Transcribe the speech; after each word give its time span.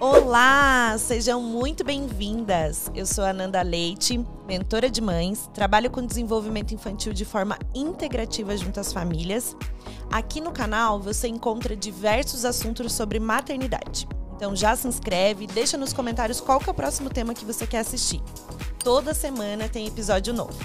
Olá, 0.00 0.96
sejam 0.98 1.42
muito 1.42 1.84
bem-vindas. 1.84 2.90
Eu 2.94 3.04
sou 3.04 3.22
a 3.22 3.28
Ananda 3.28 3.60
Leite, 3.60 4.18
mentora 4.48 4.88
de 4.88 4.98
mães, 4.98 5.50
trabalho 5.52 5.90
com 5.90 6.06
desenvolvimento 6.06 6.72
infantil 6.72 7.12
de 7.12 7.26
forma 7.26 7.58
integrativa 7.74 8.56
junto 8.56 8.80
às 8.80 8.94
famílias. 8.94 9.54
Aqui 10.10 10.40
no 10.40 10.52
canal 10.52 10.98
você 10.98 11.28
encontra 11.28 11.76
diversos 11.76 12.46
assuntos 12.46 12.94
sobre 12.94 13.20
maternidade. 13.20 14.08
Então 14.34 14.56
já 14.56 14.74
se 14.74 14.88
inscreve, 14.88 15.46
deixa 15.46 15.76
nos 15.76 15.92
comentários 15.92 16.40
qual 16.40 16.62
é 16.66 16.70
o 16.70 16.74
próximo 16.74 17.10
tema 17.10 17.34
que 17.34 17.44
você 17.44 17.66
quer 17.66 17.80
assistir. 17.80 18.22
Toda 18.82 19.12
semana 19.12 19.68
tem 19.68 19.86
episódio 19.86 20.32
novo. 20.32 20.58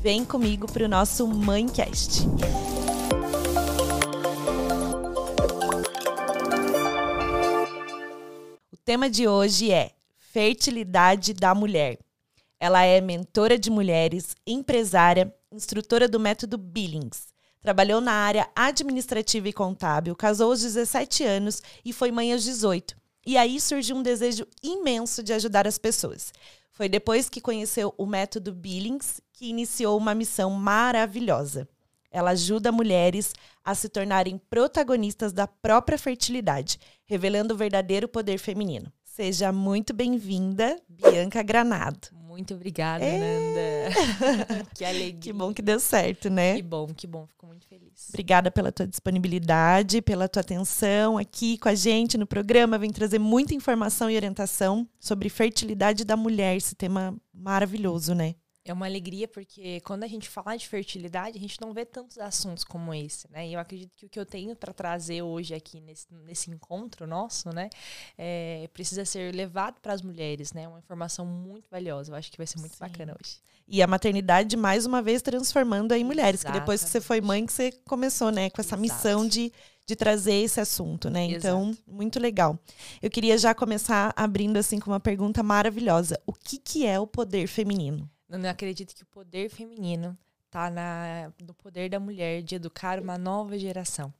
Vem 0.00 0.24
comigo 0.24 0.66
para 0.66 0.84
o 0.84 0.88
nosso 0.88 1.24
Mãecast. 1.28 2.26
Tema 8.84 9.08
de 9.08 9.28
hoje 9.28 9.70
é 9.70 9.92
Fertilidade 10.18 11.32
da 11.32 11.54
Mulher. 11.54 11.98
Ela 12.58 12.82
é 12.82 13.00
mentora 13.00 13.56
de 13.56 13.70
mulheres, 13.70 14.34
empresária, 14.46 15.32
instrutora 15.52 16.08
do 16.08 16.18
método 16.18 16.58
Billings. 16.58 17.28
Trabalhou 17.60 18.00
na 18.00 18.12
área 18.12 18.48
administrativa 18.56 19.48
e 19.48 19.52
contábil, 19.52 20.16
casou 20.16 20.50
aos 20.50 20.62
17 20.62 21.22
anos 21.22 21.62
e 21.84 21.92
foi 21.92 22.10
mãe 22.10 22.32
aos 22.32 22.42
18. 22.42 22.96
E 23.24 23.36
aí 23.36 23.60
surgiu 23.60 23.96
um 23.96 24.02
desejo 24.02 24.46
imenso 24.60 25.22
de 25.22 25.32
ajudar 25.32 25.66
as 25.66 25.78
pessoas. 25.78 26.32
Foi 26.72 26.88
depois 26.88 27.28
que 27.28 27.40
conheceu 27.40 27.94
o 27.96 28.04
método 28.04 28.52
Billings 28.52 29.20
que 29.32 29.46
iniciou 29.46 29.96
uma 29.96 30.14
missão 30.14 30.50
maravilhosa. 30.50 31.68
Ela 32.12 32.30
ajuda 32.30 32.70
mulheres 32.70 33.32
a 33.64 33.74
se 33.74 33.88
tornarem 33.88 34.40
protagonistas 34.50 35.32
da 35.32 35.46
própria 35.46 35.96
fertilidade, 35.96 36.78
revelando 37.06 37.54
o 37.54 37.56
verdadeiro 37.56 38.06
poder 38.06 38.38
feminino. 38.38 38.92
Seja 39.02 39.52
muito 39.52 39.92
bem-vinda, 39.92 40.80
Bianca 40.88 41.42
Granado. 41.42 42.08
Muito 42.12 42.54
obrigada, 42.54 43.04
é... 43.04 43.18
Nanda. 43.18 44.64
que 44.74 44.86
alegria. 44.86 45.20
Que 45.20 45.32
bom 45.34 45.52
que 45.52 45.60
deu 45.60 45.78
certo, 45.78 46.30
né? 46.30 46.56
Que 46.56 46.62
bom, 46.62 46.86
que 46.86 47.06
bom. 47.06 47.26
Fico 47.26 47.46
muito 47.46 47.66
feliz. 47.66 48.08
Obrigada 48.08 48.50
pela 48.50 48.72
tua 48.72 48.86
disponibilidade, 48.86 50.00
pela 50.00 50.30
tua 50.30 50.40
atenção 50.40 51.18
aqui 51.18 51.58
com 51.58 51.68
a 51.68 51.74
gente 51.74 52.16
no 52.16 52.26
programa. 52.26 52.78
Vem 52.78 52.90
trazer 52.90 53.18
muita 53.18 53.54
informação 53.54 54.10
e 54.10 54.16
orientação 54.16 54.88
sobre 54.98 55.28
fertilidade 55.28 56.06
da 56.06 56.16
mulher, 56.16 56.56
esse 56.56 56.74
tema 56.74 57.14
maravilhoso, 57.34 58.14
né? 58.14 58.34
É 58.64 58.72
uma 58.72 58.86
alegria 58.86 59.26
porque 59.26 59.80
quando 59.80 60.04
a 60.04 60.06
gente 60.06 60.28
fala 60.28 60.56
de 60.56 60.68
fertilidade, 60.68 61.36
a 61.36 61.40
gente 61.40 61.60
não 61.60 61.72
vê 61.72 61.84
tantos 61.84 62.16
assuntos 62.18 62.62
como 62.62 62.94
esse, 62.94 63.30
né? 63.30 63.48
E 63.48 63.54
eu 63.54 63.60
acredito 63.60 63.90
que 63.96 64.06
o 64.06 64.08
que 64.08 64.20
eu 64.20 64.24
tenho 64.24 64.54
para 64.54 64.72
trazer 64.72 65.20
hoje 65.20 65.52
aqui 65.52 65.80
nesse, 65.80 66.06
nesse 66.24 66.48
encontro 66.48 67.04
nosso, 67.04 67.50
né, 67.50 67.68
é, 68.16 68.68
precisa 68.72 69.04
ser 69.04 69.34
levado 69.34 69.80
para 69.80 69.92
as 69.92 70.00
mulheres, 70.00 70.52
né? 70.52 70.68
Uma 70.68 70.78
informação 70.78 71.26
muito 71.26 71.68
valiosa. 71.68 72.12
Eu 72.12 72.16
acho 72.16 72.30
que 72.30 72.36
vai 72.36 72.46
ser 72.46 72.60
muito 72.60 72.74
Sim. 72.74 72.80
bacana 72.80 73.16
hoje. 73.20 73.38
E 73.66 73.82
a 73.82 73.86
maternidade, 73.86 74.56
mais 74.56 74.86
uma 74.86 75.02
vez, 75.02 75.22
transformando 75.22 75.92
aí 75.92 76.04
mulheres. 76.04 76.40
Exatamente. 76.40 76.60
Que 76.60 76.60
depois 76.60 76.84
que 76.84 76.90
você 76.90 77.00
foi 77.00 77.20
mãe, 77.20 77.44
que 77.44 77.52
você 77.52 77.72
começou, 77.86 78.30
né, 78.30 78.48
com 78.48 78.60
essa 78.60 78.76
Exato. 78.76 78.80
missão 78.80 79.26
de, 79.26 79.52
de 79.86 79.96
trazer 79.96 80.34
esse 80.34 80.60
assunto, 80.60 81.10
né? 81.10 81.24
Então, 81.24 81.70
Exato. 81.70 81.82
muito 81.88 82.20
legal. 82.20 82.56
Eu 83.00 83.10
queria 83.10 83.36
já 83.36 83.54
começar 83.54 84.12
abrindo, 84.14 84.56
assim, 84.56 84.78
com 84.78 84.90
uma 84.90 85.00
pergunta 85.00 85.42
maravilhosa. 85.42 86.20
O 86.24 86.32
que, 86.32 86.58
que 86.58 86.86
é 86.86 87.00
o 87.00 87.06
poder 87.08 87.48
feminino? 87.48 88.08
Eu 88.32 88.48
acredito 88.48 88.94
que 88.94 89.02
o 89.02 89.06
poder 89.06 89.50
feminino 89.50 90.16
está 90.46 90.70
no 91.40 91.52
poder 91.52 91.90
da 91.90 92.00
mulher 92.00 92.42
de 92.42 92.54
educar 92.54 92.98
uma 92.98 93.18
nova 93.18 93.58
geração. 93.58 94.12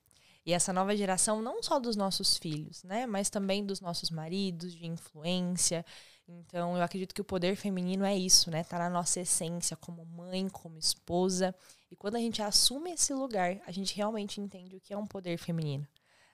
E 0.44 0.52
essa 0.52 0.72
nova 0.72 0.94
geração 0.94 1.40
não 1.40 1.62
só 1.62 1.78
dos 1.78 1.96
nossos 1.96 2.36
filhos, 2.36 2.82
né, 2.82 3.06
mas 3.06 3.30
também 3.30 3.64
dos 3.64 3.80
nossos 3.80 4.10
maridos, 4.10 4.74
de 4.74 4.86
influência. 4.86 5.84
Então, 6.28 6.76
eu 6.76 6.82
acredito 6.82 7.14
que 7.14 7.20
o 7.20 7.24
poder 7.24 7.56
feminino 7.56 8.04
é 8.04 8.16
isso, 8.16 8.50
né? 8.50 8.64
Tá 8.64 8.78
na 8.78 8.90
nossa 8.90 9.20
essência 9.20 9.76
como 9.76 10.04
mãe, 10.04 10.48
como 10.48 10.78
esposa. 10.78 11.54
E 11.90 11.96
quando 11.96 12.16
a 12.16 12.20
gente 12.20 12.42
assume 12.42 12.92
esse 12.92 13.14
lugar, 13.14 13.60
a 13.66 13.72
gente 13.72 13.94
realmente 13.94 14.40
entende 14.40 14.76
o 14.76 14.80
que 14.80 14.92
é 14.92 14.96
um 14.96 15.06
poder 15.06 15.38
feminino, 15.38 15.86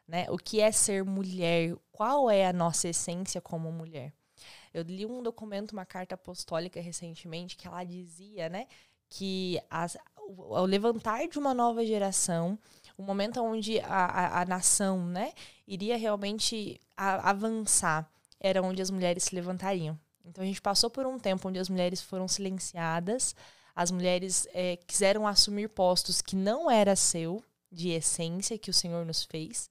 né? 0.06 0.26
O 0.30 0.36
que 0.36 0.60
é 0.60 0.72
ser 0.72 1.04
mulher? 1.04 1.76
Qual 1.92 2.30
é 2.30 2.46
a 2.46 2.52
nossa 2.52 2.88
essência 2.88 3.40
como 3.40 3.70
mulher? 3.70 4.12
Eu 4.72 4.82
li 4.82 5.06
um 5.06 5.22
documento, 5.22 5.72
uma 5.72 5.86
carta 5.86 6.14
apostólica 6.14 6.80
recentemente, 6.80 7.56
que 7.56 7.66
ela 7.66 7.84
dizia, 7.84 8.48
né, 8.48 8.66
que 9.08 9.60
as, 9.70 9.96
o, 10.16 10.54
o 10.54 10.64
levantar 10.64 11.26
de 11.28 11.38
uma 11.38 11.54
nova 11.54 11.84
geração, 11.84 12.58
o 12.96 13.02
momento 13.02 13.40
onde 13.42 13.80
a, 13.80 13.86
a, 13.86 14.42
a 14.42 14.44
nação, 14.44 15.06
né, 15.06 15.32
iria 15.66 15.96
realmente 15.96 16.80
a, 16.96 17.30
avançar, 17.30 18.10
era 18.40 18.62
onde 18.62 18.82
as 18.82 18.90
mulheres 18.90 19.24
se 19.24 19.34
levantariam. 19.34 19.98
Então 20.24 20.44
a 20.44 20.46
gente 20.46 20.60
passou 20.60 20.90
por 20.90 21.06
um 21.06 21.18
tempo 21.18 21.48
onde 21.48 21.58
as 21.58 21.68
mulheres 21.68 22.02
foram 22.02 22.28
silenciadas, 22.28 23.34
as 23.74 23.90
mulheres 23.90 24.46
é, 24.52 24.76
quiseram 24.76 25.26
assumir 25.26 25.68
postos 25.68 26.20
que 26.20 26.36
não 26.36 26.70
era 26.70 26.94
seu, 26.96 27.42
de 27.70 27.90
essência, 27.90 28.58
que 28.58 28.70
o 28.70 28.74
Senhor 28.74 29.04
nos 29.04 29.24
fez. 29.24 29.70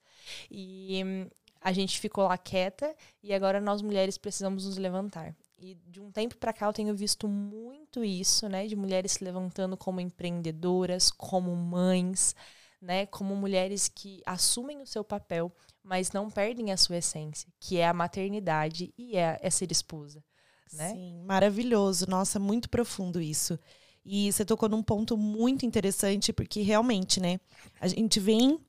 E 0.49 1.27
a 1.61 1.71
gente 1.71 1.99
ficou 1.99 2.25
lá 2.25 2.37
quieta 2.37 2.95
e 3.21 3.33
agora 3.33 3.59
nós 3.59 3.81
mulheres 3.81 4.17
precisamos 4.17 4.65
nos 4.65 4.77
levantar. 4.77 5.35
E 5.59 5.75
de 5.87 5.99
um 5.99 6.11
tempo 6.11 6.37
para 6.37 6.53
cá 6.53 6.67
eu 6.67 6.73
tenho 6.73 6.95
visto 6.95 7.27
muito 7.27 8.03
isso, 8.03 8.47
né, 8.47 8.67
de 8.67 8.75
mulheres 8.75 9.13
se 9.13 9.23
levantando 9.23 9.75
como 9.75 9.99
empreendedoras, 9.99 11.09
como 11.11 11.55
mães, 11.55 12.35
né, 12.81 13.05
como 13.07 13.35
mulheres 13.35 13.87
que 13.87 14.21
assumem 14.25 14.81
o 14.81 14.85
seu 14.85 15.03
papel, 15.03 15.51
mas 15.83 16.11
não 16.11 16.29
perdem 16.29 16.71
a 16.71 16.77
sua 16.77 16.97
essência, 16.97 17.49
que 17.59 17.77
é 17.77 17.87
a 17.87 17.93
maternidade 17.93 18.93
e 18.97 19.17
é, 19.17 19.39
é 19.41 19.49
ser 19.49 19.71
esposa, 19.71 20.23
né? 20.71 20.91
Sim, 20.91 21.23
maravilhoso. 21.23 22.05
Nossa, 22.07 22.39
muito 22.39 22.69
profundo 22.69 23.19
isso. 23.19 23.57
E 24.05 24.31
você 24.31 24.45
tocou 24.45 24.69
num 24.69 24.83
ponto 24.83 25.17
muito 25.17 25.65
interessante, 25.65 26.31
porque 26.31 26.61
realmente, 26.61 27.19
né, 27.19 27.39
a 27.79 27.87
gente 27.87 28.19
vem 28.19 28.59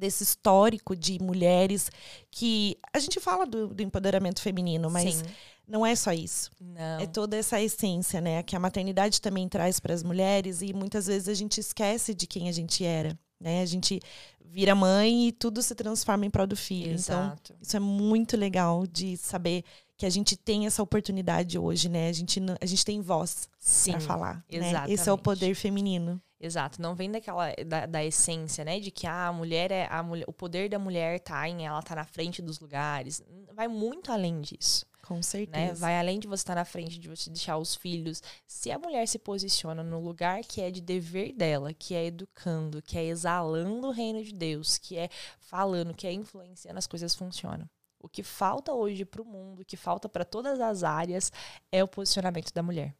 desse 0.00 0.24
histórico 0.24 0.96
de 0.96 1.22
mulheres 1.22 1.90
que 2.30 2.76
a 2.92 2.98
gente 2.98 3.20
fala 3.20 3.46
do, 3.46 3.68
do 3.68 3.82
empoderamento 3.82 4.40
feminino, 4.40 4.90
mas 4.90 5.16
Sim. 5.16 5.24
não 5.68 5.84
é 5.84 5.94
só 5.94 6.10
isso. 6.12 6.50
Não. 6.58 7.00
É 7.00 7.06
toda 7.06 7.36
essa 7.36 7.60
essência, 7.60 8.20
né, 8.20 8.42
que 8.42 8.56
a 8.56 8.58
maternidade 8.58 9.20
também 9.20 9.46
traz 9.46 9.78
para 9.78 9.92
as 9.92 10.02
mulheres 10.02 10.62
e 10.62 10.72
muitas 10.72 11.06
vezes 11.06 11.28
a 11.28 11.34
gente 11.34 11.60
esquece 11.60 12.14
de 12.14 12.26
quem 12.26 12.48
a 12.48 12.52
gente 12.52 12.82
era, 12.84 13.16
né? 13.38 13.60
A 13.60 13.66
gente 13.66 14.00
vira 14.42 14.74
mãe 14.74 15.28
e 15.28 15.32
tudo 15.32 15.62
se 15.62 15.74
transforma 15.74 16.26
em 16.26 16.30
prol 16.30 16.46
do 16.46 16.56
filho. 16.56 16.92
Então, 16.98 17.20
Exato. 17.20 17.52
Então, 17.52 17.56
isso 17.60 17.76
é 17.76 17.80
muito 17.80 18.36
legal 18.36 18.86
de 18.86 19.16
saber 19.16 19.64
que 19.96 20.06
a 20.06 20.10
gente 20.10 20.34
tem 20.34 20.66
essa 20.66 20.82
oportunidade 20.82 21.58
hoje, 21.58 21.88
né? 21.88 22.08
A 22.08 22.12
gente, 22.12 22.40
a 22.60 22.66
gente 22.66 22.84
tem 22.84 23.00
voz 23.02 23.48
para 23.84 24.00
falar. 24.00 24.44
Exatamente. 24.48 24.88
Né? 24.88 24.94
Esse 24.94 25.08
é 25.08 25.12
o 25.12 25.18
poder 25.18 25.54
feminino. 25.54 26.20
Exato, 26.40 26.80
não 26.80 26.94
vem 26.94 27.10
daquela 27.10 27.52
da, 27.66 27.84
da, 27.84 28.02
essência, 28.02 28.64
né, 28.64 28.80
de 28.80 28.90
que 28.90 29.06
ah, 29.06 29.28
a 29.28 29.32
mulher 29.32 29.70
é 29.70 29.86
a 29.90 30.02
mulher, 30.02 30.24
o 30.26 30.32
poder 30.32 30.70
da 30.70 30.78
mulher 30.78 31.20
tá 31.20 31.46
em 31.46 31.66
ela 31.66 31.82
tá 31.82 31.94
na 31.94 32.04
frente 32.04 32.40
dos 32.40 32.58
lugares. 32.58 33.22
Vai 33.52 33.68
muito 33.68 34.10
além 34.10 34.40
disso. 34.40 34.86
Com 35.02 35.22
certeza. 35.22 35.66
Né? 35.66 35.74
Vai 35.74 35.98
além 35.98 36.18
de 36.18 36.26
você 36.26 36.42
estar 36.42 36.54
tá 36.54 36.60
na 36.60 36.64
frente, 36.64 36.98
de 36.98 37.08
você 37.08 37.28
deixar 37.28 37.58
os 37.58 37.74
filhos. 37.74 38.22
Se 38.46 38.70
a 38.70 38.78
mulher 38.78 39.06
se 39.06 39.18
posiciona 39.18 39.82
no 39.82 40.00
lugar 40.00 40.40
que 40.42 40.62
é 40.62 40.70
de 40.70 40.80
dever 40.80 41.32
dela, 41.34 41.74
que 41.74 41.94
é 41.94 42.06
educando, 42.06 42.80
que 42.80 42.96
é 42.96 43.04
exalando 43.04 43.88
o 43.88 43.90
reino 43.90 44.22
de 44.22 44.32
Deus, 44.32 44.78
que 44.78 44.96
é 44.96 45.10
falando, 45.40 45.92
que 45.92 46.06
é 46.06 46.12
influenciando, 46.12 46.78
as 46.78 46.86
coisas 46.86 47.14
funcionam. 47.14 47.68
O 47.98 48.08
que 48.08 48.22
falta 48.22 48.72
hoje 48.72 49.04
para 49.04 49.20
o 49.20 49.26
mundo, 49.26 49.60
o 49.60 49.64
que 49.64 49.76
falta 49.76 50.08
para 50.08 50.24
todas 50.24 50.58
as 50.58 50.82
áreas, 50.82 51.30
é 51.70 51.84
o 51.84 51.88
posicionamento 51.88 52.50
da 52.54 52.62
mulher. 52.62 52.94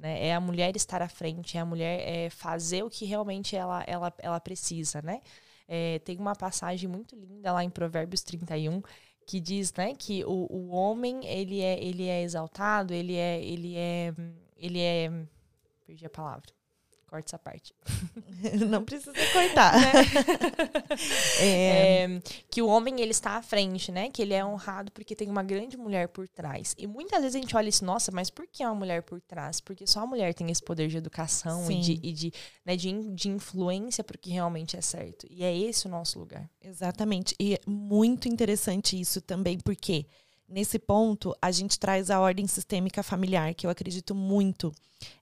Né? 0.00 0.28
É 0.28 0.34
a 0.34 0.40
mulher 0.40 0.74
estar 0.74 1.02
à 1.02 1.08
frente, 1.08 1.58
é 1.58 1.60
a 1.60 1.64
mulher 1.64 2.00
é, 2.08 2.30
fazer 2.30 2.82
o 2.82 2.88
que 2.88 3.04
realmente 3.04 3.54
ela, 3.54 3.84
ela, 3.86 4.12
ela 4.18 4.40
precisa, 4.40 5.02
né? 5.02 5.20
É, 5.68 6.00
tem 6.00 6.16
uma 6.18 6.34
passagem 6.34 6.88
muito 6.88 7.14
linda 7.14 7.52
lá 7.52 7.62
em 7.62 7.70
Provérbios 7.70 8.22
31 8.22 8.82
que 9.26 9.38
diz, 9.38 9.72
né, 9.74 9.94
que 9.94 10.24
o, 10.24 10.48
o 10.50 10.70
homem 10.70 11.24
ele 11.24 11.60
é 11.60 11.80
ele 11.80 12.08
é 12.08 12.22
exaltado, 12.22 12.92
ele 12.92 13.14
é 13.14 13.40
ele 13.40 13.76
é 13.76 14.12
ele 14.56 14.80
é 14.80 15.08
perdi 15.86 16.04
a 16.04 16.10
palavra 16.10 16.50
corta 17.10 17.30
essa 17.30 17.38
parte. 17.38 17.74
Não 18.70 18.84
precisa 18.84 19.12
cortar. 19.32 19.74
Né? 19.80 19.92
é... 21.42 22.04
É, 22.04 22.22
que 22.48 22.62
o 22.62 22.68
homem 22.68 23.00
ele 23.00 23.10
está 23.10 23.32
à 23.32 23.42
frente, 23.42 23.90
né? 23.90 24.08
Que 24.08 24.22
ele 24.22 24.32
é 24.32 24.44
honrado 24.44 24.92
porque 24.92 25.16
tem 25.16 25.28
uma 25.28 25.42
grande 25.42 25.76
mulher 25.76 26.08
por 26.08 26.28
trás. 26.28 26.74
E 26.78 26.86
muitas 26.86 27.20
vezes 27.20 27.34
a 27.34 27.40
gente 27.40 27.56
olha 27.56 27.68
isso, 27.68 27.84
nossa, 27.84 28.12
mas 28.12 28.30
por 28.30 28.46
que 28.46 28.64
uma 28.64 28.74
mulher 28.74 29.02
por 29.02 29.20
trás? 29.20 29.60
Porque 29.60 29.86
só 29.86 30.00
a 30.00 30.06
mulher 30.06 30.32
tem 30.32 30.50
esse 30.50 30.62
poder 30.62 30.88
de 30.88 30.96
educação 30.96 31.66
Sim. 31.66 31.80
e, 31.80 31.82
de, 31.82 32.00
e 32.02 32.12
de, 32.12 32.32
né, 32.64 32.76
de, 32.76 33.14
de 33.14 33.28
influência 33.28 34.04
para 34.04 34.16
o 34.16 34.18
que 34.18 34.30
realmente 34.30 34.76
é 34.76 34.80
certo. 34.80 35.26
E 35.28 35.42
é 35.42 35.56
esse 35.56 35.86
o 35.86 35.90
nosso 35.90 36.18
lugar. 36.18 36.48
Exatamente. 36.62 37.34
E 37.40 37.54
é 37.54 37.60
muito 37.66 38.28
interessante 38.28 38.98
isso 38.98 39.20
também, 39.20 39.58
porque 39.58 40.06
nesse 40.50 40.78
ponto, 40.78 41.34
a 41.40 41.50
gente 41.50 41.78
traz 41.78 42.10
a 42.10 42.20
ordem 42.20 42.46
sistêmica 42.46 43.02
familiar, 43.02 43.54
que 43.54 43.66
eu 43.66 43.70
acredito 43.70 44.14
muito. 44.14 44.72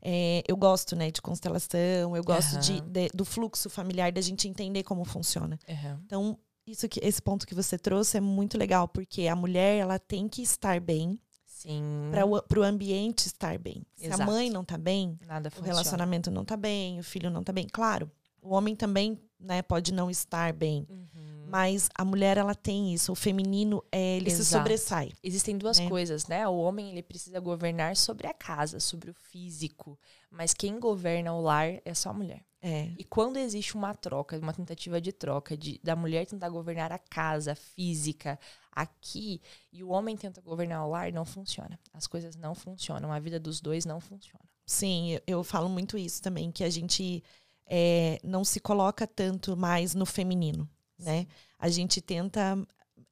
É, 0.02 0.42
eu 0.48 0.56
gosto 0.56 0.96
né, 0.96 1.10
de 1.10 1.22
constelação, 1.22 2.16
eu 2.16 2.24
gosto 2.24 2.54
uhum. 2.54 2.60
de, 2.60 2.80
de, 2.80 3.08
do 3.14 3.24
fluxo 3.24 3.70
familiar, 3.70 4.10
da 4.10 4.20
gente 4.20 4.48
entender 4.48 4.82
como 4.82 5.04
funciona. 5.04 5.58
Uhum. 5.68 6.00
Então, 6.04 6.38
isso 6.66 6.88
que 6.88 7.00
esse 7.02 7.22
ponto 7.22 7.46
que 7.46 7.54
você 7.54 7.78
trouxe 7.78 8.16
é 8.16 8.20
muito 8.20 8.58
legal, 8.58 8.88
porque 8.88 9.28
a 9.28 9.36
mulher 9.36 9.78
ela 9.78 9.98
tem 9.98 10.28
que 10.28 10.42
estar 10.42 10.80
bem 10.80 11.18
Sim. 11.46 12.10
para 12.10 12.60
o 12.60 12.62
ambiente 12.62 13.26
estar 13.26 13.58
bem. 13.58 13.84
Se 13.94 14.06
Exato. 14.06 14.22
a 14.22 14.26
mãe 14.26 14.50
não 14.50 14.64
tá 14.64 14.78
bem, 14.78 15.18
Nada 15.26 15.48
o 15.48 15.50
funciona. 15.50 15.72
relacionamento 15.72 16.30
não 16.30 16.44
tá 16.44 16.56
bem, 16.56 16.98
o 16.98 17.04
filho 17.04 17.30
não 17.30 17.44
tá 17.44 17.52
bem. 17.52 17.66
Claro, 17.70 18.10
o 18.42 18.54
homem 18.54 18.74
também 18.74 19.20
né, 19.38 19.62
pode 19.62 19.92
não 19.92 20.10
estar 20.10 20.52
bem. 20.52 20.86
Uhum. 20.88 21.46
Mas 21.48 21.88
a 21.94 22.04
mulher, 22.04 22.36
ela 22.36 22.54
tem 22.54 22.92
isso. 22.92 23.12
O 23.12 23.14
feminino, 23.14 23.82
é, 23.90 24.16
ele 24.16 24.30
se 24.30 24.40
Exato. 24.40 24.62
sobressai. 24.62 25.12
Existem 25.22 25.56
duas 25.56 25.78
né? 25.78 25.88
coisas, 25.88 26.26
né? 26.26 26.46
O 26.46 26.56
homem 26.56 26.90
ele 26.90 27.02
precisa 27.02 27.40
governar 27.40 27.96
sobre 27.96 28.26
a 28.26 28.34
casa, 28.34 28.78
sobre 28.80 29.10
o 29.10 29.14
físico, 29.14 29.98
mas 30.30 30.52
quem 30.52 30.78
governa 30.78 31.32
o 31.32 31.40
lar 31.40 31.80
é 31.84 31.94
só 31.94 32.10
a 32.10 32.14
mulher. 32.14 32.44
É. 32.60 32.90
E 32.98 33.04
quando 33.04 33.36
existe 33.36 33.76
uma 33.76 33.94
troca, 33.94 34.36
uma 34.38 34.52
tentativa 34.52 35.00
de 35.00 35.12
troca 35.12 35.56
de, 35.56 35.80
da 35.82 35.94
mulher 35.94 36.26
tentar 36.26 36.48
governar 36.48 36.90
a 36.90 36.98
casa 36.98 37.54
física 37.54 38.38
aqui 38.72 39.40
e 39.72 39.82
o 39.84 39.90
homem 39.90 40.16
tenta 40.16 40.40
governar 40.40 40.84
o 40.84 40.90
lar, 40.90 41.12
não 41.12 41.24
funciona. 41.24 41.78
As 41.92 42.06
coisas 42.06 42.34
não 42.34 42.54
funcionam, 42.54 43.12
a 43.12 43.18
vida 43.20 43.38
dos 43.38 43.60
dois 43.60 43.84
não 43.84 44.00
funciona. 44.00 44.44
Sim, 44.66 45.18
eu 45.26 45.42
falo 45.42 45.68
muito 45.68 45.96
isso 45.96 46.20
também, 46.20 46.50
que 46.50 46.62
a 46.62 46.68
gente 46.68 47.22
é, 47.68 48.18
não 48.24 48.44
se 48.44 48.58
coloca 48.60 49.06
tanto 49.06 49.56
mais 49.56 49.94
no 49.94 50.06
feminino, 50.06 50.68
né? 50.98 51.26
A 51.58 51.68
gente 51.68 52.00
tenta 52.00 52.56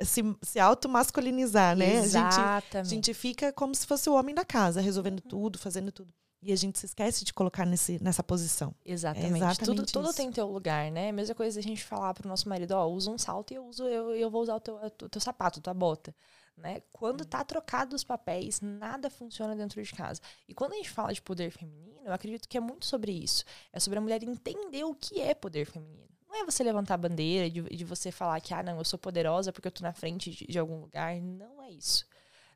se, 0.03 0.23
se 0.43 0.59
automasculinizar, 0.59 1.77
né? 1.77 1.99
A 1.99 2.03
gente, 2.03 2.17
a 2.17 2.29
Exatamente. 2.29 2.89
gente 2.89 3.15
fica 3.15 3.53
como 3.53 3.75
se 3.75 3.87
fosse 3.87 4.09
o 4.09 4.15
homem 4.15 4.35
da 4.35 4.45
casa, 4.45 4.81
resolvendo 4.81 5.21
tudo, 5.21 5.59
fazendo 5.59 5.93
tudo. 5.93 6.13
E 6.43 6.53
a 6.53 6.57
gente 6.57 6.79
se 6.79 6.87
esquece 6.87 7.25
de 7.25 7.33
colocar 7.33 7.67
nesse, 7.67 8.03
nessa 8.03 8.23
posição. 8.23 8.75
Exatamente. 8.85 9.33
É 9.33 9.37
exatamente 9.37 9.65
tudo 9.65 9.87
tudo 9.87 10.15
tem 10.15 10.31
teu 10.31 10.47
lugar, 10.47 10.91
né? 10.93 11.11
Mesma 11.11 11.35
coisa 11.35 11.59
a 11.59 11.63
gente 11.63 11.83
falar 11.83 12.15
pro 12.15 12.29
nosso 12.29 12.49
marido, 12.49 12.73
ó, 12.73 12.87
usa 12.87 13.11
um 13.11 13.19
salto 13.19 13.53
e 13.53 13.57
eu 13.57 13.67
uso 13.67 13.85
eu, 13.85 14.15
eu 14.15 14.31
vou 14.31 14.43
usar 14.43 14.57
o 14.57 14.61
teu, 14.61 14.77
o 14.77 15.09
teu 15.09 15.21
sapato, 15.21 15.61
tua 15.61 15.75
bota, 15.75 16.15
né? 16.57 16.83
Quando 16.93 17.25
tá 17.25 17.45
trocado 17.45 17.95
os 17.95 18.03
papéis, 18.03 18.61
nada 18.61 19.11
funciona 19.11 19.55
dentro 19.55 19.83
de 19.83 19.93
casa. 19.93 20.21
E 20.49 20.55
quando 20.55 20.73
a 20.73 20.77
gente 20.77 20.91
fala 20.91 21.13
de 21.13 21.21
poder 21.21 21.51
feminino, 21.51 22.01
eu 22.05 22.13
acredito 22.13 22.49
que 22.49 22.57
é 22.57 22.61
muito 22.61 22.87
sobre 22.87 23.13
isso. 23.13 23.45
É 23.73 23.79
sobre 23.79 23.99
a 23.99 24.03
mulher 24.03 24.23
entender 24.23 24.85
o 24.85 24.95
que 24.95 25.21
é 25.21 25.35
poder 25.35 25.67
feminino. 25.67 26.07
Não 26.29 26.37
é 26.37 26.45
você 26.45 26.65
levantar 26.65 26.95
a 26.95 26.99
bandeira 26.99 27.49
de, 27.51 27.63
de 27.63 27.85
você 27.85 28.11
falar 28.11 28.41
que, 28.41 28.53
ah, 28.53 28.63
não, 28.63 28.79
eu 28.79 28.85
sou 28.85 28.99
poderosa 28.99 29.53
porque 29.53 29.69
eu 29.69 29.73
tô 29.73 29.83
na 29.83 29.93
frente 29.93 30.31
de, 30.31 30.47
de 30.47 30.59
algum 30.59 30.81
lugar. 30.81 31.21
Não 31.21 31.63
é 31.63 31.71
isso. 31.71 32.07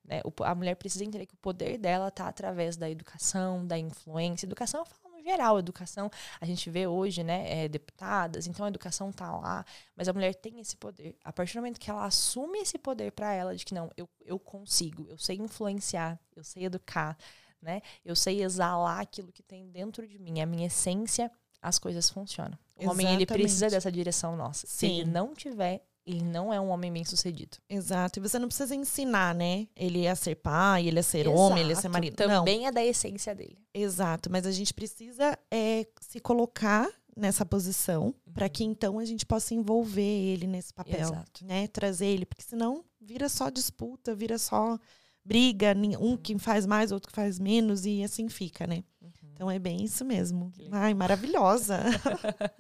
Né? 0.04 0.20
O 0.24 0.32
a 0.42 0.54
mulher 0.54 0.74
precisa 0.76 1.04
entender 1.04 1.26
que 1.26 1.34
o 1.34 1.38
poder 1.38 1.78
dela 1.78 2.08
está 2.08 2.26
através 2.26 2.76
da 2.76 2.90
educação, 2.90 3.66
da 3.66 3.78
influência. 3.78 4.46
Educação 4.46 4.80
eu 4.80 4.86
falo 4.86 5.09
geral, 5.22 5.58
educação 5.58 6.10
a 6.40 6.44
gente 6.44 6.68
vê 6.70 6.86
hoje, 6.86 7.22
né, 7.22 7.64
é, 7.64 7.68
deputadas, 7.68 8.46
então 8.46 8.64
a 8.64 8.68
educação 8.68 9.12
tá 9.12 9.30
lá, 9.36 9.64
mas 9.96 10.08
a 10.08 10.12
mulher 10.12 10.34
tem 10.34 10.60
esse 10.60 10.76
poder. 10.76 11.16
A 11.24 11.32
partir 11.32 11.54
do 11.54 11.60
momento 11.60 11.78
que 11.80 11.90
ela 11.90 12.04
assume 12.04 12.58
esse 12.60 12.78
poder 12.78 13.12
para 13.12 13.32
ela, 13.32 13.54
de 13.54 13.64
que 13.64 13.74
não, 13.74 13.90
eu, 13.96 14.08
eu 14.24 14.38
consigo, 14.38 15.06
eu 15.08 15.18
sei 15.18 15.36
influenciar, 15.36 16.18
eu 16.34 16.44
sei 16.44 16.64
educar, 16.64 17.16
né, 17.60 17.80
eu 18.04 18.16
sei 18.16 18.42
exalar 18.42 19.00
aquilo 19.00 19.32
que 19.32 19.42
tem 19.42 19.68
dentro 19.68 20.06
de 20.06 20.18
mim, 20.18 20.40
a 20.40 20.46
minha 20.46 20.66
essência, 20.66 21.30
as 21.62 21.78
coisas 21.78 22.08
funcionam. 22.08 22.58
O 22.76 22.88
homem, 22.88 23.06
ele 23.06 23.24
Exatamente. 23.24 23.42
precisa 23.42 23.68
dessa 23.68 23.92
direção 23.92 24.34
nossa. 24.34 24.66
Se 24.66 24.86
ele 24.86 25.04
Sim. 25.04 25.10
não 25.10 25.34
tiver, 25.34 25.84
ele 26.06 26.22
não 26.22 26.52
é 26.52 26.60
um 26.60 26.68
homem 26.70 26.92
bem 26.92 27.04
sucedido. 27.04 27.58
Exato. 27.68 28.18
E 28.18 28.22
você 28.22 28.38
não 28.38 28.48
precisa 28.48 28.74
ensinar, 28.74 29.34
né? 29.34 29.68
Ele 29.76 30.06
a 30.06 30.16
ser 30.16 30.36
pai, 30.36 30.88
ele 30.88 30.98
a 30.98 31.02
ser 31.02 31.28
homem, 31.28 31.62
ele 31.62 31.72
a 31.72 31.76
ser 31.76 31.82
Exato. 31.82 31.92
marido. 31.92 32.16
Não, 32.20 32.38
Também 32.40 32.66
é 32.66 32.72
da 32.72 32.84
essência 32.84 33.34
dele. 33.34 33.58
Exato, 33.72 34.30
mas 34.30 34.46
a 34.46 34.50
gente 34.50 34.74
precisa 34.74 35.38
é, 35.50 35.86
se 36.00 36.18
colocar 36.20 36.88
nessa 37.16 37.44
posição 37.44 38.14
para 38.32 38.48
que 38.48 38.64
então 38.64 38.98
a 38.98 39.04
gente 39.04 39.26
possa 39.26 39.54
envolver 39.54 40.00
ele 40.00 40.46
nesse 40.46 40.72
papel, 40.72 41.00
Exato. 41.00 41.44
né? 41.44 41.66
Trazer 41.68 42.06
ele, 42.06 42.24
porque 42.24 42.42
senão 42.42 42.84
vira 43.00 43.28
só 43.28 43.50
disputa, 43.50 44.14
vira 44.14 44.38
só 44.38 44.78
briga, 45.24 45.74
um 46.00 46.16
que 46.16 46.38
faz 46.38 46.66
mais, 46.66 46.92
outro 46.92 47.10
que 47.10 47.14
faz 47.14 47.38
menos 47.38 47.84
e 47.84 48.02
assim 48.02 48.28
fica, 48.28 48.66
né? 48.66 48.82
Então 49.40 49.50
é 49.50 49.58
bem 49.58 49.82
isso 49.82 50.04
mesmo. 50.04 50.52
Ai, 50.70 50.92
maravilhosa. 50.92 51.80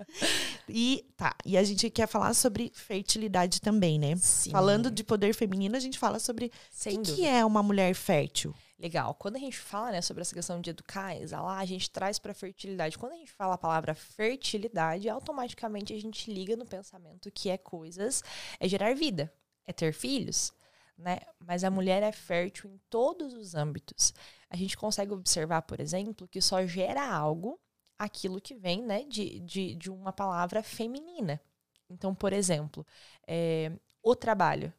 e 0.66 1.04
tá, 1.14 1.36
e 1.44 1.58
a 1.58 1.62
gente 1.62 1.90
quer 1.90 2.08
falar 2.08 2.32
sobre 2.32 2.72
fertilidade 2.74 3.60
também, 3.60 3.98
né? 3.98 4.16
Sim. 4.16 4.50
Falando 4.50 4.90
de 4.90 5.04
poder 5.04 5.34
feminino, 5.34 5.76
a 5.76 5.78
gente 5.78 5.98
fala 5.98 6.18
sobre 6.18 6.50
o 6.86 7.02
que 7.02 7.26
é 7.26 7.44
uma 7.44 7.62
mulher 7.62 7.94
fértil. 7.94 8.54
Legal. 8.78 9.12
Quando 9.12 9.36
a 9.36 9.38
gente 9.38 9.58
fala 9.58 9.92
né, 9.92 10.00
sobre 10.00 10.22
essa 10.22 10.34
questão 10.34 10.58
de 10.58 10.70
educar, 10.70 11.14
exalar, 11.14 11.58
a 11.58 11.66
gente 11.66 11.90
traz 11.90 12.18
para 12.18 12.32
fertilidade. 12.32 12.96
Quando 12.96 13.12
a 13.12 13.16
gente 13.16 13.32
fala 13.32 13.56
a 13.56 13.58
palavra 13.58 13.94
fertilidade, 13.94 15.06
automaticamente 15.06 15.92
a 15.92 16.00
gente 16.00 16.32
liga 16.32 16.56
no 16.56 16.64
pensamento 16.64 17.30
que 17.30 17.50
é 17.50 17.58
coisas, 17.58 18.24
é 18.58 18.66
gerar 18.66 18.94
vida, 18.94 19.30
é 19.66 19.72
ter 19.74 19.92
filhos, 19.92 20.50
né? 20.96 21.18
Mas 21.38 21.62
a 21.62 21.70
mulher 21.70 22.02
é 22.02 22.10
fértil 22.10 22.70
em 22.70 22.80
todos 22.88 23.34
os 23.34 23.54
âmbitos. 23.54 24.14
A 24.50 24.56
gente 24.56 24.76
consegue 24.76 25.12
observar, 25.12 25.62
por 25.62 25.80
exemplo, 25.80 26.28
que 26.28 26.40
só 26.40 26.66
gera 26.66 27.08
algo 27.08 27.58
aquilo 27.98 28.40
que 28.40 28.54
vem, 28.54 28.82
né, 28.82 29.04
de, 29.04 29.40
de, 29.40 29.74
de 29.74 29.90
uma 29.90 30.12
palavra 30.12 30.62
feminina. 30.62 31.40
Então, 31.88 32.14
por 32.14 32.32
exemplo, 32.32 32.86
é, 33.26 33.72
o 34.02 34.16
trabalho 34.16 34.72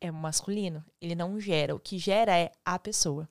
é 0.00 0.10
masculino, 0.10 0.84
ele 1.00 1.14
não 1.14 1.38
gera. 1.38 1.74
O 1.74 1.80
que 1.80 1.98
gera 1.98 2.36
é 2.36 2.50
a 2.64 2.78
pessoa. 2.78 3.28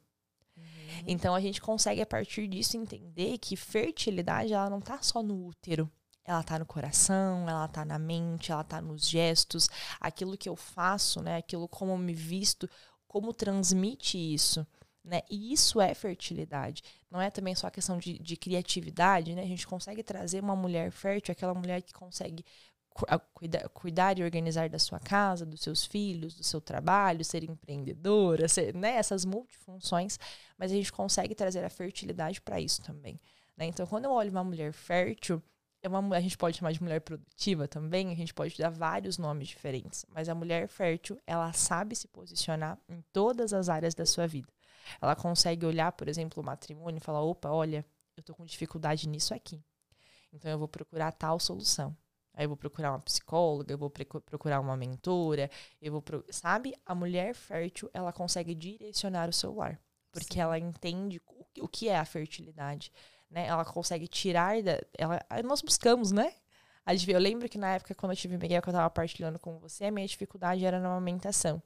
Então 1.07 1.33
a 1.33 1.39
gente 1.39 1.61
consegue 1.61 2.01
a 2.01 2.05
partir 2.05 2.47
disso 2.47 2.77
entender 2.77 3.37
que 3.37 3.55
fertilidade 3.55 4.53
ela 4.53 4.69
não 4.69 4.81
tá 4.81 5.01
só 5.01 5.21
no 5.23 5.47
útero. 5.47 5.89
Ela 6.23 6.43
tá 6.43 6.59
no 6.59 6.65
coração, 6.65 7.49
ela 7.49 7.67
tá 7.67 7.83
na 7.83 7.97
mente, 7.97 8.51
ela 8.51 8.63
tá 8.63 8.79
nos 8.79 9.07
gestos, 9.07 9.67
aquilo 9.99 10.37
que 10.37 10.47
eu 10.47 10.55
faço, 10.55 11.23
né, 11.23 11.37
aquilo 11.37 11.67
como 11.67 11.93
eu 11.93 11.97
me 11.97 12.13
visto, 12.13 12.69
como 13.07 13.33
transmite 13.33 14.15
isso, 14.15 14.65
né? 15.09 15.21
E 15.29 15.51
isso 15.51 15.81
é 15.81 15.93
fertilidade. 15.93 16.83
Não 17.09 17.19
é 17.19 17.29
também 17.31 17.55
só 17.55 17.67
a 17.67 17.71
questão 17.71 17.97
de, 17.97 18.19
de 18.19 18.37
criatividade, 18.37 19.33
né? 19.35 19.41
A 19.41 19.47
gente 19.47 19.67
consegue 19.67 20.03
trazer 20.03 20.41
uma 20.43 20.55
mulher 20.55 20.91
fértil, 20.91 21.31
aquela 21.31 21.53
mulher 21.53 21.81
que 21.81 21.91
consegue 21.93 22.45
cu- 22.89 23.05
a- 23.09 23.19
cuida- 23.19 23.67
cuidar 23.73 24.17
e 24.19 24.23
organizar 24.23 24.69
da 24.69 24.77
sua 24.79 24.99
casa, 24.99 25.45
dos 25.45 25.61
seus 25.61 25.83
filhos, 25.85 26.35
do 26.35 26.43
seu 26.43 26.61
trabalho, 26.61 27.25
ser 27.25 27.43
empreendedora, 27.43 28.47
ser, 28.47 28.73
né, 28.75 28.91
essas 28.95 29.25
multifunções, 29.25 30.19
mas 30.57 30.71
a 30.71 30.75
gente 30.75 30.91
consegue 30.91 31.33
trazer 31.35 31.63
a 31.65 31.69
fertilidade 31.69 32.39
para 32.41 32.59
isso 32.61 32.81
também. 32.81 33.19
né? 33.57 33.65
Então, 33.65 33.85
quando 33.87 34.05
eu 34.05 34.11
olho 34.11 34.29
uma 34.31 34.43
mulher 34.43 34.71
fértil, 34.73 35.41
é 35.81 35.87
uma, 35.89 36.15
a 36.15 36.19
gente 36.21 36.37
pode 36.37 36.57
chamar 36.57 36.71
de 36.73 36.83
mulher 36.83 37.01
produtiva 37.01 37.67
também, 37.67 38.11
a 38.11 38.15
gente 38.15 38.33
pode 38.33 38.55
dar 38.57 38.69
vários 38.69 39.17
nomes 39.17 39.47
diferentes, 39.47 40.05
mas 40.09 40.27
a 40.29 40.35
mulher 40.35 40.67
fértil, 40.67 41.17
ela 41.25 41.51
sabe 41.53 41.95
se 41.95 42.07
posicionar 42.07 42.77
em 42.87 43.01
todas 43.13 43.53
as 43.53 43.69
áreas 43.69 43.95
da 43.95 44.05
sua 44.05 44.27
vida. 44.27 44.47
Ela 45.01 45.15
consegue 45.15 45.65
olhar, 45.65 45.91
por 45.91 46.07
exemplo, 46.07 46.41
o 46.41 46.45
matrimônio 46.45 46.97
e 46.97 47.01
falar: 47.01 47.21
opa, 47.21 47.49
olha, 47.49 47.85
eu 48.17 48.23
tô 48.23 48.33
com 48.35 48.45
dificuldade 48.45 49.07
nisso 49.07 49.33
aqui. 49.33 49.63
Então 50.33 50.49
eu 50.51 50.57
vou 50.59 50.67
procurar 50.67 51.11
tal 51.11 51.39
solução. 51.39 51.95
Aí 52.33 52.45
eu 52.45 52.49
vou 52.49 52.57
procurar 52.57 52.91
uma 52.91 52.99
psicóloga, 52.99 53.73
eu 53.73 53.77
vou 53.77 53.89
procurar 53.89 54.59
uma 54.61 54.77
mentora, 54.77 55.49
eu 55.81 55.91
vou, 55.91 56.01
pro- 56.01 56.23
sabe? 56.29 56.73
A 56.85 56.95
mulher 56.95 57.33
fértil, 57.35 57.89
ela 57.93 58.13
consegue 58.13 58.55
direcionar 58.55 59.27
o 59.29 59.33
seu 59.33 59.53
lar, 59.53 59.79
porque 60.11 60.39
ela 60.39 60.57
entende 60.57 61.21
o, 61.59 61.67
que- 61.67 61.89
é 61.89 61.97
a 61.97 62.05
fertilidade, 62.05 62.91
né? 63.29 63.45
Ela 63.47 63.65
consegue 63.65 64.07
tirar 64.07 64.61
da, 64.63 64.79
ela, 64.97 65.19
nós 65.43 65.61
buscamos, 65.61 66.11
né? 66.11 66.33
Eu 67.07 67.19
lembro 67.19 67.47
que 67.49 67.57
na 67.57 67.75
época 67.75 67.93
quando 67.93 68.13
eu 68.13 68.15
tive 68.15 68.37
Miguel, 68.37 68.61
que 68.61 68.69
eu 68.69 68.73
tava 68.73 68.89
partilhando 68.89 69.37
com 69.39 69.59
você, 69.59 69.85
a 69.85 69.91
minha 69.91 70.07
dificuldade 70.07 70.65
era 70.65 70.79
na 70.79 70.87
amamentação. 70.89 71.61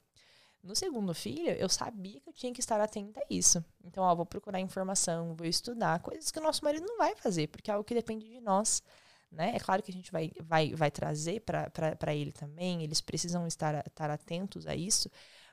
No 0.63 0.75
segundo 0.77 1.13
filho, 1.13 1.50
eu 1.50 1.67
sabia 1.67 2.22
que 2.22 2.29
eu 2.29 2.34
tinha 2.34 2.53
que 2.53 2.62
estar 2.62 2.79
atenta 2.79 3.20
a 3.20 3.25
isso. 3.29 3.63
Então, 3.84 4.01
ó, 4.01 4.15
vou 4.15 4.25
procurar 4.25 4.62
informação, 4.62 5.36
vou 5.36 5.46
estudar, 5.46 6.00
coisas 6.00 6.32
que 6.32 6.39
o 6.39 6.41
nosso 6.41 6.63
marido 6.63 6.86
não 6.88 6.98
vai 6.98 7.13
fazer, 7.15 7.48
porque 7.48 7.70
é 7.70 7.74
algo 7.74 7.84
que 7.84 7.93
depende 7.93 8.29
de 8.29 8.39
nós. 8.39 8.82
Né? 9.29 9.55
É 9.55 9.60
claro 9.60 9.84
que 9.84 9.91
a 9.91 9.93
gente 9.93 10.10
vai, 10.10 10.32
vai, 10.39 10.74
vai 10.74 10.89
trazer 10.89 11.41
para 11.41 12.15
ele 12.15 12.32
também, 12.32 12.82
eles 12.82 13.01
precisam 13.01 13.46
estar, 13.46 13.86
estar 13.86 14.10
atentos 14.10 14.65
a 14.65 14.74
isso, 14.74 15.10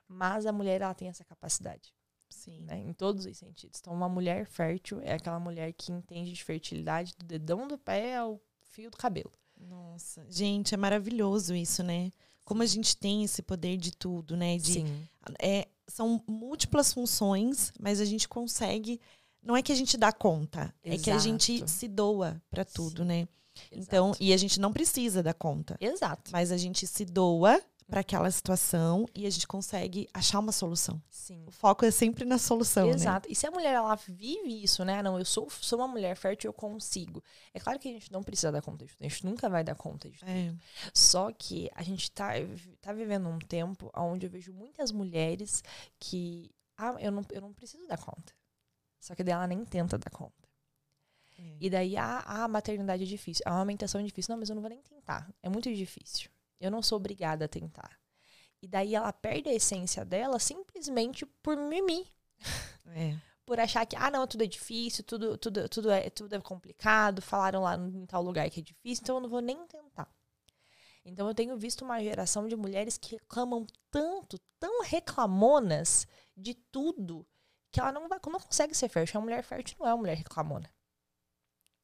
mas 0.07 0.47
a 0.47 0.53
mulher 0.53 0.81
ela 0.81 0.95
tem 0.95 1.09
essa 1.09 1.25
capacidade, 1.25 1.93
Sim. 2.29 2.61
né? 2.61 2.79
em 2.79 2.93
todos 2.93 3.27
os 3.27 3.37
sentidos. 3.37 3.81
Então, 3.81 3.93
uma 3.93 4.09
mulher 4.09 4.47
fértil 4.47 5.01
é 5.01 5.15
aquela 5.15 5.41
mulher 5.41 5.73
que 5.73 5.91
entende 5.91 6.33
de 6.33 6.45
fertilidade 6.45 7.17
do 7.19 7.25
dedão 7.25 7.67
do 7.67 7.77
pé 7.77 8.17
ao 8.17 8.41
fio 8.61 8.91
do 8.91 8.97
cabelo. 8.97 9.33
Nossa, 9.57 10.25
gente, 10.29 10.73
é 10.73 10.77
maravilhoso 10.77 11.55
isso, 11.55 11.83
né? 11.83 12.13
Como 12.51 12.65
a 12.65 12.67
gente 12.67 12.97
tem 12.97 13.23
esse 13.23 13.43
poder 13.43 13.77
de 13.77 13.93
tudo, 13.93 14.37
né? 14.37 14.59
De, 14.59 14.73
Sim. 14.73 15.07
é, 15.41 15.69
são 15.87 16.21
múltiplas 16.27 16.93
funções, 16.93 17.73
mas 17.79 18.01
a 18.01 18.05
gente 18.05 18.29
consegue. 18.29 19.01
Não 19.41 19.57
é 19.57 19.63
que 19.63 19.71
a 19.71 19.75
gente 19.77 19.97
dá 19.97 20.11
conta, 20.11 20.75
é 20.83 20.99
que 20.99 21.13
a 21.13 21.19
gente 21.19 21.53
Exato. 21.53 21.71
se 21.71 21.87
doa 21.87 22.43
para 22.51 22.65
tudo, 22.65 23.03
Sim. 23.03 23.09
né? 23.09 23.29
Então, 23.71 24.09
Exato. 24.09 24.25
e 24.25 24.33
a 24.33 24.37
gente 24.37 24.59
não 24.59 24.73
precisa 24.73 25.23
dar 25.23 25.33
conta, 25.33 25.77
Exato. 25.81 26.33
mas 26.33 26.51
a 26.51 26.57
gente 26.57 26.89
se 26.89 27.05
doa 27.05 27.63
para 27.91 28.01
aquela 28.01 28.31
situação 28.31 29.07
e 29.15 29.27
a 29.27 29.31
gente 29.31 29.47
consegue 29.47 30.09
achar 30.15 30.39
uma 30.39 30.53
solução. 30.53 31.03
Sim. 31.11 31.45
O 31.47 31.51
foco 31.51 31.85
é 31.85 31.91
sempre 31.91 32.25
na 32.25 32.39
solução, 32.39 32.87
né? 32.87 32.95
Exato. 32.95 33.29
E 33.31 33.35
se 33.35 33.47
a 33.47 33.51
mulher 33.51 33.75
ela 33.75 33.95
vive 33.97 34.63
isso, 34.63 34.85
né? 34.85 35.03
Não, 35.03 35.19
eu 35.19 35.25
sou, 35.25 35.51
sou 35.51 35.81
uma 35.81 35.89
mulher 35.89 36.17
fértil, 36.17 36.49
eu 36.49 36.53
consigo. 36.53 37.23
É 37.53 37.59
claro 37.59 37.79
que 37.79 37.89
a 37.89 37.93
gente 37.93 38.13
não 38.13 38.23
precisa 38.23 38.53
dar 38.53 38.63
conta 38.63 38.87
de 38.87 38.93
tudo. 38.93 39.05
A 39.05 39.09
gente 39.09 39.27
nunca 39.27 39.49
vai 39.49 39.65
dar 39.65 39.75
conta 39.75 40.09
de 40.09 40.19
tudo. 40.21 40.31
É. 40.31 40.55
Só 40.95 41.33
que 41.33 41.69
a 41.75 41.83
gente 41.83 42.11
tá, 42.13 42.31
tá 42.81 42.93
vivendo 42.93 43.29
um 43.29 43.39
tempo 43.39 43.91
onde 43.95 44.27
eu 44.27 44.31
vejo 44.31 44.53
muitas 44.53 44.93
mulheres 44.93 45.63
que. 45.99 46.51
Ah, 46.77 46.95
eu 46.99 47.11
não, 47.11 47.25
eu 47.31 47.41
não 47.41 47.53
preciso 47.53 47.87
dar 47.87 47.99
conta. 47.99 48.33
Só 48.99 49.15
que 49.15 49.25
daí 49.25 49.35
ela 49.35 49.47
nem 49.47 49.65
tenta 49.65 49.99
dar 49.99 50.11
conta. 50.11 50.49
É. 51.39 51.57
E 51.61 51.71
daí, 51.71 51.97
ah, 51.97 52.23
a 52.27 52.49
maternidade 52.49 53.03
é 53.03 53.07
difícil, 53.07 53.43
a 53.47 53.53
amamentação 53.53 54.01
é 54.01 54.05
difícil. 54.05 54.33
Não, 54.33 54.39
mas 54.39 54.49
eu 54.49 54.55
não 54.55 54.63
vou 54.63 54.71
nem 54.71 54.81
tentar. 54.81 55.29
É 55.43 55.49
muito 55.49 55.75
difícil. 55.75 56.31
Eu 56.61 56.71
não 56.71 56.83
sou 56.83 56.97
obrigada 56.97 57.47
a 57.47 57.49
tentar. 57.49 57.99
E 58.63 58.69
daí 58.69 58.95
ela 58.95 59.13
perde 59.13 59.49
a 59.49 59.55
essência 59.55 60.05
dela 60.05 60.39
simplesmente 60.39 61.25
por 61.25 61.57
mimir. 61.57 62.07
É. 62.95 63.17
Por 63.47 63.59
achar 63.59 63.87
que, 63.87 63.97
ah, 63.97 64.11
não, 64.11 64.27
tudo 64.27 64.45
é 64.45 64.47
difícil, 64.47 65.03
tudo, 65.03 65.37
tudo, 65.37 65.69
tudo, 65.69 65.91
é, 65.91 66.09
tudo 66.11 66.35
é 66.35 66.41
complicado, 66.41 67.21
falaram 67.23 67.63
lá 67.63 67.77
em 67.77 68.07
tal 68.07 68.23
lugar 68.23 68.49
que 68.51 68.61
é 68.61 68.63
difícil, 68.63 69.03
então 69.03 69.17
eu 69.17 69.21
não 69.21 69.29
vou 69.29 69.41
nem 69.41 69.67
tentar. 69.67 70.09
Então 71.05 71.27
eu 71.27 71.35
tenho 71.35 71.57
visto 71.57 71.85
uma 71.85 72.01
geração 72.03 72.47
de 72.47 72.55
mulheres 72.55 72.99
que 72.99 73.17
reclamam 73.17 73.67
tanto, 73.91 74.39
tão 74.59 74.83
reclamonas 74.83 76.07
de 76.37 76.55
tudo, 76.55 77.27
que 77.73 77.81
ela 77.81 77.91
não, 77.91 78.09
vai, 78.09 78.21
não 78.25 78.41
consegue 78.41 78.75
ser 78.75 78.89
fértil. 78.89 79.21
A 79.21 79.25
mulher 79.25 79.43
fértil 79.43 79.77
não 79.81 79.87
é 79.87 79.95
uma 79.95 80.01
mulher 80.01 80.17
reclamona. 80.17 80.71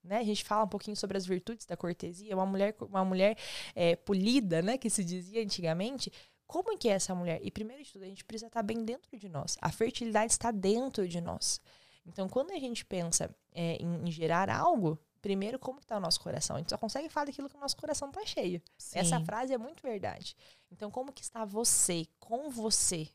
Né? 0.06 0.18
A 0.18 0.24
gente 0.24 0.44
fala 0.44 0.64
um 0.64 0.68
pouquinho 0.68 0.96
sobre 0.96 1.16
as 1.16 1.26
virtudes 1.26 1.66
da 1.66 1.76
cortesia. 1.76 2.34
Uma 2.34 2.46
mulher, 2.46 2.74
uma 2.80 3.04
mulher 3.04 3.36
é, 3.74 3.96
polida, 3.96 4.62
né, 4.62 4.78
que 4.78 4.88
se 4.88 5.04
dizia 5.04 5.42
antigamente. 5.42 6.12
Como 6.46 6.72
é 6.72 6.76
que 6.76 6.88
é 6.88 6.92
essa 6.92 7.14
mulher? 7.14 7.40
E 7.42 7.50
primeiro 7.50 7.82
de 7.82 7.92
tudo, 7.92 8.04
a 8.04 8.08
gente 8.08 8.24
precisa 8.24 8.46
estar 8.46 8.62
bem 8.62 8.84
dentro 8.84 9.16
de 9.18 9.28
nós. 9.28 9.56
A 9.60 9.70
fertilidade 9.70 10.32
está 10.32 10.50
dentro 10.50 11.06
de 11.08 11.20
nós. 11.20 11.60
Então, 12.06 12.28
quando 12.28 12.52
a 12.52 12.58
gente 12.58 12.84
pensa 12.84 13.34
é, 13.52 13.76
em, 13.82 14.08
em, 14.08 14.10
gerar 14.12 14.48
algo, 14.48 14.96
primeiro, 15.20 15.58
como 15.58 15.80
está 15.80 15.96
o 15.96 16.00
nosso 16.00 16.20
coração? 16.20 16.54
A 16.54 16.60
gente 16.60 16.70
só 16.70 16.78
consegue 16.78 17.08
falar 17.08 17.26
daquilo 17.26 17.48
que 17.48 17.56
o 17.56 17.60
nosso 17.60 17.76
coração 17.76 18.08
está 18.08 18.24
cheio. 18.24 18.62
Sim. 18.78 19.00
Essa 19.00 19.20
frase 19.20 19.52
é 19.52 19.58
muito 19.58 19.82
verdade. 19.82 20.36
Então, 20.70 20.88
como 20.88 21.12
que 21.12 21.22
está 21.22 21.44
você, 21.44 22.06
com 22.20 22.48
você? 22.48 23.08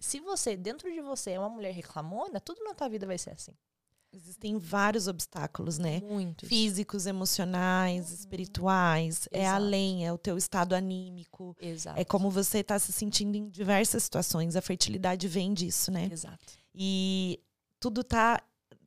Se 0.00 0.18
você, 0.18 0.56
dentro 0.56 0.92
de 0.92 1.00
você, 1.00 1.32
é 1.32 1.38
uma 1.38 1.48
mulher 1.48 1.72
reclamona, 1.72 2.40
tudo 2.40 2.64
na 2.64 2.74
tua 2.74 2.88
vida 2.88 3.06
vai 3.06 3.16
ser 3.16 3.30
assim. 3.30 3.56
Existem 4.14 4.58
vários 4.58 5.08
obstáculos, 5.08 5.78
né? 5.78 6.00
Muitos. 6.00 6.46
Físicos, 6.46 7.06
emocionais, 7.06 8.08
uhum. 8.08 8.14
espirituais. 8.14 9.26
É 9.32 9.42
Exato. 9.42 9.56
além, 9.56 10.06
é 10.06 10.12
o 10.12 10.18
teu 10.18 10.36
estado 10.36 10.74
anímico. 10.74 11.56
Exato. 11.58 11.98
É 11.98 12.04
como 12.04 12.30
você 12.30 12.58
está 12.58 12.78
se 12.78 12.92
sentindo 12.92 13.36
em 13.36 13.48
diversas 13.48 14.02
situações. 14.02 14.54
A 14.54 14.60
fertilidade 14.60 15.26
vem 15.26 15.54
disso, 15.54 15.90
né? 15.90 16.10
Exato. 16.12 16.52
E 16.74 17.40
tudo 17.80 18.04
tá. 18.04 18.42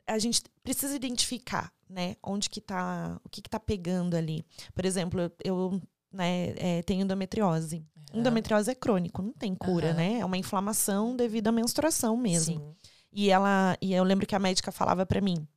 A 0.06 0.20
gente 0.20 0.44
precisa 0.62 0.96
identificar, 0.96 1.74
né? 1.90 2.16
Onde 2.22 2.48
que 2.48 2.62
tá. 2.62 3.20
O 3.24 3.30
que, 3.30 3.42
que 3.42 3.50
tá 3.50 3.60
pegando 3.60 4.16
ali. 4.16 4.46
Por 4.76 4.86
exemplo, 4.86 5.32
eu, 5.44 5.82
né, 6.14 6.54
é, 6.58 6.84
tenho 6.84 7.02
endometriose. 7.02 7.84
Uhum. 8.14 8.20
Endometriose 8.20 8.70
é 8.70 8.76
crônico, 8.76 9.24
não 9.24 9.34
tem 9.34 9.56
cura, 9.56 9.88
Aham. 9.90 9.98
né? 9.98 10.20
É 10.20 10.26
uma 10.26 10.38
inflamação 10.38 11.16
devido 11.16 11.48
à 11.48 11.52
menstruação 11.52 12.16
mesmo. 12.16 12.60
Sim. 12.60 12.76
E 13.16 13.30
ela, 13.30 13.78
e 13.82 13.94
eu 13.94 14.04
lembro 14.04 14.28
que 14.28 14.36
a 14.36 14.40
médica 14.40 14.72
falava 14.72 15.06
para 15.06 15.22
mim, 15.22 15.48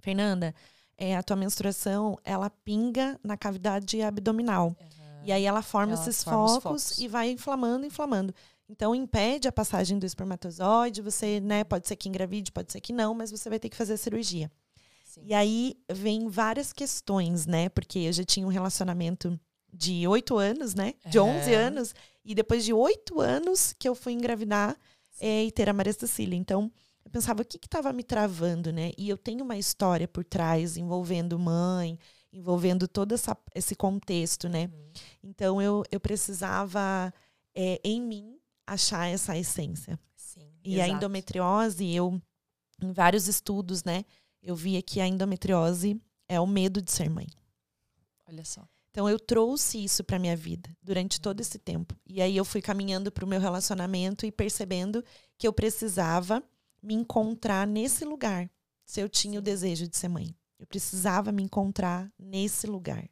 Fernanda, 0.00 0.54
é, 0.96 1.16
a 1.16 1.22
tua 1.22 1.36
menstruação 1.36 2.18
ela 2.24 2.50
pinga 2.50 3.18
na 3.22 3.36
cavidade 3.36 4.00
abdominal 4.02 4.68
Uhum. 4.68 5.24
e 5.24 5.32
aí 5.32 5.44
ela 5.44 5.62
forma 5.62 5.92
Ela 5.92 6.00
esses 6.02 6.24
forma 6.24 6.44
os 6.44 6.52
focos, 6.54 6.62
focos. 6.88 6.98
e 6.98 7.08
vai 7.08 7.30
inflamando, 7.30 7.84
inflamando. 7.86 8.34
Então 8.68 8.94
impede 8.94 9.48
a 9.48 9.52
passagem 9.52 9.98
do 9.98 10.04
espermatozoide. 10.06 11.00
Você, 11.02 11.40
né, 11.40 11.64
pode 11.64 11.86
ser 11.88 11.96
que 11.96 12.08
engravide, 12.08 12.52
pode 12.52 12.70
ser 12.72 12.80
que 12.80 12.92
não, 12.92 13.14
mas 13.14 13.30
você 13.30 13.48
vai 13.48 13.58
ter 13.58 13.68
que 13.68 13.76
fazer 13.76 13.94
a 13.94 13.96
cirurgia. 13.98 14.50
Sim. 15.04 15.22
E 15.24 15.32
aí 15.34 15.74
vem 15.90 16.28
várias 16.28 16.72
questões, 16.72 17.46
né? 17.46 17.70
Porque 17.70 17.98
eu 18.00 18.12
já 18.12 18.24
tinha 18.24 18.46
um 18.46 18.50
relacionamento 18.50 19.38
de 19.72 20.06
oito 20.06 20.36
anos, 20.36 20.74
né? 20.74 20.94
De 21.06 21.16
É. 21.16 21.20
11 21.22 21.54
anos. 21.54 21.94
E 22.24 22.34
depois 22.34 22.62
de 22.64 22.74
oito 22.74 23.20
anos 23.22 23.72
que 23.78 23.88
eu 23.88 23.94
fui 23.94 24.12
engravidar 24.12 24.76
é, 25.20 25.44
e 25.44 25.50
ter 25.50 25.68
a 25.68 25.72
Maria 25.72 25.92
Cecília. 25.92 26.36
Então, 26.36 26.70
eu 27.04 27.10
pensava, 27.10 27.42
o 27.42 27.44
que 27.44 27.58
estava 27.64 27.92
me 27.92 28.02
travando, 28.02 28.72
né? 28.72 28.92
E 28.96 29.08
eu 29.08 29.16
tenho 29.16 29.44
uma 29.44 29.56
história 29.56 30.06
por 30.06 30.24
trás 30.24 30.76
envolvendo 30.76 31.38
mãe, 31.38 31.98
envolvendo 32.32 32.86
todo 32.86 33.14
essa, 33.14 33.36
esse 33.54 33.74
contexto, 33.74 34.48
né? 34.48 34.70
Uhum. 34.72 34.92
Então, 35.22 35.62
eu, 35.62 35.82
eu 35.90 35.98
precisava, 35.98 37.12
é, 37.54 37.80
em 37.82 38.00
mim, 38.00 38.38
achar 38.66 39.06
essa 39.06 39.36
essência. 39.36 39.98
Sim. 40.16 40.50
E 40.64 40.80
a 40.80 40.84
exato. 40.84 40.96
endometriose, 40.96 41.94
eu, 41.94 42.20
em 42.82 42.92
vários 42.92 43.26
estudos, 43.26 43.84
né? 43.84 44.04
Eu 44.42 44.54
via 44.54 44.82
que 44.82 45.00
a 45.00 45.06
endometriose 45.06 46.00
é 46.28 46.38
o 46.38 46.46
medo 46.46 46.82
de 46.82 46.92
ser 46.92 47.08
mãe. 47.08 47.26
Olha 48.28 48.44
só. 48.44 48.68
Então 48.98 49.08
eu 49.08 49.20
trouxe 49.20 49.78
isso 49.78 50.02
para 50.02 50.18
minha 50.18 50.34
vida 50.34 50.76
durante 50.82 51.20
todo 51.20 51.40
esse 51.40 51.56
tempo. 51.56 51.94
E 52.04 52.20
aí 52.20 52.36
eu 52.36 52.44
fui 52.44 52.60
caminhando 52.60 53.12
para 53.12 53.24
o 53.24 53.28
meu 53.28 53.38
relacionamento 53.38 54.26
e 54.26 54.32
percebendo 54.32 55.04
que 55.38 55.46
eu 55.46 55.52
precisava 55.52 56.42
me 56.82 56.94
encontrar 56.94 57.64
nesse 57.64 58.04
lugar. 58.04 58.50
Se 58.84 59.00
eu 59.00 59.08
tinha 59.08 59.38
o 59.38 59.42
desejo 59.42 59.86
de 59.86 59.96
ser 59.96 60.08
mãe, 60.08 60.34
eu 60.58 60.66
precisava 60.66 61.30
me 61.30 61.44
encontrar 61.44 62.12
nesse 62.18 62.66
lugar. 62.66 63.08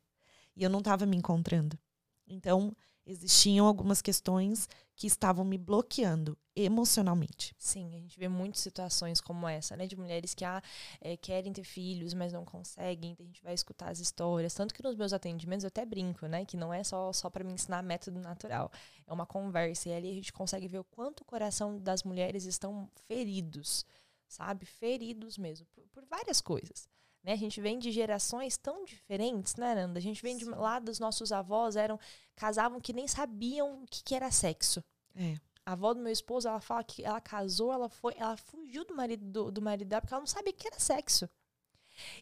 E 0.57 0.65
eu 0.65 0.69
não 0.69 0.81
estava 0.81 1.07
me 1.07 1.17
encontrando. 1.17 1.79
Então 2.27 2.75
existiam 3.07 3.65
algumas 3.65 4.03
questões 4.03 4.69
que 4.97 5.07
estavam 5.07 5.45
me 5.45 5.57
bloqueando 5.57 6.37
emocionalmente. 6.57 7.55
Sim, 7.59 7.95
a 7.95 7.99
gente 7.99 8.19
vê 8.19 8.29
muitas 8.29 8.63
situações 8.63 9.21
como 9.21 9.47
essa, 9.47 9.77
né? 9.77 9.87
De 9.87 9.95
mulheres 9.95 10.33
que 10.33 10.45
ah, 10.45 10.63
é, 11.01 11.17
querem 11.17 11.53
ter 11.53 11.65
filhos, 11.65 12.15
mas 12.15 12.33
não 12.33 12.45
conseguem. 12.45 13.15
A 13.21 13.23
gente 13.23 13.43
vai 13.43 13.53
escutar 13.53 13.91
as 13.91 14.01
histórias. 14.01 14.55
Tanto 14.55 14.73
que 14.73 14.83
nos 14.83 14.97
meus 14.97 15.13
atendimentos 15.13 15.65
eu 15.65 15.69
até 15.69 15.85
brinco, 15.85 16.27
né? 16.27 16.47
Que 16.47 16.57
não 16.57 16.73
é 16.73 16.83
só, 16.83 17.13
só 17.13 17.29
para 17.29 17.45
me 17.45 17.53
ensinar 17.53 17.83
método 17.83 18.19
natural. 18.19 18.73
É 19.07 19.13
uma 19.13 19.27
conversa. 19.27 19.91
E 19.91 19.93
ali 19.93 20.11
a 20.11 20.15
gente 20.15 20.33
consegue 20.33 20.67
ver 20.67 20.79
o 20.79 20.85
quanto 20.85 21.21
o 21.21 21.25
coração 21.25 21.79
das 21.79 22.03
mulheres 22.03 22.45
estão 22.45 22.89
feridos, 23.07 23.85
sabe? 24.27 24.65
Feridos 24.65 25.37
mesmo, 25.37 25.67
por, 25.75 25.85
por 25.89 26.05
várias 26.07 26.41
coisas. 26.41 26.89
Né? 27.23 27.33
A 27.33 27.37
gente 27.37 27.61
vem 27.61 27.79
de 27.79 27.91
gerações 27.91 28.57
tão 28.57 28.85
diferentes, 28.85 29.57
né, 29.57 29.75
Nanda? 29.75 29.99
A 29.99 30.03
gente 30.03 30.23
vem 30.23 30.37
de 30.37 30.45
Sim. 30.45 30.53
lá 30.53 30.79
dos 30.79 31.01
nossos 31.01 31.33
avós, 31.33 31.75
eram 31.77 31.99
casavam 32.37 32.81
que 32.81 32.93
nem 32.93 33.09
sabiam 33.09 33.83
o 33.83 33.87
que, 33.87 34.03
que 34.05 34.15
era 34.15 34.31
sexo. 34.31 34.83
É. 35.15 35.37
A 35.67 35.73
avó 35.73 35.93
do 35.93 36.01
meu 36.01 36.13
esposo, 36.13 36.47
ela 36.49 36.61
fala 36.61 36.85
que 36.85 37.05
ela 37.05 37.21
casou, 37.21 37.73
ela 37.73 37.89
foi, 37.89 38.15
ela 38.17 38.37
fugiu 38.37 38.85
do 38.85 38.95
marido 38.95 39.25
do, 39.25 39.51
do 39.51 39.61
marido 39.61 39.89
dela 39.89 40.01
porque 40.01 40.15
ela 40.15 40.21
não 40.21 40.27
sabia 40.27 40.53
o 40.53 40.57
que 40.57 40.67
era 40.69 40.79
sexo. 40.79 41.29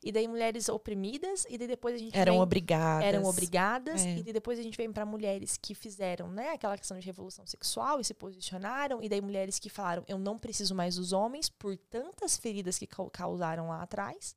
E 0.04 0.12
daí 0.12 0.28
mulheres 0.28 0.68
oprimidas 0.68 1.44
e 1.50 1.58
daí 1.58 1.66
depois 1.66 1.96
a 1.96 1.98
gente 1.98 2.16
Eram 2.16 2.34
vem, 2.34 2.42
obrigadas. 2.42 3.04
eram 3.04 3.24
obrigadas 3.24 4.06
É. 4.06 4.18
e 4.18 4.22
daí 4.22 4.32
depois 4.32 4.56
a 4.58 4.62
gente 4.62 4.76
vem 4.76 4.92
para 4.92 5.04
mulheres 5.04 5.56
que 5.60 5.74
fizeram, 5.74 6.28
né, 6.30 6.50
aquela 6.50 6.78
questão 6.78 6.96
de 6.98 7.04
revolução 7.04 7.44
sexual 7.44 8.00
e 8.00 8.04
se 8.04 8.14
posicionaram 8.14 9.02
e 9.02 9.08
daí 9.08 9.20
mulheres 9.20 9.58
que 9.58 9.68
falaram, 9.68 10.04
eu 10.06 10.16
não 10.16 10.38
preciso 10.38 10.74
mais 10.76 10.94
dos 10.94 11.12
homens 11.12 11.48
por 11.50 11.76
tantas 11.76 12.36
feridas 12.36 12.78
que 12.78 12.86
cau- 12.86 13.10
causaram 13.10 13.66
lá 13.68 13.82
atrás. 13.82 14.36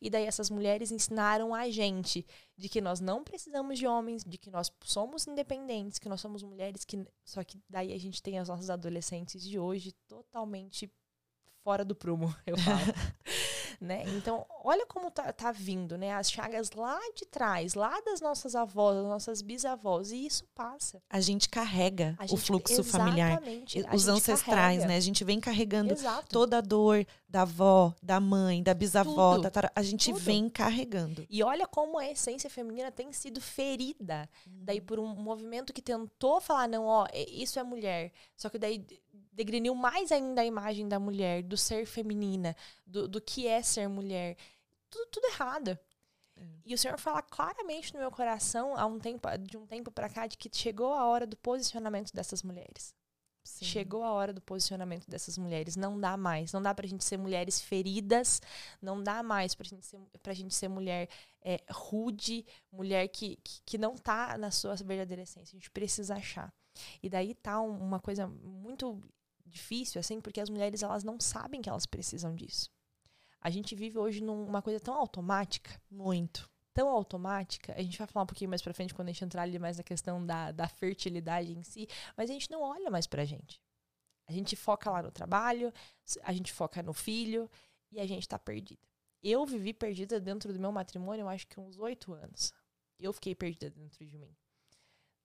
E 0.00 0.10
daí 0.10 0.24
essas 0.24 0.50
mulheres 0.50 0.90
ensinaram 0.90 1.54
a 1.54 1.68
gente 1.70 2.26
de 2.56 2.68
que 2.68 2.80
nós 2.80 3.00
não 3.00 3.22
precisamos 3.22 3.78
de 3.78 3.86
homens, 3.86 4.24
de 4.24 4.38
que 4.38 4.50
nós 4.50 4.72
somos 4.82 5.26
independentes, 5.26 5.98
que 5.98 6.08
nós 6.08 6.20
somos 6.20 6.42
mulheres 6.42 6.84
que 6.84 7.04
só 7.24 7.42
que 7.44 7.60
daí 7.68 7.92
a 7.92 7.98
gente 7.98 8.22
tem 8.22 8.38
as 8.38 8.48
nossas 8.48 8.70
adolescentes 8.70 9.42
de 9.42 9.58
hoje 9.58 9.92
totalmente 10.06 10.90
fora 11.62 11.84
do 11.84 11.94
prumo, 11.94 12.34
eu 12.46 12.56
falo. 12.58 12.92
Né? 13.80 14.04
Então, 14.16 14.46
olha 14.62 14.86
como 14.86 15.10
tá, 15.10 15.32
tá 15.32 15.52
vindo, 15.52 15.96
né? 15.98 16.12
As 16.12 16.30
chagas 16.30 16.70
lá 16.72 16.98
de 17.16 17.24
trás, 17.26 17.74
lá 17.74 18.00
das 18.02 18.20
nossas 18.20 18.54
avós, 18.54 18.96
das 18.96 19.04
nossas 19.06 19.42
bisavós, 19.42 20.10
e 20.12 20.26
isso 20.26 20.44
passa. 20.54 21.02
A 21.10 21.20
gente 21.20 21.48
carrega 21.48 22.14
A 22.18 22.24
o 22.24 22.28
gente- 22.28 22.40
fluxo 22.42 22.82
familiar. 22.84 23.42
Os 23.92 24.08
ancestrais, 24.08 24.44
carrega. 24.78 24.86
né? 24.86 24.96
A 24.96 25.00
gente 25.00 25.24
vem 25.24 25.40
carregando 25.40 25.92
Exato. 25.92 26.28
toda 26.28 26.58
a 26.58 26.60
dor 26.60 27.06
da 27.28 27.42
avó, 27.42 27.92
da 28.02 28.20
mãe, 28.20 28.62
da 28.62 28.72
bisavó, 28.74 29.32
Tudo. 29.34 29.42
da 29.42 29.50
tara- 29.50 29.72
a 29.74 29.82
gente 29.82 30.10
Tudo. 30.12 30.18
vem 30.20 30.48
carregando. 30.48 31.26
E 31.28 31.42
olha 31.42 31.66
como 31.66 31.98
a 31.98 32.06
essência 32.08 32.48
feminina 32.48 32.92
tem 32.92 33.12
sido 33.12 33.40
ferida. 33.40 34.28
Daí 34.46 34.80
por 34.80 34.98
um 35.00 35.14
movimento 35.14 35.72
que 35.72 35.82
tentou 35.82 36.40
falar, 36.40 36.68
não, 36.68 36.84
ó, 36.86 37.06
é- 37.12 37.28
isso 37.30 37.58
é 37.58 37.62
mulher. 37.62 38.12
Só 38.36 38.48
que 38.48 38.58
daí 38.58 38.84
degriniu 39.34 39.74
mais 39.74 40.12
ainda 40.12 40.40
a 40.40 40.44
imagem 40.44 40.88
da 40.88 40.98
mulher, 40.98 41.42
do 41.42 41.56
ser 41.56 41.86
feminina, 41.86 42.56
do, 42.86 43.08
do 43.08 43.20
que 43.20 43.46
é 43.46 43.62
ser 43.62 43.88
mulher. 43.88 44.36
Tudo, 44.88 45.06
tudo 45.10 45.26
errado. 45.26 45.78
E 46.64 46.74
o 46.74 46.78
Senhor 46.78 46.98
fala 46.98 47.22
claramente 47.22 47.92
no 47.92 48.00
meu 48.00 48.10
coração, 48.10 48.76
há 48.76 48.86
um 48.86 48.98
tempo, 48.98 49.28
de 49.38 49.56
um 49.56 49.66
tempo 49.66 49.90
pra 49.90 50.08
cá, 50.08 50.26
de 50.26 50.36
que 50.36 50.50
chegou 50.52 50.92
a 50.92 51.06
hora 51.06 51.26
do 51.26 51.36
posicionamento 51.36 52.12
dessas 52.12 52.42
mulheres. 52.42 52.94
Sim. 53.44 53.66
Chegou 53.66 54.02
a 54.02 54.10
hora 54.10 54.32
do 54.32 54.40
posicionamento 54.40 55.06
dessas 55.06 55.36
mulheres. 55.36 55.76
Não 55.76 56.00
dá 56.00 56.16
mais. 56.16 56.50
Não 56.50 56.62
dá 56.62 56.74
pra 56.74 56.86
gente 56.86 57.04
ser 57.04 57.18
mulheres 57.18 57.60
feridas. 57.60 58.40
Não 58.80 59.02
dá 59.02 59.22
mais 59.22 59.54
pra 59.54 59.66
gente 59.68 59.84
ser, 59.84 60.00
pra 60.22 60.32
gente 60.32 60.54
ser 60.54 60.68
mulher 60.68 61.10
é, 61.42 61.62
rude, 61.70 62.46
mulher 62.72 63.06
que, 63.08 63.36
que, 63.44 63.60
que 63.66 63.78
não 63.78 63.96
tá 63.96 64.38
na 64.38 64.50
sua 64.50 64.74
verdadeira 64.76 65.22
essência. 65.22 65.54
A 65.54 65.58
gente 65.58 65.70
precisa 65.70 66.14
achar. 66.14 66.52
E 67.02 67.10
daí 67.10 67.34
tá 67.34 67.60
um, 67.60 67.76
uma 67.76 68.00
coisa 68.00 68.26
muito 68.26 68.98
difícil, 69.44 69.98
assim, 69.98 70.20
porque 70.20 70.40
as 70.40 70.50
mulheres 70.50 70.82
elas 70.82 71.04
não 71.04 71.20
sabem 71.20 71.60
que 71.62 71.68
elas 71.68 71.86
precisam 71.86 72.34
disso. 72.34 72.70
A 73.40 73.50
gente 73.50 73.74
vive 73.74 73.98
hoje 73.98 74.22
numa 74.22 74.62
coisa 74.62 74.80
tão 74.80 74.94
automática. 74.94 75.78
Muito. 75.90 76.50
Tão 76.72 76.88
automática. 76.88 77.74
A 77.76 77.82
gente 77.82 77.98
vai 77.98 78.06
falar 78.06 78.24
um 78.24 78.26
pouquinho 78.26 78.48
mais 78.48 78.62
pra 78.62 78.72
frente 78.72 78.94
quando 78.94 79.08
a 79.08 79.12
gente 79.12 79.24
entrar 79.24 79.42
ali 79.42 79.58
mais 79.58 79.76
na 79.76 79.84
questão 79.84 80.24
da, 80.24 80.50
da 80.50 80.66
fertilidade 80.66 81.52
em 81.52 81.62
si. 81.62 81.86
Mas 82.16 82.30
a 82.30 82.32
gente 82.32 82.50
não 82.50 82.62
olha 82.62 82.90
mais 82.90 83.06
pra 83.06 83.24
gente. 83.24 83.60
A 84.26 84.32
gente 84.32 84.56
foca 84.56 84.90
lá 84.90 85.02
no 85.02 85.10
trabalho, 85.10 85.72
a 86.22 86.32
gente 86.32 86.52
foca 86.52 86.82
no 86.82 86.94
filho 86.94 87.50
e 87.92 88.00
a 88.00 88.06
gente 88.06 88.26
tá 88.26 88.38
perdida. 88.38 88.80
Eu 89.22 89.44
vivi 89.44 89.74
perdida 89.74 90.18
dentro 90.18 90.52
do 90.52 90.58
meu 90.58 90.72
matrimônio, 90.72 91.24
eu 91.24 91.28
acho 91.28 91.46
que 91.46 91.60
uns 91.60 91.78
oito 91.78 92.12
anos. 92.14 92.52
Eu 92.98 93.12
fiquei 93.12 93.34
perdida 93.34 93.70
dentro 93.70 94.04
de 94.06 94.16
mim. 94.16 94.34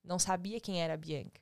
Não 0.04 0.18
sabia 0.18 0.60
quem 0.60 0.82
era 0.82 0.94
a 0.94 0.96
Bianca. 0.96 1.40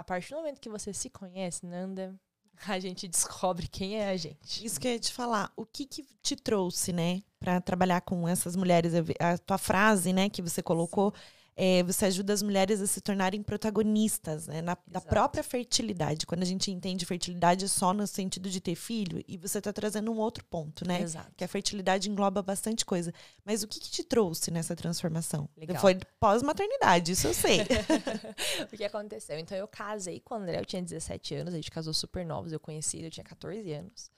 A 0.00 0.04
partir 0.04 0.30
do 0.30 0.36
momento 0.36 0.62
que 0.62 0.70
você 0.70 0.94
se 0.94 1.10
conhece, 1.10 1.66
Nanda, 1.66 2.18
a 2.66 2.78
gente 2.78 3.06
descobre 3.06 3.68
quem 3.68 3.96
é 3.96 4.08
a 4.08 4.16
gente. 4.16 4.64
Isso 4.64 4.80
que 4.80 4.88
eu 4.88 4.92
ia 4.92 4.98
te 4.98 5.12
falar. 5.12 5.52
O 5.54 5.66
que, 5.66 5.84
que 5.84 6.06
te 6.22 6.34
trouxe, 6.36 6.90
né, 6.90 7.22
para 7.38 7.60
trabalhar 7.60 8.00
com 8.00 8.26
essas 8.26 8.56
mulheres? 8.56 8.94
A 9.20 9.36
tua 9.36 9.58
frase, 9.58 10.14
né, 10.14 10.30
que 10.30 10.40
você 10.40 10.62
colocou. 10.62 11.12
Sim 11.12 11.39
é, 11.62 11.82
você 11.82 12.06
ajuda 12.06 12.32
as 12.32 12.40
mulheres 12.40 12.80
a 12.80 12.86
se 12.86 13.02
tornarem 13.02 13.42
protagonistas 13.42 14.46
né, 14.46 14.62
na, 14.62 14.78
da 14.86 14.98
própria 14.98 15.42
fertilidade. 15.42 16.24
Quando 16.24 16.40
a 16.40 16.46
gente 16.46 16.70
entende 16.70 17.04
fertilidade 17.04 17.68
só 17.68 17.92
no 17.92 18.06
sentido 18.06 18.48
de 18.48 18.62
ter 18.62 18.74
filho, 18.74 19.22
e 19.28 19.36
você 19.36 19.58
está 19.58 19.70
trazendo 19.70 20.10
um 20.10 20.16
outro 20.16 20.42
ponto, 20.42 20.88
né? 20.88 21.02
Exato. 21.02 21.30
Que 21.36 21.44
a 21.44 21.48
fertilidade 21.48 22.08
engloba 22.08 22.40
bastante 22.40 22.82
coisa. 22.82 23.12
Mas 23.44 23.62
o 23.62 23.68
que, 23.68 23.78
que 23.78 23.90
te 23.90 24.02
trouxe 24.02 24.50
nessa 24.50 24.74
transformação? 24.74 25.50
Legal. 25.54 25.78
Foi 25.82 25.98
pós-maternidade, 26.18 27.12
isso 27.12 27.26
eu 27.26 27.34
sei. 27.34 27.58
o 28.72 28.74
que 28.74 28.82
aconteceu? 28.82 29.38
Então 29.38 29.58
eu 29.58 29.68
casei 29.68 30.18
com 30.18 30.36
o 30.36 30.38
André, 30.38 30.58
eu 30.58 30.64
tinha 30.64 30.80
17 30.80 31.34
anos, 31.34 31.52
a 31.52 31.56
gente 31.58 31.70
casou 31.70 31.92
super 31.92 32.24
novos, 32.24 32.52
eu 32.52 32.60
conheci 32.60 32.96
ele, 32.96 33.08
eu 33.08 33.10
tinha 33.10 33.24
14 33.24 33.70
anos. 33.70 34.10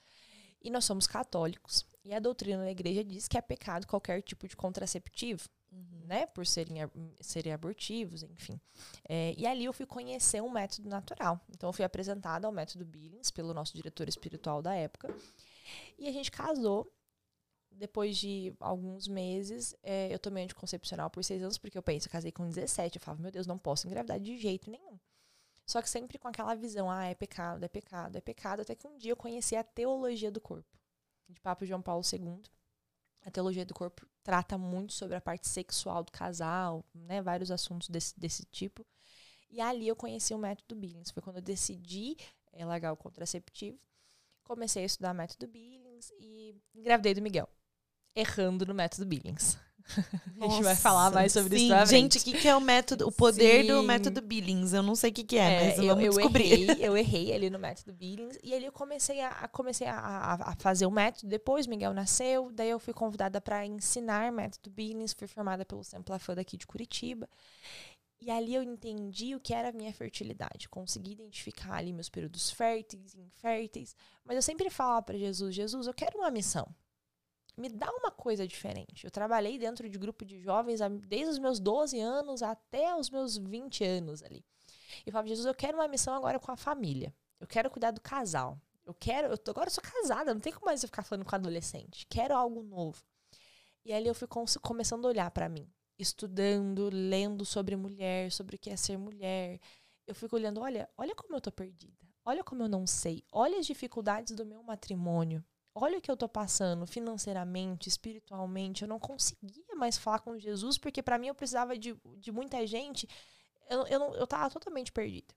E 0.61 0.69
nós 0.69 0.85
somos 0.85 1.05
católicos. 1.05 1.85
E 2.05 2.13
a 2.13 2.21
doutrina 2.21 2.63
da 2.63 2.71
igreja 2.71 3.03
diz 3.03 3.27
que 3.27 3.37
é 3.37 3.41
pecado 3.41 3.85
qualquer 3.85 4.21
tipo 4.21 4.47
de 4.47 4.55
contraceptivo 4.55 5.49
uhum. 5.73 6.05
né? 6.05 6.25
Por 6.27 6.45
serem, 6.45 6.77
serem 7.19 7.53
abortivos, 7.53 8.23
enfim. 8.23 8.59
É, 9.07 9.33
e 9.37 9.45
ali 9.45 9.65
eu 9.65 9.73
fui 9.73 9.85
conhecer 9.85 10.41
um 10.41 10.49
método 10.49 10.87
natural. 10.87 11.39
Então 11.49 11.69
eu 11.69 11.73
fui 11.73 11.83
apresentada 11.83 12.47
ao 12.47 12.53
método 12.53 12.85
Billings 12.85 13.31
pelo 13.31 13.53
nosso 13.53 13.73
diretor 13.73 14.07
espiritual 14.07 14.61
da 14.61 14.73
época. 14.75 15.13
E 15.97 16.07
a 16.07 16.11
gente 16.11 16.31
casou. 16.31 16.91
Depois 17.75 18.17
de 18.17 18.53
alguns 18.59 19.07
meses, 19.07 19.75
é, 19.81 20.13
eu 20.13 20.19
tomei 20.19 20.43
anticoncepcional 20.43 21.09
por 21.09 21.23
seis 21.23 21.41
anos, 21.41 21.57
porque 21.57 21.75
eu 21.75 21.81
penso, 21.81 22.07
eu 22.07 22.11
casei 22.11 22.31
com 22.31 22.47
17. 22.47 22.97
Eu 22.97 23.01
falava, 23.01 23.23
meu 23.23 23.31
Deus, 23.31 23.47
não 23.47 23.57
posso 23.57 23.87
engravidar 23.87 24.19
de 24.19 24.37
jeito 24.37 24.69
nenhum. 24.69 24.99
Só 25.65 25.81
que 25.81 25.89
sempre 25.89 26.19
com 26.19 26.27
aquela 26.27 26.53
visão, 26.53 26.91
ah, 26.91 27.05
é 27.05 27.15
pecado, 27.15 27.63
é 27.63 27.67
pecado, 27.67 28.15
é 28.15 28.21
pecado. 28.21 28.61
Até 28.61 28.75
que 28.75 28.87
um 28.87 28.95
dia 28.95 29.11
eu 29.11 29.17
conheci 29.17 29.55
a 29.55 29.63
teologia 29.63 30.29
do 30.29 30.39
corpo, 30.39 30.77
de 31.27 31.39
Papa 31.39 31.65
João 31.65 31.81
Paulo 31.81 32.03
II. 32.11 32.43
A 33.25 33.31
teologia 33.31 33.65
do 33.65 33.73
corpo 33.73 34.05
trata 34.23 34.57
muito 34.57 34.93
sobre 34.93 35.15
a 35.15 35.21
parte 35.21 35.47
sexual 35.47 36.03
do 36.03 36.11
casal, 36.11 36.85
né? 36.93 37.21
Vários 37.21 37.51
assuntos 37.51 37.89
desse, 37.89 38.19
desse 38.19 38.45
tipo. 38.45 38.85
E 39.49 39.61
ali 39.61 39.87
eu 39.87 39.95
conheci 39.95 40.33
o 40.33 40.37
método 40.37 40.75
Billings. 40.75 41.11
Foi 41.11 41.21
quando 41.21 41.37
eu 41.37 41.41
decidi 41.41 42.17
é, 42.51 42.65
largar 42.65 42.91
o 42.91 42.97
contraceptivo. 42.97 43.79
Comecei 44.43 44.83
a 44.83 44.85
estudar 44.85 45.13
método 45.13 45.47
Billings 45.47 46.11
e 46.19 46.55
engravidei 46.75 47.13
do 47.13 47.21
Miguel. 47.21 47.47
Errando 48.15 48.65
no 48.65 48.73
método 48.73 49.05
Billings. 49.05 49.57
Nossa, 49.83 50.07
a 50.39 50.47
gente 50.49 50.63
vai 50.63 50.75
falar 50.75 51.11
mais 51.11 51.31
sobre 51.31 51.57
sim. 51.57 51.73
isso. 51.73 51.85
Gente, 51.87 52.17
o 52.17 52.23
que, 52.23 52.33
que 52.33 52.47
é 52.47 52.55
o 52.55 52.61
método, 52.61 53.07
o 53.07 53.11
poder 53.11 53.61
sim. 53.61 53.67
do 53.67 53.83
método 53.83 54.21
Billings? 54.21 54.73
Eu 54.73 54.81
não 54.81 54.95
sei 54.95 55.11
o 55.11 55.13
que, 55.13 55.23
que 55.23 55.37
é, 55.37 55.53
é 55.53 55.65
mas 55.65 55.77
eu, 55.79 55.87
vamos 55.87 56.03
eu 56.03 56.11
descobrir. 56.11 56.51
Errei, 56.51 56.77
eu 56.85 56.97
errei 56.97 57.33
ali 57.33 57.49
no 57.49 57.59
método 57.59 57.93
Billings 57.93 58.37
e 58.43 58.53
ali 58.53 58.65
eu 58.65 58.71
comecei 58.71 59.21
a, 59.21 59.47
comecei 59.49 59.87
a, 59.87 60.33
a, 60.33 60.55
fazer 60.55 60.85
o 60.85 60.91
método. 60.91 61.27
Depois 61.27 61.67
Miguel 61.67 61.93
nasceu, 61.93 62.51
daí 62.51 62.69
eu 62.69 62.79
fui 62.79 62.93
convidada 62.93 63.39
para 63.41 63.65
ensinar 63.65 64.31
método 64.31 64.69
Billings, 64.69 65.13
fui 65.13 65.27
formada 65.27 65.65
pelo 65.65 65.83
Semplafã 65.83 66.33
daqui 66.33 66.57
de 66.57 66.65
Curitiba. 66.65 67.27
E 68.21 68.31
ali 68.31 68.55
eu 68.55 68.63
entendi 68.63 69.35
o 69.35 69.39
que 69.39 69.53
era 69.53 69.69
a 69.69 69.71
minha 69.73 69.91
fertilidade. 69.91 70.69
Consegui 70.69 71.11
identificar 71.11 71.73
ali 71.73 71.91
meus 71.91 72.07
períodos 72.07 72.49
férteis 72.49 73.13
e 73.13 73.19
inférteis. 73.19 73.93
Mas 74.23 74.37
eu 74.37 74.41
sempre 74.41 74.69
falava 74.69 75.01
para 75.01 75.17
Jesus: 75.17 75.53
Jesus, 75.53 75.87
eu 75.87 75.93
quero 75.93 76.17
uma 76.19 76.31
missão 76.31 76.65
me 77.55 77.69
dá 77.69 77.89
uma 77.91 78.11
coisa 78.11 78.47
diferente. 78.47 79.05
Eu 79.05 79.11
trabalhei 79.11 79.57
dentro 79.57 79.87
de 79.87 79.97
grupo 79.97 80.25
de 80.25 80.39
jovens 80.39 80.79
desde 81.07 81.29
os 81.29 81.39
meus 81.39 81.59
12 81.59 81.99
anos 81.99 82.41
até 82.41 82.95
os 82.95 83.09
meus 83.09 83.37
20 83.37 83.83
anos 83.83 84.23
ali. 84.23 84.43
E 85.05 85.11
falava, 85.11 85.27
Jesus, 85.27 85.45
eu 85.45 85.53
quero 85.53 85.77
uma 85.77 85.87
missão 85.87 86.13
agora 86.15 86.39
com 86.39 86.51
a 86.51 86.57
família. 86.57 87.13
Eu 87.39 87.47
quero 87.47 87.69
cuidar 87.69 87.91
do 87.91 88.01
casal. 88.01 88.59
Eu 88.85 88.93
quero, 88.93 89.27
eu 89.27 89.37
tô, 89.37 89.51
agora 89.51 89.67
eu 89.67 89.71
sou 89.71 89.83
casada, 89.83 90.33
não 90.33 90.41
tem 90.41 90.51
como 90.51 90.65
mais 90.65 90.83
eu 90.83 90.89
ficar 90.89 91.03
falando 91.03 91.25
com 91.25 91.35
adolescente. 91.35 92.05
Quero 92.09 92.35
algo 92.35 92.63
novo. 92.63 93.01
E 93.85 93.93
ali 93.93 94.07
eu 94.07 94.15
fui 94.15 94.27
começando 94.61 95.05
a 95.05 95.09
olhar 95.09 95.31
para 95.31 95.47
mim, 95.47 95.69
estudando, 95.97 96.89
lendo 96.91 97.45
sobre 97.45 97.75
mulher, 97.75 98.31
sobre 98.31 98.55
o 98.55 98.59
que 98.59 98.69
é 98.69 98.75
ser 98.75 98.97
mulher. 98.97 99.59
Eu 100.05 100.15
fico 100.15 100.35
olhando, 100.35 100.59
olha, 100.59 100.89
olha 100.97 101.15
como 101.15 101.35
eu 101.35 101.41
tô 101.41 101.51
perdida. 101.51 101.93
Olha 102.25 102.43
como 102.43 102.63
eu 102.63 102.69
não 102.69 102.87
sei. 102.87 103.23
Olha 103.31 103.59
as 103.59 103.65
dificuldades 103.65 104.35
do 104.35 104.45
meu 104.45 104.63
matrimônio 104.63 105.43
olha 105.75 105.97
o 105.97 106.01
que 106.01 106.11
eu 106.11 106.17
tô 106.17 106.29
passando 106.29 106.85
financeiramente, 106.85 107.89
espiritualmente. 107.89 108.83
Eu 108.83 108.87
não 108.87 108.99
conseguia 108.99 109.75
mais 109.75 109.97
falar 109.97 110.19
com 110.19 110.37
Jesus, 110.37 110.77
porque 110.77 111.01
para 111.01 111.17
mim 111.17 111.27
eu 111.27 111.35
precisava 111.35 111.77
de, 111.77 111.95
de 112.17 112.31
muita 112.31 112.65
gente. 112.67 113.07
Eu, 113.69 113.85
eu, 113.87 113.99
não, 113.99 114.15
eu 114.15 114.27
tava 114.27 114.49
totalmente 114.49 114.91
perdida. 114.91 115.33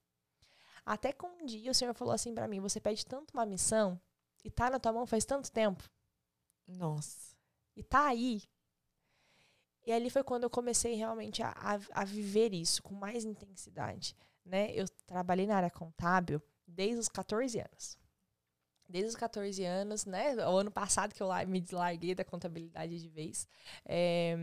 Até 0.85 1.11
que 1.11 1.25
um 1.25 1.45
dia 1.45 1.71
o 1.71 1.73
Senhor 1.73 1.93
falou 1.93 2.13
assim 2.13 2.33
para 2.33 2.47
mim: 2.47 2.59
Você 2.59 2.79
pede 2.79 3.05
tanto 3.05 3.33
uma 3.33 3.45
missão 3.45 3.99
e 4.43 4.49
tá 4.49 4.69
na 4.69 4.79
tua 4.79 4.93
mão 4.93 5.05
faz 5.05 5.25
tanto 5.25 5.51
tempo. 5.51 5.83
Nossa. 6.67 7.35
E 7.75 7.83
tá 7.83 8.07
aí. 8.07 8.43
E 9.85 9.91
ali 9.91 10.09
foi 10.09 10.23
quando 10.23 10.43
eu 10.43 10.49
comecei 10.49 10.95
realmente 10.95 11.41
a, 11.41 11.49
a, 11.51 12.01
a 12.01 12.03
viver 12.03 12.53
isso 12.53 12.83
com 12.83 12.93
mais 12.93 13.23
intensidade. 13.23 14.15
Né? 14.45 14.71
Eu 14.73 14.87
trabalhei 15.05 15.47
na 15.47 15.55
área 15.55 15.69
contábil 15.69 16.41
desde 16.65 16.99
os 16.99 17.09
14 17.09 17.59
anos 17.59 17.97
desde 18.87 19.09
os 19.09 19.15
14 19.15 19.63
anos, 19.63 20.05
né? 20.05 20.35
O 20.47 20.57
ano 20.57 20.71
passado 20.71 21.13
que 21.13 21.21
eu 21.21 21.29
me 21.47 21.59
deslarguei 21.59 22.15
da 22.15 22.23
contabilidade 22.23 22.99
de 22.99 23.09
vez. 23.09 23.47
É, 23.85 24.35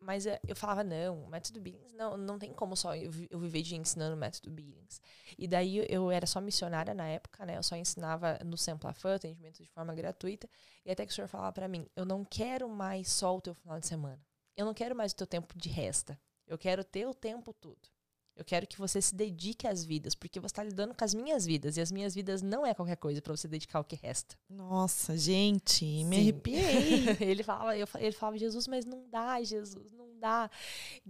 mas 0.00 0.26
eu 0.26 0.54
falava, 0.54 0.84
não, 0.84 1.26
método 1.26 1.60
Billings, 1.60 1.92
não, 1.92 2.16
não 2.16 2.38
tem 2.38 2.52
como 2.52 2.76
só 2.76 2.94
eu, 2.94 3.10
viver 3.10 3.62
de 3.62 3.74
ensinando 3.74 4.16
método 4.16 4.50
Billings. 4.50 5.00
E 5.38 5.48
daí 5.48 5.84
eu 5.88 6.10
era 6.10 6.26
só 6.26 6.40
missionária 6.40 6.94
na 6.94 7.08
época, 7.08 7.44
né? 7.44 7.56
Eu 7.56 7.62
só 7.62 7.74
ensinava 7.76 8.38
no 8.44 8.56
Samplafan, 8.56 9.16
atendimento 9.16 9.62
de 9.62 9.68
forma 9.68 9.94
gratuita. 9.94 10.48
E 10.84 10.90
até 10.90 11.04
que 11.04 11.12
o 11.12 11.14
senhor 11.14 11.28
falava 11.28 11.52
para 11.52 11.68
mim, 11.68 11.88
eu 11.96 12.04
não 12.04 12.24
quero 12.24 12.68
mais 12.68 13.08
só 13.10 13.36
o 13.36 13.40
teu 13.40 13.54
final 13.54 13.80
de 13.80 13.86
semana. 13.86 14.20
Eu 14.56 14.64
não 14.64 14.74
quero 14.74 14.94
mais 14.94 15.12
o 15.12 15.16
teu 15.16 15.26
tempo 15.26 15.58
de 15.58 15.68
resta. 15.68 16.18
Eu 16.46 16.56
quero 16.56 16.84
ter 16.84 17.06
o 17.06 17.14
tempo 17.14 17.52
todo. 17.52 17.95
Eu 18.36 18.44
quero 18.44 18.66
que 18.66 18.78
você 18.78 19.00
se 19.00 19.14
dedique 19.14 19.66
às 19.66 19.82
vidas, 19.82 20.14
porque 20.14 20.38
você 20.38 20.52
está 20.52 20.62
lidando 20.62 20.94
com 20.94 21.02
as 21.02 21.14
minhas 21.14 21.46
vidas. 21.46 21.78
E 21.78 21.80
as 21.80 21.90
minhas 21.90 22.14
vidas 22.14 22.42
não 22.42 22.66
é 22.66 22.74
qualquer 22.74 22.96
coisa 22.96 23.22
para 23.22 23.34
você 23.34 23.48
dedicar 23.48 23.80
o 23.80 23.84
que 23.84 23.96
resta. 23.96 24.36
Nossa, 24.48 25.16
gente, 25.16 25.84
me 26.04 26.16
Sim. 26.16 26.20
arrepiei. 26.20 27.16
ele 27.18 27.42
falava, 27.42 27.76
eu, 27.76 27.88
ele 27.98 28.12
falava, 28.12 28.36
Jesus, 28.36 28.68
mas 28.68 28.84
não 28.84 29.08
dá, 29.08 29.42
Jesus, 29.42 29.90
não 29.92 30.18
dá. 30.18 30.50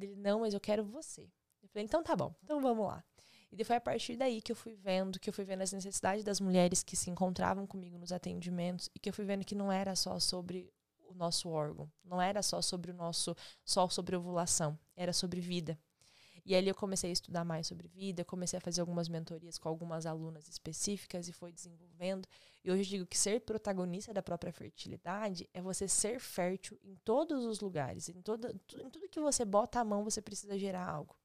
Ele, 0.00 0.14
não, 0.14 0.40
mas 0.40 0.54
eu 0.54 0.60
quero 0.60 0.84
você. 0.84 1.22
Eu 1.62 1.68
falei, 1.68 1.84
então 1.84 2.00
tá 2.00 2.14
bom, 2.14 2.32
então 2.44 2.60
vamos 2.60 2.86
lá. 2.86 3.02
E 3.50 3.64
foi 3.64 3.76
a 3.76 3.80
partir 3.80 4.16
daí 4.16 4.40
que 4.40 4.52
eu 4.52 4.56
fui 4.56 4.74
vendo, 4.74 5.18
que 5.18 5.28
eu 5.28 5.32
fui 5.32 5.44
vendo 5.44 5.62
as 5.62 5.72
necessidades 5.72 6.22
das 6.22 6.40
mulheres 6.40 6.82
que 6.82 6.96
se 6.96 7.10
encontravam 7.10 7.66
comigo 7.66 7.98
nos 7.98 8.12
atendimentos 8.12 8.90
e 8.94 8.98
que 8.98 9.08
eu 9.08 9.12
fui 9.12 9.24
vendo 9.24 9.44
que 9.44 9.54
não 9.54 9.72
era 9.72 9.96
só 9.96 10.20
sobre 10.20 10.70
o 11.08 11.14
nosso 11.14 11.48
órgão, 11.48 11.90
não 12.04 12.20
era 12.20 12.42
só 12.42 12.60
sobre 12.60 12.90
o 12.90 12.94
nosso, 12.94 13.34
só 13.64 13.88
sobre 13.88 14.14
ovulação, 14.14 14.78
era 14.94 15.12
sobre 15.12 15.40
vida. 15.40 15.78
E 16.46 16.54
ali 16.54 16.68
eu 16.68 16.76
comecei 16.76 17.10
a 17.10 17.12
estudar 17.12 17.44
mais 17.44 17.66
sobre 17.66 17.88
vida, 17.88 18.24
comecei 18.24 18.56
a 18.56 18.60
fazer 18.60 18.80
algumas 18.80 19.08
mentorias 19.08 19.58
com 19.58 19.68
algumas 19.68 20.06
alunas 20.06 20.48
específicas 20.48 21.26
e 21.26 21.32
foi 21.32 21.50
desenvolvendo. 21.50 22.24
E 22.64 22.70
hoje 22.70 22.82
eu 22.82 22.86
digo 22.86 23.06
que 23.06 23.18
ser 23.18 23.40
protagonista 23.40 24.14
da 24.14 24.22
própria 24.22 24.52
fertilidade 24.52 25.50
é 25.52 25.60
você 25.60 25.88
ser 25.88 26.20
fértil 26.20 26.78
em 26.84 26.94
todos 27.04 27.44
os 27.44 27.58
lugares. 27.58 28.08
Em, 28.08 28.22
toda, 28.22 28.54
em 28.78 28.88
tudo 28.88 29.08
que 29.08 29.18
você 29.18 29.44
bota 29.44 29.80
a 29.80 29.84
mão, 29.84 30.04
você 30.04 30.22
precisa 30.22 30.56
gerar 30.56 30.88
algo. 30.88 31.16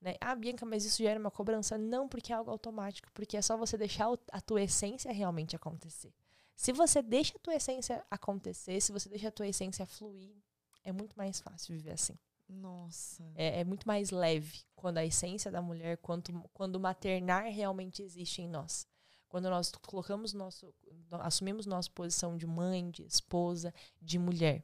Né? 0.00 0.14
Ah, 0.20 0.36
Bianca, 0.36 0.64
mas 0.64 0.84
isso 0.84 1.02
gera 1.02 1.18
uma 1.18 1.30
cobrança? 1.30 1.76
Não, 1.76 2.08
porque 2.08 2.32
é 2.32 2.36
algo 2.36 2.50
automático, 2.52 3.10
porque 3.12 3.36
é 3.36 3.42
só 3.42 3.56
você 3.56 3.76
deixar 3.76 4.16
a 4.30 4.40
tua 4.40 4.62
essência 4.62 5.12
realmente 5.12 5.56
acontecer. 5.56 6.14
Se 6.54 6.72
você 6.72 7.02
deixa 7.02 7.36
a 7.36 7.40
tua 7.40 7.56
essência 7.56 8.06
acontecer, 8.08 8.80
se 8.80 8.92
você 8.92 9.08
deixa 9.08 9.26
a 9.26 9.32
tua 9.32 9.48
essência 9.48 9.84
fluir, 9.86 10.36
é 10.84 10.92
muito 10.92 11.16
mais 11.16 11.40
fácil 11.40 11.74
viver 11.74 11.94
assim. 11.94 12.16
Nossa. 12.52 13.24
É, 13.34 13.60
é, 13.60 13.64
muito 13.64 13.86
mais 13.86 14.10
leve 14.10 14.60
quando 14.74 14.98
a 14.98 15.04
essência 15.04 15.50
da 15.50 15.62
mulher, 15.62 15.96
quando, 15.98 16.32
quando 16.52 16.76
o 16.76 16.80
maternar 16.80 17.44
realmente 17.44 18.02
existe 18.02 18.42
em 18.42 18.48
nós. 18.48 18.86
Quando 19.28 19.48
nós 19.48 19.72
colocamos 19.86 20.34
nosso, 20.34 20.74
assumimos 21.20 21.64
nossa 21.64 21.90
posição 21.90 22.36
de 22.36 22.46
mãe, 22.46 22.90
de 22.90 23.02
esposa, 23.04 23.72
de 24.00 24.18
mulher. 24.18 24.62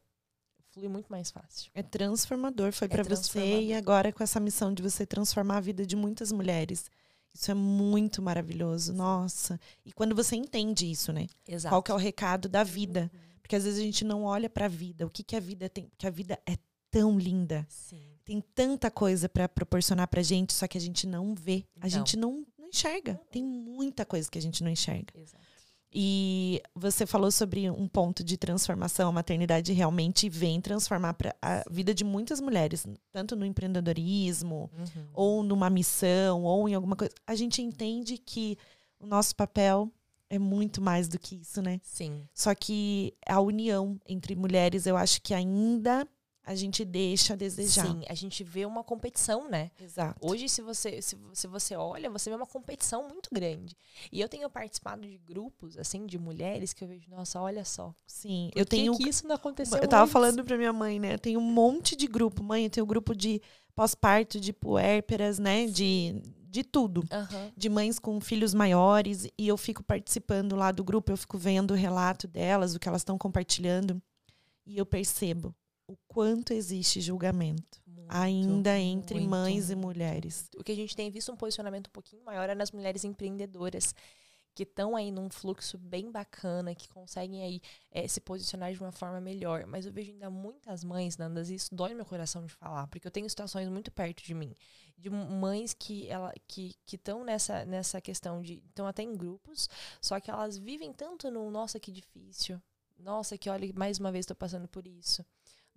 Flui 0.70 0.88
muito 0.88 1.10
mais 1.10 1.30
fácil. 1.30 1.70
É 1.74 1.82
transformador, 1.82 2.72
foi 2.72 2.86
é 2.86 2.88
para 2.90 3.02
você 3.02 3.62
e 3.62 3.72
agora 3.72 4.12
com 4.12 4.22
essa 4.22 4.38
missão 4.38 4.74
de 4.74 4.82
você 4.82 5.06
transformar 5.06 5.56
a 5.56 5.60
vida 5.60 5.86
de 5.86 5.96
muitas 5.96 6.30
mulheres 6.30 6.90
Isso 7.32 7.50
é 7.50 7.54
muito 7.54 8.20
maravilhoso, 8.20 8.92
nossa. 8.92 9.58
E 9.86 9.92
quando 9.92 10.14
você 10.14 10.36
entende 10.36 10.90
isso, 10.90 11.12
né? 11.12 11.26
Exato. 11.46 11.72
Qual 11.72 11.82
que 11.82 11.90
é 11.90 11.94
o 11.94 11.98
recado 11.98 12.48
da 12.48 12.62
vida? 12.62 13.10
Porque 13.40 13.56
às 13.56 13.64
vezes 13.64 13.80
a 13.80 13.82
gente 13.82 14.04
não 14.04 14.24
olha 14.24 14.50
para 14.50 14.66
a 14.66 14.68
vida. 14.68 15.06
O 15.06 15.10
que, 15.10 15.22
que 15.22 15.34
a 15.34 15.40
vida 15.40 15.70
tem? 15.70 15.88
Porque 15.88 16.06
a 16.06 16.10
vida 16.10 16.38
é 16.44 16.58
tão 17.00 17.18
linda. 17.18 17.66
Sim. 17.68 18.00
Tem 18.24 18.42
tanta 18.54 18.90
coisa 18.90 19.28
para 19.28 19.48
proporcionar 19.48 20.06
pra 20.08 20.22
gente, 20.22 20.52
só 20.52 20.66
que 20.68 20.76
a 20.76 20.80
gente 20.80 21.06
não 21.06 21.34
vê. 21.34 21.64
A 21.80 21.84
Não. 21.84 21.88
gente 21.90 22.16
não, 22.16 22.44
não 22.58 22.68
enxerga. 22.68 23.20
Tem 23.30 23.42
muita 23.42 24.04
coisa 24.04 24.30
que 24.30 24.38
a 24.38 24.42
gente 24.42 24.62
não 24.62 24.70
enxerga. 24.70 25.12
Exato. 25.14 25.46
E 25.90 26.60
você 26.74 27.06
falou 27.06 27.30
sobre 27.30 27.70
um 27.70 27.88
ponto 27.88 28.22
de 28.22 28.36
transformação. 28.36 29.08
A 29.08 29.12
maternidade 29.12 29.72
realmente 29.72 30.28
vem 30.28 30.60
transformar 30.60 31.16
a 31.40 31.64
vida 31.70 31.94
de 31.94 32.04
muitas 32.04 32.40
mulheres, 32.42 32.86
tanto 33.10 33.34
no 33.34 33.46
empreendedorismo, 33.46 34.70
Uhum. 34.76 35.06
ou 35.14 35.42
numa 35.42 35.70
missão, 35.70 36.42
ou 36.44 36.68
em 36.68 36.74
alguma 36.74 36.94
coisa. 36.94 37.14
A 37.26 37.34
gente 37.34 37.62
entende 37.62 38.18
que 38.18 38.58
o 39.00 39.06
nosso 39.06 39.34
papel 39.34 39.90
é 40.28 40.38
muito 40.38 40.82
mais 40.82 41.08
do 41.08 41.18
que 41.18 41.36
isso, 41.36 41.62
né? 41.62 41.80
Sim. 41.82 42.28
Só 42.34 42.54
que 42.54 43.14
a 43.26 43.40
união 43.40 43.98
entre 44.06 44.36
mulheres, 44.36 44.86
eu 44.86 44.94
acho 44.94 45.22
que 45.22 45.32
ainda 45.32 46.06
a 46.48 46.54
gente 46.54 46.82
deixa 46.82 47.34
a 47.34 47.36
desejar. 47.36 47.86
Sim, 47.86 48.00
a 48.08 48.14
gente 48.14 48.42
vê 48.42 48.64
uma 48.64 48.82
competição, 48.82 49.50
né? 49.50 49.70
Exato. 49.78 50.18
Hoje, 50.26 50.48
se 50.48 50.62
você, 50.62 51.02
se, 51.02 51.14
se 51.34 51.46
você 51.46 51.76
olha, 51.76 52.08
você 52.08 52.30
vê 52.30 52.36
uma 52.36 52.46
competição 52.46 53.06
muito 53.06 53.28
grande. 53.30 53.76
E 54.10 54.18
eu 54.18 54.30
tenho 54.30 54.48
participado 54.48 55.02
de 55.02 55.18
grupos, 55.18 55.76
assim, 55.76 56.06
de 56.06 56.18
mulheres 56.18 56.72
que 56.72 56.82
eu 56.82 56.88
vejo, 56.88 57.10
nossa, 57.10 57.38
olha 57.38 57.66
só. 57.66 57.94
Sim, 58.06 58.50
eu 58.56 58.64
tenho. 58.64 58.96
que, 58.96 59.10
isso 59.10 59.28
não 59.28 59.34
aconteceu 59.34 59.76
eu 59.76 59.86
tava 59.86 60.04
antes? 60.04 60.12
falando 60.14 60.42
pra 60.42 60.56
minha 60.56 60.72
mãe, 60.72 60.98
né? 60.98 61.18
Tem 61.18 61.36
um 61.36 61.42
monte 61.42 61.94
de 61.94 62.06
grupo. 62.06 62.42
Mãe, 62.42 62.64
eu 62.64 62.70
tenho 62.70 62.86
grupo 62.86 63.14
de 63.14 63.42
pós-parto, 63.74 64.40
de 64.40 64.50
puérperas, 64.50 65.38
né? 65.38 65.66
De, 65.66 66.22
de 66.48 66.64
tudo. 66.64 67.04
Aham. 67.12 67.52
De 67.54 67.68
mães 67.68 67.98
com 67.98 68.18
filhos 68.22 68.54
maiores. 68.54 69.28
E 69.36 69.46
eu 69.46 69.58
fico 69.58 69.84
participando 69.84 70.56
lá 70.56 70.72
do 70.72 70.82
grupo, 70.82 71.12
eu 71.12 71.16
fico 71.18 71.36
vendo 71.36 71.72
o 71.72 71.76
relato 71.76 72.26
delas, 72.26 72.74
o 72.74 72.78
que 72.78 72.88
elas 72.88 73.02
estão 73.02 73.18
compartilhando. 73.18 74.00
E 74.64 74.78
eu 74.78 74.86
percebo 74.86 75.54
o 75.88 75.96
quanto 76.06 76.52
existe 76.52 77.00
julgamento. 77.00 77.80
Muito, 77.86 78.06
ainda 78.08 78.78
entre 78.78 79.16
muito, 79.16 79.30
mães 79.30 79.70
e 79.70 79.74
mulheres. 79.74 80.48
O 80.56 80.62
que 80.62 80.72
a 80.72 80.76
gente 80.76 80.94
tem 80.94 81.10
visto 81.10 81.32
um 81.32 81.36
posicionamento 81.36 81.88
um 81.88 81.92
pouquinho 81.92 82.24
maior 82.24 82.48
é 82.48 82.54
nas 82.54 82.70
mulheres 82.70 83.04
empreendedoras 83.04 83.94
que 84.58 84.64
estão 84.64 84.96
aí 84.96 85.12
num 85.12 85.30
fluxo 85.30 85.78
bem 85.78 86.10
bacana, 86.10 86.74
que 86.74 86.88
conseguem 86.88 87.44
aí 87.44 87.60
eh, 87.92 88.08
se 88.08 88.20
posicionar 88.20 88.72
de 88.72 88.80
uma 88.80 88.90
forma 88.90 89.20
melhor. 89.20 89.64
Mas 89.66 89.86
eu 89.86 89.92
vejo 89.92 90.10
ainda 90.10 90.28
muitas 90.28 90.82
mães, 90.82 91.16
Nandas, 91.16 91.48
e 91.48 91.54
isso 91.54 91.72
dói 91.72 91.90
no 91.90 91.96
meu 91.96 92.04
coração 92.04 92.44
de 92.44 92.52
falar, 92.52 92.88
porque 92.88 93.06
eu 93.06 93.10
tenho 93.10 93.30
situações 93.30 93.68
muito 93.68 93.92
perto 93.92 94.20
de 94.24 94.34
mim, 94.34 94.52
de 94.96 95.08
mães 95.10 95.72
que 95.72 96.08
ela 96.08 96.34
que 96.48 96.74
estão 96.90 97.22
nessa 97.22 97.64
nessa 97.64 98.00
questão 98.00 98.42
de 98.42 98.54
estão 98.54 98.84
até 98.88 99.04
em 99.04 99.16
grupos, 99.16 99.68
só 100.00 100.18
que 100.18 100.28
elas 100.28 100.58
vivem 100.58 100.92
tanto 100.92 101.30
no 101.30 101.48
nossa 101.52 101.78
que 101.78 101.92
difícil, 101.92 102.60
nossa 102.98 103.38
que 103.38 103.48
olha 103.48 103.72
mais 103.74 104.00
uma 104.00 104.10
vez 104.10 104.24
estou 104.24 104.36
passando 104.36 104.66
por 104.66 104.88
isso, 104.88 105.24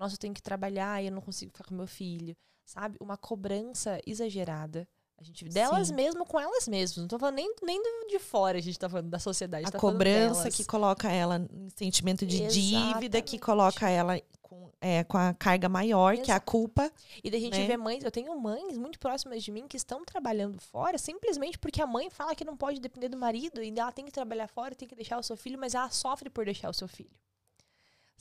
nossa 0.01 0.15
eu 0.15 0.19
tenho 0.19 0.33
que 0.33 0.41
trabalhar 0.41 1.01
e 1.01 1.05
eu 1.05 1.11
não 1.11 1.21
consigo 1.21 1.51
ficar 1.51 1.63
com 1.63 1.75
meu 1.75 1.87
filho, 1.87 2.35
sabe? 2.65 2.97
Uma 2.99 3.15
cobrança 3.15 3.99
exagerada. 4.05 4.87
A 5.19 5.23
gente 5.23 5.45
delas 5.45 5.89
Sim. 5.89 5.93
mesmo 5.93 6.25
com 6.25 6.39
elas 6.39 6.67
mesmas. 6.67 6.97
Não 6.97 7.07
tô 7.07 7.19
falando 7.19 7.35
nem, 7.35 7.53
nem 7.61 8.07
de 8.07 8.17
fora, 8.17 8.57
a 8.57 8.61
gente 8.61 8.79
tá 8.79 8.89
falando 8.89 9.09
da 9.09 9.19
sociedade. 9.19 9.67
A 9.67 9.71
tá 9.71 9.77
cobrança 9.77 10.49
que 10.49 10.65
coloca 10.65 11.11
ela 11.11 11.47
em 11.53 11.69
sentimento 11.69 12.25
de 12.25 12.47
dívida, 12.47 13.21
que 13.21 13.35
Exatamente. 13.35 13.39
coloca 13.39 13.87
ela 13.87 14.19
com, 14.41 14.71
é, 14.81 15.03
com 15.03 15.19
a 15.19 15.35
carga 15.35 15.69
maior, 15.69 16.15
que 16.15 16.31
é 16.31 16.33
a 16.33 16.37
Exato. 16.37 16.51
culpa. 16.51 16.91
E 17.23 17.29
daí 17.29 17.39
a 17.39 17.43
gente 17.43 17.59
né? 17.59 17.67
vê 17.67 17.77
mães, 17.77 18.03
eu 18.03 18.09
tenho 18.09 18.35
mães 18.39 18.75
muito 18.79 18.97
próximas 18.97 19.43
de 19.43 19.51
mim 19.51 19.67
que 19.67 19.77
estão 19.77 20.03
trabalhando 20.03 20.59
fora 20.59 20.97
simplesmente 20.97 21.59
porque 21.59 21.83
a 21.83 21.85
mãe 21.85 22.09
fala 22.09 22.33
que 22.33 22.43
não 22.43 22.57
pode 22.57 22.79
depender 22.79 23.07
do 23.07 23.17
marido 23.17 23.61
e 23.61 23.71
ela 23.77 23.91
tem 23.91 24.05
que 24.05 24.11
trabalhar 24.11 24.47
fora, 24.47 24.73
tem 24.73 24.87
que 24.87 24.95
deixar 24.95 25.19
o 25.19 25.23
seu 25.23 25.37
filho, 25.37 25.59
mas 25.59 25.75
ela 25.75 25.91
sofre 25.91 26.31
por 26.31 26.45
deixar 26.45 26.71
o 26.71 26.73
seu 26.73 26.87
filho. 26.87 27.11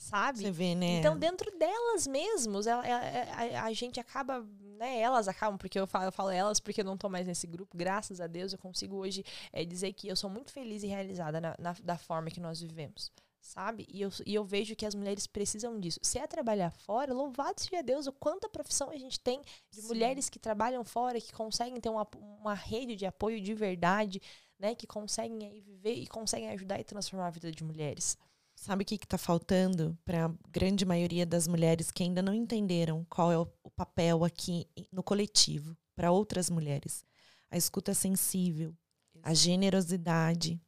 Sabe? 0.01 0.39
Você 0.39 0.51
vê, 0.51 0.73
né? 0.73 0.97
Então, 0.97 1.15
dentro 1.17 1.51
delas 1.59 2.07
mesmos, 2.07 2.65
ela- 2.65 2.85
ela- 2.87 3.59
a, 3.59 3.65
a 3.65 3.73
gente 3.73 3.99
acaba, 3.99 4.41
né? 4.79 4.99
Elas 4.99 5.27
acabam, 5.27 5.59
porque 5.59 5.79
eu 5.79 5.85
falo, 5.85 6.05
eu 6.05 6.11
falo 6.11 6.31
elas 6.31 6.59
porque 6.59 6.81
eu 6.81 6.85
não 6.85 6.97
tô 6.97 7.07
mais 7.07 7.27
nesse 7.27 7.45
grupo. 7.45 7.77
Graças 7.77 8.19
a 8.19 8.25
Deus, 8.25 8.51
eu 8.51 8.57
consigo 8.57 8.95
hoje 8.95 9.23
eh, 9.53 9.63
dizer 9.63 9.93
que 9.93 10.07
eu 10.07 10.15
sou 10.15 10.27
muito 10.29 10.51
feliz 10.51 10.81
e 10.81 10.87
realizada 10.87 11.39
na, 11.39 11.55
na- 11.59 11.75
da 11.83 11.97
forma 11.99 12.31
que 12.31 12.39
nós 12.39 12.59
vivemos. 12.61 13.11
Sabe? 13.39 13.85
E 13.89 14.01
eu, 14.01 14.09
e 14.25 14.33
eu 14.35 14.43
vejo 14.43 14.75
que 14.75 14.85
as 14.85 14.93
mulheres 14.95 15.25
precisam 15.27 15.79
disso. 15.79 15.99
Se 16.01 16.17
é 16.19 16.25
trabalhar 16.25 16.71
fora, 16.71 17.13
louvado 17.13 17.59
seja 17.61 17.81
Deus, 17.83 18.07
o 18.07 18.11
quanta 18.11 18.49
profissão 18.49 18.89
a 18.89 18.97
gente 18.97 19.19
tem 19.19 19.39
de 19.69 19.81
Sim. 19.81 19.87
mulheres 19.87 20.29
que 20.29 20.39
trabalham 20.39 20.83
fora, 20.83 21.19
que 21.21 21.31
conseguem 21.33 21.79
ter 21.79 21.89
uma, 21.89 22.07
uma 22.39 22.53
rede 22.55 22.95
de 22.95 23.05
apoio 23.05 23.39
de 23.41 23.53
verdade, 23.53 24.19
né? 24.59 24.73
Que 24.75 24.85
conseguem 24.87 25.47
aí 25.47 25.59
viver 25.59 25.93
e 25.93 26.07
conseguem 26.07 26.49
ajudar 26.49 26.79
e 26.79 26.83
transformar 26.83 27.27
a 27.27 27.31
vida 27.31 27.51
de 27.51 27.63
mulheres. 27.63 28.15
Sabe 28.61 28.83
o 28.83 28.85
que 28.85 28.93
está 28.93 29.17
faltando 29.17 29.97
para 30.05 30.27
a 30.27 30.31
grande 30.51 30.85
maioria 30.85 31.25
das 31.25 31.47
mulheres 31.47 31.89
que 31.89 32.03
ainda 32.03 32.21
não 32.21 32.31
entenderam 32.31 33.03
qual 33.09 33.31
é 33.31 33.37
o, 33.39 33.47
o 33.63 33.71
papel 33.71 34.23
aqui 34.23 34.67
no 34.91 35.01
coletivo 35.01 35.75
para 35.95 36.11
outras 36.11 36.47
mulheres? 36.47 37.03
A 37.49 37.57
escuta 37.57 37.95
sensível, 37.95 38.77
a 39.23 39.33
generosidade, 39.33 40.61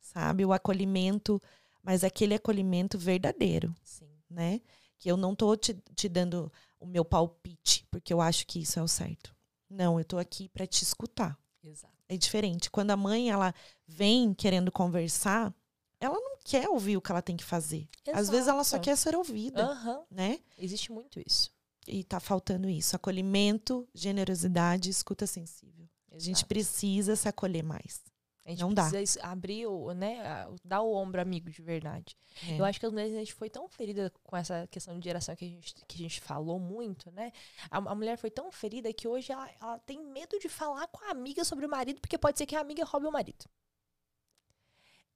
sabe? 0.00 0.44
O 0.44 0.52
acolhimento, 0.52 1.42
mas 1.82 2.04
aquele 2.04 2.34
acolhimento 2.34 2.96
verdadeiro, 2.96 3.74
Sim. 3.82 4.14
né? 4.30 4.60
Que 4.96 5.10
eu 5.10 5.16
não 5.16 5.34
tô 5.34 5.56
te, 5.56 5.74
te 5.96 6.08
dando 6.08 6.52
o 6.78 6.86
meu 6.86 7.04
palpite, 7.04 7.84
porque 7.90 8.12
eu 8.12 8.20
acho 8.20 8.46
que 8.46 8.60
isso 8.60 8.78
é 8.78 8.82
o 8.82 8.86
certo. 8.86 9.34
Não, 9.68 9.98
eu 9.98 10.04
tô 10.04 10.18
aqui 10.18 10.48
para 10.50 10.68
te 10.68 10.84
escutar. 10.84 11.36
Exato. 11.64 11.94
É 12.08 12.16
diferente. 12.16 12.70
Quando 12.70 12.92
a 12.92 12.96
mãe 12.96 13.28
ela 13.28 13.52
vem 13.88 14.32
querendo 14.34 14.70
conversar, 14.70 15.52
ela 15.98 16.14
não 16.14 16.29
quer 16.44 16.68
ouvir 16.68 16.96
o 16.96 17.00
que 17.00 17.10
ela 17.12 17.22
tem 17.22 17.36
que 17.36 17.44
fazer. 17.44 17.88
Às 18.12 18.28
vezes 18.28 18.48
ela 18.48 18.64
só 18.64 18.76
Exato. 18.76 18.84
quer 18.84 18.96
ser 18.96 19.16
ouvida, 19.16 19.62
Aham. 19.62 20.02
né? 20.10 20.40
Existe 20.58 20.92
muito 20.92 21.20
isso. 21.24 21.52
E 21.86 22.04
tá 22.04 22.20
faltando 22.20 22.68
isso. 22.68 22.94
Acolhimento, 22.94 23.88
generosidade, 23.94 24.90
escuta 24.90 25.26
sensível. 25.26 25.88
A 26.10 26.18
gente 26.18 26.38
Exato. 26.38 26.46
precisa 26.48 27.16
se 27.16 27.28
acolher 27.28 27.62
mais. 27.62 28.02
A 28.44 28.50
gente 28.50 28.60
não 28.60 28.74
dá. 28.74 28.90
abrir 29.22 29.66
o, 29.66 29.92
né, 29.92 30.46
dar 30.64 30.80
o 30.80 30.92
ombro 30.92 31.20
amigo 31.20 31.50
de 31.50 31.62
verdade. 31.62 32.16
É. 32.48 32.58
Eu 32.58 32.64
acho 32.64 32.80
que 32.80 32.86
as 32.86 32.90
mulheres 32.90 33.14
a 33.14 33.18
gente 33.18 33.34
foi 33.34 33.48
tão 33.50 33.68
ferida 33.68 34.12
com 34.24 34.36
essa 34.36 34.66
questão 34.68 34.98
de 34.98 35.04
geração 35.04 35.36
que 35.36 35.44
a 35.44 35.48
gente, 35.48 35.74
que 35.86 35.94
a 35.94 35.98
gente 35.98 36.20
falou 36.20 36.58
muito, 36.58 37.10
né? 37.12 37.32
A, 37.70 37.78
a 37.78 37.94
mulher 37.94 38.16
foi 38.16 38.30
tão 38.30 38.50
ferida 38.50 38.92
que 38.92 39.06
hoje 39.06 39.30
ela, 39.30 39.48
ela 39.60 39.78
tem 39.80 40.02
medo 40.02 40.38
de 40.38 40.48
falar 40.48 40.88
com 40.88 41.04
a 41.04 41.10
amiga 41.10 41.44
sobre 41.44 41.66
o 41.66 41.68
marido, 41.68 42.00
porque 42.00 42.18
pode 42.18 42.38
ser 42.38 42.46
que 42.46 42.56
a 42.56 42.60
amiga 42.60 42.84
roube 42.84 43.06
o 43.06 43.12
marido. 43.12 43.44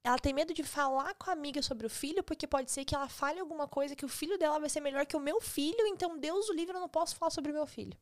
Ela 0.05 0.19
tem 0.19 0.35
medo 0.35 0.53
de 0.53 0.62
falar 0.62 1.14
com 1.14 1.31
a 1.31 1.33
amiga 1.33 1.62
sobre 1.62 1.87
o 1.87 1.90
filho, 1.90 2.23
porque 2.23 2.47
pode 2.47 2.71
ser 2.71 2.85
que 2.85 2.95
ela 2.95 3.09
fale 3.09 3.40
alguma 3.40 3.67
coisa 3.67 3.97
que 3.97 4.05
o 4.05 4.09
filho 4.09 4.38
dela 4.38 4.61
vai 4.61 4.69
ser 4.69 4.81
melhor 4.81 5.07
que 5.07 5.17
o 5.17 5.21
meu 5.21 5.40
filho, 5.40 5.87
então 5.87 6.19
Deus 6.19 6.49
o 6.51 6.53
livre, 6.53 6.77
eu 6.77 6.81
não 6.81 6.88
posso 6.90 7.17
falar 7.17 7.31
sobre 7.31 7.51
o 7.51 7.55
meu 7.55 7.67
filho. 7.67 7.97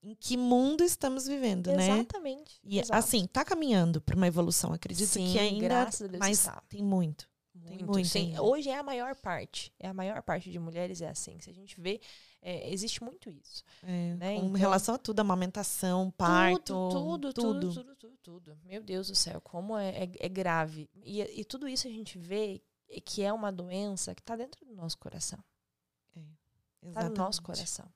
Em 0.00 0.14
que 0.14 0.36
mundo 0.36 0.84
estamos 0.84 1.26
vivendo, 1.26 1.72
né? 1.72 1.90
Exatamente. 1.90 2.60
E 2.62 2.78
exato. 2.78 2.96
assim, 2.96 3.26
tá 3.26 3.44
caminhando 3.44 4.00
para 4.00 4.14
uma 4.14 4.28
evolução. 4.28 4.72
Acredito 4.72 5.08
Sim, 5.08 5.32
que 5.32 5.38
ainda, 5.38 5.88
mas 6.20 6.38
está. 6.38 6.62
tem 6.68 6.82
muito. 6.82 7.28
Tem 7.66 7.84
muito 7.84 8.08
sim. 8.08 8.38
Hoje 8.38 8.70
é 8.70 8.78
a 8.78 8.82
maior 8.82 9.16
parte. 9.16 9.72
É 9.78 9.88
a 9.88 9.94
maior 9.94 10.22
parte 10.22 10.50
de 10.50 10.58
mulheres 10.58 11.02
é 11.02 11.08
assim. 11.08 11.40
Se 11.40 11.50
a 11.50 11.52
gente 11.52 11.80
vê, 11.80 12.00
é, 12.40 12.70
existe 12.72 13.02
muito 13.02 13.30
isso. 13.30 13.64
É, 13.82 14.14
Né? 14.14 14.40
Com 14.40 14.46
Então- 14.46 14.52
relação 14.58 14.94
a 14.94 14.98
tudo, 14.98 15.20
amamentação, 15.20 16.10
parto, 16.12 16.64
tudo, 16.90 17.32
tudo, 17.32 17.32
tudo, 17.32 17.74
tudo, 17.74 17.96
tudo, 17.96 18.16
tudo. 18.22 18.58
Meu 18.64 18.82
Deus 18.82 19.08
do 19.08 19.14
céu, 19.14 19.40
como 19.40 19.76
é, 19.76 20.04
é, 20.04 20.10
é 20.20 20.28
grave. 20.28 20.88
E, 21.04 21.20
e 21.20 21.44
tudo 21.44 21.68
isso 21.68 21.86
a 21.86 21.90
gente 21.90 22.18
vê 22.18 22.62
que 23.04 23.22
é 23.22 23.32
uma 23.32 23.52
doença 23.52 24.14
que 24.14 24.22
está 24.22 24.34
dentro 24.36 24.64
do 24.64 24.74
nosso 24.74 24.98
coração. 24.98 25.42
Está 26.80 27.08
no 27.08 27.14
nosso 27.16 27.42
coração. 27.42 27.92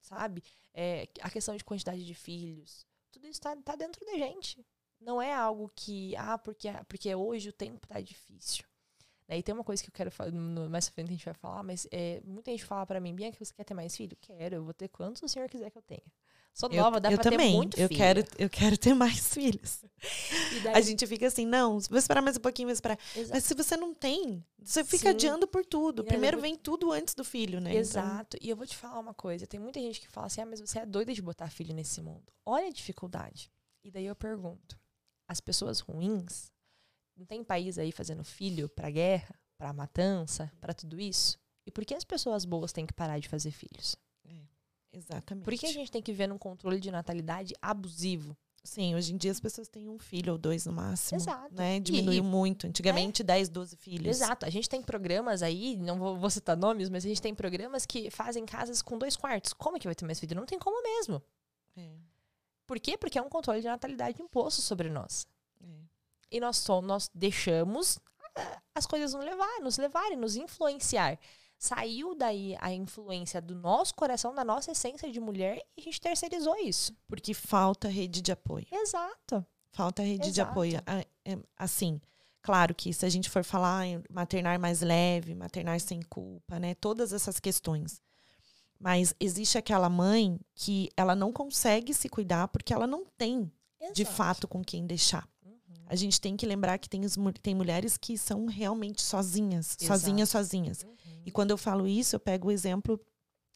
Sabe? 0.00 0.42
É, 0.74 1.08
a 1.20 1.30
questão 1.30 1.56
de 1.56 1.64
quantidade 1.64 2.04
de 2.04 2.14
filhos. 2.14 2.84
Tudo 3.12 3.24
isso 3.26 3.38
está 3.38 3.54
tá 3.56 3.76
dentro 3.76 4.04
da 4.04 4.12
gente. 4.14 4.66
Não 5.00 5.22
é 5.22 5.32
algo 5.32 5.70
que, 5.74 6.14
ah, 6.16 6.36
porque, 6.36 6.68
porque 6.88 7.14
hoje 7.14 7.48
o 7.48 7.52
tempo 7.52 7.86
tá 7.86 8.00
difícil. 8.00 8.64
Né? 9.28 9.38
E 9.38 9.42
tem 9.42 9.54
uma 9.54 9.64
coisa 9.64 9.82
que 9.82 9.88
eu 9.88 9.92
quero 9.94 10.10
falar, 10.10 10.32
mais 10.32 10.86
pra 10.88 10.94
frente 10.94 11.08
a 11.08 11.12
gente 11.12 11.24
vai 11.24 11.34
falar, 11.34 11.62
mas 11.62 11.86
é, 11.90 12.20
muita 12.24 12.50
gente 12.50 12.64
fala 12.64 12.84
pra 12.86 13.00
mim, 13.00 13.14
Bianca, 13.14 13.36
você 13.44 13.52
quer 13.54 13.64
ter 13.64 13.74
mais 13.74 13.96
filho? 13.96 14.16
Quero, 14.20 14.56
eu 14.56 14.64
vou 14.64 14.74
ter 14.74 14.88
quantos 14.88 15.22
o 15.22 15.28
senhor 15.28 15.48
quiser 15.48 15.70
que 15.70 15.78
eu 15.78 15.82
tenha. 15.82 16.02
Sou 16.54 16.68
Eu, 16.70 16.82
nova, 16.82 17.00
dá 17.00 17.10
eu 17.10 17.16
pra 17.16 17.30
também. 17.30 17.50
ter 17.52 17.56
muito 17.56 17.80
eu 17.80 17.88
filho. 17.88 17.98
quero, 17.98 18.24
eu 18.38 18.50
quero 18.50 18.76
ter 18.76 18.92
mais 18.92 19.28
filhos. 19.32 19.82
Daí- 20.62 20.74
A 20.74 20.80
gente 20.82 21.06
fica 21.06 21.26
assim, 21.26 21.46
não, 21.46 21.78
vou 21.80 21.98
esperar 21.98 22.20
mais 22.20 22.36
um 22.36 22.40
pouquinho, 22.40 22.68
vou 22.68 22.74
esperar. 22.74 22.98
Exa- 23.16 23.32
Mas 23.32 23.44
se 23.44 23.54
você 23.54 23.74
não 23.74 23.94
tem, 23.94 24.44
você 24.62 24.84
fica 24.84 25.04
Sim. 25.04 25.08
adiando 25.08 25.46
por 25.48 25.64
tudo. 25.64 26.04
Primeiro 26.04 26.36
eu 26.36 26.40
vou- 26.42 26.50
vem 26.50 26.54
tudo 26.58 26.92
antes 26.92 27.14
do 27.14 27.24
filho, 27.24 27.58
né? 27.58 27.70
Então, 27.70 27.80
Exato. 27.80 28.36
E 28.38 28.50
eu 28.50 28.56
vou 28.56 28.66
te 28.66 28.76
falar 28.76 28.98
uma 28.98 29.14
coisa. 29.14 29.46
Tem 29.46 29.58
muita 29.58 29.80
gente 29.80 29.98
que 29.98 30.08
fala 30.08 30.26
assim, 30.26 30.42
ah, 30.42 30.46
mas 30.46 30.60
você 30.60 30.80
é 30.80 30.84
doida 30.84 31.14
de 31.14 31.22
botar 31.22 31.48
filho 31.48 31.74
nesse 31.74 32.02
mundo. 32.02 32.30
Olha 32.44 32.66
a 32.66 32.70
dificuldade. 32.70 33.50
E 33.82 33.90
daí 33.90 34.04
eu 34.04 34.14
pergunto, 34.14 34.78
as 35.26 35.40
pessoas 35.40 35.80
ruins, 35.80 36.50
não 37.16 37.24
tem 37.26 37.42
país 37.44 37.78
aí 37.78 37.92
fazendo 37.92 38.24
filho 38.24 38.68
pra 38.68 38.90
guerra, 38.90 39.34
pra 39.58 39.72
matança, 39.72 40.50
pra 40.60 40.72
tudo 40.74 41.00
isso? 41.00 41.38
E 41.66 41.70
por 41.70 41.84
que 41.84 41.94
as 41.94 42.04
pessoas 42.04 42.44
boas 42.44 42.72
têm 42.72 42.86
que 42.86 42.92
parar 42.92 43.18
de 43.18 43.28
fazer 43.28 43.50
filhos? 43.50 43.96
exatamente. 44.94 45.44
Por 45.44 45.54
que 45.54 45.64
a 45.66 45.72
gente 45.72 45.90
tem 45.90 46.02
que 46.02 46.12
ver 46.12 46.26
num 46.26 46.36
controle 46.36 46.78
de 46.78 46.90
natalidade 46.90 47.54
abusivo? 47.62 48.36
Sim, 48.64 48.94
hoje 48.94 49.12
em 49.12 49.16
dia 49.16 49.32
as 49.32 49.40
pessoas 49.40 49.66
têm 49.68 49.88
um 49.88 49.98
filho 49.98 50.32
ou 50.34 50.38
dois 50.38 50.66
no 50.66 50.72
máximo. 50.72 51.18
Exato. 51.18 51.52
Né? 51.54 51.80
Diminuiu 51.80 52.18
e- 52.22 52.26
muito. 52.26 52.66
Antigamente, 52.66 53.22
10, 53.22 53.48
12 53.48 53.74
filhos. 53.76 54.06
Exato. 54.06 54.44
A 54.46 54.50
gente 54.50 54.68
tem 54.68 54.80
programas 54.82 55.42
aí, 55.42 55.76
não 55.78 55.98
vou, 55.98 56.16
vou 56.16 56.30
citar 56.30 56.56
nomes, 56.56 56.88
mas 56.90 57.04
a 57.04 57.08
gente 57.08 57.20
tem 57.22 57.34
programas 57.34 57.84
que 57.86 58.08
fazem 58.10 58.44
casas 58.46 58.80
com 58.82 58.98
dois 58.98 59.16
quartos. 59.16 59.52
Como 59.52 59.80
que 59.80 59.86
vai 59.88 59.94
ter 59.94 60.04
mais 60.04 60.20
filho? 60.20 60.36
Não 60.36 60.46
tem 60.46 60.58
como 60.60 60.80
mesmo. 60.82 61.20
É, 61.76 61.90
Por 62.66 62.78
quê? 62.78 62.96
Porque 62.98 63.18
é 63.18 63.22
um 63.22 63.28
controle 63.30 63.60
de 63.62 63.66
natalidade 63.66 64.20
imposto 64.22 64.60
sobre 64.60 64.88
nós. 64.90 65.26
é. 65.60 65.91
E 66.32 66.40
nós, 66.40 66.56
só, 66.56 66.80
nós 66.80 67.10
deixamos 67.14 67.98
ah, 68.34 68.58
as 68.74 68.86
coisas 68.86 69.12
nos 69.12 69.24
levar, 69.24 69.60
nos 69.60 69.76
levarem, 69.76 70.16
nos 70.16 70.34
influenciar. 70.34 71.18
Saiu 71.58 72.14
daí 72.14 72.56
a 72.58 72.72
influência 72.72 73.40
do 73.40 73.54
nosso 73.54 73.94
coração, 73.94 74.34
da 74.34 74.44
nossa 74.44 74.72
essência 74.72 75.12
de 75.12 75.20
mulher, 75.20 75.58
e 75.76 75.80
a 75.80 75.84
gente 75.84 76.00
terceirizou 76.00 76.56
isso. 76.56 76.92
Porque 77.06 77.34
falta 77.34 77.86
rede 77.86 78.20
de 78.20 78.32
apoio. 78.32 78.66
Exato. 78.72 79.46
Falta 79.70 80.02
rede 80.02 80.30
de 80.30 80.40
Exato. 80.40 80.50
apoio. 80.50 80.82
Ah, 80.86 81.04
é, 81.24 81.38
Assim, 81.56 82.00
claro 82.40 82.74
que 82.74 82.92
se 82.92 83.06
a 83.06 83.08
gente 83.08 83.30
for 83.30 83.44
falar 83.44 83.86
em 83.86 84.02
maternar 84.10 84.58
mais 84.58 84.80
leve, 84.80 85.34
maternar 85.34 85.78
sem 85.80 86.02
culpa, 86.02 86.58
né? 86.58 86.74
Todas 86.74 87.12
essas 87.12 87.38
questões. 87.38 88.02
Mas 88.80 89.14
existe 89.20 89.56
aquela 89.56 89.88
mãe 89.88 90.40
que 90.56 90.88
ela 90.96 91.14
não 91.14 91.32
consegue 91.32 91.94
se 91.94 92.08
cuidar 92.08 92.48
porque 92.48 92.74
ela 92.74 92.86
não 92.86 93.04
tem, 93.16 93.50
de 93.94 94.02
Exato. 94.02 94.16
fato, 94.16 94.48
com 94.48 94.64
quem 94.64 94.84
deixar. 94.84 95.28
A 95.92 95.94
gente 95.94 96.18
tem 96.18 96.38
que 96.38 96.46
lembrar 96.46 96.78
que 96.78 96.88
tem, 96.88 97.02
tem 97.42 97.54
mulheres 97.54 97.98
que 97.98 98.16
são 98.16 98.46
realmente 98.46 99.02
sozinhas. 99.02 99.76
Exato. 99.78 100.00
Sozinhas, 100.00 100.30
sozinhas. 100.30 100.82
Uhum. 100.84 101.22
E 101.26 101.30
quando 101.30 101.50
eu 101.50 101.58
falo 101.58 101.86
isso, 101.86 102.16
eu 102.16 102.20
pego 102.20 102.48
o 102.48 102.50
exemplo 102.50 102.98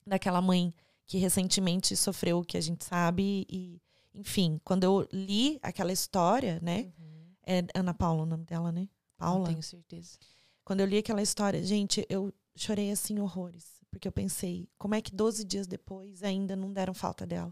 daquela 0.06 0.42
mãe 0.42 0.74
que 1.06 1.16
recentemente 1.16 1.96
sofreu 1.96 2.40
o 2.40 2.44
que 2.44 2.58
a 2.58 2.60
gente 2.60 2.84
sabe. 2.84 3.46
E, 3.48 3.80
enfim, 4.12 4.60
quando 4.62 4.84
eu 4.84 5.08
li 5.10 5.58
aquela 5.62 5.92
história, 5.92 6.60
né? 6.62 6.92
Uhum. 6.98 7.32
É 7.46 7.64
Ana 7.74 7.94
Paula 7.94 8.24
o 8.24 8.26
nome 8.26 8.44
dela, 8.44 8.70
né? 8.70 8.82
Não 9.18 9.28
Paula. 9.28 9.48
tenho 9.48 9.62
certeza. 9.62 10.18
Quando 10.62 10.80
eu 10.80 10.86
li 10.86 10.98
aquela 10.98 11.22
história, 11.22 11.64
gente, 11.64 12.04
eu 12.10 12.30
chorei 12.54 12.90
assim 12.90 13.18
horrores. 13.18 13.64
Porque 13.90 14.06
eu 14.06 14.12
pensei, 14.12 14.68
como 14.76 14.94
é 14.94 15.00
que 15.00 15.14
12 15.14 15.42
dias 15.42 15.66
depois 15.66 16.22
ainda 16.22 16.54
não 16.54 16.70
deram 16.70 16.92
falta 16.92 17.26
dela? 17.26 17.50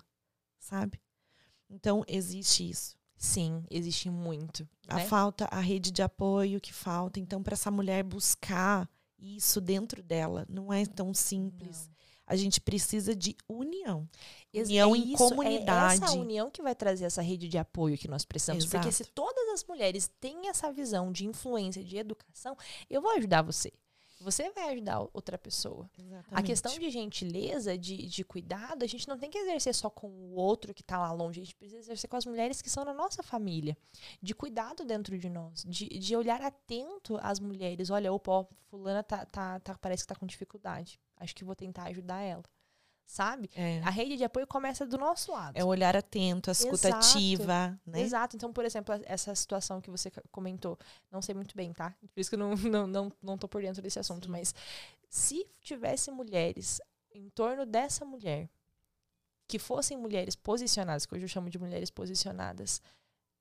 Sabe? 0.58 1.00
Então, 1.70 2.04
existe 2.06 2.68
isso. 2.68 2.98
Sim, 3.16 3.64
existe 3.70 4.10
muito. 4.10 4.68
A 4.88 4.96
né? 4.96 5.06
falta, 5.06 5.46
a 5.50 5.60
rede 5.60 5.90
de 5.90 6.02
apoio 6.02 6.60
que 6.60 6.72
falta. 6.72 7.18
Então, 7.18 7.42
para 7.42 7.54
essa 7.54 7.70
mulher 7.70 8.02
buscar 8.02 8.88
isso 9.18 9.60
dentro 9.60 10.02
dela, 10.02 10.44
não 10.48 10.72
é 10.72 10.84
tão 10.84 11.14
simples. 11.14 11.86
Não. 11.86 11.94
A 12.26 12.36
gente 12.36 12.58
precisa 12.60 13.14
de 13.14 13.36
união. 13.46 14.08
Ex- 14.52 14.68
União 14.68 14.94
é 14.94 14.98
em 14.98 15.12
isso, 15.12 15.16
comunidade. 15.18 16.02
É 16.02 16.06
essa 16.06 16.16
união 16.16 16.50
que 16.50 16.62
vai 16.62 16.74
trazer 16.74 17.04
essa 17.04 17.20
rede 17.20 17.48
de 17.48 17.58
apoio 17.58 17.98
que 17.98 18.08
nós 18.08 18.24
precisamos. 18.24 18.64
Porque 18.64 18.90
se 18.90 19.02
Exato. 19.02 19.14
todas 19.14 19.48
as 19.50 19.64
mulheres 19.64 20.10
têm 20.20 20.48
essa 20.48 20.72
visão 20.72 21.12
de 21.12 21.26
influência, 21.26 21.84
de 21.84 21.98
educação, 21.98 22.56
eu 22.88 23.02
vou 23.02 23.10
ajudar 23.12 23.42
você. 23.42 23.70
Você 24.24 24.50
vai 24.50 24.70
ajudar 24.72 25.00
outra 25.12 25.36
pessoa. 25.36 25.88
A 26.30 26.42
questão 26.42 26.72
de 26.78 26.90
gentileza, 26.90 27.76
de, 27.76 28.06
de 28.06 28.24
cuidado, 28.24 28.82
a 28.82 28.86
gente 28.86 29.06
não 29.06 29.18
tem 29.18 29.30
que 29.30 29.36
exercer 29.38 29.74
só 29.74 29.90
com 29.90 30.08
o 30.08 30.34
outro 30.34 30.72
que 30.72 30.80
está 30.80 30.98
lá 30.98 31.12
longe. 31.12 31.40
A 31.40 31.44
gente 31.44 31.54
precisa 31.54 31.78
exercer 31.80 32.08
com 32.08 32.16
as 32.16 32.24
mulheres 32.24 32.62
que 32.62 32.70
são 32.70 32.84
na 32.84 32.94
nossa 32.94 33.22
família. 33.22 33.76
De 34.22 34.34
cuidado 34.34 34.84
dentro 34.84 35.18
de 35.18 35.28
nós. 35.28 35.62
De, 35.66 35.86
de 35.88 36.16
olhar 36.16 36.40
atento 36.40 37.18
às 37.22 37.38
mulheres. 37.38 37.90
Olha, 37.90 38.12
opa, 38.12 38.46
fulana 38.70 39.02
tá, 39.02 39.26
tá, 39.26 39.60
tá- 39.60 39.78
parece 39.78 40.04
que 40.04 40.08
tá 40.08 40.14
com 40.18 40.26
dificuldade. 40.26 40.98
Acho 41.16 41.34
que 41.34 41.44
vou 41.44 41.54
tentar 41.54 41.84
ajudar 41.84 42.20
ela. 42.22 42.42
Sabe? 43.06 43.50
É, 43.54 43.80
A 43.82 43.90
rede 43.90 44.16
de 44.16 44.24
apoio 44.24 44.46
começa 44.46 44.86
do 44.86 44.96
nosso 44.98 45.30
lado. 45.32 45.56
é 45.56 45.62
o 45.62 45.66
olhar 45.68 45.94
atento, 45.96 46.50
a 46.50 46.52
escuta 46.52 46.88
Exato. 46.88 47.06
ativa, 47.06 47.80
né? 47.86 48.00
Exato. 48.00 48.34
Então, 48.34 48.52
por 48.52 48.64
exemplo, 48.64 48.94
essa 49.04 49.34
situação 49.34 49.80
que 49.80 49.90
você 49.90 50.10
comentou, 50.32 50.78
não 51.10 51.20
sei 51.22 51.34
muito 51.34 51.54
bem, 51.54 51.72
tá? 51.72 51.94
Por 52.12 52.18
isso 52.20 52.30
que 52.30 52.34
eu 52.36 52.38
não, 52.38 52.54
não, 52.56 52.86
não, 52.86 53.12
não 53.22 53.38
tô 53.38 53.46
por 53.46 53.60
dentro 53.62 53.82
desse 53.82 53.98
assunto. 53.98 54.24
Sim. 54.26 54.32
Mas 54.32 54.54
se 55.08 55.44
tivesse 55.60 56.10
mulheres 56.10 56.80
em 57.12 57.28
torno 57.28 57.64
dessa 57.66 58.04
mulher 58.04 58.48
que 59.46 59.58
fossem 59.58 59.96
mulheres 59.96 60.34
posicionadas, 60.34 61.04
que 61.06 61.14
hoje 61.14 61.24
eu 61.24 61.28
chamo 61.28 61.50
de 61.50 61.58
mulheres 61.58 61.90
posicionadas, 61.90 62.80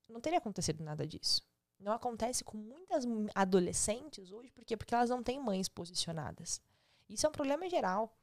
não 0.07 0.19
teria 0.19 0.37
acontecido 0.39 0.83
nada 0.83 1.07
disso. 1.07 1.41
Não 1.79 1.93
acontece 1.93 2.43
com 2.43 2.57
muitas 2.57 3.05
mu- 3.05 3.29
adolescentes 3.33 4.29
hoje, 4.31 4.51
por 4.51 4.63
quê? 4.65 4.75
Porque 4.77 4.93
elas 4.93 5.09
não 5.09 5.23
têm 5.23 5.39
mães 5.39 5.67
posicionadas. 5.69 6.61
Isso 7.09 7.25
é 7.25 7.29
um 7.29 7.31
problema 7.31 7.67
geral. 7.69 8.13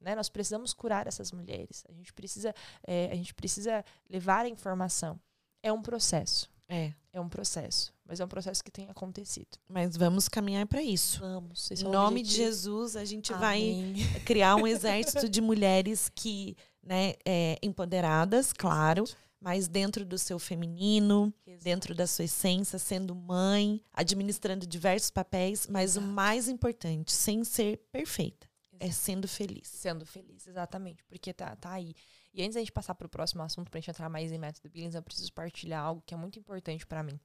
Né? 0.00 0.14
Nós 0.14 0.28
precisamos 0.28 0.72
curar 0.72 1.06
essas 1.06 1.30
mulheres. 1.32 1.84
A 1.88 1.92
gente 1.92 2.12
precisa, 2.12 2.54
é, 2.86 3.10
a 3.12 3.14
gente 3.14 3.34
precisa 3.34 3.84
levar 4.08 4.44
a 4.44 4.48
informação. 4.48 5.20
É 5.62 5.72
um 5.72 5.82
processo. 5.82 6.48
É, 6.68 6.92
É 7.12 7.20
um 7.20 7.28
processo. 7.28 7.92
Mas 8.06 8.20
é 8.20 8.24
um 8.24 8.28
processo 8.28 8.62
que 8.62 8.70
tem 8.70 8.88
acontecido. 8.88 9.58
mas 9.68 9.96
vamos 9.96 10.28
caminhar 10.28 10.66
para 10.66 10.80
isso. 10.82 11.20
Vamos. 11.20 11.70
Em 11.70 11.82
nome 11.84 12.22
de 12.22 12.32
Jesus, 12.32 12.96
a 12.96 13.04
gente 13.04 13.32
vai 13.32 13.60
Amém. 13.60 13.94
criar 14.24 14.54
um 14.56 14.66
exército 14.66 15.28
de 15.28 15.40
mulheres 15.40 16.10
que, 16.14 16.56
né, 16.82 17.14
é, 17.24 17.56
empoderadas, 17.62 18.52
claro, 18.52 19.04
mas 19.40 19.68
dentro 19.68 20.04
do 20.04 20.18
seu 20.18 20.38
feminino, 20.38 21.32
dentro 21.62 21.94
da 21.94 22.06
sua 22.06 22.24
essência, 22.24 22.78
sendo 22.78 23.14
mãe, 23.14 23.80
administrando 23.92 24.66
diversos 24.66 25.10
papéis, 25.10 25.66
mas 25.68 25.96
o 25.96 26.00
Exato. 26.00 26.12
mais 26.12 26.48
importante, 26.48 27.12
sem 27.12 27.42
ser 27.42 27.78
perfeita, 27.90 28.46
é 28.80 28.90
sendo 28.90 29.28
feliz. 29.28 29.68
Sendo 29.68 30.06
feliz, 30.06 30.48
exatamente. 30.48 31.04
Porque 31.04 31.32
tá, 31.32 31.54
tá 31.54 31.72
aí. 31.72 31.94
E 32.32 32.42
antes 32.42 32.54
da 32.54 32.60
gente 32.60 32.72
passar 32.72 32.94
para 32.94 33.06
o 33.06 33.10
próximo 33.10 33.42
assunto, 33.42 33.70
pra 33.70 33.78
gente 33.78 33.90
entrar 33.90 34.08
mais 34.08 34.32
em 34.32 34.38
método 34.38 34.70
Billings, 34.70 34.94
eu 34.94 35.02
preciso 35.02 35.32
partilhar 35.32 35.84
algo 35.84 36.02
que 36.04 36.14
é 36.14 36.16
muito 36.16 36.38
importante 36.38 36.86
para 36.86 37.02
mim. 37.02 37.20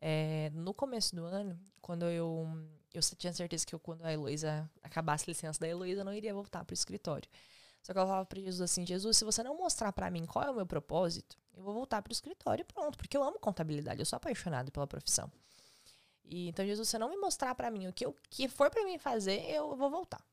É, 0.00 0.50
no 0.54 0.72
começo 0.72 1.14
do 1.14 1.24
ano, 1.24 1.58
quando 1.80 2.06
eu. 2.06 2.48
Eu 2.92 3.00
tinha 3.18 3.32
certeza 3.32 3.66
que 3.66 3.74
eu, 3.74 3.80
quando 3.80 4.04
a 4.04 4.12
Heloísa 4.12 4.70
acabasse 4.82 5.24
a 5.24 5.30
licença 5.32 5.58
da 5.58 5.68
Heloísa, 5.68 6.00
eu 6.00 6.04
não 6.04 6.14
iria 6.14 6.32
voltar 6.32 6.64
pro 6.64 6.72
escritório. 6.72 7.28
Só 7.82 7.92
que 7.92 7.98
eu 7.98 8.06
falava 8.06 8.24
para 8.24 8.40
Jesus 8.40 8.60
assim: 8.60 8.86
Jesus, 8.86 9.18
se 9.18 9.24
você 9.24 9.42
não 9.42 9.56
mostrar 9.56 9.92
para 9.92 10.10
mim 10.10 10.24
qual 10.24 10.44
é 10.44 10.50
o 10.50 10.54
meu 10.54 10.66
propósito, 10.66 11.36
eu 11.52 11.62
vou 11.62 11.74
voltar 11.74 12.00
pro 12.02 12.12
escritório 12.12 12.62
e 12.62 12.64
pronto. 12.64 12.96
Porque 12.96 13.16
eu 13.16 13.22
amo 13.22 13.38
contabilidade, 13.38 14.00
eu 14.00 14.06
sou 14.06 14.16
apaixonada 14.16 14.70
pela 14.70 14.86
profissão. 14.86 15.30
E, 16.24 16.48
então, 16.48 16.64
Jesus, 16.64 16.88
se 16.88 16.92
você 16.92 16.98
não 16.98 17.10
me 17.10 17.16
mostrar 17.16 17.54
para 17.54 17.70
mim 17.70 17.88
o 17.88 17.92
que, 17.92 18.06
que 18.30 18.48
for 18.48 18.70
para 18.70 18.84
mim 18.84 18.96
fazer, 18.98 19.44
eu 19.50 19.76
vou 19.76 19.90
voltar. 19.90 20.24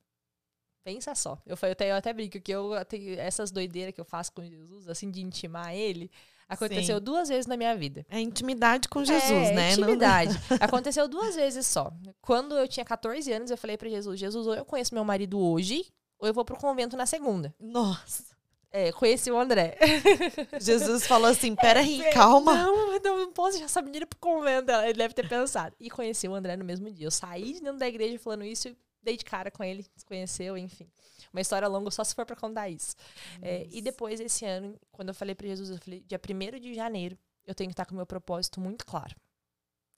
Pensa 0.84 1.13
só. 1.13 1.38
Eu, 1.46 1.58
eu, 1.62 1.72
até, 1.72 1.91
eu 1.91 1.96
até 1.96 2.12
brinco 2.12 2.39
que 2.39 2.52
eu 2.52 2.72
tenho 2.86 3.20
essas 3.20 3.52
doideiras 3.52 3.94
que 3.94 4.02
eu 4.02 4.06
faço 4.06 4.32
com 4.32 4.44
Jesus, 4.44 4.88
assim, 4.88 5.12
de 5.12 5.22
intimar 5.22 5.74
ele, 5.76 6.10
aconteceu 6.50 6.98
Sim. 6.98 7.04
duas 7.04 7.30
vezes 7.30 7.46
na 7.46 7.56
minha 7.56 7.76
vida. 7.76 8.06
É 8.10 8.20
intimidade 8.20 8.89
com 8.89 9.04
Jesus, 9.06 9.32
é, 9.32 9.54
né? 9.54 9.76
Não- 9.76 9.84
Intimidade. 9.84 10.39
Aconteceu 10.60 11.08
duas 11.08 11.36
vezes 11.36 11.67
só. 11.67 11.94
Quando 12.22 12.58
eu 12.58 12.67
tinha 12.67 12.86
14 12.86 13.32
anos, 13.32 13.52
eu 13.52 13.58
falei 13.58 13.78
pra 13.78 13.89
Jesus: 13.89 14.20
Jesus, 14.20 14.48
ou 14.48 14.56
eu 14.56 14.65
conheço 14.65 14.94
meu 14.94 15.06
marido 15.06 15.39
hoje, 15.39 15.86
ou 16.17 16.28
eu 16.28 16.34
vou 16.34 16.44
pro 16.44 16.58
convento 16.58 16.98
na 16.98 17.06
segunda. 17.06 17.54
Nossa. 17.60 18.32
É, 18.74 18.89
conheci 18.94 19.30
o 19.30 19.38
André. 19.38 19.78
Jesus 20.60 21.06
falou 21.06 21.30
assim: 21.30 21.54
peraí, 21.56 22.02
calma. 22.13 22.56
Não, 22.56 23.00
não, 23.00 23.17
não 23.20 23.34
posso 23.34 23.52
deixar 23.52 23.65
essa 23.65 23.82
menina 23.82 24.08
pro 24.08 24.17
convento. 24.17 24.72
Ele 24.72 24.94
deve 24.94 25.13
ter 25.13 25.28
pensado. 25.28 25.76
E 25.80 25.89
conheci 25.89 26.28
o 26.28 26.34
André 26.34 26.56
no 26.56 26.63
mesmo 26.63 26.89
dia. 26.89 27.06
Eu 27.06 27.12
saí 27.12 27.54
de 27.54 27.62
dentro 27.62 27.78
da 27.78 27.88
igreja 27.88 28.17
falando 28.17 28.46
isso 28.46 28.70
e 28.70 28.78
dei 29.01 29.17
de 29.17 29.25
cara 29.25 29.49
com 29.49 29.63
ele, 29.63 29.83
se 29.95 30.05
conheceu, 30.05 30.57
enfim. 30.57 30.89
Uma 31.31 31.41
história 31.41 31.67
longa 31.67 31.89
só 31.91 32.03
se 32.03 32.13
for 32.13 32.25
pra 32.25 32.35
contar 32.35 32.69
isso. 32.69 32.95
É, 33.41 33.67
e 33.69 33.81
depois, 33.81 34.19
esse 34.19 34.45
ano, 34.45 34.79
quando 34.91 35.09
eu 35.09 35.13
falei 35.13 35.35
pra 35.35 35.47
Jesus, 35.47 35.69
eu 35.69 35.77
falei, 35.77 36.01
dia 36.01 36.19
1 36.19 36.59
de 36.59 36.73
janeiro, 36.73 37.17
eu 37.45 37.55
tenho 37.55 37.69
que 37.69 37.73
estar 37.73 37.85
com 37.85 37.93
o 37.93 37.97
meu 37.97 38.05
propósito 38.05 38.59
muito 38.59 38.85
claro. 38.85 39.15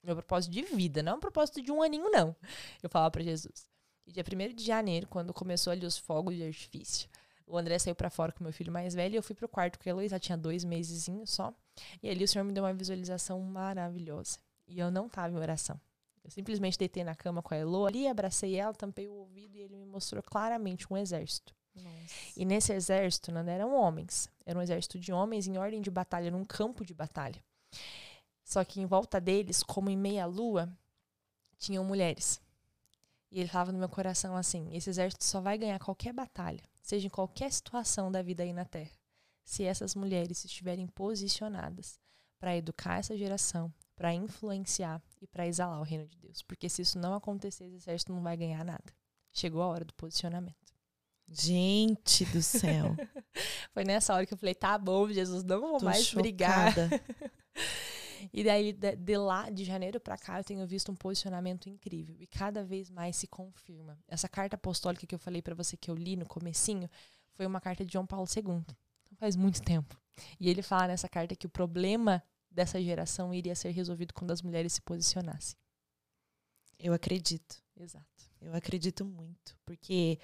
Meu 0.04 0.16
propósito 0.16 0.52
de 0.52 0.62
vida, 0.64 1.02
não 1.02 1.14
é 1.14 1.16
um 1.16 1.20
propósito 1.20 1.62
de 1.62 1.72
um 1.72 1.82
aninho, 1.82 2.10
não. 2.12 2.36
Eu 2.82 2.90
falava 2.90 3.12
pra 3.12 3.24
Jesus. 3.24 3.68
E 4.06 4.12
dia 4.12 4.24
1 4.24 4.54
de 4.54 4.64
janeiro, 4.64 5.08
quando 5.08 5.34
começou 5.34 5.72
ali 5.72 5.86
os 5.86 5.98
fogos 5.98 6.36
de 6.36 6.44
artifício, 6.44 7.10
o 7.46 7.58
André 7.58 7.78
saiu 7.80 7.96
pra 7.96 8.10
fora 8.10 8.32
com 8.32 8.40
o 8.42 8.44
meu 8.44 8.54
filho 8.54 8.72
mais 8.72 8.94
velho 8.94 9.14
e 9.14 9.18
eu 9.18 9.24
fui 9.24 9.36
pro 9.36 9.48
quarto, 9.48 9.78
porque 9.78 9.90
a 9.90 9.92
Heloísa 9.92 10.20
tinha 10.20 10.38
dois 10.38 10.64
meses 10.64 11.10
só. 11.26 11.54
E 12.02 12.10
ali 12.10 12.24
o 12.24 12.28
Senhor 12.28 12.44
me 12.44 12.54
deu 12.54 12.64
uma 12.64 12.74
visualização 12.74 13.40
maravilhosa. 13.42 14.40
E 14.68 14.80
eu 14.80 14.90
não 14.90 15.10
tava 15.10 15.34
em 15.34 15.38
oração. 15.38 15.80
Eu 16.24 16.32
simplesmente 16.32 16.78
deitei 16.78 17.04
na 17.04 17.16
cama 17.16 17.42
com 17.42 17.54
a 17.54 17.58
Elo 17.58 17.86
ali, 17.86 18.08
abracei 18.08 18.56
ela, 18.56 18.74
tampei 18.74 19.08
o 19.08 19.14
ouvido 19.14 19.58
e 19.58 19.62
ele 19.62 19.76
me 19.76 19.86
mostrou 19.86 20.24
claramente 20.24 20.92
um 20.92 20.98
exército. 20.98 21.54
E 22.38 22.46
nesse 22.46 22.72
exército 22.72 23.32
não 23.32 23.42
eram 23.42 23.74
homens, 23.76 24.30
era 24.46 24.58
um 24.58 24.62
exército 24.62 25.00
de 25.00 25.12
homens 25.12 25.48
em 25.48 25.58
ordem 25.58 25.82
de 25.82 25.90
batalha, 25.90 26.32
num 26.32 26.46
campo 26.46 26.86
de 26.86 26.94
batalha. 26.94 27.44
Só 28.44 28.64
que 28.64 28.80
em 28.80 28.86
volta 28.86 29.20
deles, 29.20 29.64
como 29.64 29.90
em 29.90 29.98
meia 29.98 30.26
lua, 30.26 30.72
tinham 31.58 31.84
mulheres. 31.84 32.40
E 33.32 33.40
ele 33.40 33.50
falava 33.50 33.72
no 33.72 33.80
meu 33.80 33.90
coração 33.90 34.36
assim: 34.38 34.70
esse 34.76 34.90
exército 34.90 35.24
só 35.24 35.42
vai 35.42 35.58
ganhar 35.58 35.80
qualquer 35.80 36.14
batalha, 36.14 36.62
seja 36.82 37.08
em 37.08 37.10
qualquer 37.10 37.52
situação 37.52 38.12
da 38.12 38.22
vida 38.22 38.44
aí 38.44 38.54
na 38.54 38.66
Terra, 38.66 38.92
se 39.44 39.64
essas 39.64 39.96
mulheres 39.96 40.46
estiverem 40.46 40.86
posicionadas 40.88 42.00
para 42.40 42.56
educar 42.56 43.00
essa 43.00 43.18
geração, 43.18 43.74
para 43.96 44.14
influenciar 44.14 45.02
e 45.22 45.28
para 45.28 45.48
exalar 45.48 45.80
o 45.80 45.84
reino 45.84 46.08
de 46.08 46.18
Deus. 46.18 46.42
Porque 46.42 46.70
se 46.70 46.82
isso 46.82 46.98
não 46.98 47.14
acontecer, 47.14 47.66
esse 47.66 47.76
exército 47.76 48.14
não 48.14 48.22
vai 48.22 48.36
ganhar 48.36 48.64
nada. 48.64 48.94
Chegou 49.32 49.62
a 49.62 49.68
hora 49.68 49.86
do 49.86 49.94
posicionamento. 49.94 50.74
Gente 51.28 52.26
do 52.26 52.42
céu. 52.42 52.96
Foi 53.74 53.84
nessa 53.84 54.14
hora 54.14 54.26
que 54.26 54.34
eu 54.34 54.38
falei, 54.38 54.54
tá 54.54 54.78
bom, 54.78 55.08
Jesus, 55.10 55.44
não 55.44 55.62
vou 55.62 55.80
Tô 55.80 55.86
mais 55.86 56.06
chocada. 56.06 56.22
brigar. 56.22 56.74
E 58.32 58.44
daí, 58.44 58.72
de, 58.72 58.96
de 58.96 59.18
lá, 59.18 59.50
de 59.50 59.64
janeiro 59.64 60.00
pra 60.00 60.18
cá, 60.18 60.40
eu 60.40 60.44
tenho 60.44 60.66
visto 60.66 60.92
um 60.92 60.96
posicionamento 60.96 61.68
incrível. 61.68 62.16
E 62.20 62.26
cada 62.26 62.64
vez 62.64 62.90
mais 62.90 63.16
se 63.16 63.28
confirma. 63.28 64.00
Essa 64.08 64.30
carta 64.30 64.56
apostólica 64.56 65.06
que 65.06 65.14
eu 65.14 65.20
falei 65.20 65.42
pra 65.42 65.54
você 65.54 65.76
que 65.76 65.92
eu 65.92 65.96
li 65.96 66.16
no 66.16 66.26
comecinho, 66.26 66.90
foi 67.34 67.46
uma 67.46 67.60
carta 67.60 67.86
de 67.86 67.92
João 67.94 68.06
Paulo 68.06 68.28
II. 68.34 68.44
Então 68.44 69.18
faz 69.18 69.36
muito 69.36 69.62
tempo. 69.62 70.00
E 70.40 70.50
ele 70.50 70.62
fala 70.62 70.88
nessa 70.88 71.10
carta 71.10 71.36
que 71.36 71.46
o 71.48 71.50
problema 71.50 72.24
dessa 72.54 72.82
geração 72.82 73.34
iria 73.34 73.56
ser 73.56 73.72
resolvido 73.72 74.14
quando 74.14 74.32
as 74.32 74.42
mulheres 74.42 74.74
se 74.74 74.82
posicionassem. 74.82 75.56
Eu 76.80 76.94
acredito. 76.94 77.62
Exato. 77.76 78.06
Eu 78.42 78.54
acredito 78.54 79.06
muito. 79.06 79.58
Porque 79.66 80.20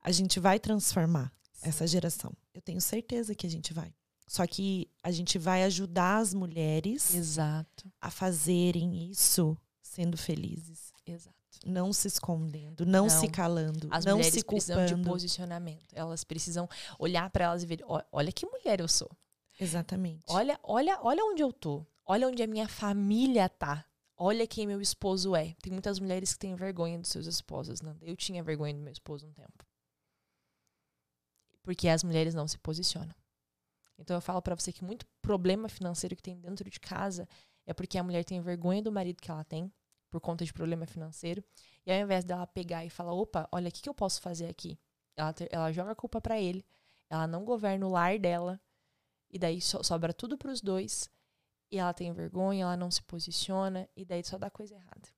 a 0.00 0.10
gente 0.12 0.38
vai 0.38 0.58
transformar 0.58 1.32
essa 1.62 1.86
geração. 1.86 2.32
Eu 2.52 2.60
tenho 2.60 2.80
certeza 2.80 3.34
que 3.34 3.46
a 3.46 3.50
gente 3.50 3.72
vai. 3.72 3.94
Só 4.26 4.46
que 4.46 4.88
a 5.02 5.10
gente 5.10 5.38
vai 5.38 5.64
ajudar 5.64 6.18
as 6.18 6.32
mulheres 6.32 7.14
Exato. 7.14 7.90
a 8.00 8.10
fazerem 8.10 9.10
isso 9.10 9.56
sendo 9.80 10.16
felizes. 10.16 10.92
Exato. 11.06 11.36
Não 11.66 11.92
se 11.92 12.08
escondendo, 12.08 12.84
não, 12.86 13.06
Não. 13.06 13.08
se 13.08 13.28
calando, 13.28 13.86
As 13.90 14.04
não 14.04 14.16
mulheres 14.16 14.34
se 14.34 14.44
precisam 14.44 14.84
de 14.84 14.94
culpando. 14.94 15.10
posicionamento. 15.10 15.92
Elas 15.92 16.24
precisam 16.24 16.68
olhar 16.98 17.28
pra 17.30 17.44
elas 17.44 17.62
e 17.62 17.66
ver, 17.66 17.80
"Ó, 17.84 18.02
olha 18.10 18.32
que 18.32 18.46
mulher 18.46 18.80
eu 18.80 18.88
sou. 18.88 19.10
Exatamente. 19.62 20.24
Olha, 20.28 20.58
olha, 20.62 20.98
olha 21.02 21.24
onde 21.24 21.42
eu 21.42 21.52
tô. 21.52 21.86
Olha 22.04 22.26
onde 22.28 22.42
a 22.42 22.46
minha 22.46 22.68
família 22.68 23.48
tá. 23.48 23.84
Olha 24.16 24.46
quem 24.46 24.66
meu 24.66 24.80
esposo 24.80 25.34
é. 25.36 25.54
Tem 25.62 25.72
muitas 25.72 25.98
mulheres 25.98 26.32
que 26.32 26.38
têm 26.40 26.54
vergonha 26.54 26.98
dos 26.98 27.10
seus 27.10 27.26
esposos, 27.26 27.80
Nanda. 27.80 28.04
Eu 28.04 28.16
tinha 28.16 28.42
vergonha 28.42 28.74
do 28.74 28.80
meu 28.80 28.92
esposo 28.92 29.26
um 29.26 29.32
tempo. 29.32 29.64
Porque 31.62 31.88
as 31.88 32.02
mulheres 32.02 32.34
não 32.34 32.48
se 32.48 32.58
posicionam. 32.58 33.14
Então 33.98 34.16
eu 34.16 34.20
falo 34.20 34.42
pra 34.42 34.54
você 34.56 34.72
que 34.72 34.84
muito 34.84 35.06
problema 35.20 35.68
financeiro 35.68 36.16
que 36.16 36.22
tem 36.22 36.38
dentro 36.40 36.68
de 36.68 36.80
casa 36.80 37.28
é 37.64 37.72
porque 37.72 37.96
a 37.98 38.02
mulher 38.02 38.24
tem 38.24 38.40
vergonha 38.40 38.82
do 38.82 38.90
marido 38.90 39.20
que 39.22 39.30
ela 39.30 39.44
tem 39.44 39.72
por 40.10 40.20
conta 40.20 40.44
de 40.44 40.52
problema 40.52 40.86
financeiro. 40.86 41.42
E 41.86 41.92
ao 41.92 41.98
invés 42.00 42.24
dela 42.24 42.46
pegar 42.46 42.84
e 42.84 42.90
falar, 42.90 43.12
opa, 43.12 43.48
olha, 43.52 43.68
o 43.68 43.72
que, 43.72 43.82
que 43.82 43.88
eu 43.88 43.94
posso 43.94 44.20
fazer 44.20 44.46
aqui? 44.46 44.78
Ela, 45.16 45.32
ter- 45.32 45.48
ela 45.52 45.70
joga 45.72 45.92
a 45.92 45.96
culpa 45.96 46.20
pra 46.20 46.40
ele. 46.40 46.64
Ela 47.08 47.26
não 47.26 47.44
governa 47.44 47.86
o 47.86 47.90
lar 47.90 48.18
dela. 48.18 48.60
E 49.32 49.38
daí 49.38 49.60
so- 49.60 49.82
sobra 49.82 50.12
tudo 50.12 50.36
pros 50.36 50.60
dois. 50.60 51.08
E 51.70 51.78
ela 51.78 51.92
tem 51.94 52.12
vergonha, 52.12 52.64
ela 52.64 52.76
não 52.76 52.90
se 52.90 53.02
posiciona. 53.02 53.88
E 53.96 54.04
daí 54.04 54.22
só 54.22 54.36
dá 54.38 54.50
coisa 54.50 54.74
errada. 54.74 55.08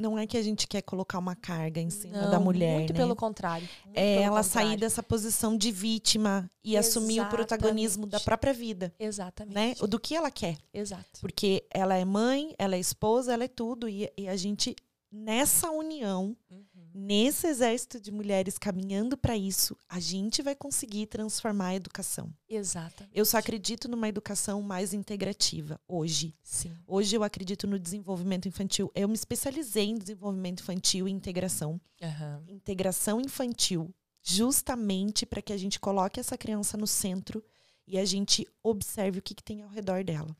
Não 0.00 0.18
é 0.18 0.26
que 0.26 0.36
a 0.38 0.42
gente 0.42 0.66
quer 0.66 0.80
colocar 0.82 1.18
uma 1.18 1.36
carga 1.36 1.78
em 1.80 1.90
cima 1.90 2.22
Não, 2.22 2.30
da 2.30 2.40
mulher, 2.40 2.78
Muito 2.78 2.92
né? 2.94 2.98
pelo 2.98 3.14
contrário. 3.14 3.68
muito 3.84 3.96
é 3.96 4.14
pelo 4.14 4.24
ela 4.24 4.42
sair 4.42 4.62
contrário. 4.62 4.80
dessa 4.80 5.02
posição 5.02 5.56
de 5.56 5.70
vítima 5.70 6.50
e 6.64 6.76
assumir 6.78 7.20
o 7.20 7.28
protagonismo 7.28 8.06
da 8.06 8.16
Exatamente. 8.16 8.24
própria 8.24 8.52
vida, 8.54 8.92
Exatamente. 8.98 9.54
né? 9.54 9.74
Do 9.86 10.00
que 10.00 10.16
ela 10.16 10.30
quer. 10.30 10.56
Exato. 10.72 11.20
Porque 11.20 11.64
ela 11.70 11.94
é 11.94 12.04
mãe, 12.06 12.54
ela 12.58 12.74
é 12.74 12.80
esposa, 12.80 13.32
ela 13.34 13.44
é 13.44 13.48
tudo. 13.48 13.86
E, 13.88 14.10
e 14.16 14.26
a 14.28 14.34
gente, 14.34 14.74
nessa 15.10 15.70
união, 15.70 16.34
Uhum. 16.50 16.64
Nesse 16.94 17.46
exército 17.46 18.00
de 18.00 18.10
mulheres 18.10 18.58
caminhando 18.58 19.16
para 19.16 19.36
isso, 19.36 19.76
a 19.88 20.00
gente 20.00 20.42
vai 20.42 20.54
conseguir 20.54 21.06
transformar 21.06 21.68
a 21.68 21.74
educação. 21.74 22.32
Exatamente. 22.48 23.16
Eu 23.16 23.24
só 23.24 23.38
acredito 23.38 23.88
numa 23.88 24.08
educação 24.08 24.62
mais 24.62 24.92
integrativa 24.92 25.80
hoje. 25.86 26.34
Sim. 26.42 26.76
Hoje 26.86 27.16
eu 27.16 27.22
acredito 27.22 27.66
no 27.66 27.78
desenvolvimento 27.78 28.48
infantil. 28.48 28.90
Eu 28.94 29.08
me 29.08 29.14
especializei 29.14 29.90
em 29.90 29.98
desenvolvimento 29.98 30.60
infantil 30.60 31.08
e 31.08 31.10
integração. 31.10 31.80
Aham. 32.00 32.42
Integração 32.48 33.20
infantil, 33.20 33.94
justamente 34.22 35.24
para 35.26 35.42
que 35.42 35.52
a 35.52 35.56
gente 35.56 35.80
coloque 35.80 36.20
essa 36.20 36.36
criança 36.36 36.76
no 36.76 36.86
centro 36.86 37.42
e 37.86 37.98
a 37.98 38.04
gente 38.04 38.46
observe 38.62 39.18
o 39.18 39.22
que, 39.22 39.34
que 39.34 39.42
tem 39.42 39.62
ao 39.62 39.68
redor 39.68 40.04
dela. 40.04 40.36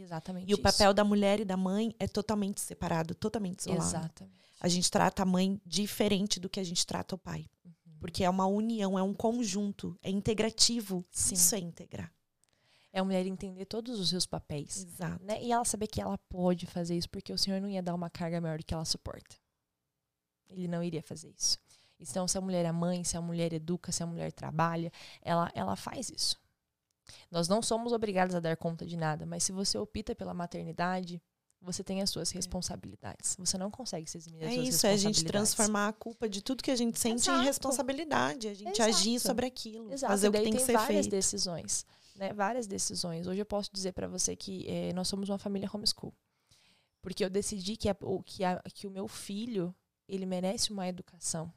Exatamente. 0.00 0.50
E 0.50 0.54
o 0.54 0.56
isso. 0.56 0.62
papel 0.62 0.92
da 0.92 1.04
mulher 1.04 1.40
e 1.40 1.44
da 1.44 1.56
mãe 1.56 1.94
é 1.98 2.06
totalmente 2.06 2.60
separado, 2.60 3.14
totalmente 3.14 3.60
isolado. 3.60 3.84
Exatamente. 3.84 4.44
A 4.60 4.68
gente 4.68 4.90
trata 4.90 5.22
a 5.22 5.26
mãe 5.26 5.60
diferente 5.64 6.40
do 6.40 6.48
que 6.48 6.60
a 6.60 6.64
gente 6.64 6.86
trata 6.86 7.14
o 7.14 7.18
pai. 7.18 7.46
Uhum. 7.64 7.72
Porque 8.00 8.24
é 8.24 8.30
uma 8.30 8.46
união, 8.46 8.98
é 8.98 9.02
um 9.02 9.12
conjunto, 9.12 9.98
é 10.02 10.10
integrativo. 10.10 11.04
Sim. 11.10 11.34
Isso 11.34 11.54
é 11.54 11.58
integrar. 11.58 12.12
É 12.92 13.00
a 13.00 13.04
mulher 13.04 13.26
entender 13.26 13.64
todos 13.64 13.98
os 13.98 14.08
seus 14.08 14.24
papéis. 14.24 14.84
Exato. 14.84 15.24
Né? 15.24 15.42
E 15.42 15.50
ela 15.50 15.64
saber 15.64 15.88
que 15.88 16.00
ela 16.00 16.16
pode 16.16 16.64
fazer 16.66 16.96
isso, 16.96 17.10
porque 17.10 17.32
o 17.32 17.38
Senhor 17.38 17.60
não 17.60 17.68
ia 17.68 17.82
dar 17.82 17.94
uma 17.94 18.08
carga 18.08 18.40
maior 18.40 18.58
do 18.58 18.64
que 18.64 18.72
ela 18.72 18.84
suporta. 18.84 19.36
Ele 20.48 20.68
não 20.68 20.82
iria 20.82 21.02
fazer 21.02 21.34
isso. 21.36 21.58
Então, 21.98 22.28
se 22.28 22.36
a 22.36 22.40
mulher 22.40 22.64
é 22.64 22.72
mãe, 22.72 23.02
se 23.02 23.16
a 23.16 23.20
mulher 23.20 23.52
educa, 23.52 23.90
se 23.90 24.02
a 24.02 24.06
mulher 24.06 24.32
trabalha, 24.32 24.92
ela, 25.22 25.50
ela 25.54 25.74
faz 25.74 26.10
isso. 26.10 26.38
Nós 27.30 27.48
não 27.48 27.60
somos 27.62 27.92
obrigados 27.92 28.34
a 28.34 28.40
dar 28.40 28.56
conta 28.56 28.86
de 28.86 28.96
nada, 28.96 29.26
mas 29.26 29.42
se 29.44 29.52
você 29.52 29.76
opta 29.78 30.14
pela 30.14 30.32
maternidade, 30.34 31.20
você 31.60 31.82
tem 31.82 32.02
as 32.02 32.10
suas 32.10 32.30
responsabilidades. 32.30 33.36
Você 33.38 33.56
não 33.56 33.70
consegue 33.70 34.08
se 34.10 34.18
eximir 34.18 34.40
das 34.42 34.50
É 34.50 34.54
suas 34.56 34.68
isso, 34.68 34.86
é 34.86 34.90
a 34.90 34.92
gente 34.96 35.06
responsabilidades. 35.08 35.54
transformar 35.54 35.88
a 35.88 35.92
culpa 35.92 36.28
de 36.28 36.42
tudo 36.42 36.62
que 36.62 36.70
a 36.70 36.76
gente 36.76 36.98
sente 36.98 37.22
Exato. 37.22 37.40
em 37.40 37.44
responsabilidade. 37.44 38.48
A 38.48 38.54
gente 38.54 38.80
Exato. 38.80 38.90
agir 38.96 39.18
sobre 39.20 39.46
aquilo, 39.46 39.90
Exato, 39.92 40.10
fazer 40.12 40.28
o 40.28 40.32
que 40.32 40.36
daí 40.38 40.44
tem 40.44 40.52
que 40.52 40.58
tem 40.58 40.66
ser 40.66 40.72
várias 40.74 41.06
feito. 41.06 41.10
decisões, 41.10 41.86
né? 42.16 42.32
Várias 42.34 42.66
decisões. 42.66 43.26
Hoje 43.26 43.40
eu 43.40 43.46
posso 43.46 43.70
dizer 43.72 43.92
pra 43.92 44.06
você 44.06 44.36
que 44.36 44.66
eh, 44.68 44.92
nós 44.92 45.08
somos 45.08 45.28
uma 45.30 45.38
família 45.38 45.68
homeschool. 45.72 46.12
Porque 47.00 47.24
eu 47.24 47.30
decidi 47.30 47.76
que, 47.76 47.88
a- 47.88 47.96
o, 48.00 48.22
que, 48.22 48.44
a- 48.44 48.62
que 48.74 48.86
o 48.86 48.90
meu 48.90 49.06
filho, 49.08 49.74
ele 50.08 50.26
merece 50.26 50.70
uma 50.70 50.86
educação. 50.88 51.52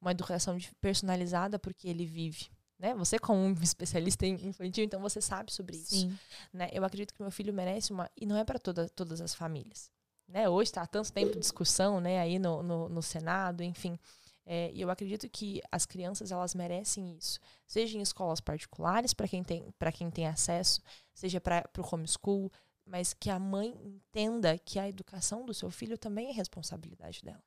Uma 0.00 0.10
educação 0.12 0.56
personalizada 0.80 1.58
porque 1.58 1.88
ele 1.88 2.06
vive. 2.06 2.50
Né? 2.78 2.94
Você 2.94 3.18
como 3.18 3.40
um 3.40 3.52
especialista 3.60 4.24
em 4.24 4.34
infantil, 4.46 4.84
então 4.84 5.00
você 5.00 5.20
sabe 5.20 5.52
sobre 5.52 5.76
isso. 5.76 5.96
Sim. 5.96 6.18
Né? 6.52 6.68
Eu 6.72 6.84
acredito 6.84 7.12
que 7.12 7.20
meu 7.20 7.30
filho 7.30 7.52
merece 7.52 7.92
uma... 7.92 8.08
E 8.16 8.24
não 8.24 8.36
é 8.36 8.44
para 8.44 8.58
toda, 8.58 8.88
todas 8.88 9.20
as 9.20 9.34
famílias. 9.34 9.90
Né? 10.28 10.48
Hoje 10.48 10.68
está 10.70 10.86
tanto 10.86 11.12
tempo 11.12 11.32
de 11.32 11.40
discussão 11.40 12.00
né? 12.00 12.20
aí 12.20 12.38
no, 12.38 12.62
no, 12.62 12.88
no 12.88 13.02
Senado, 13.02 13.62
enfim. 13.62 13.98
É, 14.46 14.70
e 14.72 14.80
eu 14.80 14.90
acredito 14.90 15.28
que 15.28 15.60
as 15.70 15.84
crianças 15.84 16.30
elas 16.32 16.54
merecem 16.54 17.16
isso. 17.16 17.38
Seja 17.66 17.98
em 17.98 18.00
escolas 18.00 18.40
particulares, 18.40 19.12
para 19.12 19.28
quem, 19.28 19.42
tem- 19.44 19.70
pra 19.78 19.92
quem 19.92 20.10
tem 20.10 20.26
acesso, 20.26 20.80
seja 21.12 21.38
para 21.40 21.68
o 21.76 21.94
homeschool, 21.94 22.50
mas 22.86 23.12
que 23.12 23.28
a 23.28 23.38
mãe 23.38 23.76
entenda 23.84 24.56
que 24.56 24.78
a 24.78 24.88
educação 24.88 25.44
do 25.44 25.52
seu 25.52 25.70
filho 25.70 25.98
também 25.98 26.30
é 26.30 26.32
responsabilidade 26.32 27.22
dela. 27.22 27.42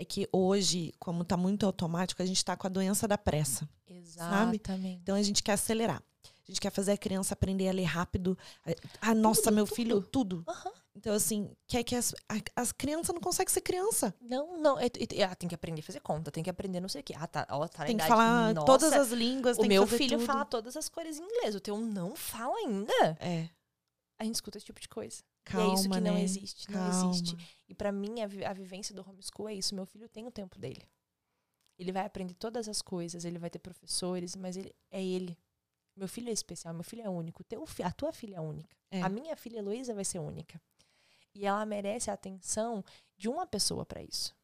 É 0.00 0.04
que 0.04 0.26
hoje, 0.32 0.94
como 0.98 1.20
está 1.22 1.36
muito 1.36 1.66
automático, 1.66 2.22
a 2.22 2.24
gente 2.26 2.38
está 2.38 2.56
com 2.56 2.66
a 2.66 2.70
doença 2.70 3.06
da 3.06 3.18
pressa. 3.18 3.68
Exatamente. 3.86 4.70
Então 5.02 5.14
a 5.14 5.22
gente 5.22 5.42
quer 5.42 5.52
acelerar. 5.52 6.02
A 6.24 6.46
gente 6.50 6.58
quer 6.60 6.70
fazer 6.70 6.92
a 6.92 6.96
criança 6.96 7.34
aprender 7.34 7.68
a 7.68 7.72
ler 7.72 7.84
rápido. 7.84 8.36
Ah, 9.00 9.14
nossa, 9.14 9.42
Tudo, 9.42 9.54
meu 9.54 9.64
tudo. 9.66 9.74
filho, 9.76 10.00
tudo. 10.02 10.44
Aham. 10.48 10.72
Então, 10.96 11.14
assim, 11.14 11.50
quer 11.68 11.84
que 11.84 11.94
as, 11.94 12.12
a- 12.28 12.40
as 12.56 12.72
crianças 12.72 13.14
não 13.14 13.20
conseguem 13.20 13.52
ser 13.52 13.60
criança. 13.60 14.12
Não, 14.20 14.58
não. 14.58 14.78
é- 14.78 14.86
é- 14.86 15.22
ah, 15.22 15.34
tem 15.34 15.48
que 15.48 15.54
aprender 15.54 15.80
a 15.82 15.84
fazer 15.84 16.00
conta, 16.00 16.30
tem 16.30 16.42
que 16.42 16.50
aprender 16.50 16.80
não 16.80 16.88
sei 16.88 17.02
o 17.02 17.04
quê. 17.04 17.14
Ah, 17.16 17.26
tá. 17.26 17.46
Ela 17.48 17.68
tá 17.68 17.84
Tem 17.84 17.96
que 17.96 18.06
falar 18.06 18.52
Nossa, 18.54 18.66
todas 18.66 18.92
as 18.92 19.10
línguas. 19.12 19.56
O 19.58 19.60
tem 19.60 19.68
que 19.70 19.74
meu 19.76 19.86
filho 19.86 20.16
tudo. 20.18 20.26
fala 20.26 20.44
todas 20.44 20.76
as 20.76 20.88
cores 20.88 21.18
em 21.18 21.22
inglês. 21.22 21.54
O 21.54 21.60
teu 21.60 21.78
não 21.78 22.16
fala 22.16 22.56
ainda. 22.56 22.92
É, 23.20 23.48
A 24.18 24.24
gente 24.24 24.34
escuta 24.34 24.56
esse 24.58 24.66
tipo 24.66 24.80
de 24.80 24.88
coisa. 24.88 25.22
Calma, 25.50 25.66
e 25.66 25.70
é 25.70 25.74
isso 25.74 25.88
que 25.90 26.00
não 26.00 26.14
né? 26.14 26.22
existe. 26.22 26.70
Não 26.70 26.80
Calma. 26.80 27.10
existe. 27.10 27.36
E 27.68 27.74
pra 27.74 27.92
mim, 27.92 28.20
a, 28.22 28.26
vi- 28.26 28.44
a 28.44 28.52
vivência 28.52 28.94
do 28.94 29.04
homeschool 29.08 29.48
é 29.48 29.54
isso. 29.54 29.74
Meu 29.74 29.86
filho 29.86 30.08
tem 30.08 30.26
o 30.26 30.30
tempo 30.30 30.58
dele. 30.58 30.82
Ele 31.78 31.92
vai 31.92 32.04
aprender 32.04 32.34
todas 32.34 32.68
as 32.68 32.82
coisas, 32.82 33.24
ele 33.24 33.38
vai 33.38 33.48
ter 33.50 33.58
professores, 33.58 34.36
mas 34.36 34.56
ele 34.56 34.74
é 34.90 35.02
ele. 35.02 35.38
Meu 35.96 36.06
filho 36.08 36.28
é 36.28 36.32
especial, 36.32 36.72
meu 36.74 36.84
filho 36.84 37.02
é 37.02 37.08
único. 37.08 37.42
Teu, 37.44 37.64
fi- 37.66 37.82
a 37.82 37.90
tua 37.90 38.12
filha 38.12 38.36
é 38.36 38.40
única. 38.40 38.76
É. 38.90 39.00
A 39.02 39.08
minha 39.08 39.34
filha 39.36 39.58
Heloísa 39.58 39.94
vai 39.94 40.04
ser 40.04 40.18
única. 40.18 40.60
E 41.34 41.46
ela 41.46 41.64
merece 41.64 42.10
a 42.10 42.14
atenção 42.14 42.84
de 43.16 43.28
uma 43.28 43.46
pessoa 43.46 43.84
pra 43.86 44.02
isso. 44.02 44.34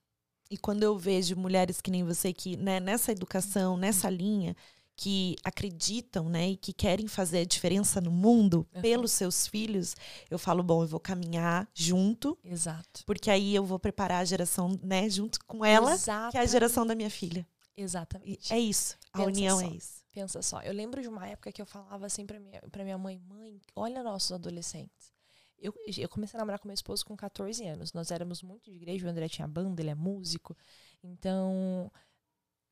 E 0.51 0.57
quando 0.57 0.83
eu 0.85 0.97
vejo 0.97 1.35
mulheres 1.37 1.81
que 1.81 1.91
nem 1.91 2.05
você 2.05 2.33
que, 2.33 2.57
né, 2.57 2.79
nessa 2.81 3.11
educação, 3.13 3.77
nessa 3.77 4.09
linha, 4.09 4.57
que 4.97 5.37
acreditam, 5.45 6.29
né, 6.29 6.51
e 6.51 6.57
que 6.57 6.73
querem 6.73 7.07
fazer 7.07 7.41
a 7.41 7.45
diferença 7.45 8.01
no 8.01 8.11
mundo 8.11 8.67
Uhum. 8.75 8.81
pelos 8.81 9.13
seus 9.13 9.47
filhos, 9.47 9.95
eu 10.31 10.39
falo, 10.39 10.63
bom, 10.63 10.83
eu 10.83 10.87
vou 10.89 10.99
caminhar 10.99 11.69
junto, 11.75 12.37
Exato. 12.43 13.05
porque 13.05 13.31
aí 13.31 13.55
eu 13.55 13.65
vou 13.65 13.79
preparar 13.79 14.23
a 14.23 14.25
geração, 14.25 14.79
né, 14.83 15.09
junto 15.11 15.39
com 15.45 15.65
ela, 15.65 15.95
que 16.31 16.39
é 16.39 16.41
a 16.41 16.47
geração 16.47 16.87
da 16.87 16.95
minha 16.95 17.11
filha. 17.11 17.47
E 17.77 17.83
Exatamente. 17.83 18.53
é 18.53 18.59
isso, 18.59 18.97
a 19.13 19.19
Pensa 19.19 19.29
união 19.31 19.59
só. 19.61 19.67
é 19.67 19.69
isso. 19.71 19.97
Pensa 20.13 20.41
só, 20.43 20.63
eu 20.63 20.73
lembro 20.73 21.03
de 21.03 21.09
uma 21.09 21.27
época 21.29 21.53
que 21.53 21.61
eu 21.61 21.67
falava 21.67 22.07
assim 22.07 22.25
pra 22.25 22.41
minha, 22.41 22.63
pra 22.73 22.83
minha 22.83 22.97
mãe, 22.97 23.19
mãe, 23.29 23.61
olha 23.75 24.03
nossos 24.03 24.33
adolescentes. 24.33 25.13
Eu, 25.59 25.75
eu 25.99 26.09
comecei 26.09 26.39
a 26.39 26.41
namorar 26.41 26.59
com 26.59 26.69
meu 26.69 26.75
esposo 26.75 27.05
com 27.05 27.15
14 27.17 27.67
anos. 27.67 27.93
Nós 27.93 28.11
éramos 28.11 28.43
muito 28.43 28.71
de 28.71 28.77
igreja, 28.77 29.07
o 29.07 29.11
André 29.11 29.29
tinha 29.29 29.47
banda, 29.49 29.81
ele 29.83 29.91
é 29.91 29.95
músico. 29.95 30.57
Então, 31.03 31.91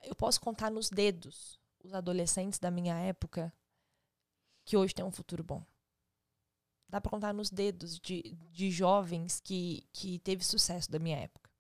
eu 0.03 0.15
posso 0.15 0.41
contar 0.41 0.71
nos 0.71 0.89
dedos 0.91 1.59
os 1.85 1.93
adolescentes 1.93 2.59
da 2.59 2.71
minha 2.71 2.97
época 2.97 3.53
que 4.65 4.77
hoje 4.77 4.95
têm 4.95 5.05
um 5.05 5.11
futuro 5.11 5.45
bom. 5.45 5.65
Dá 6.89 7.01
pra 7.01 7.11
contar 7.11 7.35
nos 7.35 7.51
dedos 7.51 7.99
de, 7.99 8.37
de 8.51 8.71
jovens 8.71 9.41
que, 9.41 9.87
que 9.93 10.19
teve 10.21 10.45
sucesso 10.45 10.91
da 10.91 10.99
minha 10.99 11.19
época. 11.19 11.51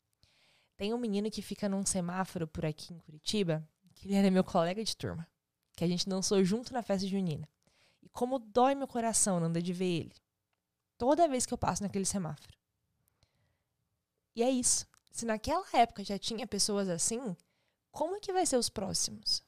Tem 0.76 0.94
um 0.94 0.98
menino 0.98 1.30
que 1.30 1.42
fica 1.42 1.68
num 1.68 1.84
semáforo 1.84 2.48
por 2.48 2.64
aqui 2.64 2.94
em 2.94 2.98
Curitiba, 2.98 3.66
que 3.94 4.08
ele 4.08 4.14
era 4.14 4.30
meu 4.30 4.42
colega 4.42 4.82
de 4.82 4.96
turma. 4.96 5.28
que 5.76 5.84
a 5.84 5.88
gente 5.88 6.08
dançou 6.08 6.42
junto 6.44 6.72
na 6.72 6.82
festa 6.82 7.06
junina. 7.06 7.48
E 8.02 8.08
como 8.08 8.38
dói 8.38 8.74
meu 8.74 8.88
coração, 8.88 9.40
Nanda, 9.40 9.60
de 9.60 9.72
ver 9.72 10.00
ele. 10.00 10.14
Toda 10.96 11.28
vez 11.28 11.44
que 11.44 11.52
eu 11.52 11.58
passo 11.58 11.82
naquele 11.82 12.04
semáforo. 12.04 12.56
E 14.34 14.42
é 14.42 14.50
isso. 14.50 14.86
Se 15.10 15.24
naquela 15.24 15.66
época 15.72 16.04
já 16.04 16.18
tinha 16.18 16.46
pessoas 16.46 16.88
assim, 16.88 17.36
como 17.90 18.16
é 18.16 18.20
que 18.20 18.32
vai 18.32 18.46
ser 18.46 18.56
os 18.56 18.68
próximos? 18.68 19.42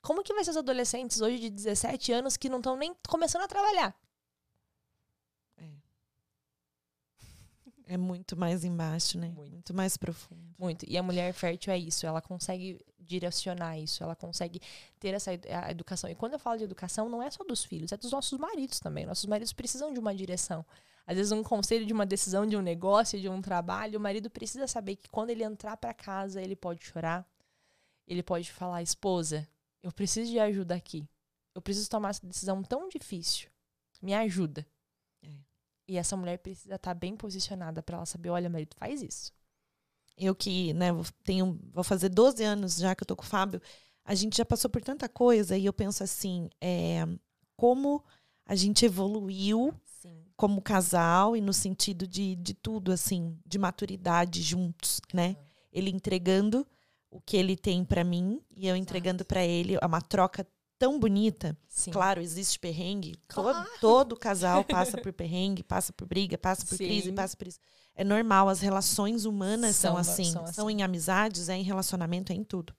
Como 0.00 0.22
que 0.22 0.32
vai 0.32 0.44
ser 0.44 0.50
os 0.50 0.56
adolescentes 0.56 1.20
hoje 1.20 1.38
de 1.38 1.50
17 1.50 2.12
anos 2.12 2.36
que 2.36 2.48
não 2.48 2.58
estão 2.58 2.76
nem 2.76 2.94
começando 3.08 3.42
a 3.42 3.48
trabalhar? 3.48 3.94
É 7.90 7.96
muito 7.96 8.36
mais 8.36 8.64
embaixo, 8.64 9.18
né? 9.18 9.28
Muito. 9.28 9.52
Muito 9.52 9.74
mais 9.74 9.96
profundo. 9.96 10.54
Muito. 10.58 10.84
E 10.86 10.98
a 10.98 11.02
mulher 11.02 11.32
fértil 11.32 11.72
é 11.72 11.78
isso. 11.78 12.06
Ela 12.06 12.20
consegue 12.20 12.78
direcionar 12.98 13.78
isso. 13.78 14.02
Ela 14.02 14.14
consegue 14.14 14.60
ter 15.00 15.14
essa 15.14 15.32
educação. 15.70 16.10
E 16.10 16.14
quando 16.14 16.34
eu 16.34 16.38
falo 16.38 16.58
de 16.58 16.64
educação, 16.64 17.08
não 17.08 17.22
é 17.22 17.30
só 17.30 17.42
dos 17.44 17.64
filhos, 17.64 17.90
é 17.90 17.96
dos 17.96 18.12
nossos 18.12 18.38
maridos 18.38 18.78
também. 18.78 19.06
Nossos 19.06 19.24
maridos 19.24 19.54
precisam 19.54 19.92
de 19.92 19.98
uma 19.98 20.14
direção. 20.14 20.64
Às 21.06 21.16
vezes, 21.16 21.32
um 21.32 21.42
conselho 21.42 21.86
de 21.86 21.92
uma 21.94 22.04
decisão, 22.04 22.46
de 22.46 22.54
um 22.54 22.60
negócio, 22.60 23.18
de 23.18 23.28
um 23.30 23.40
trabalho, 23.40 23.98
o 23.98 24.02
marido 24.02 24.28
precisa 24.28 24.66
saber 24.66 24.96
que 24.96 25.08
quando 25.08 25.30
ele 25.30 25.42
entrar 25.42 25.74
para 25.78 25.94
casa, 25.94 26.42
ele 26.42 26.54
pode 26.54 26.84
chorar. 26.84 27.26
Ele 28.06 28.22
pode 28.22 28.52
falar: 28.52 28.82
esposa, 28.82 29.48
eu 29.82 29.92
preciso 29.92 30.30
de 30.30 30.38
ajuda 30.38 30.74
aqui. 30.74 31.08
Eu 31.54 31.62
preciso 31.62 31.88
tomar 31.88 32.10
essa 32.10 32.26
decisão 32.26 32.62
tão 32.62 32.88
difícil. 32.88 33.48
Me 34.00 34.14
ajuda. 34.14 34.66
É. 35.22 35.28
E 35.88 35.96
essa 35.96 36.16
mulher 36.16 36.38
precisa 36.38 36.74
estar 36.76 36.94
bem 36.94 37.16
posicionada 37.16 37.82
para 37.82 37.96
ela 37.96 38.06
saber: 38.06 38.30
olha, 38.30 38.48
marido, 38.48 38.76
faz 38.76 39.02
isso. 39.02 39.32
Eu 40.16 40.34
que, 40.34 40.72
né, 40.74 40.92
vou- 40.92 41.04
tenho, 41.24 41.58
vou 41.72 41.84
fazer 41.84 42.08
12 42.08 42.42
anos 42.42 42.76
já 42.76 42.94
que 42.94 43.02
eu 43.02 43.06
tô 43.06 43.14
com 43.16 43.22
o 43.22 43.26
Fábio, 43.26 43.60
a 44.04 44.14
gente 44.14 44.36
já 44.36 44.44
passou 44.44 44.68
por 44.70 44.82
tanta 44.82 45.08
coisa 45.08 45.56
e 45.56 45.64
eu 45.66 45.72
penso 45.72 46.02
assim, 46.02 46.48
é, 46.60 47.06
como 47.56 48.04
a 48.44 48.54
gente 48.54 48.84
evoluiu 48.84 49.72
Sim. 49.84 50.24
como 50.36 50.62
casal 50.62 51.36
e 51.36 51.40
no 51.40 51.52
sentido 51.52 52.06
de, 52.06 52.34
de 52.36 52.54
tudo, 52.54 52.90
assim, 52.90 53.38
de 53.46 53.58
maturidade 53.58 54.42
juntos, 54.42 55.00
né? 55.12 55.36
Ele 55.72 55.90
entregando 55.90 56.66
o 57.10 57.20
que 57.20 57.36
ele 57.36 57.56
tem 57.56 57.84
pra 57.84 58.04
mim 58.04 58.40
e 58.56 58.66
eu 58.68 58.76
entregando 58.76 59.24
pra 59.24 59.44
ele. 59.44 59.76
É 59.80 59.86
uma 59.86 60.00
troca 60.00 60.46
tão 60.78 60.98
bonita. 60.98 61.56
Sim. 61.68 61.90
Claro, 61.90 62.20
existe 62.20 62.58
perrengue. 62.58 63.14
Claro. 63.26 63.66
Todo, 63.80 63.80
todo 63.80 64.16
casal 64.16 64.64
passa 64.64 64.98
por 64.98 65.12
perrengue, 65.12 65.62
passa 65.62 65.92
por 65.92 66.06
briga, 66.06 66.36
passa 66.38 66.64
por 66.66 66.76
Sim. 66.76 66.84
crise, 66.86 67.12
passa 67.12 67.36
por 67.36 67.48
isso. 67.48 67.58
É 67.94 68.04
normal, 68.04 68.48
as 68.48 68.60
relações 68.60 69.24
humanas 69.24 69.74
são, 69.74 69.92
São- 69.92 69.98
assim. 70.00 70.24
são 70.24 70.46
São 70.46 70.66
assim. 70.68 70.76
em 70.78 70.82
amizades, 70.82 71.48
é 71.48 71.56
em 71.56 71.62
relacionamento, 71.64 72.32
é 72.32 72.34
em 72.36 72.44
tudo. 72.44 72.72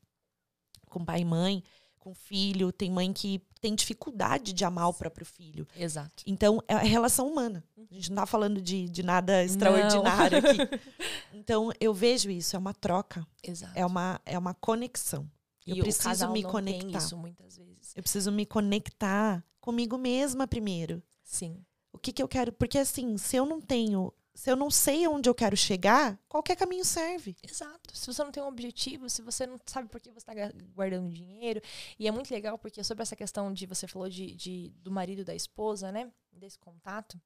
Com 0.90 1.04
pai 1.04 1.22
e 1.22 1.26
mãe, 1.26 1.64
com 1.98 2.14
filho. 2.14 2.72
Tem 2.72 2.90
mãe 2.90 3.12
que 3.12 3.42
tem 3.62 3.76
dificuldade 3.76 4.54
de 4.54 4.64
amar 4.64 4.90
o 4.90 4.94
próprio 4.94 5.26
filho. 5.26 5.68
Exato. 5.76 6.24
Então, 6.26 6.62
é 6.68 6.76
a 6.76 6.80
relação 6.80 7.28
humana. 7.28 7.64
A 7.78 7.94
gente 7.94 8.10
não 8.10 8.18
tá 8.18 8.26
falando 8.26 8.62
de, 8.62 8.88
de 8.90 9.04
nada 9.04 9.44
extraordinário 9.44 10.38
aqui. 10.40 10.60
Então, 11.34 11.72
eu 11.80 11.94
vejo 11.94 12.30
isso, 12.30 12.56
é 12.56 12.60
uma 12.60 12.74
troca, 12.74 13.26
Exato. 13.42 13.72
é 13.76 13.86
uma, 13.86 14.20
é 14.26 14.38
uma 14.38 14.54
conexão. 14.54 15.30
Eu 15.66 15.78
E 15.78 15.82
o 15.82 15.84
preciso 15.84 16.30
me 16.32 16.44
não 16.44 16.52
conectar. 16.52 16.98
Isso 16.98 17.18
muitas 17.18 17.58
vezes. 17.58 17.94
Eu 17.96 18.04
preciso 18.04 18.32
me 18.32 18.46
conectar 18.46 19.44
comigo 19.60 19.98
mesma 19.98 20.48
primeiro. 20.48 21.02
Sim. 21.24 21.64
O 21.92 21.98
que, 21.98 22.12
que 22.12 22.22
eu 22.22 22.28
quero? 22.28 22.52
Porque, 22.52 22.78
assim, 22.78 23.18
se 23.18 23.36
eu 23.36 23.46
não 23.46 23.60
tenho, 23.62 24.14
se 24.40 24.50
eu 24.50 24.56
não 24.56 24.72
sei 24.72 25.06
onde 25.06 25.30
eu 25.30 25.36
quero 25.36 25.58
chegar, 25.58 26.18
qualquer 26.30 26.56
caminho 26.56 26.86
serve. 26.86 27.36
Exato. 27.44 27.94
Se 27.94 28.08
você 28.08 28.24
não 28.24 28.32
tem 28.32 28.42
um 28.42 28.48
objetivo, 28.48 29.10
se 29.10 29.22
você 29.22 29.46
não 29.46 29.60
sabe 29.66 29.90
por 29.90 30.00
que 30.00 30.10
você 30.10 30.20
está 30.20 30.34
guardando 30.74 31.12
dinheiro. 31.14 31.62
E 32.00 32.08
é 32.08 32.12
muito 32.12 32.32
legal 32.34 32.58
porque 32.58 32.82
sobre 32.82 33.02
essa 33.02 33.18
questão 33.18 33.52
de 33.52 33.66
você 33.66 33.86
falou 33.86 34.08
de, 34.08 34.34
de- 34.36 34.70
do 34.78 34.90
marido 34.90 35.24
e 35.24 35.26
da 35.26 35.36
esposa, 35.36 35.92
né? 35.92 36.10
Desse 36.32 36.58
contato. 36.58 37.20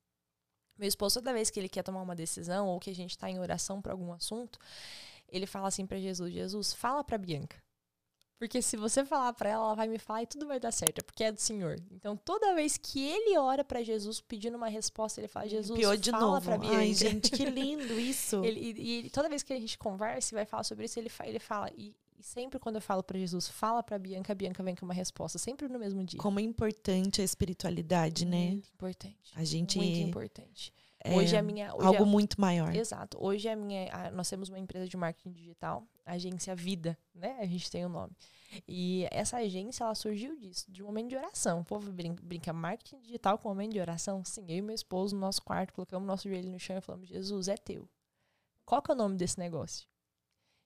Meu 0.75 0.87
esposo, 0.87 1.19
toda 1.19 1.31
vez 1.33 1.51
que 1.51 1.59
ele 1.59 1.69
quer 1.69 1.83
tomar 1.83 2.01
uma 2.01 2.15
decisão 2.15 2.67
ou 2.67 2.79
que 2.79 2.89
a 2.89 2.95
gente 2.95 3.11
está 3.11 3.29
em 3.29 3.37
oração 3.39 3.79
para 3.79 3.93
algum 3.93 4.11
assunto, 4.11 4.57
ele 5.29 5.45
fala 5.45 5.67
assim 5.67 5.85
para 5.85 5.99
Jesus: 5.99 6.33
Jesus, 6.33 6.73
fala 6.73 7.03
para 7.03 7.19
Bianca. 7.19 7.62
Porque 8.37 8.61
se 8.61 8.75
você 8.75 9.05
falar 9.05 9.33
para 9.33 9.49
ela, 9.49 9.65
ela 9.65 9.75
vai 9.75 9.87
me 9.87 9.97
falar 9.97 10.23
e 10.23 10.27
tudo 10.27 10.47
vai 10.47 10.59
dar 10.59 10.71
certo, 10.71 10.99
é 10.99 11.01
porque 11.01 11.23
é 11.23 11.31
do 11.31 11.39
Senhor. 11.39 11.77
Então, 11.91 12.17
toda 12.17 12.53
vez 12.53 12.77
que 12.77 13.01
ele 13.01 13.37
ora 13.37 13.63
para 13.63 13.81
Jesus 13.83 14.19
pedindo 14.19 14.57
uma 14.57 14.67
resposta, 14.67 15.21
ele 15.21 15.27
fala: 15.27 15.47
Jesus, 15.47 15.79
Pior 15.79 15.95
de 15.95 16.11
fala 16.11 16.41
para 16.41 16.57
Bianca. 16.57 16.77
Ai, 16.77 16.91
gente, 16.93 17.31
que 17.31 17.45
lindo 17.45 17.99
isso. 17.99 18.43
Ele, 18.43 18.59
e, 18.59 19.05
e 19.05 19.09
toda 19.09 19.29
vez 19.29 19.43
que 19.43 19.53
a 19.53 19.59
gente 19.59 19.77
conversa 19.77 20.33
e 20.33 20.35
vai 20.35 20.45
falar 20.45 20.63
sobre 20.63 20.85
isso, 20.85 20.99
ele, 20.99 21.11
ele 21.23 21.39
fala. 21.39 21.69
E, 21.77 21.95
e 22.19 22.23
sempre 22.23 22.59
quando 22.59 22.75
eu 22.75 22.81
falo 22.81 23.03
pra 23.03 23.17
Jesus, 23.17 23.47
fala 23.47 23.81
pra 23.81 23.97
Bianca, 23.97 24.33
a 24.33 24.35
Bianca 24.35 24.61
vem 24.63 24.75
com 24.75 24.85
uma 24.85 24.93
resposta, 24.93 25.37
sempre 25.37 25.67
no 25.67 25.79
mesmo 25.79 26.03
dia. 26.03 26.19
Como 26.19 26.39
é 26.39 26.43
importante 26.43 27.21
a 27.21 27.23
espiritualidade, 27.23 28.25
né? 28.25 28.51
Muito 28.51 28.69
importante. 28.69 29.31
A 29.35 29.43
gente 29.43 29.77
Muito 29.77 29.99
importante. 29.99 30.73
É 31.03 31.15
hoje 31.15 31.35
é 31.35 31.39
a 31.39 31.43
minha. 31.43 31.73
Hoje 31.75 31.85
algo 31.87 32.03
é, 32.03 32.05
muito 32.05 32.39
maior. 32.39 32.73
Exato. 32.75 33.17
Hoje 33.19 33.47
é 33.47 33.53
a 33.53 33.55
minha. 33.55 33.89
a- 33.93 34.11
nós 34.11 34.29
temos 34.29 34.49
uma 34.49 34.59
empresa 34.59 34.87
de 34.87 34.95
marketing 34.97 35.31
digital, 35.31 35.85
a 36.05 36.13
agência 36.13 36.55
Vida, 36.55 36.97
né? 37.13 37.37
A 37.39 37.45
gente 37.45 37.69
tem 37.69 37.85
o 37.85 37.89
nome. 37.89 38.13
E 38.67 39.07
essa 39.11 39.37
agência, 39.37 39.83
ela 39.83 39.95
surgiu 39.95 40.35
disso, 40.37 40.71
de 40.71 40.83
um 40.83 40.85
momento 40.85 41.09
de 41.09 41.15
oração. 41.17 41.61
O 41.61 41.65
povo 41.65 41.91
brin- 41.91 42.15
brinca, 42.21 42.53
marketing 42.53 42.99
digital 43.01 43.37
com 43.37 43.49
momento 43.49 43.73
de 43.73 43.79
oração. 43.79 44.23
Sim, 44.23 44.45
eu 44.47 44.57
e 44.57 44.61
meu 44.61 44.75
esposo 44.75 45.15
no 45.15 45.21
nosso 45.21 45.41
quarto, 45.41 45.73
colocamos 45.73 46.07
nosso 46.07 46.29
joelho 46.29 46.49
no 46.49 46.59
chão 46.59 46.77
e 46.77 46.81
falamos, 46.81 47.07
Jesus, 47.09 47.47
é 47.47 47.55
teu. 47.57 47.89
Qual 48.65 48.81
que 48.81 48.91
é 48.91 48.93
o 48.93 48.97
nome 48.97 49.17
desse 49.17 49.37
negócio? 49.39 49.87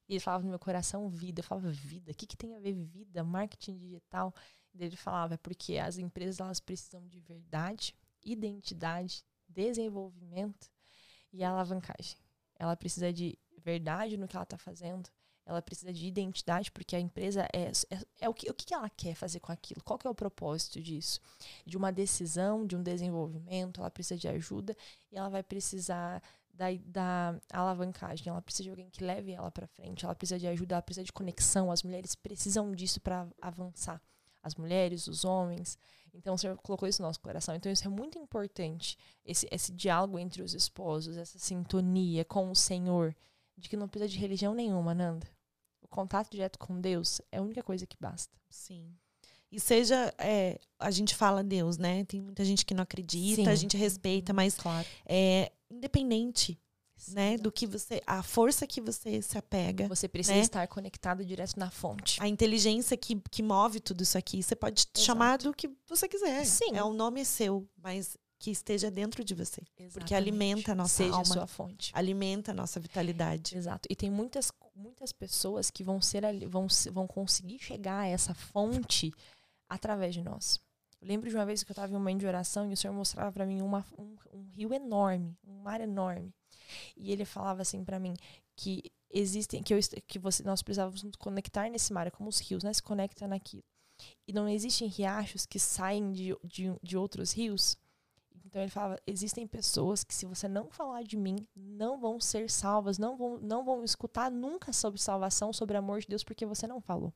E 0.10 0.14
ele 0.14 0.20
falava 0.20 0.44
no 0.44 0.50
meu 0.50 0.60
coração, 0.60 1.10
vida. 1.10 1.40
Eu 1.40 1.44
falava, 1.44 1.70
vida? 1.72 2.12
O 2.12 2.16
que, 2.16 2.26
que 2.28 2.38
tem 2.38 2.56
a 2.56 2.60
ver 2.60 2.74
vida? 2.74 3.24
Marketing 3.24 3.76
digital? 3.78 4.34
E 4.74 4.84
ele 4.84 4.96
falava, 4.96 5.34
é 5.34 5.38
porque 5.38 5.78
as 5.78 5.98
empresas, 5.98 6.40
elas 6.40 6.60
precisam 6.60 7.06
de 7.08 7.20
verdade, 7.20 7.96
identidade, 8.24 9.24
desenvolvimento 9.48 10.70
e 11.32 11.44
alavancagem. 11.44 12.18
Ela 12.58 12.76
precisa 12.76 13.12
de 13.14 13.38
verdade 13.58 14.18
no 14.18 14.28
que 14.28 14.36
ela 14.36 14.44
está 14.44 14.58
fazendo. 14.58 15.10
Ela 15.46 15.62
precisa 15.62 15.94
de 15.94 16.06
identidade, 16.06 16.70
porque 16.72 16.94
a 16.94 17.00
empresa 17.00 17.48
é, 17.54 17.72
é, 17.90 18.00
é 18.20 18.30
o, 18.30 18.34
que, 18.34 18.50
o 18.52 18.54
que 18.54 18.74
ela 18.74 18.90
quer 18.90 19.16
fazer 19.16 19.40
com 19.40 19.52
aquilo. 19.52 19.82
Qual 19.82 19.98
é 20.04 20.10
o 20.10 20.16
propósito 20.16 20.82
disso? 20.82 21.22
De 21.66 21.78
uma 21.78 21.90
decisão, 21.90 22.68
de 22.68 22.76
um 22.76 22.84
desenvolvimento. 22.84 23.80
Ela 23.80 23.90
precisa 23.90 24.20
de 24.20 24.28
ajuda 24.28 24.76
e 25.10 25.18
ela 25.18 25.30
vai 25.30 25.42
precisar 25.42 26.22
da, 26.54 26.66
da 26.86 27.40
alavancagem. 27.54 28.30
Ela 28.30 28.42
precisa 28.42 28.64
de 28.64 28.70
alguém 28.72 28.90
que 28.90 29.02
leve 29.02 29.32
ela 29.32 29.50
para 29.50 29.68
frente. 29.68 30.04
Ela 30.04 30.16
precisa 30.16 30.38
de 30.38 30.48
ajuda, 30.48 30.76
ela 30.76 30.82
precisa 30.82 31.06
de 31.06 31.14
conexão. 31.14 31.72
As 31.72 31.82
mulheres 31.82 32.14
precisam 32.14 32.74
disso 32.74 33.00
para 33.00 33.26
avançar. 33.42 34.02
As 34.48 34.56
mulheres, 34.56 35.08
os 35.08 35.24
homens. 35.26 35.78
Então, 36.14 36.34
o 36.34 36.38
Senhor 36.38 36.58
colocou 36.58 36.88
isso 36.88 37.02
no 37.02 37.08
nosso 37.08 37.20
coração. 37.20 37.54
Então, 37.54 37.72
isso 37.72 37.86
é 37.86 37.90
muito 37.90 38.18
importante. 38.18 38.98
Esse, 39.24 39.48
esse 39.52 39.72
diálogo 39.72 40.18
entre 40.18 40.42
os 40.42 40.54
esposos, 40.54 41.16
essa 41.18 41.38
sintonia 41.38 42.26
com 42.26 42.50
o 42.50 42.56
Senhor, 42.56 43.16
de 43.58 43.70
que 43.70 43.78
não 43.78 43.88
precisa 43.88 44.10
de 44.12 44.18
religião 44.18 44.54
nenhuma, 44.56 44.96
Nanda. 44.96 45.28
O 45.82 45.88
contato 45.88 46.32
direto 46.32 46.58
com 46.58 46.80
Deus 46.82 47.22
é 47.32 47.38
a 47.38 47.42
única 47.42 47.62
coisa 47.62 47.86
que 47.86 47.98
basta. 48.00 48.36
Sim. 48.50 48.96
E 49.52 49.60
seja, 49.60 50.14
é, 50.18 50.60
a 50.80 50.92
gente 50.92 51.16
fala 51.16 51.44
Deus, 51.44 51.78
né? 51.78 52.04
Tem 52.06 52.22
muita 52.22 52.44
gente 52.44 52.66
que 52.66 52.74
não 52.74 52.84
acredita, 52.84 53.44
Sim. 53.44 53.48
a 53.48 53.56
gente 53.56 53.78
respeita, 53.78 54.34
mas 54.34 54.56
Claro. 54.56 54.88
é 55.06 55.52
independente, 55.70 56.60
né? 57.10 57.38
Do 57.38 57.52
que 57.52 57.66
você, 57.68 58.02
a 58.06 58.24
força 58.24 58.66
que 58.68 58.82
você 58.82 59.22
se 59.22 59.38
apega, 59.38 59.88
Você 59.88 60.08
precisa 60.08 60.36
né? 60.36 60.42
estar 60.42 60.68
conectado 60.68 61.24
direto 61.26 61.58
na 61.58 61.70
fonte. 61.70 62.22
a 62.22 62.28
inteligência 62.28 62.96
que, 62.98 63.20
que 63.30 63.44
move 63.44 63.80
tudo 63.80 64.04
isso 64.04 64.18
aqui. 64.18 64.42
Você 64.42 64.56
pode 64.56 64.86
chamar 64.98 65.38
do 65.38 65.54
que 65.54 65.70
você 65.88 66.08
quiser. 66.08 66.46
Sim. 66.46 66.76
É 66.76 66.84
o 66.84 66.94
nome 66.94 67.22
é 67.22 67.24
seu, 67.24 67.68
mas 67.78 68.18
que 68.40 68.52
esteja 68.52 68.92
dentro 68.92 69.24
de 69.24 69.34
você, 69.34 69.62
porque 69.62 69.84
Exatamente. 69.84 70.14
alimenta 70.14 70.72
a 70.72 70.76
nossa 70.76 70.96
Seja 71.04 71.12
alma, 71.14 71.26
sua 71.26 71.48
fonte. 71.48 71.92
alimenta 71.96 72.52
a 72.52 72.54
nossa 72.54 72.80
vitalidade. 72.80 73.58
Exato. 73.58 73.88
E 73.90 73.96
tem 73.96 74.12
muitas, 74.12 74.52
muitas 74.76 75.12
pessoas 75.12 75.72
que 75.72 75.84
vão 75.84 76.00
ser 76.00 76.22
vão, 76.48 76.68
vão 76.92 77.08
conseguir 77.08 77.58
chegar 77.60 78.02
a 78.02 78.08
essa 78.08 78.34
fonte 78.36 79.12
através 79.68 80.14
de 80.14 80.22
nós. 80.22 80.60
Eu 81.02 81.08
lembro 81.08 81.30
de 81.30 81.36
uma 81.36 81.46
vez 81.46 81.64
que 81.64 81.72
eu 81.72 81.74
estava 81.74 81.92
em 81.92 81.96
um 81.96 82.00
momento 82.00 82.20
de 82.20 82.28
oração 82.28 82.70
e 82.70 82.74
o 82.74 82.78
Senhor 82.78 82.94
mostrava 82.94 83.32
para 83.32 83.46
mim 83.46 83.62
uma, 83.62 83.86
um, 83.98 84.16
um 84.34 84.44
rio 84.50 84.74
enorme, 84.74 85.36
um 85.46 85.62
mar 85.62 85.82
enorme. 85.82 86.34
E 86.96 87.12
ele 87.12 87.26
falava 87.26 87.62
assim 87.62 87.84
para 87.84 88.00
mim 88.00 88.14
que 88.56 88.92
existem 89.10 89.64
que 89.64 89.74
eu 89.74 89.80
que 90.08 90.20
você 90.20 90.44
nós 90.44 90.62
precisávamos 90.62 91.04
nos 91.04 91.16
conectar 91.16 91.70
nesse 91.70 91.94
mar, 91.94 92.08
é 92.08 92.12
como 92.12 92.30
os 92.30 92.40
rios, 92.40 92.64
né? 92.64 92.74
Se 92.74 92.84
conecta 92.84 93.28
naquilo. 93.28 93.64
E 94.28 94.34
não 94.34 94.48
existem 94.48 94.88
riachos 94.88 95.46
que 95.46 95.60
saem 95.60 96.12
de, 96.12 96.36
de, 96.44 96.76
de 96.84 96.98
outros 96.98 97.32
rios. 97.32 97.78
Então 98.46 98.62
ele 98.62 98.72
falava: 98.72 99.00
existem 99.06 99.46
pessoas 99.46 100.04
que, 100.04 100.14
se 100.14 100.26
você 100.26 100.48
não 100.48 100.70
falar 100.70 101.04
de 101.04 101.18
mim, 101.18 101.48
não 101.56 102.00
vão 102.00 102.20
ser 102.20 102.50
salvas, 102.50 102.98
não 102.98 103.18
vão, 103.18 103.38
não 103.40 103.64
vão 103.64 103.84
escutar 103.84 104.32
nunca 104.32 104.72
sobre 104.72 105.02
salvação, 105.02 105.52
sobre 105.52 105.78
amor 105.78 106.00
de 106.02 106.08
Deus, 106.08 106.24
porque 106.24 106.46
você 106.46 106.66
não 106.66 106.80
falou. 106.80 107.14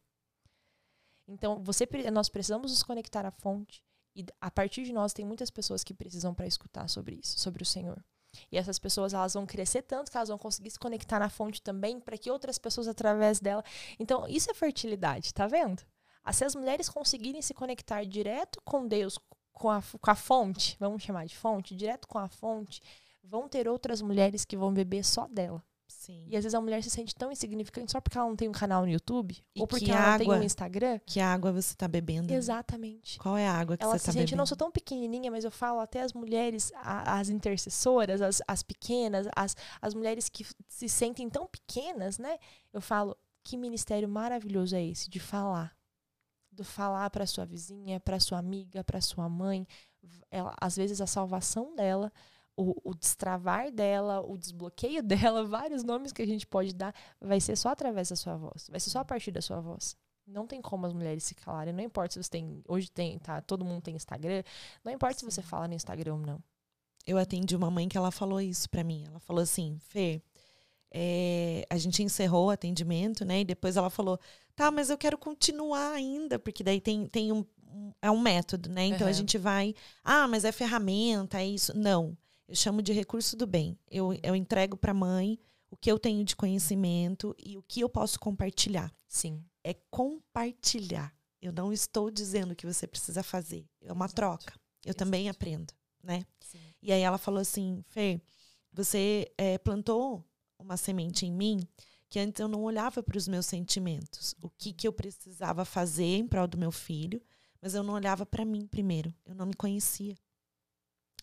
Então, 1.27 1.63
você, 1.63 1.87
nós 2.11 2.27
precisamos 2.27 2.71
nos 2.71 2.83
conectar 2.83 3.25
à 3.25 3.31
fonte. 3.31 3.83
E 4.13 4.25
a 4.41 4.51
partir 4.51 4.83
de 4.83 4.91
nós, 4.91 5.13
tem 5.13 5.23
muitas 5.23 5.49
pessoas 5.49 5.83
que 5.83 5.93
precisam 5.93 6.33
para 6.33 6.45
escutar 6.45 6.89
sobre 6.89 7.15
isso, 7.15 7.39
sobre 7.39 7.63
o 7.63 7.65
Senhor. 7.65 8.03
E 8.51 8.57
essas 8.57 8.79
pessoas, 8.79 9.13
elas 9.13 9.33
vão 9.33 9.45
crescer 9.45 9.81
tanto 9.81 10.11
que 10.11 10.17
elas 10.17 10.29
vão 10.29 10.37
conseguir 10.37 10.71
se 10.71 10.79
conectar 10.79 11.19
na 11.19 11.29
fonte 11.29 11.61
também, 11.61 11.99
para 11.99 12.17
que 12.17 12.31
outras 12.31 12.57
pessoas, 12.57 12.87
através 12.87 13.39
dela. 13.39 13.63
Então, 13.99 14.27
isso 14.27 14.49
é 14.49 14.53
fertilidade, 14.53 15.33
tá 15.33 15.47
vendo? 15.47 15.83
Se 16.31 16.45
as 16.45 16.55
mulheres 16.55 16.87
conseguirem 16.87 17.41
se 17.41 17.53
conectar 17.53 18.03
direto 18.03 18.61
com 18.63 18.87
Deus, 18.87 19.19
com 19.51 19.69
a, 19.69 19.81
com 19.99 20.11
a 20.11 20.15
fonte, 20.15 20.77
vamos 20.79 21.03
chamar 21.03 21.25
de 21.25 21.35
fonte, 21.35 21.75
direto 21.75 22.07
com 22.07 22.19
a 22.19 22.27
fonte, 22.27 22.81
vão 23.23 23.47
ter 23.47 23.67
outras 23.67 24.01
mulheres 24.01 24.45
que 24.45 24.57
vão 24.57 24.73
beber 24.73 25.03
só 25.03 25.27
dela. 25.27 25.63
Sim. 26.01 26.25
E 26.27 26.35
às 26.35 26.43
vezes 26.43 26.55
a 26.55 26.59
mulher 26.59 26.81
se 26.81 26.89
sente 26.89 27.13
tão 27.13 27.31
insignificante 27.31 27.91
só 27.91 28.01
porque 28.01 28.17
ela 28.17 28.27
não 28.27 28.35
tem 28.35 28.49
um 28.49 28.51
canal 28.51 28.81
no 28.81 28.89
YouTube 28.91 29.37
E 29.55 29.61
ou 29.61 29.67
porque 29.67 29.85
que 29.85 29.91
ela 29.91 30.01
não 30.01 30.07
água- 30.15 30.33
tem 30.33 30.41
um 30.41 30.43
Instagram. 30.43 30.99
Que 31.05 31.19
água 31.19 31.51
você 31.51 31.75
tá 31.75 31.87
bebendo? 31.87 32.33
Exatamente. 32.33 33.19
Qual 33.19 33.37
é 33.37 33.47
a 33.47 33.53
água 33.53 33.77
que 33.77 33.83
Ela 33.83 33.93
você 33.93 33.99
se 33.99 34.05
tá 34.07 34.11
sente, 34.11 34.23
bebendo? 34.25 34.37
não 34.37 34.45
sou 34.47 34.57
tão 34.57 34.71
pequenininha, 34.71 35.29
mas 35.29 35.43
eu 35.43 35.51
falo 35.51 35.79
até 35.79 36.01
as 36.01 36.11
mulheres, 36.11 36.71
as 36.75 37.29
intercessoras, 37.29 38.19
as, 38.19 38.41
as 38.47 38.63
pequenas, 38.63 39.27
as, 39.35 39.55
as 39.79 39.93
mulheres 39.93 40.27
que 40.27 40.43
se 40.67 40.89
sentem 40.89 41.29
tão 41.29 41.45
pequenas, 41.45 42.17
né? 42.17 42.39
Eu 42.73 42.81
falo, 42.81 43.15
que 43.43 43.55
ministério 43.55 44.09
maravilhoso 44.09 44.75
é 44.75 44.83
esse 44.83 45.07
de 45.07 45.19
falar. 45.19 45.71
Do 46.51 46.63
falar 46.63 47.11
para 47.11 47.27
sua 47.27 47.45
vizinha, 47.45 47.99
para 47.99 48.19
sua 48.19 48.39
amiga, 48.39 48.83
para 48.83 48.99
sua 49.01 49.29
mãe. 49.29 49.67
Ela, 50.31 50.55
às 50.59 50.75
vezes 50.75 50.99
a 50.99 51.05
salvação 51.05 51.75
dela, 51.75 52.11
o, 52.55 52.75
o 52.91 52.93
destravar 52.93 53.71
dela, 53.71 54.21
o 54.21 54.37
desbloqueio 54.37 55.01
dela, 55.03 55.43
vários 55.45 55.83
nomes 55.83 56.11
que 56.11 56.21
a 56.21 56.27
gente 56.27 56.45
pode 56.45 56.73
dar, 56.73 56.93
vai 57.19 57.39
ser 57.39 57.55
só 57.55 57.69
através 57.69 58.09
da 58.09 58.15
sua 58.15 58.35
voz. 58.35 58.67
Vai 58.69 58.79
ser 58.79 58.89
só 58.89 58.99
a 58.99 59.05
partir 59.05 59.31
da 59.31 59.41
sua 59.41 59.59
voz. 59.59 59.95
Não 60.27 60.47
tem 60.47 60.61
como 60.61 60.85
as 60.85 60.93
mulheres 60.93 61.23
se 61.23 61.35
calarem. 61.35 61.73
Não 61.73 61.83
importa 61.83 62.13
se 62.13 62.23
você 62.23 62.29
tem. 62.29 62.63
Hoje 62.67 62.89
tem, 62.89 63.17
tá? 63.19 63.41
Todo 63.41 63.65
mundo 63.65 63.81
tem 63.81 63.95
Instagram. 63.95 64.43
Não 64.83 64.91
importa 64.91 65.19
se 65.19 65.25
você 65.25 65.41
fala 65.41 65.67
no 65.67 65.73
Instagram 65.73 66.13
ou 66.13 66.19
não. 66.19 66.43
Eu 67.05 67.17
atendi 67.17 67.55
uma 67.55 67.71
mãe 67.71 67.89
que 67.89 67.97
ela 67.97 68.11
falou 68.11 68.39
isso 68.39 68.69
pra 68.69 68.83
mim. 68.83 69.03
Ela 69.07 69.19
falou 69.19 69.41
assim, 69.41 69.77
Fê, 69.79 70.21
é, 70.93 71.65
a 71.69 71.77
gente 71.77 72.03
encerrou 72.03 72.47
o 72.47 72.49
atendimento, 72.49 73.25
né? 73.25 73.41
E 73.41 73.45
depois 73.45 73.77
ela 73.77 73.89
falou, 73.89 74.19
tá, 74.55 74.69
mas 74.69 74.89
eu 74.89 74.97
quero 74.97 75.17
continuar 75.17 75.93
ainda, 75.93 76.37
porque 76.37 76.63
daí 76.63 76.79
tem, 76.79 77.07
tem 77.07 77.31
um, 77.31 77.45
é 78.01 78.11
um 78.11 78.19
método, 78.19 78.69
né? 78.69 78.85
Então 78.85 79.07
a 79.07 79.09
Aham. 79.09 79.13
gente 79.13 79.37
vai, 79.37 79.73
ah, 80.03 80.27
mas 80.27 80.45
é 80.45 80.51
ferramenta, 80.51 81.39
é 81.41 81.47
isso. 81.47 81.75
Não, 81.75 82.15
eu 82.47 82.55
chamo 82.55 82.81
de 82.81 82.93
recurso 82.93 83.35
do 83.35 83.47
bem. 83.47 83.77
Eu, 83.89 84.13
eu 84.21 84.35
entrego 84.35 84.75
pra 84.77 84.93
mãe 84.93 85.39
o 85.69 85.77
que 85.77 85.91
eu 85.91 85.97
tenho 85.97 86.23
de 86.23 86.35
conhecimento 86.35 87.35
e 87.39 87.57
o 87.57 87.63
que 87.63 87.81
eu 87.81 87.89
posso 87.89 88.19
compartilhar. 88.19 88.93
Sim. 89.07 89.43
É 89.63 89.73
compartilhar. 89.89 91.13
Eu 91.41 91.51
não 91.51 91.71
estou 91.71 92.11
dizendo 92.11 92.55
que 92.55 92.65
você 92.65 92.85
precisa 92.85 93.23
fazer. 93.23 93.65
É 93.81 93.91
uma 93.91 94.09
troca. 94.09 94.53
Eu 94.85 94.93
também 94.93 95.29
aprendo, 95.29 95.73
né? 96.03 96.25
Sim. 96.39 96.59
E 96.81 96.91
aí 96.91 97.01
ela 97.01 97.17
falou 97.17 97.39
assim, 97.39 97.83
Fê, 97.87 98.21
você 98.71 99.31
eh, 99.37 99.57
plantou 99.59 100.23
uma 100.59 100.77
semente 100.77 101.25
em 101.25 101.31
mim 101.31 101.59
que 102.09 102.19
antes 102.19 102.41
eu 102.41 102.47
não 102.47 102.63
olhava 102.63 103.01
para 103.01 103.17
os 103.17 103.25
meus 103.27 103.45
sentimentos, 103.45 104.35
o 104.41 104.49
que 104.49 104.73
que 104.73 104.85
eu 104.85 104.91
precisava 104.91 105.63
fazer 105.63 106.17
em 106.17 106.27
prol 106.27 106.45
do 106.45 106.57
meu 106.57 106.71
filho, 106.71 107.21
mas 107.61 107.73
eu 107.73 107.83
não 107.83 107.93
olhava 107.93 108.25
para 108.25 108.43
mim 108.43 108.67
primeiro. 108.67 109.13
Eu 109.25 109.33
não 109.33 109.45
me 109.45 109.53
conhecia. 109.53 110.17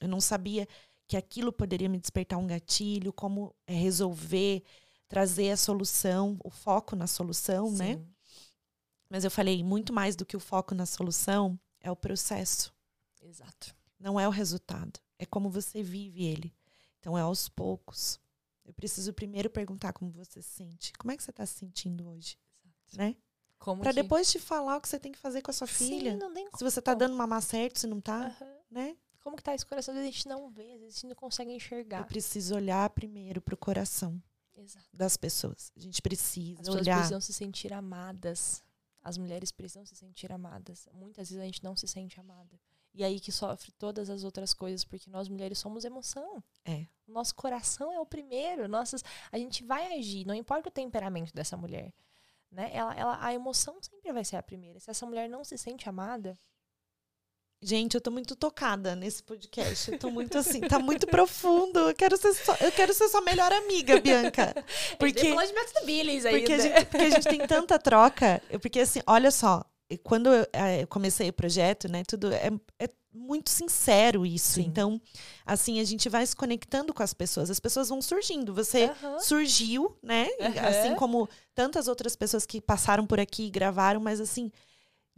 Eu 0.01 0.09
não 0.09 0.21
sabia 0.21 0.67
que 1.09 1.17
aquilo 1.17 1.51
poderia 1.53 1.89
me 1.89 1.99
despertar 1.99 2.37
um 2.39 2.47
gatilho, 2.47 3.13
como 3.13 3.53
eh, 3.67 3.73
resolver, 3.75 4.63
trazer 5.09 5.51
a 5.51 5.57
solução, 5.57 6.39
o 6.45 6.51
foco 6.51 6.95
na 6.95 7.07
solução, 7.07 7.71
né? 7.73 7.95
Sim. 7.97 8.07
Mas 9.11 9.25
eu 9.25 9.31
falei 9.31 9.65
muito 9.65 9.93
mais 9.93 10.15
do 10.15 10.27
que 10.27 10.37
o 10.37 10.41
foco 10.41 10.75
na 10.75 10.85
solução 10.85 11.59
é 11.81 11.91
o 11.91 11.97
processo. 11.97 12.73
Exato. 13.23 13.75
Não 13.99 14.21
é 14.21 14.29
o 14.29 14.31
resultado. 14.31 15.01
É 15.19 15.25
como 15.25 15.49
você 15.51 15.83
vive 15.83 16.25
ele. 16.25 16.55
Então 17.01 17.17
é 17.17 17.23
aos 17.23 17.49
poucos. 17.49 18.21
Eu 18.65 18.75
preciso 18.75 19.15
primeiro 19.15 19.49
perguntar 19.49 19.95
como 19.95 20.11
você 20.11 20.43
se 20.43 20.51
sente. 20.51 20.93
Como 20.93 21.11
é 21.11 21.17
que 21.17 21.23
você 21.23 21.31
está 21.31 21.47
se 21.47 21.55
sentindo 21.55 22.07
hoje? 22.07 22.37
Né? 22.95 23.17
Como 23.59 23.81
Para 23.81 23.95
que- 23.95 24.03
depois 24.03 24.31
te 24.31 24.39
falar 24.39 24.77
o 24.77 24.81
que 24.81 24.89
você 24.89 24.99
tem 25.01 25.11
que 25.11 25.19
fazer 25.19 25.41
com 25.41 25.51
a 25.51 25.55
sua 25.55 25.67
Sim, 25.67 25.89
filha. 26.01 26.17
não 26.19 26.33
tem 26.35 26.47
Se 26.57 26.63
você 26.63 26.83
tá 26.83 26.93
dando 26.93 27.17
mamar 27.17 27.41
certo, 27.43 27.79
se 27.81 27.87
não 27.87 28.01
tá, 28.01 28.27
Aham. 28.27 28.57
né? 28.71 28.97
Como 29.29 29.37
que 29.37 29.43
tá 29.43 29.55
esse 29.55 29.67
coração? 29.67 29.93
Às 29.93 30.01
vezes 30.01 30.09
a 30.09 30.17
gente 30.17 30.27
não 30.27 30.49
vê, 30.49 30.73
às 30.73 30.81
vezes 30.81 30.97
a 30.97 31.01
gente 31.01 31.07
não 31.09 31.15
consegue 31.15 31.51
Eu 31.51 31.57
enxergar. 31.57 32.07
preciso 32.07 32.55
olhar 32.55 32.89
primeiro 32.89 33.43
pro 33.43 33.59
coração 33.59 34.23
Exato. 34.57 34.87
das 34.91 35.19
pessoas. 35.19 35.71
A 35.77 35.81
gente 35.81 36.01
precisa 36.01 36.55
As 36.55 36.61
pessoas 36.61 36.81
olhar. 36.81 36.97
precisam 36.97 37.21
se 37.21 37.35
sentir 37.35 37.71
amadas. 37.75 38.65
As 39.03 39.19
mulheres 39.19 39.53
precisam 39.53 39.85
se 39.85 39.95
sentir 39.95 40.33
amadas. 40.33 40.89
Muitas 40.95 41.29
vezes 41.29 41.43
a 41.43 41.45
gente 41.45 41.63
não 41.63 41.77
se 41.77 41.87
sente 41.87 42.19
amada. 42.19 42.59
E 42.95 43.05
aí 43.05 43.21
que 43.21 43.31
sofre 43.31 43.71
todas 43.73 44.09
as 44.09 44.25
outras 44.25 44.55
coisas, 44.55 44.83
porque 44.83 45.11
nós 45.11 45.29
mulheres 45.29 45.59
somos 45.59 45.85
emoção. 45.85 46.43
É. 46.65 46.87
O 47.07 47.13
nosso 47.13 47.35
coração 47.35 47.93
é 47.93 48.01
o 48.01 48.07
primeiro. 48.07 48.67
Nossas, 48.67 49.05
a 49.31 49.37
gente 49.37 49.63
vai 49.63 49.99
agir, 49.99 50.27
não 50.27 50.35
importa 50.35 50.71
o 50.71 50.73
temperamento 50.73 51.35
dessa 51.35 51.55
mulher. 51.55 51.93
Né? 52.51 52.71
Ela, 52.73 52.95
ela, 52.95 53.23
a 53.23 53.35
emoção 53.35 53.77
sempre 53.83 54.11
vai 54.11 54.25
ser 54.25 54.37
a 54.37 54.43
primeira. 54.43 54.81
Se 54.81 54.91
essa 54.91 55.05
mulher 55.05 55.29
não 55.29 55.45
se 55.45 55.59
sente 55.59 55.87
amada, 55.87 56.35
Gente, 57.61 57.95
eu 57.95 58.01
tô 58.01 58.11
muito 58.11 58.37
tocada 58.37 58.95
nesse 58.95 59.23
podcast. 59.23 59.91
Eu 59.91 59.99
tô 59.99 60.11
muito 60.11 60.39
assim, 60.39 60.61
tá 60.61 60.79
muito 60.79 61.07
profundo. 61.09 61.81
Eu 61.81 61.95
quero 61.95 62.17
ser 62.17 62.33
só, 62.35 62.57
eu 62.61 62.71
quero 62.71 62.95
ser 62.95 63.09
sua 63.09 63.21
melhor 63.21 63.53
amiga, 63.53 64.01
Bianca. 64.01 64.55
Porque 64.99 65.23
de 65.23 65.35
método 65.35 65.85
Billings 65.85 66.25
Porque 66.25 66.53
a, 66.53 66.59
gente, 66.59 66.85
porque 66.87 67.05
a 67.05 67.11
gente 67.11 67.29
tem 67.29 67.47
tanta 67.47 67.79
troca. 67.79 68.41
Porque 68.63 68.81
assim, 68.81 69.01
olha 69.07 69.31
só, 69.33 69.65
quando 70.05 70.33
eu, 70.33 70.47
eh, 70.53 70.83
eu 70.83 70.87
comecei 70.87 71.31
o 71.31 71.33
projeto, 71.33 71.89
né, 71.89 72.05
tudo 72.05 72.33
é, 72.33 72.51
é 72.79 72.89
muito 73.13 73.51
sincero 73.51 74.25
isso. 74.25 74.55
Sim. 74.55 74.63
Então, 74.63 75.01
assim, 75.45 75.81
a 75.81 75.85
gente 75.85 76.09
vai 76.09 76.25
se 76.25 76.37
conectando 76.37 76.95
com 76.95 77.03
as 77.03 77.13
pessoas. 77.13 77.51
As 77.51 77.59
pessoas 77.59 77.89
vão 77.89 78.01
surgindo. 78.01 78.55
Você 78.55 78.91
surgiu, 79.21 79.97
né? 80.03 80.29
Assim 80.67 80.95
como 80.95 81.29
tantas 81.55 81.89
outras 81.89 82.15
pessoas 82.15 82.47
que 82.47 82.61
passaram 82.61 83.07
por 83.07 83.19
aqui 83.19 83.47
e 83.47 83.51
gravaram, 83.51 84.01
mas 84.01 84.21
assim, 84.21 84.53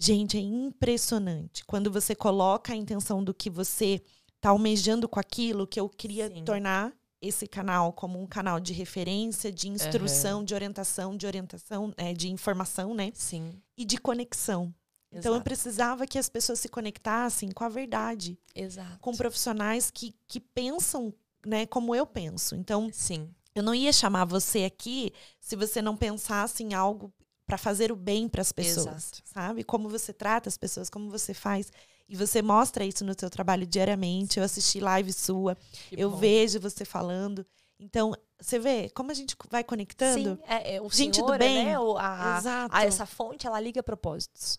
gente, 0.01 0.37
é 0.37 0.41
impressionante. 0.41 1.65
Quando 1.65 1.91
você 1.91 2.15
coloca 2.15 2.73
a 2.73 2.77
intenção 2.77 3.23
do 3.23 3.35
que 3.35 3.51
você 3.51 4.03
tá 4.41 4.49
almejando 4.49 5.09
com 5.09 5.21
aquilo, 5.21 5.67
que 5.67 5.79
eu 5.79 5.89
queria 5.89 6.29
Sim. 6.29 6.45
tornar 6.45 6.93
esse 7.21 7.47
canal 7.47 7.93
como 7.93 8.21
um 8.21 8.27
canal 8.27 8.59
de 8.59 8.73
referência, 8.73 9.53
de 9.53 9.69
instrução, 9.69 10.43
de 10.43 10.55
orientação, 10.55 11.15
de 11.15 11.27
orientação, 11.27 11.93
é, 11.97 12.15
de 12.15 12.31
informação, 12.31 12.95
né? 12.95 13.13
Sim. 13.15 13.53
E 13.77 13.85
de 13.85 13.99
conexão. 13.99 14.75
Então 15.13 15.33
eu 15.33 15.37
Exato. 15.37 15.45
precisava 15.45 16.07
que 16.07 16.19
as 16.19 16.29
pessoas 16.29 16.61
se 16.61 16.69
conectassem 16.69 17.51
com 17.51 17.65
a 17.65 17.69
verdade, 17.69 18.39
Exato. 18.55 18.99
com 19.01 19.15
profissionais 19.15 19.91
que, 19.91 20.15
que 20.27 20.41
pensam, 20.41 21.13
né, 21.45 21.67
como 21.67 21.95
eu 21.95 22.07
penso. 22.07 22.55
Então, 22.55 22.89
Sim. 22.93 23.29
eu 23.55 23.63
não 23.63 23.75
ia 23.75 23.93
chamar 23.93 24.25
você 24.25 24.65
aqui 24.65 25.13
se 25.41 25.57
você 25.57 25.83
não 25.83 25.97
pensasse 25.97 26.63
em 26.63 26.75
algo 26.75 27.13
para 27.51 27.59
fazer 27.59 27.91
o 27.91 27.97
bem 27.97 28.29
para 28.29 28.43
as 28.43 28.53
pessoas, 28.53 28.87
Exato. 29.13 29.23
sabe? 29.25 29.65
Como 29.65 29.89
você 29.89 30.13
trata 30.13 30.49
as 30.49 30.57
pessoas, 30.57 30.89
como 30.89 31.11
você 31.11 31.35
faz. 31.35 31.73
E 32.09 32.15
você 32.15 32.41
mostra 32.41 32.85
isso 32.85 33.05
no 33.05 33.13
seu 33.19 33.29
trabalho 33.29 33.67
diariamente. 33.67 34.39
Eu 34.39 34.45
assisti 34.45 34.79
live 34.79 35.13
sua, 35.13 35.57
Que 35.89 36.01
eu 36.01 36.11
bom. 36.13 36.17
vejo 36.17 36.61
você 36.61 36.85
falando. 36.85 37.45
Então, 37.77 38.15
você 38.41 38.57
vê 38.61 38.89
como 38.91 39.11
a 39.11 39.15
gente 39.15 39.35
vai 39.51 39.65
conectando? 39.65 40.37
Sim, 40.37 40.39
é, 40.47 40.77
é, 40.77 40.81
o 40.81 40.89
Gente 40.91 41.21
do 41.21 41.27
Senhor, 41.27 41.39
bem. 41.39 41.65
né? 41.67 41.75
a, 41.99 42.39
Exato. 42.39 42.77
a- 42.77 42.85
essa 42.85 43.05
fonte, 43.05 43.49
ela 43.49 43.59
liga 43.59 43.83
propósitos. 43.83 44.57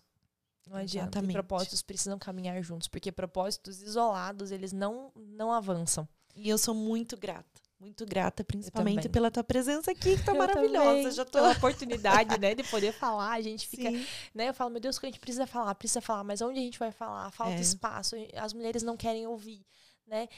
Não 0.68 0.76
adianta. 0.76 1.06
E 1.06 1.08
Exatamente. 1.08 1.32
propósitos 1.32 1.80
precisam 1.80 2.18
caminhar 2.18 2.62
juntos, 2.62 2.88
porque 2.88 3.10
propósitos 3.10 3.80
isolados, 3.80 4.50
eles 4.50 4.70
não, 4.70 5.10
não 5.16 5.50
avançam. 5.50 6.06
E 6.36 6.46
eu 6.46 6.58
sou 6.58 6.74
muito 6.74 7.16
grata. 7.16 7.61
Muito 7.82 8.06
grata, 8.06 8.44
principalmente 8.44 9.08
pela 9.08 9.28
tua 9.28 9.42
presença 9.42 9.90
aqui, 9.90 10.16
que 10.16 10.24
tá 10.24 10.30
Eu 10.32 10.38
maravilhosa. 10.38 10.84
também, 10.84 11.10
Já 11.10 11.24
tô. 11.24 11.32
Pela 11.32 11.50
oportunidade, 11.50 12.38
né, 12.40 12.54
de 12.54 12.62
poder 12.62 12.92
falar, 12.92 13.32
a 13.32 13.40
gente 13.40 13.66
fica, 13.66 13.90
Sim. 13.90 14.06
né, 14.32 14.48
eu 14.50 14.54
falo, 14.54 14.70
meu 14.70 14.80
Deus, 14.80 15.00
que 15.00 15.06
a 15.06 15.08
gente 15.08 15.18
precisa 15.18 15.48
falar, 15.48 15.74
precisa 15.74 16.00
falar, 16.00 16.22
mas 16.22 16.40
onde 16.40 16.60
a 16.60 16.62
gente 16.62 16.78
vai 16.78 16.92
falar? 16.92 17.28
Falta 17.32 17.54
É. 17.54 17.60
espaço, 17.60 18.14
as 18.36 18.52
mulheres 18.52 18.84
não 18.84 18.96
querem 18.96 19.26
ouvir, 19.26 19.66
né? 20.06 20.28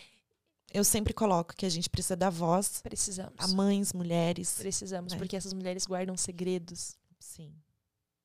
Eu 0.73 0.83
sempre 0.85 1.13
coloco 1.13 1.55
que 1.55 1.67
a 1.67 1.69
gente 1.69 1.91
precisa 1.91 2.17
dar 2.17 2.31
voz 2.31 2.81
Precisamos. 2.81 3.35
a 3.39 3.47
mães, 3.49 3.93
mulheres. 3.93 4.55
Precisamos, 4.59 5.13
É. 5.13 5.17
porque 5.19 5.37
essas 5.37 5.53
mulheres 5.53 5.85
guardam 5.87 6.17
segredos 6.17 6.97
Sim. 7.21 7.53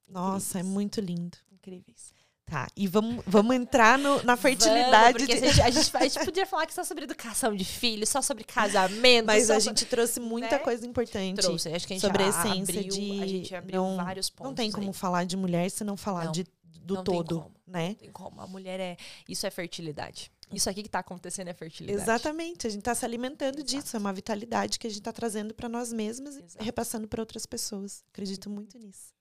Nossa, 0.08 0.58
é 0.58 0.62
incríveis. 0.62 0.74
muito 0.74 1.02
lindo. 1.02 1.38
incríveis. 1.52 2.14
Tá, 2.50 2.68
e 2.76 2.88
vamos, 2.88 3.24
vamos 3.28 3.56
entrar 3.56 3.98
no- 4.00 4.24
na 4.24 4.36
fertilidade. 4.36 5.26
Vamos, 5.26 5.28
de- 5.28 5.34
a, 5.34 5.48
gente, 5.52 5.62
a, 5.62 5.70
gente, 5.70 5.98
a 5.98 6.04
gente 6.08 6.26
podia 6.26 6.46
falar 6.46 6.66
que 6.66 6.74
só 6.74 6.84
sobre 6.84 7.04
educação 7.04 7.56
de 7.56 7.64
filhos, 7.64 8.10
só 8.10 8.22
sobre 8.22 8.44
casamento. 8.44 9.26
Mas 9.28 9.52
a 9.52 9.60
gente 9.60 9.86
trouxe 9.86 10.20
muita 10.20 10.58
né? 10.58 10.60
coisa 10.60 10.86
importante. 10.86 11.38
trouxe. 11.42 11.70
Acho 11.70 11.86
que 11.88 11.94
a 11.94 11.96
gente 11.98 12.06
sobre 12.06 12.24
a 12.24 12.28
essência 12.28 12.80
abriu, 12.80 12.90
de 12.94 13.22
A 13.22 13.28
gente 13.28 13.56
abriu 13.56 13.82
não- 13.84 13.96
vários 13.98 14.30
pontos. 14.30 14.50
Não 14.50 14.56
tem 14.56 14.72
como 14.72 14.88
aí. 14.88 14.94
falar 14.94 15.26
de 15.26 15.38
mulher 15.38 15.70
se 15.70 15.84
não 15.84 15.96
falar 15.96 16.26
Não, 16.26 16.32
de, 16.32 16.44
do 16.82 16.96
não 16.96 17.04
tem 17.04 17.14
todo, 17.16 17.42
como. 17.42 17.56
né? 17.68 17.88
Não 17.90 17.96
tem 17.96 18.12
como. 18.12 18.42
A 18.42 18.48
mulher 18.48 18.80
é. 18.80 18.98
Isso 19.28 19.46
é 19.46 19.52
fertilidade. 19.52 20.32
Isso 20.52 20.68
aqui 20.68 20.82
que 20.82 20.90
tá 20.90 20.98
acontecendo 21.00 21.50
é 21.50 21.54
fertilidade. 21.54 22.02
Exatamente, 22.02 22.66
a 22.66 22.70
gente 22.72 22.80
está 22.80 22.96
se 22.96 23.06
alimentando 23.06 23.60
Exato. 23.60 23.84
disso, 23.84 23.96
é 23.96 24.00
uma 24.00 24.12
vitalidade 24.12 24.80
que 24.80 24.88
a 24.88 24.90
gente 24.90 25.02
está 25.02 25.14
trazendo 25.14 25.54
para 25.54 25.70
nós 25.70 25.94
mesmas 25.94 26.38
e 26.38 26.44
repassando 26.64 27.08
para 27.08 27.22
outras 27.22 27.46
pessoas. 27.46 28.04
Acredito 28.12 28.50
muito 28.50 28.76
nisso. 28.80 29.14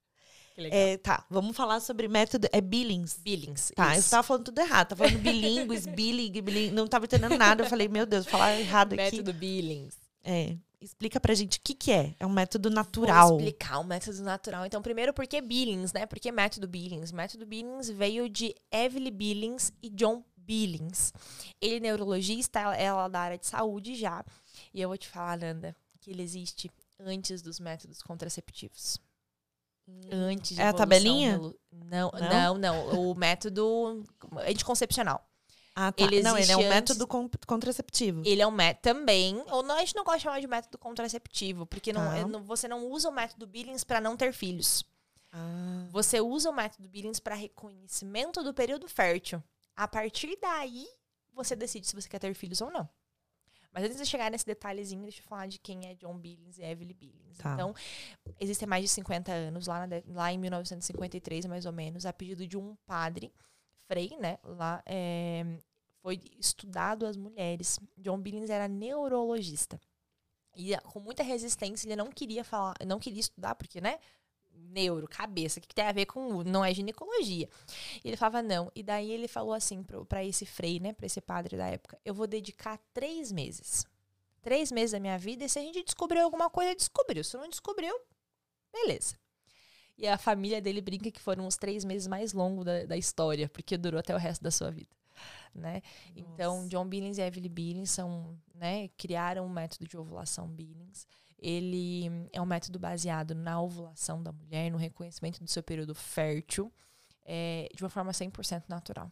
Que 0.58 0.62
legal. 0.62 0.76
É, 0.76 0.96
tá, 0.96 1.24
vamos 1.30 1.56
falar 1.56 1.78
sobre 1.78 2.08
método. 2.08 2.48
É 2.50 2.60
Billings. 2.60 3.20
Billings. 3.22 3.70
Tá, 3.76 3.90
eu 3.90 3.92
isso. 3.92 4.00
estava 4.00 4.24
falando 4.24 4.46
tudo 4.46 4.58
errado. 4.58 4.88
Tava 4.88 5.04
falando 5.04 5.22
bilíngues, 5.22 5.86
billing, 5.94 6.32
billing, 6.32 6.70
não 6.72 6.86
estava 6.86 7.04
entendendo 7.04 7.38
nada. 7.38 7.62
Eu 7.62 7.68
falei, 7.68 7.86
meu 7.86 8.04
Deus, 8.04 8.24
vou 8.24 8.32
falar 8.32 8.58
errado 8.58 8.94
aqui. 8.94 9.02
Método 9.02 9.32
Billings. 9.32 9.94
É. 10.24 10.56
explica 10.80 11.20
pra 11.20 11.32
gente 11.32 11.58
o 11.58 11.60
que, 11.62 11.74
que 11.74 11.92
é. 11.92 12.12
É 12.18 12.26
um 12.26 12.30
método 12.30 12.70
natural. 12.70 13.28
Vou 13.28 13.38
explicar 13.38 13.78
o 13.78 13.84
método 13.84 14.20
natural. 14.22 14.66
Então, 14.66 14.82
primeiro, 14.82 15.14
por 15.14 15.28
que 15.28 15.40
Billings, 15.40 15.92
né? 15.92 16.06
Por 16.06 16.18
que 16.18 16.32
método 16.32 16.66
Billings? 16.66 17.12
Método 17.12 17.46
Billings 17.46 17.88
veio 17.90 18.28
de 18.28 18.52
Evelyn 18.72 19.12
Billings 19.12 19.72
e 19.80 19.88
John 19.90 20.24
Billings. 20.36 21.12
Ele 21.60 21.76
é 21.76 21.80
neurologista, 21.80 22.58
ela 22.58 23.06
é 23.06 23.08
da 23.08 23.20
área 23.20 23.38
de 23.38 23.46
saúde 23.46 23.94
já. 23.94 24.24
E 24.74 24.80
eu 24.80 24.88
vou 24.88 24.98
te 24.98 25.08
falar, 25.08 25.38
Nanda, 25.38 25.76
que 26.00 26.10
ele 26.10 26.22
existe 26.22 26.68
antes 26.98 27.42
dos 27.42 27.60
métodos 27.60 28.02
contraceptivos. 28.02 28.98
Antes 30.10 30.56
de 30.56 30.60
É 30.62 30.68
a 30.68 30.72
tabelinha? 30.72 31.38
Não, 31.72 32.10
Não? 32.10 32.10
não, 32.10 32.58
não, 32.58 33.10
O 33.10 33.14
método 33.14 34.04
anticoncepcional. 34.46 35.24
Ah, 35.74 35.92
tá. 35.92 36.02
Ele 36.02 36.22
não, 36.22 36.36
ele 36.36 36.50
é 36.50 36.56
um 36.56 36.60
existe 36.60 36.74
método 36.74 37.06
con- 37.06 37.30
contraceptivo. 37.46 38.22
Ele 38.26 38.42
é 38.42 38.46
um 38.46 38.50
método 38.50 38.82
também. 38.82 39.40
Ou 39.48 39.62
não, 39.62 39.76
a 39.76 39.80
gente 39.80 39.94
não 39.94 40.02
gosta 40.02 40.18
de 40.18 40.24
chamar 40.24 40.40
de 40.40 40.46
método 40.48 40.76
contraceptivo, 40.76 41.66
porque 41.66 41.92
não, 41.92 42.04
Tá. 42.04 42.16
é- 42.18 42.24
não- 42.24 42.42
você 42.42 42.66
não 42.66 42.86
usa 42.90 43.08
o 43.08 43.12
método 43.12 43.46
Billings 43.46 43.84
para 43.84 44.00
não 44.00 44.16
ter 44.16 44.32
filhos. 44.32 44.84
Ah, 45.32 45.86
Você 45.92 46.20
usa 46.20 46.50
o 46.50 46.52
método 46.52 46.88
Billings 46.88 47.20
para 47.20 47.34
reconhecimento 47.36 48.42
do 48.42 48.52
período 48.52 48.88
fértil. 48.88 49.42
A 49.76 49.86
partir 49.86 50.36
daí, 50.42 50.86
você 51.32 51.54
decide 51.54 51.86
se 51.86 51.94
você 51.94 52.08
quer 52.08 52.18
ter 52.18 52.34
filhos 52.34 52.60
ou 52.60 52.70
não. 52.72 52.88
Mas 53.78 53.84
antes 53.84 53.98
de 53.98 54.06
chegar 54.06 54.28
nesse 54.28 54.44
detalhezinho, 54.44 55.02
deixa 55.02 55.20
eu 55.20 55.24
falar 55.24 55.46
de 55.46 55.56
quem 55.56 55.86
é 55.86 55.94
John 55.94 56.18
Billings 56.18 56.58
e 56.58 56.64
Evelyn 56.64 56.94
Billings. 56.94 57.38
Tá. 57.38 57.54
Então, 57.54 57.72
existem 58.40 58.66
mais 58.66 58.82
de 58.82 58.88
50 58.88 59.30
anos, 59.30 59.68
lá, 59.68 59.86
na 59.86 60.02
lá 60.08 60.32
em 60.32 60.38
1953, 60.38 61.46
mais 61.46 61.64
ou 61.64 61.72
menos, 61.72 62.04
a 62.04 62.12
pedido 62.12 62.44
de 62.44 62.58
um 62.58 62.74
padre, 62.84 63.32
Frei, 63.86 64.16
né? 64.18 64.36
Lá 64.42 64.82
é, 64.84 65.46
foi 66.02 66.20
estudado 66.40 67.06
as 67.06 67.16
mulheres. 67.16 67.78
John 67.96 68.18
Billings 68.18 68.50
era 68.50 68.66
neurologista. 68.66 69.80
E 70.56 70.74
ah, 70.74 70.80
com 70.80 70.98
muita 70.98 71.22
resistência, 71.22 71.86
ele 71.86 71.94
não 71.94 72.10
queria 72.10 72.42
falar, 72.42 72.74
não 72.84 72.98
queria 72.98 73.20
estudar, 73.20 73.54
porque, 73.54 73.80
né? 73.80 74.00
Neuro, 74.70 75.08
cabeça, 75.08 75.58
o 75.58 75.62
que, 75.62 75.68
que 75.68 75.74
tem 75.74 75.86
a 75.86 75.92
ver 75.92 76.06
com. 76.06 76.42
Não 76.42 76.64
é 76.64 76.72
ginecologia. 76.72 77.48
E 78.04 78.08
ele 78.08 78.16
falava, 78.16 78.42
não. 78.42 78.70
E 78.74 78.82
daí 78.82 79.10
ele 79.10 79.28
falou 79.28 79.52
assim 79.52 79.84
pra 80.08 80.24
esse 80.24 80.44
frei, 80.44 80.78
né? 80.78 80.92
Pra 80.92 81.06
esse 81.06 81.20
padre 81.20 81.56
da 81.56 81.66
época: 81.66 81.98
eu 82.04 82.14
vou 82.14 82.26
dedicar 82.26 82.78
três 82.92 83.32
meses. 83.32 83.86
Três 84.42 84.70
meses 84.70 84.92
da 84.92 85.00
minha 85.00 85.18
vida, 85.18 85.44
e 85.44 85.48
se 85.48 85.58
a 85.58 85.62
gente 85.62 85.82
descobriu 85.82 86.22
alguma 86.22 86.48
coisa, 86.48 86.74
descobriu. 86.74 87.24
Se 87.24 87.36
não 87.36 87.48
descobriu, 87.48 87.94
beleza. 88.72 89.16
E 89.98 90.06
a 90.06 90.16
família 90.16 90.60
dele 90.60 90.80
brinca 90.80 91.10
que 91.10 91.20
foram 91.20 91.46
os 91.46 91.56
três 91.56 91.84
meses 91.84 92.06
mais 92.06 92.32
longos 92.32 92.64
da, 92.64 92.84
da 92.84 92.96
história, 92.96 93.48
porque 93.48 93.76
durou 93.76 93.98
até 93.98 94.14
o 94.14 94.18
resto 94.18 94.42
da 94.42 94.50
sua 94.50 94.70
vida. 94.70 94.96
Né? 95.52 95.82
Então. 96.14 96.68
John 96.68 96.86
Billings 96.86 97.18
e 97.18 97.22
Evelyn 97.22 97.48
Billings 97.48 97.90
são, 97.90 98.38
né, 98.54 98.88
criaram 98.96 99.44
o 99.44 99.50
método 99.50 99.88
de 99.88 99.98
ovulação 99.98 100.46
Billings. 100.46 101.04
Ele 101.38 102.28
é 102.32 102.40
um 102.40 102.46
método 102.46 102.78
baseado 102.78 103.34
na 103.34 103.60
ovulação 103.60 104.22
da 104.22 104.32
mulher, 104.32 104.70
no 104.70 104.78
reconhecimento 104.78 105.42
do 105.42 105.48
seu 105.48 105.62
período 105.62 105.94
fértil, 105.94 106.72
é, 107.24 107.68
de 107.74 107.82
uma 107.82 107.90
forma 107.90 108.12
100% 108.12 108.64
natural. 108.68 109.10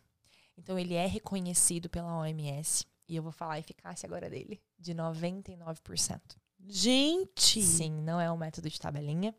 Então, 0.59 0.79
ele 0.79 0.95
é 0.95 1.07
reconhecido 1.07 1.89
pela 1.89 2.19
OMS, 2.19 2.85
e 3.09 3.15
eu 3.15 3.23
vou 3.23 3.33
falar 3.33 3.55
a 3.55 3.59
eficácia 3.59 4.07
agora 4.07 4.29
dele, 4.29 4.61
de 4.79 4.95
99%. 4.95 6.21
Gente! 6.69 7.63
Sim, 7.63 7.93
não 8.03 8.21
é 8.21 8.31
um 8.31 8.37
método 8.37 8.69
de 8.69 8.81
tabelinha. 8.81 9.35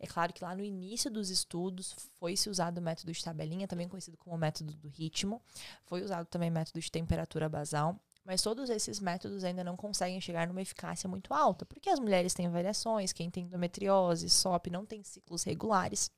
É 0.00 0.06
claro 0.06 0.32
que 0.32 0.42
lá 0.42 0.54
no 0.54 0.64
início 0.64 1.10
dos 1.10 1.30
estudos 1.30 1.94
foi-se 2.18 2.50
usado 2.50 2.78
o 2.78 2.82
método 2.82 3.12
de 3.12 3.22
tabelinha, 3.22 3.68
também 3.68 3.88
conhecido 3.88 4.16
como 4.16 4.36
método 4.36 4.72
do 4.74 4.88
ritmo. 4.88 5.40
Foi 5.84 6.02
usado 6.02 6.26
também 6.26 6.50
o 6.50 6.52
método 6.52 6.80
de 6.80 6.90
temperatura 6.90 7.48
basal. 7.48 8.00
Mas 8.26 8.42
todos 8.42 8.68
esses 8.68 8.98
métodos 8.98 9.44
ainda 9.44 9.62
não 9.62 9.76
conseguem 9.76 10.20
chegar 10.20 10.48
numa 10.48 10.60
eficácia 10.60 11.08
muito 11.08 11.32
alta, 11.32 11.64
porque 11.64 11.88
as 11.88 12.00
mulheres 12.00 12.34
têm 12.34 12.48
variações, 12.48 13.12
quem 13.12 13.30
tem 13.30 13.44
endometriose, 13.44 14.28
SOP, 14.28 14.68
não 14.68 14.84
tem 14.84 15.00
ciclos 15.04 15.44
regulares. 15.44 16.10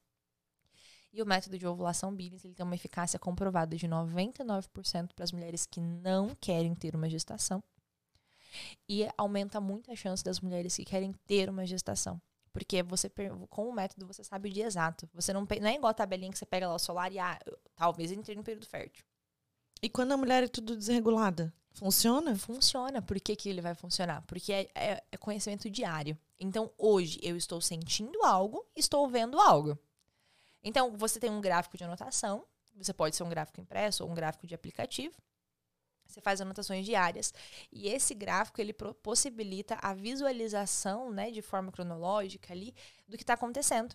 E 1.13 1.23
o 1.23 1.27
método 1.27 1.59
de 1.59 1.67
ovulação 1.67 2.15
Billings 2.15 2.47
ele 2.47 2.55
tem 2.55 2.65
uma 2.65 2.75
eficácia 2.75 3.19
comprovada 3.19 3.77
de 3.77 3.87
99% 3.87 5.13
para 5.15 5.25
as 5.25 5.33
mulheres 5.33 5.67
que 5.67 5.81
não 5.81 6.35
querem 6.41 6.75
ter 6.75 6.97
uma 6.97 7.11
gestação. 7.11 7.63
E 8.89 9.07
aumenta 9.19 9.61
muito 9.61 9.93
a 9.93 9.97
chance 9.97 10.25
das 10.25 10.41
mulheres 10.41 10.77
que 10.77 10.87
querem 10.87 11.13
ter 11.27 11.51
uma 11.51 11.67
gestação. 11.67 12.19
Porque 12.55 12.83
você, 12.83 13.11
com 13.51 13.69
o 13.69 13.73
método, 13.73 14.07
você 14.07 14.25
sabe 14.25 14.49
o 14.49 14.53
dia 14.53 14.65
exato. 14.65 15.07
Você 15.13 15.31
não, 15.35 15.43
não 15.43 15.69
é 15.69 15.75
igual 15.75 15.91
a 15.91 15.95
tabelinha 15.95 16.33
que 16.33 16.39
você 16.39 16.47
pega 16.47 16.67
lá 16.67 16.75
o 16.75 16.79
solar 16.79 17.13
e 17.13 17.19
ah, 17.19 17.39
talvez 17.77 18.11
entre 18.11 18.35
no 18.35 18.43
período 18.43 18.67
fértil. 18.67 19.05
E 19.83 19.91
quando 19.91 20.13
a 20.13 20.17
mulher 20.17 20.43
é 20.43 20.49
tudo 20.49 20.75
desregulada? 20.75 21.53
Funciona? 21.79 22.37
Funciona. 22.37 23.01
Por 23.01 23.19
que, 23.21 23.37
que 23.37 23.49
ele 23.49 23.61
vai 23.61 23.75
funcionar? 23.75 24.23
Porque 24.27 24.53
é, 24.53 24.69
é- 24.75 25.03
é 25.13 25.17
conhecimento 25.17 25.71
diário. 25.71 26.19
Então, 26.41 26.73
hoje 26.77 27.19
eu 27.23 27.37
estou 27.37 27.61
sentindo 27.61 28.23
algo, 28.25 28.67
estou 28.75 29.09
vendo 29.09 29.39
algo. 29.41 29.79
Então, 30.63 30.97
você 30.97 31.21
tem 31.21 31.31
um 31.31 31.41
gráfico 31.41 31.77
de 31.77 31.85
anotação. 31.85 32.45
Você 32.77 32.93
pode 32.93 33.17
ser 33.17 33.23
um 33.25 33.29
gráfico 33.29 33.61
impresso 33.61 34.05
ou 34.05 34.11
um 34.11 34.15
gráfico 34.15 34.47
de 34.47 34.55
aplicativo. 34.55 35.17
Você 36.07 36.21
faz 36.21 36.41
anotações 36.41 36.87
diárias. 36.87 37.33
E 37.71 37.89
esse 37.89 38.15
gráfico, 38.15 38.61
ele 38.61 38.73
possibilita 38.73 39.79
a 39.83 39.95
visualização, 39.95 41.13
né, 41.13 41.31
de 41.31 41.43
forma 41.43 41.71
cronológica 41.73 42.53
ali, 42.53 42.75
do 43.07 43.17
que 43.17 43.23
está 43.23 43.35
acontecendo. 43.35 43.95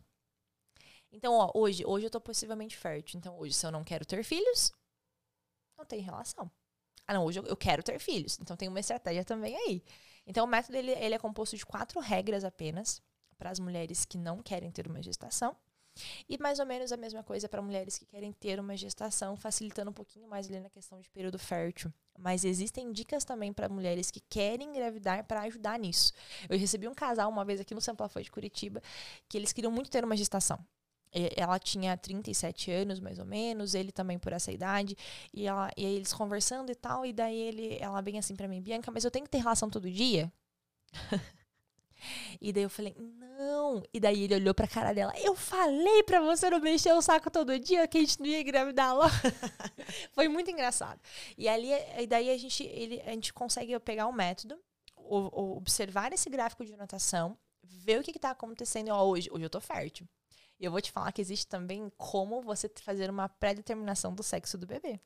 Então, 1.11 1.33
ó, 1.33 1.51
hoje, 1.53 1.85
hoje 1.85 2.05
eu 2.05 2.09
estou 2.09 2.21
possivelmente 2.21 2.77
fértil. 2.77 3.17
Então, 3.17 3.37
hoje, 3.37 3.53
se 3.53 3.65
eu 3.65 3.71
não 3.71 3.83
quero 3.83 4.05
ter 4.05 4.23
filhos, 4.23 4.71
não 5.77 5.85
tem 5.85 6.01
relação. 6.01 6.49
Ah, 7.07 7.13
não, 7.13 7.25
hoje 7.25 7.39
eu, 7.39 7.55
quero 7.55 7.83
ter 7.83 7.99
filhos. 7.99 8.37
Então 8.41 8.55
tem 8.55 8.69
uma 8.69 8.79
estratégia 8.79 9.23
também 9.23 9.55
aí. 9.55 9.83
Então 10.25 10.45
o 10.45 10.47
método 10.47 10.77
ele, 10.77 10.91
ele 10.91 11.15
é 11.15 11.19
composto 11.19 11.55
de 11.57 11.65
quatro 11.65 11.99
regras 11.99 12.43
apenas 12.43 13.01
para 13.37 13.49
as 13.49 13.59
mulheres 13.59 14.05
que 14.05 14.17
não 14.17 14.41
querem 14.41 14.71
ter 14.71 14.87
uma 14.87 15.01
gestação. 15.01 15.55
E 16.27 16.37
mais 16.39 16.59
ou 16.59 16.65
menos 16.65 16.91
a 16.91 16.97
mesma 16.97 17.23
coisa 17.23 17.47
para 17.47 17.61
mulheres 17.61 17.97
que 17.97 18.05
querem 18.05 18.31
ter 18.31 18.59
uma 18.59 18.75
gestação, 18.75 19.35
facilitando 19.35 19.91
um 19.91 19.93
pouquinho 19.93 20.27
mais 20.27 20.47
ali 20.47 20.59
na 20.59 20.69
questão 20.69 20.99
de 20.99 21.09
período 21.09 21.37
fértil. 21.37 21.93
Mas 22.17 22.43
existem 22.43 22.91
dicas 22.91 23.23
também 23.23 23.53
para 23.53 23.69
mulheres 23.69 24.09
que 24.09 24.19
querem 24.21 24.69
engravidar 24.69 25.23
para 25.25 25.41
ajudar 25.41 25.77
nisso. 25.77 26.11
Eu 26.49 26.57
recebi 26.57 26.87
um 26.87 26.93
casal 26.93 27.29
uma 27.29 27.45
vez 27.45 27.59
aqui 27.59 27.75
no 27.75 27.81
Sampa 27.81 28.09
foi 28.09 28.23
de 28.23 28.31
Curitiba 28.31 28.81
que 29.29 29.37
eles 29.37 29.53
queriam 29.53 29.71
muito 29.71 29.91
ter 29.91 30.03
uma 30.03 30.15
gestação. 30.15 30.65
Ela 31.35 31.59
tinha 31.59 31.95
37 31.97 32.71
anos, 32.71 32.99
mais 32.99 33.19
ou 33.19 33.25
menos, 33.25 33.75
ele 33.75 33.91
também 33.91 34.17
por 34.19 34.33
essa 34.33 34.51
idade. 34.51 34.95
E, 35.33 35.45
ela, 35.47 35.69
e 35.77 35.83
eles 35.85 36.11
conversando 36.13 36.71
e 36.71 36.75
tal, 36.75 37.05
e 37.05 37.13
daí 37.13 37.37
ele, 37.37 37.77
ela 37.79 38.01
bem 38.01 38.17
assim 38.17 38.35
pra 38.35 38.47
mim, 38.47 38.61
Bianca, 38.61 38.91
mas 38.91 39.03
eu 39.05 39.11
tenho 39.11 39.25
que 39.25 39.31
ter 39.31 39.37
relação 39.39 39.69
todo 39.69 39.89
dia? 39.89 40.31
e 42.41 42.51
daí 42.51 42.63
eu 42.63 42.69
falei, 42.69 42.95
não. 42.97 43.81
E 43.93 43.99
daí 43.99 44.23
ele 44.23 44.35
olhou 44.35 44.53
pra 44.53 44.67
cara 44.67 44.93
dela, 44.93 45.13
eu 45.17 45.35
falei 45.35 46.03
pra 46.03 46.19
você 46.21 46.49
não 46.49 46.59
mexer 46.59 46.91
o 46.93 47.01
saco 47.01 47.29
todo 47.31 47.57
dia, 47.59 47.87
que 47.87 47.97
a 47.97 48.01
gente 48.01 48.19
não 48.19 48.25
ia 48.27 48.41
engravidar 48.41 48.95
logo. 48.95 49.09
Foi 50.13 50.27
muito 50.27 50.51
engraçado. 50.51 50.99
E 51.37 51.47
ali, 51.47 51.69
e 51.99 52.07
daí 52.07 52.29
a 52.29 52.37
gente, 52.37 52.63
ele, 52.63 53.01
a 53.01 53.11
gente 53.11 53.31
consegue 53.33 53.77
pegar 53.79 54.07
o 54.07 54.13
método, 54.13 54.59
o- 54.95 55.41
o- 55.41 55.57
observar 55.57 56.11
esse 56.13 56.29
gráfico 56.29 56.65
de 56.65 56.73
anotação, 56.73 57.37
ver 57.63 57.99
o 57.99 58.03
que, 58.03 58.11
que 58.13 58.19
tá 58.19 58.31
acontecendo 58.31 58.89
ó, 58.89 59.03
hoje. 59.05 59.29
Hoje 59.31 59.45
eu 59.45 59.49
tô 59.49 59.61
fértil. 59.61 60.07
E 60.59 60.65
eu 60.65 60.71
vou 60.71 60.81
te 60.81 60.91
falar 60.91 61.11
que 61.11 61.21
existe 61.21 61.47
também 61.47 61.91
como 61.97 62.41
você 62.41 62.69
fazer 62.81 63.09
uma 63.09 63.27
pré-determinação 63.27 64.13
do 64.13 64.23
sexo 64.23 64.57
do 64.57 64.67
bebê. 64.67 64.99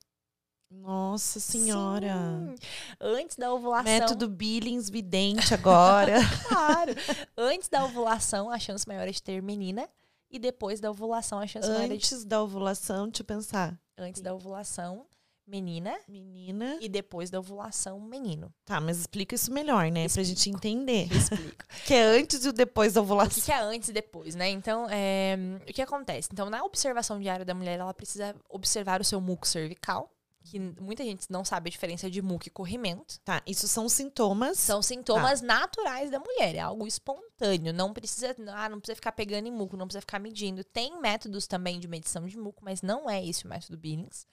Nossa 0.70 1.39
senhora. 1.39 2.14
Sim. 2.14 2.56
Antes 3.00 3.38
da 3.38 3.54
ovulação. 3.54 3.86
Método 3.86 4.28
Billings 4.28 4.89
vidente 4.89 5.54
agora. 5.54 6.18
Claro. 6.48 6.93
Antes 7.38 7.70
da 7.70 7.86
ovulação, 7.86 8.52
a 8.52 8.60
chance 8.60 8.88
maior 8.88 9.08
é 9.08 9.12
de 9.12 9.22
ter 9.22 9.41
menina. 9.41 9.89
E 10.30 10.38
depois 10.38 10.82
da 10.82 10.91
ovulação, 10.91 11.39
a 11.39 11.48
chance 11.48 11.68
maior 11.68 11.84
é 11.84 11.88
de. 11.88 11.93
Antes 11.93 12.26
da 12.26 12.43
ovulação, 12.43 13.06
deixa 13.08 13.22
eu 13.22 13.26
pensar. 13.26 13.80
Antes 13.98 14.22
da 14.22 14.34
ovulação, 14.34 15.06
menina. 15.48 15.98
Menina. 16.08 16.78
E 16.82 16.89
depois 16.89 17.30
da 17.30 17.39
ovulação, 17.39 18.00
menino. 18.00 18.54
Tá, 18.66 18.80
mas 18.82 19.00
explica 19.00 19.34
isso 19.34 19.52
melhor, 19.52 19.89
né? 19.89 20.08
Pra 20.10 20.22
gente 20.24 20.50
entender. 20.50 21.08
Explico. 21.12 21.66
Que 21.88 21.93
é 21.93 22.04
antes 22.04 22.43
e 22.45 22.52
depois 22.52 22.93
da 22.93 23.02
O 23.02 23.04
que, 23.06 23.12
ovulação. 23.12 23.43
que 23.43 23.52
é 23.52 23.60
antes 23.62 23.89
e 23.89 23.93
depois, 23.93 24.36
né? 24.36 24.50
Então, 24.50 24.88
é, 24.89 25.38
o 25.68 25.74
que 25.74 25.82
acontece? 25.82 26.30
Então, 26.32 26.50
na 26.50 26.64
observação 26.64 27.20
diária 27.20 27.45
da 27.45 27.54
mulher, 27.54 27.80
ela 27.80 27.93
precisa 27.93 28.36
observar 28.50 29.00
o 29.00 29.06
seu 29.06 29.22
muco 29.22 29.48
cervical, 29.48 30.12
que 30.43 30.60
muita 30.60 31.04
gente 31.04 31.26
não 31.30 31.43
sabe 31.43 31.70
a 31.70 31.72
diferença 31.72 32.10
de 32.10 32.22
muco 32.22 32.48
e 32.48 32.50
corrimento. 32.50 33.20
Tá, 33.26 33.41
isso 33.45 33.68
são 33.68 33.88
sintomas. 33.89 34.58
São 34.58 34.82
sintomas 34.82 35.41
naturais 35.41 36.10
da 36.10 36.20
mulher, 36.20 36.56
é 36.56 36.60
algo 36.60 36.88
espontâneo. 36.88 37.74
Não 37.74 37.93
precisa, 37.93 38.36
ah, 38.54 38.70
não 38.70 38.80
precisa 38.80 38.95
ficar 38.95 39.12
pegando 39.12 39.48
em 39.48 39.52
muco, 39.52 39.76
não 39.76 39.86
precisa 39.88 40.02
ficar 40.02 40.20
medindo. 40.20 40.64
Tem 40.64 41.00
métodos 41.02 41.48
também 41.48 41.80
de 41.80 41.88
medição 41.88 42.26
de 42.26 42.38
muco, 42.38 42.64
mas 42.64 42.82
não 42.82 43.10
é 43.10 43.26
esse 43.26 43.45
o 43.45 43.50
método 43.50 43.78
Billings. 43.78 44.26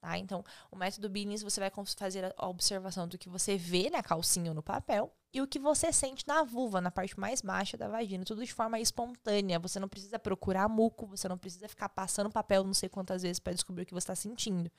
Tá? 0.00 0.16
Então, 0.16 0.42
o 0.70 0.76
método 0.76 1.10
Billings, 1.10 1.42
você 1.42 1.60
vai 1.60 1.70
fazer 1.96 2.24
a- 2.24 2.34
a 2.38 2.48
observação 2.48 3.06
do 3.06 3.18
que 3.18 3.28
você 3.28 3.58
vê 3.58 3.90
na 3.90 4.02
calcinha 4.02 4.50
ou 4.50 4.54
no 4.54 4.62
papel 4.62 5.14
e 5.32 5.42
o 5.42 5.46
que 5.46 5.58
você 5.58 5.92
sente 5.92 6.26
na 6.26 6.42
vulva, 6.42 6.80
na 6.80 6.90
parte 6.90 7.20
mais 7.20 7.42
baixa 7.42 7.76
da 7.76 7.86
vagina. 7.86 8.24
Tudo 8.24 8.42
de 8.44 8.52
forma 8.52 8.80
espontânea. 8.80 9.58
Você 9.58 9.78
não 9.78 9.88
precisa 9.88 10.18
procurar 10.18 10.68
muco, 10.68 11.06
você 11.06 11.28
não 11.28 11.36
precisa 11.36 11.68
ficar 11.68 11.90
passando 11.90 12.30
papel 12.30 12.64
não 12.64 12.72
sei 12.72 12.88
quantas 12.88 13.20
vezes 13.22 13.38
para 13.38 13.52
descobrir 13.52 13.82
o 13.82 13.86
que 13.86 13.92
você 13.92 14.04
está 14.04 14.14
sentindo. 14.14 14.70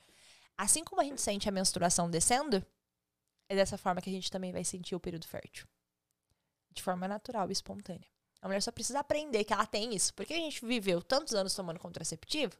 Assim 0.58 0.82
como 0.84 1.00
a 1.00 1.04
gente 1.04 1.20
sente 1.20 1.48
a 1.48 1.52
menstruação 1.52 2.10
descendo, 2.10 2.64
é 3.48 3.54
dessa 3.54 3.78
forma 3.78 4.00
que 4.00 4.10
a 4.10 4.12
gente 4.12 4.30
também 4.30 4.52
vai 4.52 4.64
sentir 4.64 4.94
o 4.94 5.00
período 5.00 5.26
fértil. 5.26 5.66
de 6.74 6.82
forma 6.82 7.06
natural 7.06 7.48
e 7.50 7.52
espontânea. 7.52 8.08
A 8.42 8.48
mulher 8.48 8.60
só 8.60 8.72
precisa 8.72 8.98
aprender 8.98 9.44
que 9.44 9.52
ela 9.52 9.64
tem 9.64 9.94
isso. 9.94 10.12
Porque 10.14 10.34
a 10.34 10.36
gente 10.36 10.64
viveu 10.66 11.00
tantos 11.00 11.32
anos 11.32 11.54
tomando 11.54 11.78
contraceptivo, 11.78 12.52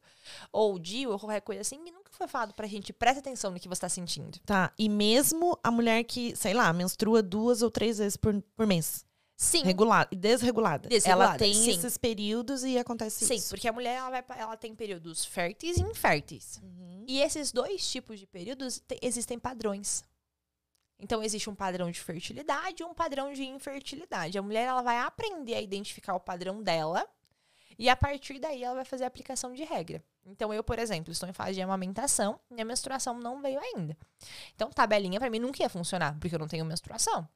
ou 0.53 0.79
DIU, 0.79 1.11
ou 1.11 1.19
qualquer 1.19 1.41
coisa 1.41 1.61
assim, 1.61 1.77
e 1.87 1.91
nunca 1.91 2.13
foi 2.13 2.29
falado 2.29 2.55
pra 2.55 2.69
gente, 2.69 2.93
presta 2.93 3.19
atenção 3.19 3.51
no 3.51 3.59
que 3.59 3.69
você 3.69 3.81
tá 3.81 3.89
sentindo. 3.89 4.39
Tá. 4.47 4.73
E 4.79 4.89
mesmo 4.89 5.59
a 5.63 5.71
mulher 5.73 6.05
que, 6.05 6.37
sei 6.37 6.55
lá, 6.55 6.73
menstrua 6.73 7.21
duas 7.21 7.63
ou 7.63 7.71
três 7.71 7.99
vezes 7.99 8.17
por, 8.17 8.41
por 8.57 8.65
mês. 8.67 9.05
Sim. 9.37 9.65
Regulada, 9.65 10.09
desregulada. 10.15 10.89
Desregulada, 10.89 11.31
Ela 11.33 11.39
tem 11.39 11.53
sim. 11.53 11.71
esses 11.71 11.97
períodos 11.99 12.63
e 12.63 12.79
acontece 12.79 13.27
Sim, 13.27 13.35
isso. 13.35 13.49
porque 13.49 13.67
a 13.67 13.73
mulher 13.73 13.97
ela, 13.97 14.09
vai, 14.11 14.25
ela 14.39 14.57
tem 14.57 14.73
períodos 14.73 15.25
férteis 15.25 15.79
e 15.79 15.83
inférteis. 15.83 16.61
Uhum. 16.63 17.05
E 17.09 17.21
esses 17.21 17.51
dois 17.51 17.85
tipos 17.91 18.21
de 18.21 18.27
períodos 18.27 18.79
te- 18.87 19.01
existem 19.03 19.41
padrões. 19.41 20.05
Então 21.03 21.21
existe 21.21 21.51
um 21.51 21.55
padrão 21.55 21.91
de 21.91 22.01
fertilidade 22.01 22.81
e 22.81 22.87
um 22.87 22.95
padrão 22.95 23.33
de 23.33 23.43
infertilidade. 23.43 24.39
A 24.39 24.43
mulher 24.43 24.69
ela 24.69 24.83
vai 24.83 24.99
aprender 24.99 25.57
a 25.57 25.61
identificar 25.61 26.15
o 26.15 26.21
padrão 26.21 26.63
dela 26.63 27.05
e 27.77 27.89
a 27.89 27.97
partir 27.97 28.39
daí 28.39 28.63
ela 28.63 28.77
vai 28.77 28.85
fazer 28.85 29.03
a 29.03 29.09
aplicação 29.09 29.53
de 29.53 29.65
regra. 29.65 30.01
Então 30.25 30.55
eu, 30.55 30.63
por 30.63 30.79
exemplo, 30.79 31.11
estou 31.11 31.29
em 31.29 31.33
fase 31.33 31.55
de 31.55 31.61
amamentação 31.61 32.39
e 32.57 32.63
a 32.63 32.65
menstruação 32.65 33.19
não 33.19 33.43
veio 33.43 33.59
ainda. 33.59 33.99
Então 34.55 34.71
tabelinha 34.71 35.19
para 35.19 35.29
mim 35.29 35.41
nunca 35.41 35.61
ia 35.65 35.69
funcionar 35.69 36.17
porque 36.21 36.37
eu 36.37 36.39
não 36.39 36.47
tenho 36.47 36.65
menstruação. 36.65 37.29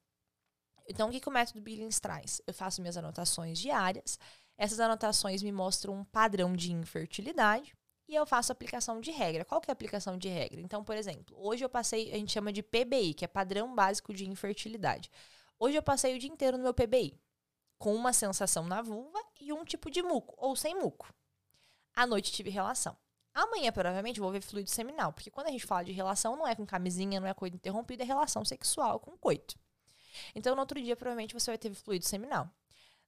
Então 0.88 1.08
o 1.08 1.10
que, 1.10 1.18
que 1.18 1.28
o 1.28 1.32
método 1.32 1.60
Billings 1.60 1.98
traz? 1.98 2.40
Eu 2.46 2.54
faço 2.54 2.80
minhas 2.80 2.96
anotações 2.96 3.58
diárias. 3.58 4.16
Essas 4.56 4.78
anotações 4.78 5.42
me 5.42 5.50
mostram 5.50 5.92
um 5.92 6.04
padrão 6.04 6.54
de 6.54 6.72
infertilidade 6.72 7.74
e 8.09 8.14
eu 8.14 8.26
faço 8.26 8.52
aplicação 8.52 9.00
de 9.00 9.11
regra. 9.11 9.44
Qual 9.44 9.61
que 9.61 9.70
é 9.70 9.72
a 9.72 9.74
aplicação 9.74 10.16
de 10.16 10.28
regra? 10.28 10.61
Então, 10.61 10.84
por 10.84 10.96
exemplo, 10.96 11.36
hoje 11.38 11.64
eu 11.64 11.68
passei, 11.68 12.12
a 12.12 12.16
gente 12.16 12.32
chama 12.32 12.52
de 12.52 12.62
PBI, 12.62 13.14
que 13.14 13.24
é 13.24 13.28
padrão 13.28 13.74
básico 13.74 14.14
de 14.14 14.28
infertilidade. 14.28 15.11
Hoje 15.59 15.76
eu 15.76 15.82
passei 15.82 16.14
o 16.14 16.18
dia 16.18 16.30
inteiro 16.30 16.57
no 16.57 16.62
meu 16.62 16.74
PBI, 16.74 17.18
com 17.78 17.94
uma 17.94 18.12
sensação 18.12 18.66
na 18.66 18.82
vulva 18.82 19.18
e 19.40 19.52
um 19.52 19.64
tipo 19.64 19.90
de 19.90 20.02
muco, 20.02 20.34
ou 20.38 20.54
sem 20.54 20.74
muco. 20.74 21.12
À 21.94 22.07
noite 22.07 22.32
tive 22.32 22.50
relação. 22.50 22.96
Amanhã, 23.34 23.70
provavelmente, 23.70 24.20
vou 24.20 24.30
ver 24.30 24.40
fluido 24.40 24.70
seminal, 24.70 25.12
porque 25.12 25.30
quando 25.30 25.48
a 25.48 25.50
gente 25.50 25.66
fala 25.66 25.84
de 25.84 25.92
relação, 25.92 26.36
não 26.36 26.46
é 26.46 26.54
com 26.54 26.64
camisinha, 26.64 27.20
não 27.20 27.28
é 27.28 27.34
coito 27.34 27.57
interrompido, 27.57 28.02
é 28.02 28.07
relação 28.07 28.44
sexual 28.44 28.98
com 28.98 29.16
coito. 29.18 29.59
Então, 30.34 30.54
no 30.54 30.61
outro 30.61 30.80
dia, 30.80 30.96
provavelmente, 30.96 31.34
você 31.34 31.50
vai 31.50 31.59
ter 31.59 31.74
fluido 31.74 32.04
seminal. 32.04 32.50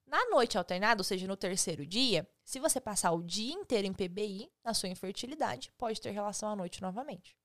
Na 0.08 0.30
noite 0.30 0.56
alternada, 0.56 1.00
ou 1.00 1.04
seja, 1.04 1.26
no 1.26 1.36
terceiro 1.36 1.86
dia, 1.86 2.26
se 2.44 2.58
você 2.58 2.80
passar 2.80 3.12
o 3.12 3.22
dia 3.22 3.52
inteiro 3.52 3.86
em 3.86 3.92
PBI, 3.92 4.50
na 4.64 4.72
sua 4.72 4.88
infertilidade, 4.88 5.70
pode 5.76 6.00
ter 6.00 6.10
relação 6.10 6.48
à 6.48 6.56
noite 6.56 6.80
novamente. 6.80 7.36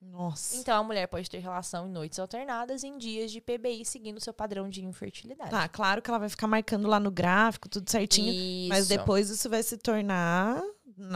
Nossa. 0.00 0.56
Então, 0.56 0.78
a 0.78 0.84
mulher 0.84 1.08
pode 1.08 1.28
ter 1.28 1.38
relação 1.38 1.88
em 1.88 1.90
noites 1.90 2.20
alternadas 2.20 2.84
em 2.84 2.96
dias 2.96 3.32
de 3.32 3.40
PBI, 3.40 3.84
seguindo 3.84 4.18
o 4.18 4.20
seu 4.20 4.32
padrão 4.32 4.68
de 4.68 4.84
infertilidade. 4.84 5.50
Tá, 5.50 5.68
claro 5.68 6.00
que 6.00 6.08
ela 6.08 6.20
vai 6.20 6.28
ficar 6.28 6.46
marcando 6.46 6.86
lá 6.86 7.00
no 7.00 7.10
gráfico, 7.10 7.68
tudo 7.68 7.90
certinho. 7.90 8.68
Mas 8.68 8.80
Isso. 8.80 8.88
depois 8.90 9.28
isso 9.28 9.50
vai 9.50 9.62
se 9.62 9.76
tornar. 9.76 10.62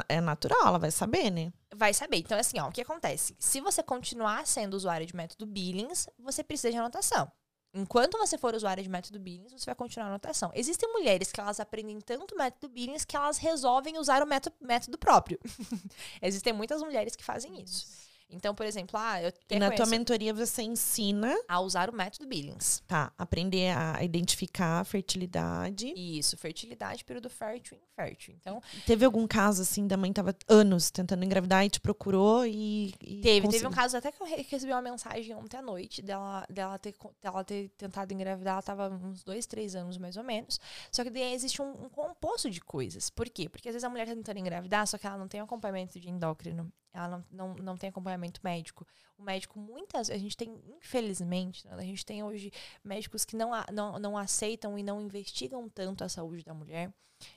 É 0.09 0.21
natural, 0.21 0.67
ela 0.67 0.79
vai 0.79 0.91
saber, 0.91 1.31
né? 1.31 1.53
Vai 1.75 1.95
saber. 1.95 2.19
Então, 2.19 2.39
assim, 2.39 2.59
ó, 2.59 2.69
o 2.69 2.73
que 2.73 2.81
acontece? 2.81 3.37
Se 3.39 3.61
você 3.61 3.83
continuar 3.83 4.47
sendo 4.47 4.75
usuário 4.75 5.07
de 5.07 5.15
método 5.15 5.47
Billings, 5.47 6.09
você 6.19 6.43
precisa 6.43 6.71
de 6.71 6.77
anotação. 6.77 7.31
Enquanto 7.75 8.19
você 8.19 8.37
for 8.37 8.55
usuário 8.55 8.83
de 8.83 8.89
método 8.89 9.19
Billings, 9.19 9.53
você 9.53 9.65
vai 9.65 9.75
continuar 9.75 10.07
a 10.07 10.09
anotação. 10.11 10.51
Existem 10.55 10.93
mulheres 10.93 11.33
que 11.33 11.41
elas 11.41 11.59
aprendem 11.59 12.01
tanto 12.01 12.37
método 12.37 12.69
Billings 12.69 13.05
que 13.05 13.17
elas 13.17 13.39
resolvem 13.39 13.99
usar 13.99 14.23
o 14.23 14.27
método, 14.27 14.55
método 14.61 14.99
próprio. 14.99 15.39
Existem 16.21 16.53
muitas 16.53 16.83
mulheres 16.83 17.17
que 17.17 17.25
fazem 17.25 17.63
isso. 17.63 18.12
Então, 18.33 18.55
por 18.55 18.67
exemplo, 18.67 18.99
ah, 18.99 19.23
eu 19.23 19.33
E 19.51 19.59
na 19.59 19.71
tua 19.71 19.87
mentoria 19.87 20.33
você 20.35 20.63
ensina, 20.63 21.35
a 21.49 21.61
usar 21.61 21.91
o 21.91 21.95
método 21.95 22.27
Billings. 22.27 22.83
tá? 22.87 23.13
Aprender 23.19 23.77
a 23.77 24.03
identificar 24.03 24.81
a 24.81 24.85
fertilidade. 24.85 25.93
Isso, 25.97 26.37
fertilidade, 26.37 27.05
período 27.05 27.29
fértil 27.31 27.77
e 27.79 27.81
infértil. 27.93 28.35
Então, 28.41 28.61
Teve 28.87 29.05
algum 29.05 29.27
caso, 29.27 29.63
assim, 29.63 29.87
da 29.87 29.97
mãe 29.97 30.13
tava 30.13 30.35
anos 30.49 30.91
tentando 30.91 31.25
engravidar 31.25 31.65
e 31.65 31.71
te 31.71 31.81
procurou 31.81 32.45
e. 32.47 32.95
e 33.01 33.21
Teve, 33.21 33.23
teve 33.23 33.41
conseguiu? 33.43 33.69
um 33.69 33.73
caso 33.73 33.97
até 33.97 34.11
que 34.11 34.23
eu 34.23 34.27
re- 34.27 34.47
recebi 34.49 34.73
uma 34.73 34.83
mensagem 34.83 35.35
ontem 35.35 35.57
à 35.57 35.63
noite 35.63 36.03
dela, 36.03 36.45
dela, 36.51 36.79
ter, 36.79 36.95
dela 37.21 37.45
ter 37.45 37.69
tentado 37.77 38.13
engravidar, 38.13 38.55
ela 38.55 38.63
tava 38.63 38.89
uns 38.89 39.23
dois, 39.23 39.47
três 39.47 39.75
anos 39.75 39.99
mais 39.99 40.17
ou 40.17 40.25
menos. 40.25 40.59
Só 40.91 41.03
que 41.05 41.11
daí 41.11 41.33
existe 41.35 41.61
um, 41.63 41.85
um 41.85 41.89
composto 41.89 42.51
de 42.51 42.61
coisas. 42.61 43.11
Por 43.11 43.29
quê? 43.29 43.49
Porque 43.49 43.69
às 43.69 43.75
vezes 43.75 43.85
a 43.85 43.89
mulher 43.91 44.07
tá 44.07 44.15
tentando 44.15 44.39
engravidar, 44.39 44.87
só 44.87 44.99
que 44.99 45.07
ela 45.07 45.17
não 45.19 45.29
tem 45.29 45.41
acompanhamento 45.41 45.99
de 46.01 46.09
endócrino. 46.11 46.73
Ela 46.93 47.09
não, 47.09 47.25
não, 47.31 47.55
não 47.55 47.77
tem 47.77 47.89
acompanhamento 47.89 48.41
médico. 48.43 48.87
O 49.17 49.23
médico, 49.23 49.59
muitas 49.59 50.11
a 50.11 50.19
gente 50.19 50.37
tem, 50.37 50.61
infelizmente, 50.77 51.67
né, 51.67 51.75
a 51.75 51.83
gente 51.83 52.05
tem 52.05 52.23
hoje 52.23 52.53
médicos 52.85 53.25
que 53.25 53.37
não, 53.37 53.51
não, 53.73 53.99
não 53.99 54.19
aceitam 54.19 54.79
e 54.79 54.83
não 54.83 55.01
investigam 55.01 55.69
tanto 55.69 56.05
a 56.05 56.09
saúde 56.09 56.45
da 56.45 56.53
mulher. 56.53 56.93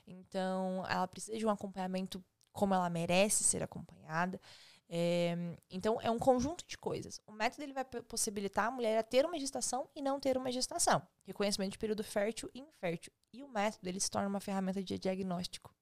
Então, 0.06 0.84
ela 0.88 1.06
precisa 1.06 1.38
de 1.38 1.46
um 1.46 1.50
acompanhamento 1.50 2.22
como 2.52 2.74
ela 2.74 2.90
merece 2.90 3.44
ser 3.44 3.62
acompanhada. 3.62 4.40
É, 4.88 5.36
então, 5.70 6.00
é 6.00 6.10
um 6.10 6.18
conjunto 6.18 6.64
de 6.66 6.78
coisas. 6.78 7.20
O 7.26 7.32
método 7.32 7.62
ele 7.62 7.72
vai 7.72 7.84
possibilitar 7.84 8.66
a 8.66 8.70
mulher 8.70 8.98
a 8.98 9.02
ter 9.02 9.24
uma 9.26 9.38
gestação 9.38 9.88
e 9.94 10.00
não 10.00 10.20
ter 10.20 10.36
uma 10.36 10.50
gestação. 10.52 11.02
Reconhecimento 11.24 11.72
de 11.72 11.78
período 11.78 12.04
fértil 12.04 12.50
e 12.54 12.60
infértil. 12.60 13.12
E 13.32 13.42
o 13.42 13.48
método 13.48 13.88
ele 13.88 14.00
se 14.00 14.10
torna 14.10 14.28
uma 14.28 14.40
ferramenta 14.40 14.82
de 14.82 14.98
diagnóstico. 14.98 15.74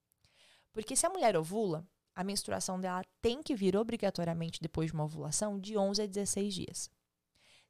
Porque 0.72 0.96
se 0.96 1.06
a 1.06 1.10
mulher 1.10 1.36
ovula, 1.36 1.86
a 2.14 2.24
menstruação 2.24 2.80
dela 2.80 3.02
tem 3.20 3.42
que 3.42 3.54
vir 3.54 3.76
obrigatoriamente 3.76 4.60
depois 4.60 4.88
de 4.88 4.94
uma 4.94 5.04
ovulação 5.04 5.58
de 5.58 5.76
11 5.76 6.02
a 6.02 6.06
16 6.06 6.54
dias. 6.54 6.90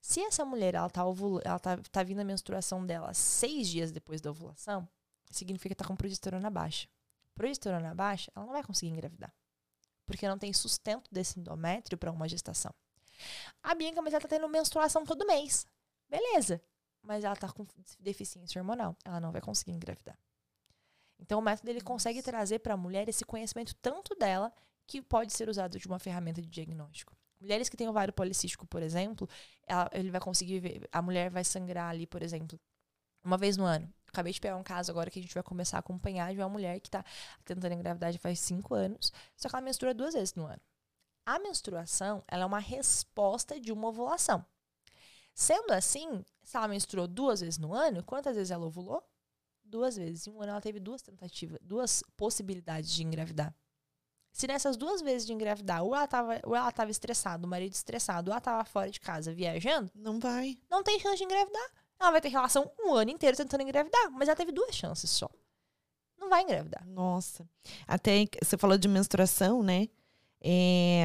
Se 0.00 0.20
essa 0.20 0.44
mulher 0.44 0.74
ela 0.74 0.90
tá, 0.90 1.02
ela 1.44 1.58
tá, 1.58 1.78
tá 1.90 2.02
vindo 2.02 2.20
a 2.20 2.24
menstruação 2.24 2.84
dela 2.84 3.14
seis 3.14 3.68
dias 3.68 3.90
depois 3.90 4.20
da 4.20 4.30
ovulação, 4.30 4.86
significa 5.30 5.74
que 5.74 5.82
tá 5.82 5.86
com 5.86 5.96
progesterona 5.96 6.50
baixa. 6.50 6.86
Progesterona 7.34 7.94
baixa, 7.94 8.30
ela 8.34 8.44
não 8.44 8.52
vai 8.52 8.62
conseguir 8.62 8.92
engravidar 8.92 9.32
porque 10.06 10.28
não 10.28 10.38
tem 10.38 10.52
sustento 10.52 11.10
desse 11.12 11.38
endométrio 11.38 11.98
para 11.98 12.10
uma 12.10 12.28
gestação. 12.28 12.72
A 13.62 13.74
Bianca, 13.74 14.02
mas 14.02 14.12
ela 14.12 14.20
tá 14.20 14.28
tendo 14.28 14.48
menstruação 14.48 15.04
todo 15.04 15.26
mês. 15.26 15.66
Beleza. 16.08 16.62
Mas 17.02 17.24
ela 17.24 17.36
tá 17.36 17.50
com 17.50 17.66
deficiência 18.00 18.60
hormonal. 18.60 18.96
Ela 19.04 19.20
não 19.20 19.32
vai 19.32 19.40
conseguir 19.40 19.72
engravidar. 19.72 20.18
Então 21.24 21.38
o 21.38 21.42
método 21.42 21.70
ele 21.70 21.80
consegue 21.80 22.22
trazer 22.22 22.58
para 22.58 22.74
a 22.74 22.76
mulher 22.76 23.08
esse 23.08 23.24
conhecimento 23.24 23.74
tanto 23.76 24.14
dela 24.14 24.52
que 24.86 25.00
pode 25.00 25.32
ser 25.32 25.48
usado 25.48 25.78
de 25.78 25.86
uma 25.86 25.98
ferramenta 25.98 26.42
de 26.42 26.48
diagnóstico. 26.48 27.16
Mulheres 27.40 27.68
que 27.68 27.76
têm 27.76 27.88
ovário 27.88 28.12
policístico, 28.12 28.66
por 28.66 28.82
exemplo, 28.82 29.28
ela- 29.66 29.90
ele 29.92 30.10
vai 30.10 30.20
conseguir 30.20 30.60
ver, 30.60 30.88
a 30.92 31.00
mulher 31.00 31.30
vai 31.30 31.42
sangrar 31.42 31.88
ali, 31.90 32.06
por 32.06 32.22
exemplo, 32.22 32.60
uma 33.22 33.38
vez 33.38 33.56
no 33.56 33.64
ano. 33.64 33.90
Acabei 34.06 34.32
de 34.34 34.40
pegar 34.40 34.56
um 34.56 34.62
caso 34.62 34.90
agora 34.90 35.10
que 35.10 35.18
a 35.18 35.22
gente 35.22 35.34
vai 35.34 35.42
começar 35.42 35.78
a 35.78 35.80
acompanhar 35.80 36.32
de 36.32 36.38
uma 36.40 36.48
mulher 36.48 36.78
que 36.78 36.88
está 36.88 37.02
tentando 37.44 37.72
engravidar 37.72 38.12
já 38.12 38.18
faz 38.18 38.38
cinco 38.38 38.74
anos, 38.74 39.10
só 39.36 39.48
que 39.48 39.56
ela 39.56 39.64
menstrua 39.64 39.94
duas 39.94 40.12
vezes 40.12 40.34
no 40.34 40.46
ano. 40.46 40.60
A 41.24 41.38
menstruação, 41.38 42.22
ela 42.28 42.42
é 42.42 42.46
uma 42.46 42.58
resposta 42.58 43.58
de 43.58 43.72
uma 43.72 43.88
ovulação. 43.88 44.44
Sendo 45.34 45.72
assim, 45.72 46.22
se 46.44 46.56
ela 46.56 46.68
menstruou 46.68 47.08
duas 47.08 47.40
vezes 47.40 47.58
no 47.58 47.72
ano, 47.74 48.04
quantas 48.04 48.36
vezes 48.36 48.50
ela 48.50 48.66
ovulou? 48.66 49.02
Duas 49.74 49.96
vezes. 49.96 50.26
Em 50.28 50.30
um 50.30 50.40
ano 50.40 50.52
ela 50.52 50.60
teve 50.60 50.78
duas 50.78 51.02
tentativas, 51.02 51.58
duas 51.60 52.00
possibilidades 52.16 52.90
de 52.92 53.02
engravidar. 53.02 53.52
Se 54.32 54.46
nessas 54.46 54.76
duas 54.76 55.00
vezes 55.02 55.26
de 55.26 55.32
engravidar, 55.32 55.82
ou 55.82 55.94
ela 55.94 56.04
estava 56.04 56.40
ou 56.44 56.54
ela 56.54 56.70
tava 56.70 56.92
estressada, 56.92 57.44
o 57.44 57.48
marido 57.50 57.72
estressado, 57.72 58.30
ou 58.30 58.32
ela 58.32 58.38
estava 58.38 58.64
fora 58.64 58.88
de 58.88 59.00
casa 59.00 59.32
viajando, 59.34 59.90
Não 59.92 60.20
vai. 60.20 60.56
não 60.70 60.82
tem 60.84 61.00
chance 61.00 61.16
de 61.16 61.24
engravidar. 61.24 61.70
Ela 61.98 62.12
vai 62.12 62.20
ter 62.20 62.28
relação 62.28 62.70
um 62.84 62.94
ano 62.94 63.10
inteiro 63.10 63.36
tentando 63.36 63.62
engravidar, 63.62 64.10
mas 64.12 64.28
ela 64.28 64.36
teve 64.36 64.52
duas 64.52 64.74
chances 64.76 65.10
só. 65.10 65.28
Não 66.16 66.28
vai 66.28 66.42
engravidar. 66.42 66.86
Nossa. 66.86 67.44
Até 67.86 68.26
você 68.42 68.56
falou 68.56 68.78
de 68.78 68.86
menstruação, 68.88 69.60
né? 69.62 69.88
É, 70.40 71.04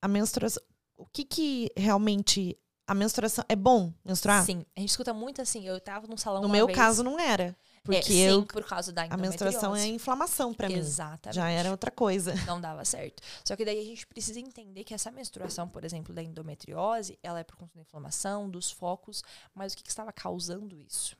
a 0.00 0.06
menstruação. 0.08 0.62
O 0.96 1.06
que 1.06 1.24
que 1.24 1.70
realmente. 1.76 2.56
A 2.86 2.94
menstruação. 2.94 3.44
É 3.48 3.56
bom 3.56 3.92
menstruar? 4.04 4.44
Sim, 4.44 4.64
a 4.76 4.80
gente 4.80 4.90
escuta 4.90 5.14
muito 5.14 5.40
assim. 5.40 5.66
Eu 5.66 5.80
tava 5.80 6.06
num 6.06 6.16
salão 6.18 6.42
No 6.42 6.48
meu 6.50 6.66
vez- 6.66 6.76
caso, 6.78 7.02
não 7.02 7.18
era. 7.18 7.56
Porque 7.84 7.98
É, 7.98 8.02
sim, 8.02 8.18
eu, 8.22 8.46
por 8.46 8.64
causa 8.66 8.90
da 8.92 9.02
a 9.04 9.16
menstruação 9.16 9.76
é 9.76 9.86
inflamação 9.86 10.54
pra 10.54 10.68
mim. 10.68 10.74
Exatamente. 10.76 11.36
Já 11.36 11.50
era 11.50 11.70
outra 11.70 11.90
coisa. 11.90 12.32
Não 12.50 12.58
dava 12.60 12.82
certo. 12.84 13.22
Só 13.44 13.54
que 13.54 13.64
daí 13.64 13.78
a 13.78 13.84
gente 13.84 14.06
precisa 14.06 14.40
entender 14.40 14.84
que 14.84 14.94
essa 14.94 15.10
menstruação, 15.10 15.68
por 15.68 15.84
exemplo, 15.84 16.14
da 16.14 16.22
endometriose, 16.22 17.18
ela 17.22 17.38
é 17.40 17.44
por 17.44 17.56
conta 17.56 17.74
da 17.74 17.82
inflamação, 17.82 18.48
dos 18.48 18.70
focos, 18.70 19.22
mas 19.54 19.74
o 19.74 19.76
que, 19.76 19.82
que 19.82 19.90
estava 19.90 20.12
causando 20.12 20.80
isso? 20.80 21.14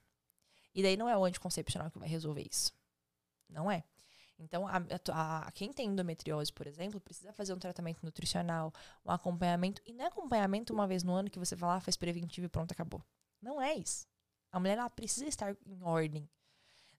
E 0.75 0.83
daí 0.83 0.97
não 0.97 1.09
é 1.09 1.17
o 1.17 1.25
anticoncepcional 1.25 1.91
que 1.91 1.99
vai 1.99 2.09
resolver 2.09 2.47
isso. 2.51 2.73
Não 3.49 3.71
é. 3.71 3.85
Então, 4.39 4.67
a, 4.67 4.79
a- 5.13 5.47
a- 5.47 5.53
quem 5.53 5.71
tem 5.73 5.87
endometriose, 5.89 6.53
por 6.53 6.67
exemplo, 6.67 6.99
precisa 6.99 7.33
fazer 7.33 7.53
um 7.53 7.59
tratamento 7.59 8.03
nutricional, 8.03 8.73
um 9.05 9.11
acompanhamento. 9.13 9.81
E 9.87 9.93
não 9.93 10.05
é 10.07 10.09
acompanhamento 10.09 10.73
uma 10.73 10.87
vez 10.89 11.03
no 11.05 11.13
ano 11.13 11.31
que 11.31 11.39
você 11.39 11.55
vai 11.55 11.69
lá, 11.69 11.81
faz 11.81 11.97
preventivo 11.97 12.47
e 12.47 12.49
pronto, 12.49 12.73
acabou. 12.73 13.05
Não 13.41 13.61
é 13.61 13.75
isso. 13.75 14.07
A 14.51 14.59
mulher 14.59 14.79
ela 14.79 14.89
precisa 14.91 15.27
estar 15.27 15.55
em 15.67 15.83
ordem. 15.83 16.29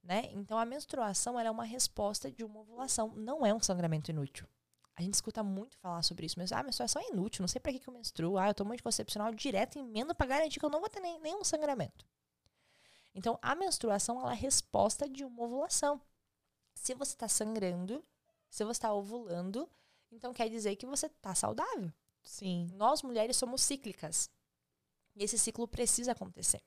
Né? 0.06 0.30
Então, 0.34 0.56
a 0.60 0.66
menstruação 0.66 1.40
ela 1.40 1.50
é 1.50 1.52
uma 1.52 1.64
resposta 1.64 2.32
de 2.32 2.44
uma 2.44 2.60
ovulação, 2.60 3.12
não 3.16 3.44
é 3.44 3.52
um 3.52 3.60
sangramento 3.60 4.12
inútil. 4.12 4.48
A 4.96 5.02
gente 5.02 5.16
escuta 5.16 5.42
muito 5.42 5.76
falar 5.80 6.04
sobre 6.04 6.28
isso, 6.28 6.36
mas 6.38 6.52
ah, 6.52 6.60
a 6.60 6.64
menstruação 6.64 7.02
é 7.02 7.10
inútil, 7.10 7.42
não 7.42 7.48
sei 7.48 7.60
pra 7.60 7.72
que, 7.72 7.80
que 7.80 7.90
eu 7.90 7.94
menstruo. 7.94 8.38
Ah, 8.38 8.50
eu 8.50 8.54
tomo 8.54 8.72
anticoncepcional 8.72 9.34
direto 9.34 9.78
e 9.78 9.82
emendo 9.82 10.14
pra 10.14 10.28
garantir 10.28 10.60
que 10.60 10.66
eu 10.66 10.70
não 10.70 10.80
vou 10.80 10.88
ter 10.88 11.00
nem, 11.00 11.20
nenhum 11.20 11.44
sangramento. 11.44 12.06
Então, 13.16 13.40
a 13.42 13.56
menstruação 13.56 14.22
ela 14.22 14.30
é 14.30 14.34
a 14.34 14.38
resposta 14.38 15.10
de 15.10 15.26
uma 15.26 15.44
ovulação. 15.44 16.00
Se 16.76 16.94
você 16.94 17.14
está 17.14 17.28
sangrando, 17.28 18.06
se 18.48 18.64
você 18.64 18.72
está 18.74 18.94
ovulando, 18.94 19.68
então 20.12 20.34
quer 20.34 20.50
dizer 20.50 20.76
que 20.76 20.86
você 20.86 21.08
está 21.08 21.34
saudável. 21.34 21.92
Sim. 22.22 22.70
Nós 22.76 23.02
mulheres 23.02 23.36
somos 23.38 23.64
cíclicas. 23.64 24.30
E 25.16 25.24
esse 25.24 25.40
ciclo 25.40 25.68
precisa 25.68 26.12
acontecer. 26.12 26.62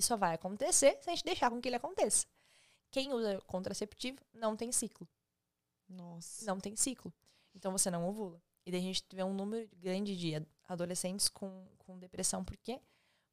E 0.00 0.02
só 0.02 0.16
vai 0.16 0.34
acontecer 0.34 0.96
se 1.02 1.10
a 1.10 1.14
gente 1.14 1.26
deixar 1.26 1.50
com 1.50 1.60
que 1.60 1.68
ele 1.68 1.76
aconteça. 1.76 2.26
Quem 2.90 3.12
usa 3.12 3.38
contraceptivo 3.46 4.18
não 4.32 4.56
tem 4.56 4.72
ciclo. 4.72 5.06
Nossa. 5.86 6.46
Não 6.46 6.58
tem 6.58 6.74
ciclo. 6.74 7.12
Então 7.54 7.70
você 7.70 7.90
não 7.90 8.08
ovula. 8.08 8.42
E 8.64 8.70
daí 8.70 8.80
a 8.80 8.82
gente 8.82 9.04
vê 9.12 9.22
um 9.22 9.34
número 9.34 9.68
grande 9.76 10.16
de 10.16 10.42
adolescentes 10.66 11.28
com, 11.28 11.66
com 11.76 11.98
depressão. 11.98 12.42
Por 12.42 12.56
quê? 12.56 12.80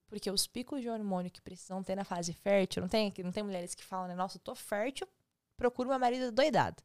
Porque 0.07 0.29
os 0.29 0.45
picos 0.45 0.81
de 0.81 0.89
hormônio 0.89 1.31
que 1.31 1.41
precisam 1.41 1.81
ter 1.81 1.95
na 1.95 2.03
fase 2.03 2.33
fértil, 2.33 2.81
não 2.81 2.89
tem, 2.89 3.13
não 3.23 3.31
tem 3.31 3.43
mulheres 3.43 3.73
que 3.73 3.83
falam, 3.83 4.09
né? 4.09 4.15
Nossa, 4.15 4.35
eu 4.35 4.41
tô 4.41 4.53
fértil, 4.53 5.07
procuro 5.55 5.87
meu 5.87 5.97
marido 5.97 6.33
doidado. 6.33 6.83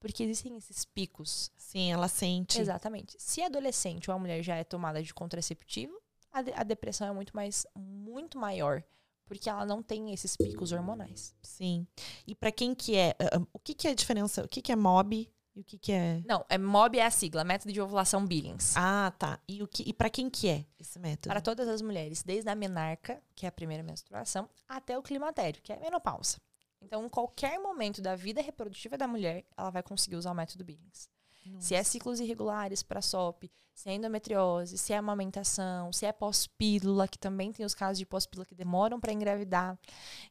Porque 0.00 0.22
existem 0.22 0.54
esses 0.58 0.84
picos. 0.84 1.50
Sim, 1.56 1.94
ela 1.94 2.08
sente. 2.08 2.60
Exatamente. 2.60 3.16
Se 3.18 3.40
adolescente 3.40 4.10
ou 4.10 4.16
a 4.16 4.18
mulher 4.18 4.42
já 4.42 4.56
é 4.56 4.64
tomada 4.64 5.02
de 5.02 5.14
contraceptivo, 5.14 5.98
a, 6.32 6.42
de, 6.42 6.52
a 6.54 6.62
depressão 6.62 7.06
é 7.06 7.12
muito 7.12 7.34
mais 7.34 7.66
muito 7.74 8.38
maior 8.38 8.82
porque 9.24 9.48
ela 9.48 9.64
não 9.64 9.82
tem 9.82 10.12
esses 10.12 10.36
picos 10.36 10.72
hormonais. 10.72 11.34
Sim. 11.42 11.86
E 12.26 12.34
para 12.34 12.52
quem 12.52 12.74
que 12.74 12.96
é, 12.96 13.16
uh, 13.34 13.46
o 13.52 13.58
que 13.58 13.72
que 13.72 13.88
é 13.88 13.92
a 13.92 13.94
diferença? 13.94 14.44
O 14.44 14.48
que 14.48 14.60
que 14.60 14.70
é 14.70 14.76
MOB 14.76 15.26
e 15.54 15.60
o 15.60 15.64
que 15.64 15.78
que 15.78 15.92
é? 15.92 16.22
Não, 16.26 16.44
é 16.48 16.58
MOB 16.58 16.98
é 16.98 17.06
a 17.06 17.10
sigla, 17.10 17.44
método 17.44 17.72
de 17.72 17.80
ovulação 17.80 18.26
Billings. 18.26 18.74
Ah, 18.76 19.12
tá. 19.18 19.38
E 19.48 19.62
o 19.62 19.68
que 19.68 19.82
e 19.88 19.92
para 19.92 20.10
quem 20.10 20.28
que 20.28 20.48
é 20.48 20.66
esse 20.78 20.98
método? 20.98 21.28
Para 21.28 21.40
todas 21.40 21.68
as 21.68 21.80
mulheres, 21.80 22.22
desde 22.22 22.50
a 22.50 22.54
menarca, 22.54 23.22
que 23.34 23.46
é 23.46 23.48
a 23.48 23.52
primeira 23.52 23.82
menstruação, 23.82 24.48
até 24.68 24.98
o 24.98 25.02
climatério, 25.02 25.62
que 25.62 25.72
é 25.72 25.76
a 25.76 25.80
menopausa. 25.80 26.38
Então, 26.80 27.04
em 27.04 27.08
qualquer 27.08 27.58
momento 27.58 28.02
da 28.02 28.16
vida 28.16 28.42
reprodutiva 28.42 28.98
da 28.98 29.06
mulher, 29.06 29.44
ela 29.56 29.70
vai 29.70 29.82
conseguir 29.82 30.16
usar 30.16 30.32
o 30.32 30.34
método 30.34 30.64
Billings. 30.64 31.08
Nossa. 31.44 31.66
Se 31.66 31.74
é 31.74 31.82
ciclos 31.82 32.20
irregulares 32.20 32.82
para 32.82 33.02
SOP, 33.02 33.50
se 33.74 33.88
é 33.88 33.94
endometriose, 33.94 34.76
se 34.78 34.92
é 34.92 34.96
amamentação, 34.96 35.92
se 35.92 36.06
é 36.06 36.12
pós-pílula, 36.12 37.08
que 37.08 37.18
também 37.18 37.52
tem 37.52 37.64
os 37.64 37.74
casos 37.74 37.98
de 37.98 38.06
pós-pílula 38.06 38.46
que 38.46 38.54
demoram 38.54 39.00
para 39.00 39.12
engravidar, 39.12 39.78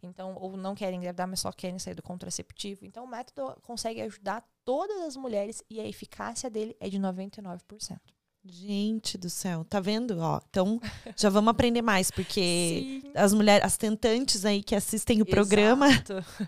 então 0.01 0.35
ou 0.39 0.55
não 0.55 0.75
querem 0.75 0.97
engravidar, 0.97 1.27
mas 1.27 1.39
só 1.39 1.51
querem 1.51 1.79
sair 1.79 1.95
do 1.95 2.03
contraceptivo. 2.03 2.85
Então 2.85 3.03
o 3.03 3.07
método 3.07 3.59
consegue 3.61 4.01
ajudar 4.01 4.47
todas 4.63 5.01
as 5.01 5.17
mulheres 5.17 5.63
e 5.69 5.79
a 5.79 5.87
eficácia 5.87 6.49
dele 6.49 6.75
é 6.79 6.87
de 6.87 6.99
99%. 6.99 7.99
Gente 8.43 9.19
do 9.19 9.29
céu, 9.29 9.63
tá 9.63 9.79
vendo? 9.79 10.17
Ó, 10.19 10.39
então 10.49 10.79
já 11.15 11.29
vamos 11.29 11.51
aprender 11.51 11.83
mais, 11.83 12.09
porque 12.09 13.01
Sim. 13.03 13.11
as 13.13 13.33
mulheres, 13.33 13.63
as 13.63 13.77
tentantes 13.77 14.45
aí 14.45 14.63
que 14.63 14.75
assistem 14.75 15.21
o 15.21 15.25
programa. 15.25 15.87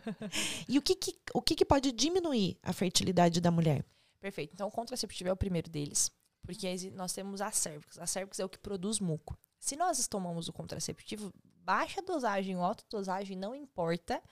e 0.68 0.80
o 0.80 0.82
que, 0.82 0.96
que 0.96 1.16
o 1.34 1.42
que, 1.42 1.54
que 1.56 1.66
pode 1.66 1.92
diminuir 1.92 2.58
a 2.64 2.74
fertilidade 2.74 3.40
da 3.40 3.52
mulher? 3.52 3.86
Perfeito. 4.24 4.54
Então, 4.54 4.70
o 4.70 4.72
contraceptivo 4.72 5.30
é 5.30 5.34
o 5.34 5.36
primeiro 5.36 5.70
deles, 5.70 6.10
porque 6.44 6.90
nós 6.92 7.12
temos 7.12 7.42
a 7.42 7.52
cervix. 7.52 8.00
A 8.00 8.08
cervix 8.08 8.40
é 8.40 8.46
o 8.46 8.48
que 8.48 8.58
produz 8.58 9.02
muco. 9.02 9.38
Se 9.60 9.76
nós 9.76 10.08
tomamos 10.08 10.48
o 10.48 10.54
contraceptivo, 10.54 11.30
baixa 11.44 12.02
dosagem 12.02 12.56
ou 12.56 12.64
alta 12.64 12.86
dosagem, 12.90 13.36
não 13.36 13.54
importa, 13.54 14.24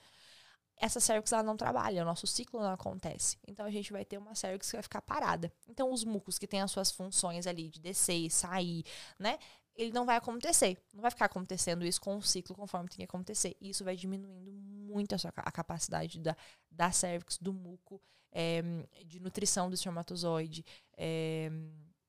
essa 0.78 0.98
cervix 0.98 1.30
ela 1.30 1.42
não 1.42 1.58
trabalha, 1.58 2.00
o 2.00 2.06
nosso 2.06 2.26
ciclo 2.26 2.58
não 2.58 2.70
acontece. 2.70 3.36
Então 3.46 3.66
a 3.66 3.70
gente 3.70 3.92
vai 3.92 4.02
ter 4.02 4.16
uma 4.16 4.34
cervix 4.34 4.70
que 4.70 4.76
vai 4.76 4.82
ficar 4.82 5.02
parada. 5.02 5.52
Então 5.68 5.92
os 5.92 6.04
mucos 6.04 6.38
que 6.38 6.46
têm 6.46 6.62
as 6.62 6.70
suas 6.70 6.90
funções 6.90 7.46
ali 7.46 7.68
de 7.68 7.78
descer 7.78 8.16
e 8.16 8.30
sair, 8.30 8.86
né? 9.18 9.38
Ele 9.76 9.92
não 9.92 10.06
vai 10.06 10.16
acontecer. 10.16 10.82
Não 10.94 11.02
vai 11.02 11.10
ficar 11.10 11.26
acontecendo 11.26 11.84
isso 11.84 12.00
com 12.00 12.16
o 12.16 12.22
ciclo 12.22 12.56
conforme 12.56 12.88
tem 12.88 12.96
que 12.96 13.04
acontecer. 13.04 13.54
E 13.60 13.68
isso 13.68 13.84
vai 13.84 13.94
diminuindo 13.94 14.50
muito 14.50 15.14
a, 15.14 15.18
sua, 15.18 15.30
a 15.36 15.52
capacidade 15.52 16.18
da, 16.18 16.34
da 16.70 16.90
cervix, 16.90 17.36
do 17.36 17.52
muco, 17.52 18.00
é, 18.32 18.62
de 19.04 19.20
nutrição 19.20 19.68
do 19.68 19.74
espermatozoide, 19.74 20.64
é, 20.96 21.50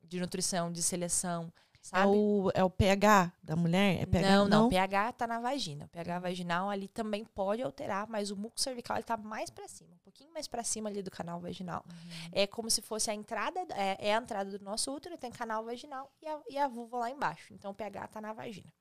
de 0.03 0.19
nutrição, 0.19 0.71
de 0.71 0.82
seleção. 0.82 1.51
Sabe? 1.82 2.03
É 2.03 2.07
o, 2.07 2.51
é 2.53 2.63
o 2.63 2.69
pH 2.69 3.34
da 3.43 3.57
mulher? 3.57 4.01
É 4.01 4.05
pH, 4.05 4.30
não, 4.30 4.47
não, 4.47 4.59
não, 4.59 4.67
o 4.67 4.69
pH 4.69 5.11
tá 5.11 5.28
na 5.28 5.38
vagina. 5.41 5.84
O 5.84 5.89
pH 5.89 6.19
vaginal 6.19 6.69
ali 6.69 6.88
também 6.88 7.26
pode 7.26 7.61
alterar, 7.61 8.07
mas 8.07 8.32
o 8.32 8.38
muco 8.38 8.57
cervical 8.57 8.95
ele 8.95 9.03
tá 9.03 9.17
mais 9.17 9.49
para 9.49 9.67
cima, 9.67 9.93
um 9.93 9.97
pouquinho 9.97 10.32
mais 10.32 10.47
para 10.47 10.63
cima 10.63 10.89
ali 10.89 11.03
do 11.03 11.11
canal 11.11 11.41
vaginal. 11.41 11.84
Uhum. 11.86 12.30
É 12.32 12.47
como 12.47 12.69
se 12.71 12.82
fosse 12.82 13.11
a 13.11 13.13
entrada, 13.13 13.59
é, 13.71 13.97
é, 13.99 14.15
a 14.15 14.17
entrada 14.17 14.57
do 14.57 14.63
nosso 14.63 14.93
útero, 14.95 15.17
tem 15.17 15.30
canal 15.30 15.65
vaginal 15.65 16.09
e 16.21 16.26
a, 16.26 16.39
e 16.51 16.57
a 16.57 16.69
vulva 16.69 16.99
lá 16.99 17.11
embaixo. 17.11 17.53
Então 17.53 17.71
o 17.71 17.76
pH 17.76 18.07
tá 18.07 18.21
na 18.21 18.32
vagina. 18.32 18.71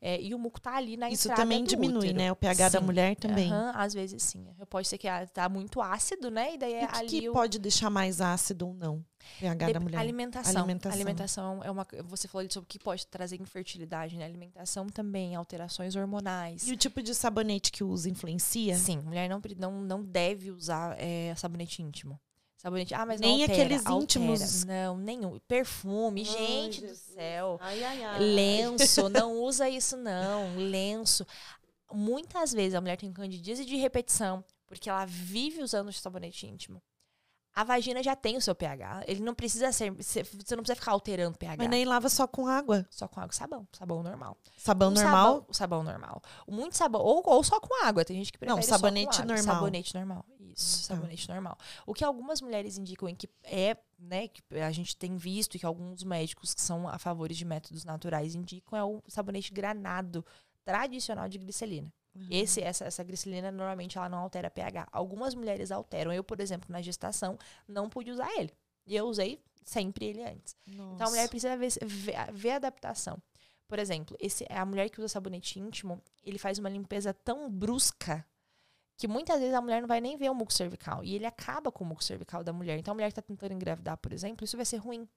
É, 0.00 0.20
e 0.20 0.34
o 0.34 0.38
muco 0.38 0.60
tá 0.60 0.76
ali 0.76 0.96
na 0.96 1.10
Isso 1.10 1.28
entrada 1.28 1.42
também 1.42 1.64
diminui, 1.64 1.98
útero. 1.98 2.16
né? 2.18 2.32
O 2.32 2.36
pH 2.36 2.70
sim. 2.70 2.72
da 2.72 2.80
mulher 2.80 3.16
também. 3.16 3.52
Uhum, 3.52 3.72
às 3.74 3.94
vezes 3.94 4.22
sim. 4.22 4.46
Pode 4.68 4.88
ser 4.88 4.98
que 4.98 5.08
tá 5.32 5.48
muito 5.48 5.80
ácido, 5.80 6.30
né? 6.30 6.54
E 6.54 6.58
daí 6.58 6.80
e 6.80 6.84
o 6.84 6.88
que 6.88 6.98
ali 6.98 7.08
que 7.08 7.28
o... 7.28 7.32
pode 7.32 7.58
deixar 7.58 7.90
mais 7.90 8.20
ácido 8.20 8.68
ou 8.68 8.74
não? 8.74 9.04
pH 9.38 9.66
de... 9.66 9.72
da 9.72 9.80
mulher. 9.80 9.98
Alimentação. 9.98 10.62
Alimentação. 10.62 10.92
Alimentação 10.92 11.64
é 11.64 11.70
uma. 11.70 11.86
Você 12.04 12.26
falou 12.26 12.46
sobre 12.50 12.64
o 12.64 12.68
que 12.68 12.78
pode 12.78 13.06
trazer 13.06 13.40
infertilidade, 13.40 14.16
né? 14.16 14.24
Alimentação 14.24 14.86
também, 14.88 15.34
alterações 15.34 15.94
hormonais. 15.96 16.66
E 16.66 16.72
o 16.72 16.76
tipo 16.76 17.02
de 17.02 17.14
sabonete 17.14 17.70
que 17.70 17.84
usa 17.84 18.08
influencia? 18.08 18.76
Sim, 18.76 18.98
mulher 18.98 19.28
não, 19.28 19.40
não, 19.56 19.80
não 19.80 20.02
deve 20.02 20.50
usar 20.50 20.96
é, 20.98 21.34
sabonete 21.36 21.82
íntimo. 21.82 22.18
Sabonete. 22.60 22.92
Ah, 22.94 23.06
mas 23.06 23.18
nem 23.18 23.40
altera, 23.40 23.52
aqueles 23.52 23.86
altera. 23.86 24.02
íntimos. 24.02 24.64
Não, 24.64 24.98
nenhum. 24.98 25.38
Perfume, 25.48 26.20
ai, 26.20 26.26
gente 26.26 26.80
Jesus. 26.80 26.98
do 26.98 27.14
céu. 27.14 27.58
Ai, 27.58 27.82
ai, 27.82 28.04
ai. 28.04 28.18
Lenço, 28.18 29.08
não 29.08 29.40
usa 29.40 29.66
isso 29.66 29.96
não. 29.96 30.56
Lenço. 30.58 31.26
Muitas 31.90 32.52
vezes 32.52 32.74
a 32.74 32.80
mulher 32.82 32.98
tem 32.98 33.10
candidíase 33.10 33.64
de 33.64 33.76
repetição 33.76 34.44
porque 34.66 34.90
ela 34.90 35.06
vive 35.06 35.62
usando 35.62 35.88
o 35.88 35.92
sabonete 35.92 36.46
íntimo 36.46 36.82
a 37.60 37.64
vagina 37.64 38.02
já 38.02 38.16
tem 38.16 38.38
o 38.38 38.40
seu 38.40 38.54
pH. 38.54 39.04
Ele 39.06 39.20
não 39.20 39.34
precisa 39.34 39.70
ser. 39.70 39.90
Você 39.92 40.22
não 40.56 40.62
precisa 40.62 40.76
ficar 40.76 40.92
alterando 40.92 41.34
o 41.34 41.38
pH. 41.38 41.56
Mas 41.58 41.68
nem 41.68 41.84
lava 41.84 42.08
só 42.08 42.26
com 42.26 42.46
água. 42.46 42.86
Só 42.88 43.06
com 43.06 43.20
água 43.20 43.32
e 43.32 43.36
sabão. 43.36 43.68
Sabão 43.70 44.02
normal. 44.02 44.38
Sabão 44.56 44.88
um 44.88 44.92
normal? 44.92 45.34
Sabão, 45.34 45.52
sabão 45.52 45.82
normal. 45.82 46.22
Muito 46.48 46.74
sabão. 46.74 47.02
Ou, 47.02 47.22
ou 47.22 47.44
só 47.44 47.60
com 47.60 47.84
água. 47.84 48.02
Tem 48.02 48.16
gente 48.16 48.32
que 48.32 48.38
prefere 48.38 48.56
Não, 48.56 48.62
sabonete 48.66 49.22
normal. 49.22 49.54
Sabonete 49.54 49.94
normal. 49.94 50.24
Isso, 50.38 50.88
tá. 50.88 50.94
sabonete 50.94 51.28
normal. 51.28 51.58
O 51.86 51.92
que 51.92 52.02
algumas 52.02 52.40
mulheres 52.40 52.78
indicam 52.78 53.10
em 53.10 53.14
que 53.14 53.28
é, 53.44 53.76
né, 53.98 54.28
que 54.28 54.42
a 54.58 54.70
gente 54.70 54.96
tem 54.96 55.18
visto 55.18 55.54
e 55.54 55.58
que 55.58 55.66
alguns 55.66 56.02
médicos 56.02 56.54
que 56.54 56.62
são 56.62 56.88
a 56.88 56.98
favor 56.98 57.28
de 57.28 57.44
métodos 57.44 57.84
naturais 57.84 58.34
indicam 58.34 58.78
é 58.78 58.82
o 58.82 59.02
sabonete 59.06 59.52
granado 59.52 60.24
tradicional 60.64 61.28
de 61.28 61.36
glicelina. 61.36 61.92
Uhum. 62.14 62.26
Esse, 62.30 62.60
essa, 62.60 62.84
essa 62.84 63.04
glicerina, 63.04 63.50
normalmente, 63.50 63.96
ela 63.96 64.08
não 64.08 64.18
altera 64.18 64.50
pH. 64.50 64.88
Algumas 64.90 65.34
mulheres 65.34 65.70
alteram. 65.70 66.12
Eu, 66.12 66.24
por 66.24 66.40
exemplo, 66.40 66.70
na 66.70 66.82
gestação, 66.82 67.38
não 67.68 67.88
pude 67.88 68.10
usar 68.10 68.30
ele. 68.38 68.52
E 68.86 68.96
eu 68.96 69.06
usei 69.06 69.40
sempre 69.64 70.06
ele 70.06 70.22
antes. 70.24 70.56
Nossa. 70.66 70.94
Então, 70.94 71.06
a 71.06 71.10
mulher 71.10 71.28
precisa 71.28 71.56
ver, 71.56 71.70
ver, 71.82 72.32
ver, 72.32 72.50
a 72.50 72.56
adaptação. 72.56 73.18
Por 73.68 73.78
exemplo, 73.78 74.16
esse, 74.18 74.44
a 74.50 74.64
mulher 74.64 74.88
que 74.88 74.98
usa 74.98 75.08
sabonete 75.08 75.60
íntimo, 75.60 76.02
ele 76.24 76.38
faz 76.38 76.58
uma 76.58 76.68
limpeza 76.68 77.14
tão 77.14 77.48
brusca 77.48 78.26
que 78.96 79.06
muitas 79.06 79.38
vezes 79.38 79.54
a 79.54 79.60
mulher 79.60 79.80
não 79.80 79.88
vai 79.88 80.00
nem 80.00 80.16
ver 80.16 80.28
o 80.30 80.34
muco 80.34 80.52
cervical. 80.52 81.04
E 81.04 81.14
ele 81.14 81.24
acaba 81.24 81.70
com 81.70 81.84
o 81.84 81.86
muco 81.86 82.02
cervical 82.02 82.42
da 82.42 82.52
mulher. 82.52 82.78
Então, 82.78 82.92
a 82.92 82.94
mulher 82.94 83.06
que 83.06 83.12
está 83.12 83.22
tentando 83.22 83.54
engravidar, 83.54 83.96
por 83.96 84.12
exemplo, 84.12 84.44
isso 84.44 84.56
vai 84.56 84.66
ser 84.66 84.78
ruim. 84.78 85.08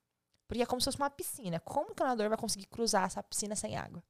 Porque 0.47 0.61
é 0.61 0.65
como 0.65 0.79
se 0.79 0.85
fosse 0.85 0.97
uma 0.97 1.09
piscina. 1.09 1.59
Como 1.59 1.95
que 1.95 2.01
o 2.03 2.05
nadador 2.05 2.29
vai 2.29 2.37
conseguir 2.37 2.67
cruzar 2.67 3.05
essa 3.05 3.23
piscina 3.23 3.55
sem 3.55 3.75
água? 3.75 4.03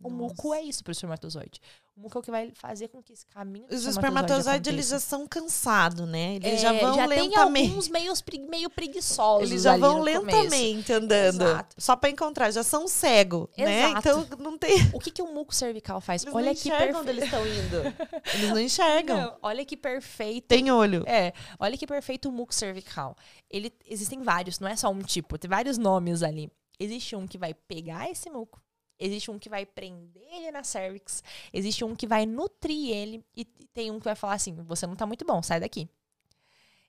O 0.00 0.10
Nossa. 0.10 0.16
muco 0.34 0.54
é 0.54 0.62
isso 0.62 0.84
para 0.84 0.90
o 0.90 0.92
espermatozoide. 0.92 1.60
O 1.96 2.02
muco 2.02 2.16
é 2.16 2.20
o 2.20 2.22
que 2.22 2.30
vai 2.30 2.52
fazer 2.54 2.86
com 2.86 3.02
que 3.02 3.12
esse 3.12 3.26
caminho 3.26 3.66
Os 3.68 3.84
espermatozoides, 3.84 4.72
eles 4.72 4.88
já 4.88 5.00
são 5.00 5.26
cansados, 5.26 6.08
né? 6.08 6.36
Eles 6.36 6.52
é, 6.52 6.56
já 6.58 6.72
vão 6.72 6.94
já 6.94 7.06
lentamente. 7.06 7.66
Tem 7.66 7.68
alguns 7.68 7.88
meio, 7.88 8.12
meio 8.48 8.70
preguiçosos 8.70 9.50
Eles 9.50 9.62
já 9.64 9.76
vão 9.76 10.00
lentamente 10.00 10.86
começo. 10.86 10.92
andando. 10.92 11.42
Exato. 11.42 11.76
Só 11.76 11.96
para 11.96 12.10
encontrar, 12.10 12.52
já 12.52 12.62
são 12.62 12.86
cego, 12.86 13.50
né? 13.58 13.90
Então 13.90 14.24
não 14.38 14.56
tem. 14.56 14.88
O 14.92 15.00
que, 15.00 15.10
que 15.10 15.20
o 15.20 15.34
muco 15.34 15.52
cervical 15.52 16.00
faz? 16.00 16.22
Eles 16.22 16.34
olha 16.34 16.54
que 16.54 16.68
enxergam 16.68 17.00
onde 17.00 17.10
eles 17.10 17.24
estão 17.24 17.44
indo. 17.44 17.78
Eles 18.34 18.50
não 18.50 18.60
enxergam. 18.60 19.16
Não, 19.16 19.36
olha 19.42 19.64
que 19.64 19.76
perfeito. 19.76 20.46
Tem 20.46 20.70
olho. 20.70 21.02
É. 21.06 21.32
Olha 21.58 21.76
que 21.76 21.86
perfeito 21.86 22.28
o 22.28 22.32
muco 22.32 22.54
cervical. 22.54 23.16
Ele 23.50 23.72
existem 23.88 24.22
vários, 24.22 24.60
não 24.60 24.68
é 24.68 24.76
só 24.76 24.88
um 24.90 25.00
tipo, 25.00 25.36
tem 25.36 25.48
vários 25.48 25.76
nomes 25.76 26.22
ali. 26.22 26.48
Existe 26.78 27.16
um 27.16 27.26
que 27.26 27.36
vai 27.36 27.52
pegar 27.52 28.08
esse 28.08 28.30
muco 28.30 28.60
Existe 28.98 29.30
um 29.30 29.38
que 29.38 29.48
vai 29.48 29.64
prender 29.64 30.22
ele 30.32 30.50
na 30.50 30.64
cervix. 30.64 31.22
Existe 31.52 31.84
um 31.84 31.94
que 31.94 32.06
vai 32.06 32.26
nutrir 32.26 32.90
ele. 32.90 33.24
E 33.36 33.44
tem 33.44 33.90
um 33.90 33.98
que 33.98 34.04
vai 34.04 34.14
falar 34.14 34.34
assim: 34.34 34.54
você 34.64 34.86
não 34.86 34.96
tá 34.96 35.06
muito 35.06 35.24
bom, 35.24 35.42
sai 35.42 35.60
daqui. 35.60 35.88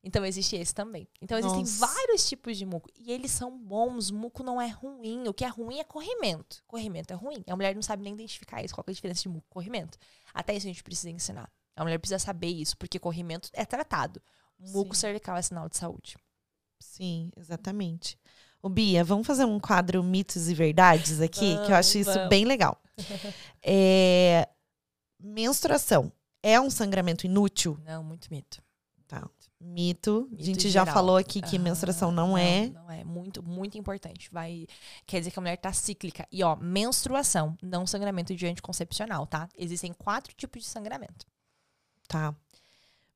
Então 0.03 0.25
existe 0.25 0.55
esse 0.55 0.73
também. 0.73 1.07
Então 1.21 1.37
existem 1.37 1.59
Nossa. 1.59 1.85
vários 1.85 2.27
tipos 2.27 2.57
de 2.57 2.65
muco. 2.65 2.89
E 2.97 3.11
eles 3.11 3.31
são 3.31 3.57
bons. 3.57 4.11
Muco 4.11 4.43
não 4.43 4.61
é 4.61 4.67
ruim. 4.67 5.27
O 5.27 5.33
que 5.33 5.43
é 5.43 5.47
ruim 5.47 5.79
é 5.79 5.83
corrimento. 5.83 6.63
Corrimento 6.65 7.11
é 7.13 7.15
ruim. 7.15 7.43
A 7.47 7.55
mulher 7.55 7.75
não 7.75 7.81
sabe 7.81 8.03
nem 8.03 8.13
identificar 8.13 8.63
isso. 8.63 8.73
Qual 8.73 8.83
é 8.87 8.91
a 8.91 8.93
diferença 8.93 9.21
de 9.21 9.29
muco 9.29 9.45
e 9.49 9.53
corrimento? 9.53 9.97
Até 10.33 10.55
isso 10.55 10.65
a 10.65 10.69
gente 10.69 10.83
precisa 10.83 11.09
ensinar. 11.09 11.51
A 11.75 11.83
mulher 11.83 11.97
precisa 11.97 12.19
saber 12.19 12.47
isso, 12.47 12.77
porque 12.77 12.97
corrimento 12.97 13.49
é 13.53 13.65
tratado. 13.65 14.21
Muco 14.57 14.95
Sim. 14.95 15.01
cervical 15.01 15.37
é 15.37 15.41
sinal 15.41 15.69
de 15.69 15.77
saúde. 15.77 16.17
Sim, 16.79 17.31
exatamente. 17.35 18.17
Ô, 18.61 18.69
Bia, 18.69 19.03
vamos 19.03 19.25
fazer 19.25 19.45
um 19.45 19.59
quadro 19.59 20.03
mitos 20.03 20.49
e 20.49 20.53
verdades 20.53 21.21
aqui, 21.21 21.53
vamos, 21.53 21.65
que 21.65 21.71
eu 21.71 21.75
acho 21.75 21.97
isso 21.97 22.13
vamos. 22.13 22.29
bem 22.29 22.45
legal. 22.45 22.77
É, 23.61 24.47
menstruação 25.19 26.13
é 26.41 26.59
um 26.61 26.69
sangramento 26.69 27.25
inútil? 27.25 27.77
Não, 27.83 28.01
muito 28.01 28.29
mito. 28.31 28.63
Tá. 29.05 29.29
Mito. 29.59 30.29
Mito 30.31 30.41
a 30.41 30.45
gente 30.45 30.69
já 30.69 30.81
geral. 30.81 30.93
falou 30.93 31.17
aqui 31.17 31.41
que 31.41 31.57
Aham, 31.57 31.63
menstruação 31.63 32.11
não, 32.11 32.37
é. 32.37 32.69
Não 32.69 32.89
é. 32.89 33.03
Muito, 33.03 33.43
muito 33.43 33.77
importante. 33.77 34.29
Vai, 34.31 34.65
quer 35.05 35.19
dizer 35.19 35.31
que 35.31 35.39
a 35.39 35.41
mulher 35.41 35.57
tá 35.57 35.73
cíclica. 35.73 36.25
E, 36.31 36.41
ó, 36.41 36.55
menstruação, 36.55 37.57
não 37.61 37.85
sangramento 37.85 38.33
de 38.33 38.47
anticoncepcional, 38.47 39.27
tá? 39.27 39.49
Existem 39.57 39.91
quatro 39.91 40.33
tipos 40.33 40.63
de 40.63 40.69
sangramento. 40.69 41.25
Tá. 42.07 42.33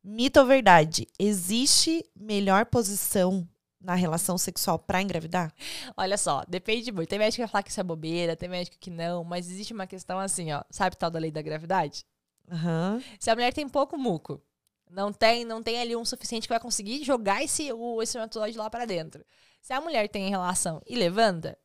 Mito 0.03 0.39
ou 0.41 0.45
verdade? 0.45 1.07
Existe 1.17 2.05
melhor 2.13 2.65
posição 2.65 3.47
na 3.83 3.95
relação 3.95 4.37
sexual 4.37 4.79
pra 4.79 5.01
engravidar? 5.01 5.53
Olha 5.97 6.17
só, 6.17 6.43
depende 6.47 6.91
muito. 6.91 7.09
Tem 7.09 7.19
médico 7.19 7.35
que 7.35 7.41
vai 7.41 7.49
falar 7.49 7.63
que 7.63 7.69
isso 7.69 7.79
é 7.79 7.83
bobeira, 7.83 8.35
tem 8.35 8.49
médico 8.49 8.77
que 8.79 8.89
não, 8.89 9.23
mas 9.23 9.49
existe 9.51 9.73
uma 9.73 9.85
questão 9.85 10.17
assim, 10.19 10.51
ó. 10.51 10.63
Sabe 10.69 10.95
tal 10.95 11.11
da 11.11 11.19
lei 11.19 11.31
da 11.31 11.41
gravidade? 11.41 12.05
Aham. 12.49 13.01
Se 13.19 13.29
a 13.29 13.35
mulher 13.35 13.53
tem 13.53 13.67
pouco 13.67 13.97
muco, 13.97 14.41
não 14.89 15.11
tem, 15.11 15.45
não 15.45 15.61
tem 15.61 15.79
ali 15.79 15.95
um 15.95 16.05
suficiente 16.05 16.47
que 16.47 16.53
vai 16.53 16.59
conseguir 16.59 17.03
jogar 17.03 17.43
esse, 17.43 17.71
o 17.73 18.01
esse 18.01 18.11
espermatozoide 18.11 18.57
lá 18.57 18.69
pra 18.69 18.85
dentro. 18.85 19.25
Se 19.61 19.73
a 19.73 19.81
mulher 19.81 20.07
tem 20.09 20.29
relação 20.29 20.81
e 20.87 20.95
levanta, 20.95 21.57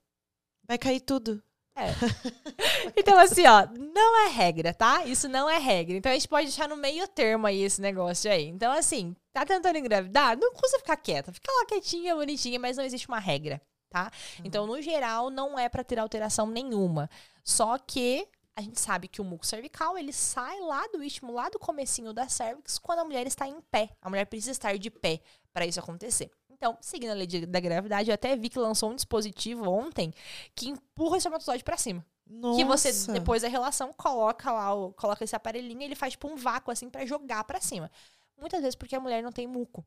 Vai 0.68 0.76
cair 0.76 1.00
tudo. 1.00 1.42
É. 1.78 1.94
então, 2.96 3.18
assim, 3.18 3.46
ó, 3.46 3.66
não 3.94 4.26
é 4.26 4.28
regra, 4.28 4.74
tá? 4.74 5.04
Isso 5.04 5.28
não 5.28 5.48
é 5.48 5.58
regra. 5.58 5.96
Então 5.96 6.10
a 6.10 6.14
gente 6.14 6.28
pode 6.28 6.46
deixar 6.46 6.68
no 6.68 6.76
meio 6.76 7.06
termo 7.08 7.46
aí 7.46 7.62
esse 7.62 7.80
negócio 7.80 8.30
aí. 8.30 8.46
Então, 8.46 8.72
assim, 8.72 9.14
tá 9.32 9.46
tentando 9.46 9.78
engravidar? 9.78 10.36
Não 10.36 10.52
custa 10.52 10.78
ficar 10.78 10.96
quieta. 10.96 11.32
Fica 11.32 11.50
lá 11.52 11.66
quietinha, 11.66 12.14
bonitinha, 12.14 12.58
mas 12.58 12.76
não 12.76 12.84
existe 12.84 13.08
uma 13.08 13.18
regra, 13.18 13.60
tá? 13.88 14.10
Então, 14.44 14.66
no 14.66 14.80
geral, 14.82 15.30
não 15.30 15.58
é 15.58 15.68
pra 15.68 15.84
ter 15.84 15.98
alteração 15.98 16.46
nenhuma. 16.46 17.08
Só 17.44 17.78
que 17.78 18.26
a 18.56 18.60
gente 18.60 18.80
sabe 18.80 19.06
que 19.06 19.20
o 19.20 19.24
muco 19.24 19.46
cervical, 19.46 19.96
ele 19.96 20.12
sai 20.12 20.58
lá 20.58 20.84
do 20.88 21.00
istmo, 21.00 21.32
lá 21.32 21.48
do 21.48 21.60
comecinho 21.60 22.12
da 22.12 22.28
cervix, 22.28 22.76
quando 22.76 22.98
a 22.98 23.04
mulher 23.04 23.24
está 23.24 23.46
em 23.46 23.60
pé. 23.70 23.90
A 24.02 24.10
mulher 24.10 24.24
precisa 24.24 24.50
estar 24.50 24.76
de 24.76 24.90
pé 24.90 25.20
para 25.52 25.64
isso 25.64 25.78
acontecer. 25.78 26.28
Então, 26.58 26.76
seguindo 26.80 27.10
a 27.10 27.14
lei 27.14 27.26
de- 27.26 27.46
da 27.46 27.60
gravidade, 27.60 28.10
eu 28.10 28.14
até 28.14 28.36
vi 28.36 28.48
que 28.48 28.58
lançou 28.58 28.90
um 28.90 28.94
dispositivo 28.96 29.68
ontem 29.70 30.12
que 30.54 30.68
empurra 30.68 31.14
o 31.14 31.16
espermatozoide 31.16 31.62
para 31.64 31.76
cima. 31.76 32.04
Nossa. 32.26 32.58
Que 32.58 32.64
você, 32.64 33.12
depois 33.12 33.42
da 33.42 33.48
relação, 33.48 33.92
coloca 33.92 34.50
lá, 34.52 34.74
o- 34.74 34.92
coloca 34.92 35.22
esse 35.24 35.34
aparelhinho 35.36 35.80
e 35.80 35.84
ele 35.84 35.94
faz 35.94 36.12
tipo 36.12 36.28
um 36.28 36.36
vácuo 36.36 36.70
assim 36.72 36.90
para 36.90 37.06
jogar 37.06 37.44
para 37.44 37.60
cima. 37.60 37.90
Muitas 38.36 38.60
vezes 38.60 38.74
porque 38.74 38.94
a 38.96 39.00
mulher 39.00 39.22
não 39.22 39.32
tem 39.32 39.46
muco. 39.46 39.86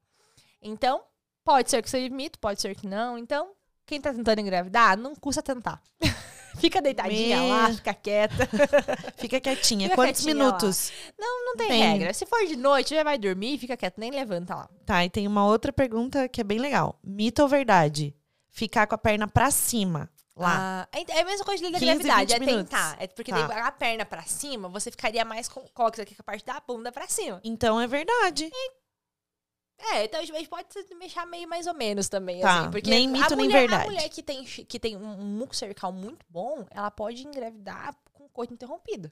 Então, 0.62 1.04
pode 1.44 1.70
ser 1.70 1.82
que 1.82 1.90
seja 1.90 2.10
mito, 2.14 2.40
pode 2.40 2.62
ser 2.62 2.74
que 2.76 2.88
não. 2.88 3.18
Então, 3.18 3.52
quem 3.86 4.00
tá 4.00 4.14
tentando 4.14 4.40
engravidar, 4.40 4.98
não 4.98 5.14
custa 5.14 5.42
tentar. 5.44 5.82
fica 6.58 6.82
deitadinha 6.82 7.38
Me- 7.40 7.50
lá, 7.50 7.74
fica 7.74 7.94
quieta. 7.94 8.48
Fica 9.18 9.40
quietinha. 9.40 9.84
Fica 9.90 9.96
Quantos 9.96 10.22
quietinha 10.22 10.36
lá. 10.44 10.46
minutos? 10.46 10.92
Não 11.20 11.56
tem, 11.56 11.68
Tem. 11.68 11.82
regra. 11.82 12.14
Se 12.14 12.26
for 12.26 12.46
de 12.46 12.56
noite, 12.56 12.96
já 12.96 13.04
vai 13.04 13.18
dormir, 13.18 13.58
fica 13.58 13.78
quieto, 13.78 13.98
nem 14.00 14.12
levanta 14.12 14.56
lá. 14.56 14.70
Tá, 14.86 15.06
e 15.06 15.10
tem 15.10 15.28
uma 15.28 15.46
outra 15.46 15.72
pergunta 15.72 16.28
que 16.28 16.42
é 16.42 16.44
bem 16.44 16.60
legal. 16.60 16.98
Mito 17.04 17.42
ou 17.42 17.48
verdade? 17.48 18.16
Ficar 18.50 18.88
com 18.88 18.96
a 18.96 18.98
perna 18.98 19.28
pra 19.28 19.52
cima. 19.52 20.10
Lá. 20.36 20.88
Ah, 20.92 20.98
é 20.98 21.22
a 21.22 21.26
mesma 21.26 21.46
coisa 21.46 21.62
da 21.70 21.78
15, 21.78 21.86
gravidade, 21.86 22.34
é 22.34 22.40
20 22.40 22.48
minutos. 22.50 22.70
tentar. 22.72 22.96
É 23.00 23.06
porque 23.08 23.32
Tá. 23.32 23.68
a 23.68 23.72
perna 23.72 24.06
pra 24.06 24.24
cima, 24.24 24.70
você 24.70 24.90
ficaria 24.90 25.24
mais 25.26 25.48
com 25.48 25.62
cox 25.74 26.00
aqui 26.00 26.16
com 26.16 26.22
a 26.22 26.26
parte 26.26 26.44
da 26.46 26.60
bunda 26.66 26.92
pra 26.92 27.08
cima. 27.08 27.40
Então 27.44 27.80
é 27.80 27.86
verdade. 27.86 28.46
É, 28.46 28.48
então 28.48 28.81
a 29.90 30.24
gente 30.24 30.48
pode 30.50 30.72
se 30.74 30.84
deixar 30.96 31.26
meio 31.26 31.48
mais 31.48 31.68
ou 31.68 31.74
menos 31.74 32.08
também, 32.10 32.42
Tá, 32.42 32.62
assim. 32.62 32.72
Porque 32.72 32.90
nem 32.90 33.08
mito, 33.08 33.36
nem 33.36 33.48
mulher- 33.48 33.60
verdade. 33.62 33.84
A 33.84 33.92
mulher 33.92 34.10
que 34.10 34.22
tem, 34.24 34.44
que 34.44 34.80
tem 34.80 34.96
um 34.98 35.18
muco 35.18 35.56
cervical 35.56 35.92
muito 35.92 36.26
bom, 36.30 36.66
ela 36.72 36.92
pode 36.92 37.26
engravidar 37.28 37.96
com 38.14 38.28
coito 38.30 38.54
interrompido. 38.54 39.12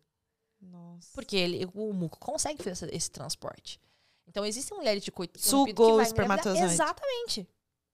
Nossa. 0.61 1.09
Porque 1.13 1.35
ele, 1.35 1.65
o 1.73 1.93
muco 1.93 2.19
consegue 2.19 2.61
fazer 2.63 2.71
esse, 2.87 2.95
esse 2.95 3.11
transporte. 3.11 3.79
Então, 4.27 4.45
existem 4.45 4.77
mulheres 4.77 5.03
de 5.03 5.11
coito 5.11 5.39
Sugou 5.39 5.61
interrompido 5.69 5.85
que 5.87 5.91
o 5.91 5.95
vai 5.95 6.05
espermatozoide. 6.05 6.73
Exatamente. 6.73 7.47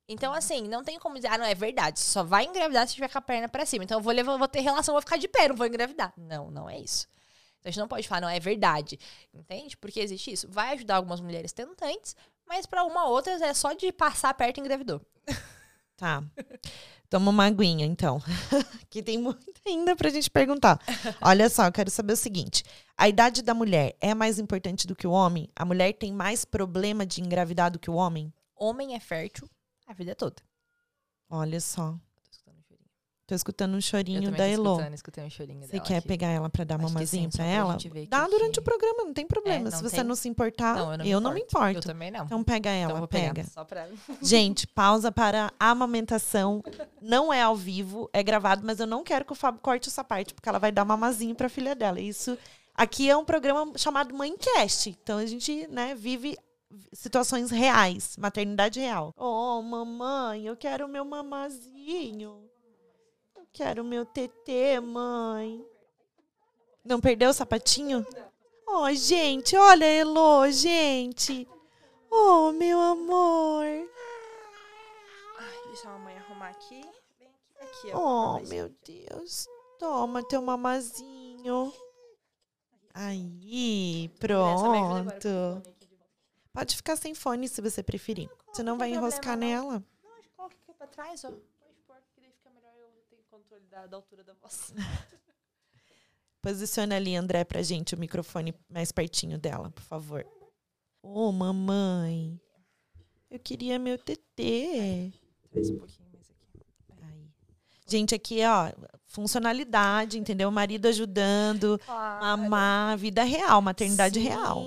Então, 0.08 0.34
assim, 0.34 0.68
não 0.68 0.84
tem 0.84 1.00
como 1.00 1.16
dizer, 1.16 1.30
ah, 1.30 1.38
não, 1.38 1.46
é 1.46 1.56
verdade. 1.56 2.00
Só 2.00 2.24
vai 2.24 2.46
engravidar 2.46 2.88
se 2.88 2.94
tiver 2.94 3.10
com 3.10 3.18
a 3.18 3.22
perna 3.22 3.48
pra 3.48 3.66
cima. 3.66 3.84
Então, 3.84 3.98
eu 4.00 4.04
vou, 4.04 4.14
levar, 4.14 4.38
vou 4.38 4.48
ter 4.48 4.60
relação, 4.60 4.94
vou 4.94 5.02
ficar 5.02 5.18
de 5.18 5.28
pé, 5.28 5.48
não 5.48 5.56
vou 5.56 5.66
engravidar. 5.66 6.14
Não, 6.18 6.52
não 6.52 6.70
é 6.70 6.78
isso. 6.80 7.08
Então, 7.60 7.70
a 7.70 7.72
gente 7.72 7.80
não 7.80 7.88
pode 7.88 8.08
falar, 8.08 8.22
não, 8.22 8.30
é 8.30 8.40
verdade. 8.40 9.00
Entende? 9.34 9.76
Porque 9.78 10.00
existe 10.00 10.32
isso. 10.32 10.48
Vai 10.50 10.74
ajudar 10.74 10.98
algumas 10.98 11.22
mulheres 11.22 11.52
tentantes, 11.54 12.16
mas 12.48 12.66
pra 12.66 12.84
uma 12.84 13.08
outras 13.08 13.42
é 13.42 13.54
só 13.54 13.74
de 13.74 13.92
passar 13.92 14.34
perto 14.34 14.58
e 14.58 14.62
engravidou. 14.62 15.02
Tá. 15.98 16.22
Toma 17.10 17.32
uma 17.32 17.46
aguinha, 17.46 17.86
então. 17.86 18.20
que 18.90 19.02
tem 19.02 19.18
muito 19.18 19.40
ainda 19.66 19.96
pra 19.96 20.10
gente 20.10 20.30
perguntar. 20.30 20.78
Olha 21.22 21.50
só, 21.50 21.66
eu 21.66 21.72
quero 21.72 21.90
saber 21.90 22.12
o 22.12 22.18
seguinte: 22.18 22.66
a 22.98 23.08
idade 23.08 23.42
da 23.42 23.54
mulher 23.54 23.96
é 24.02 24.14
mais 24.14 24.38
importante 24.38 24.86
do 24.86 24.94
que 24.96 25.08
o 25.08 25.12
homem? 25.12 25.50
A 25.56 25.64
mulher 25.64 25.94
tem 25.94 26.12
mais 26.12 26.44
problema 26.44 27.06
de 27.06 27.22
engravidar 27.22 27.72
do 27.72 27.80
que 27.80 27.90
o 27.90 27.94
homem? 27.96 28.34
Homem 28.56 28.94
é 28.94 29.00
fértil 29.00 29.50
a 29.88 29.94
vida 29.94 30.16
toda. 30.16 30.42
Olha 31.30 31.62
só. 31.62 31.98
Tô 33.28 33.34
escutando 33.34 33.74
um 33.76 33.82
chorinho. 33.82 34.30
Da 34.32 34.46
Elo. 34.48 34.80
escutei 34.94 35.24
um 35.24 35.30
chorinho 35.32 35.66
Você 35.66 35.80
quer 35.80 35.98
aqui. 35.98 36.08
pegar 36.08 36.28
ela 36.28 36.48
pra 36.48 36.64
dar 36.64 36.76
Acho 36.76 36.84
mamazinho 36.94 37.28
pra 37.30 37.38
pra 37.40 37.46
ela? 37.46 37.78
Dá 38.08 38.28
durante 38.28 38.54
que- 38.54 38.60
o 38.60 38.62
programa, 38.64 39.04
não 39.04 39.14
tem 39.14 39.26
problema. 39.26 39.68
É, 39.68 39.72
Se 39.72 39.82
não 39.82 39.90
você 39.90 39.96
tem. 39.96 40.06
não 40.06 40.16
se 40.16 40.30
importar, 40.30 40.76
Não, 40.76 40.92
eu 40.92 40.98
não, 41.00 41.06
eu 41.06 41.20
me 41.20 41.24
não 41.24 41.34
me 41.34 41.42
importo. 41.42 41.78
Eu 41.80 41.82
também 41.82 42.12
não. 42.12 42.26
Então 42.26 42.44
pega 42.44 42.70
ela, 42.70 42.94
então, 42.94 43.08
pega. 43.08 43.44
Só 43.46 43.64
pra... 43.64 43.88
Gente, 44.22 44.68
pausa 44.68 45.12
para 45.12 45.52
a 45.60 45.72
amamentação. 45.72 46.64
Não 47.02 47.34
é 47.34 47.42
ao 47.42 47.56
vivo, 47.56 48.08
é 48.14 48.22
gravado, 48.22 48.62
mas 48.64 48.80
eu 48.80 48.86
não 48.86 49.04
quero 49.04 49.26
que 49.26 49.32
o 49.32 49.36
Fábio 49.36 49.60
corte 49.60 49.90
essa 49.90 50.04
parte, 50.04 50.34
porque 50.36 50.48
ela 50.48 50.60
vai 50.60 50.72
dar 50.72 50.86
mamazinho 50.86 51.34
pra 51.34 51.50
filha 51.50 51.74
dela. 51.74 52.00
Isso 52.00 52.38
aqui 52.76 53.10
é 53.10 53.18
um 53.18 53.26
programa 53.26 53.72
chamado 53.76 54.14
Mãecast. 54.14 54.88
Então 55.02 55.18
a 55.18 55.26
gente, 55.26 55.66
né, 55.68 55.96
vive 55.96 56.38
situações 56.94 57.50
reais, 57.50 58.16
maternidade 58.18 58.80
real. 58.80 59.12
Oh, 59.18 59.64
mamãe, 59.64 60.46
eu 60.46 60.56
quero 60.56 60.88
meu 60.88 61.04
mamazinho. 61.06 62.38
Quero 63.56 63.86
meu 63.86 64.06
tetê, 64.06 64.82
mãe. 64.82 65.66
Não 66.84 67.00
perdeu 67.00 67.30
o 67.30 67.34
sapatinho? 67.34 68.06
Oh, 68.68 68.92
gente, 68.92 69.56
olha, 69.56 69.86
Elo, 69.86 70.52
gente. 70.52 71.48
Oh, 72.12 72.52
meu 72.52 72.78
amor. 72.78 73.64
Ai, 75.38 75.68
deixa 75.68 75.88
a 75.88 75.94
mamãe 75.94 76.18
arrumar 76.18 76.50
aqui. 76.50 76.82
Vem 77.18 77.30
aqui, 77.62 77.92
ó. 77.94 78.36
Oh, 78.36 78.40
meu 78.42 78.68
Deus. 78.86 79.48
Toma 79.80 80.22
teu 80.28 80.42
mamazinho. 80.42 81.74
Aí, 82.94 84.10
pronto. 84.20 85.64
Pode 86.52 86.76
ficar 86.76 86.98
sem 86.98 87.16
fone 87.16 87.48
se 87.48 87.62
você 87.62 87.82
preferir. 87.82 88.30
Você 88.52 88.64
não 88.64 88.78
vai 88.78 88.92
enroscar 88.92 89.38
nela. 89.38 89.82
Não, 90.04 90.12
acho 90.18 90.28
que 90.28 90.36
coloca 90.36 90.56
aqui 90.62 90.74
pra 90.74 90.88
trás, 90.88 91.24
ó. 91.24 91.30
Pode 91.30 91.42
pôr, 91.88 91.96
que 92.14 92.20
daí 92.22 92.32
fica 92.32 92.50
melhor. 92.50 92.74
Eu 92.74 93.04
tenho 93.10 93.24
controle 93.30 93.65
da, 93.76 93.88
da 93.88 93.98
altura 93.98 94.24
da 94.24 94.34
voz. 94.34 94.74
Posiciona 96.42 96.96
ali, 96.96 97.16
André, 97.16 97.44
pra 97.44 97.62
gente 97.62 97.94
o 97.94 97.98
microfone 97.98 98.56
mais 98.70 98.92
pertinho 98.92 99.38
dela, 99.38 99.70
por 99.70 99.84
favor. 99.84 100.26
Ô, 101.02 101.32
mamãe. 101.32 102.40
Eu 103.30 103.40
queria 103.40 103.78
meu 103.78 103.98
tetê. 103.98 105.12
Traz 105.52 105.70
um 105.72 105.78
pouquinho 105.78 106.08
mais 106.14 106.30
aqui. 106.30 106.66
Aí. 107.02 107.30
Gente, 107.88 108.16
aqui, 108.16 108.40
ó, 108.46 108.72
funcionalidade, 109.08 110.18
entendeu? 110.18 110.50
O 110.50 110.52
marido 110.52 110.86
ajudando, 110.86 111.80
mamar, 111.88 112.98
vida 112.98 113.24
real, 113.24 113.62
maternidade 113.62 114.20
Sim. 114.20 114.28
real. 114.28 114.64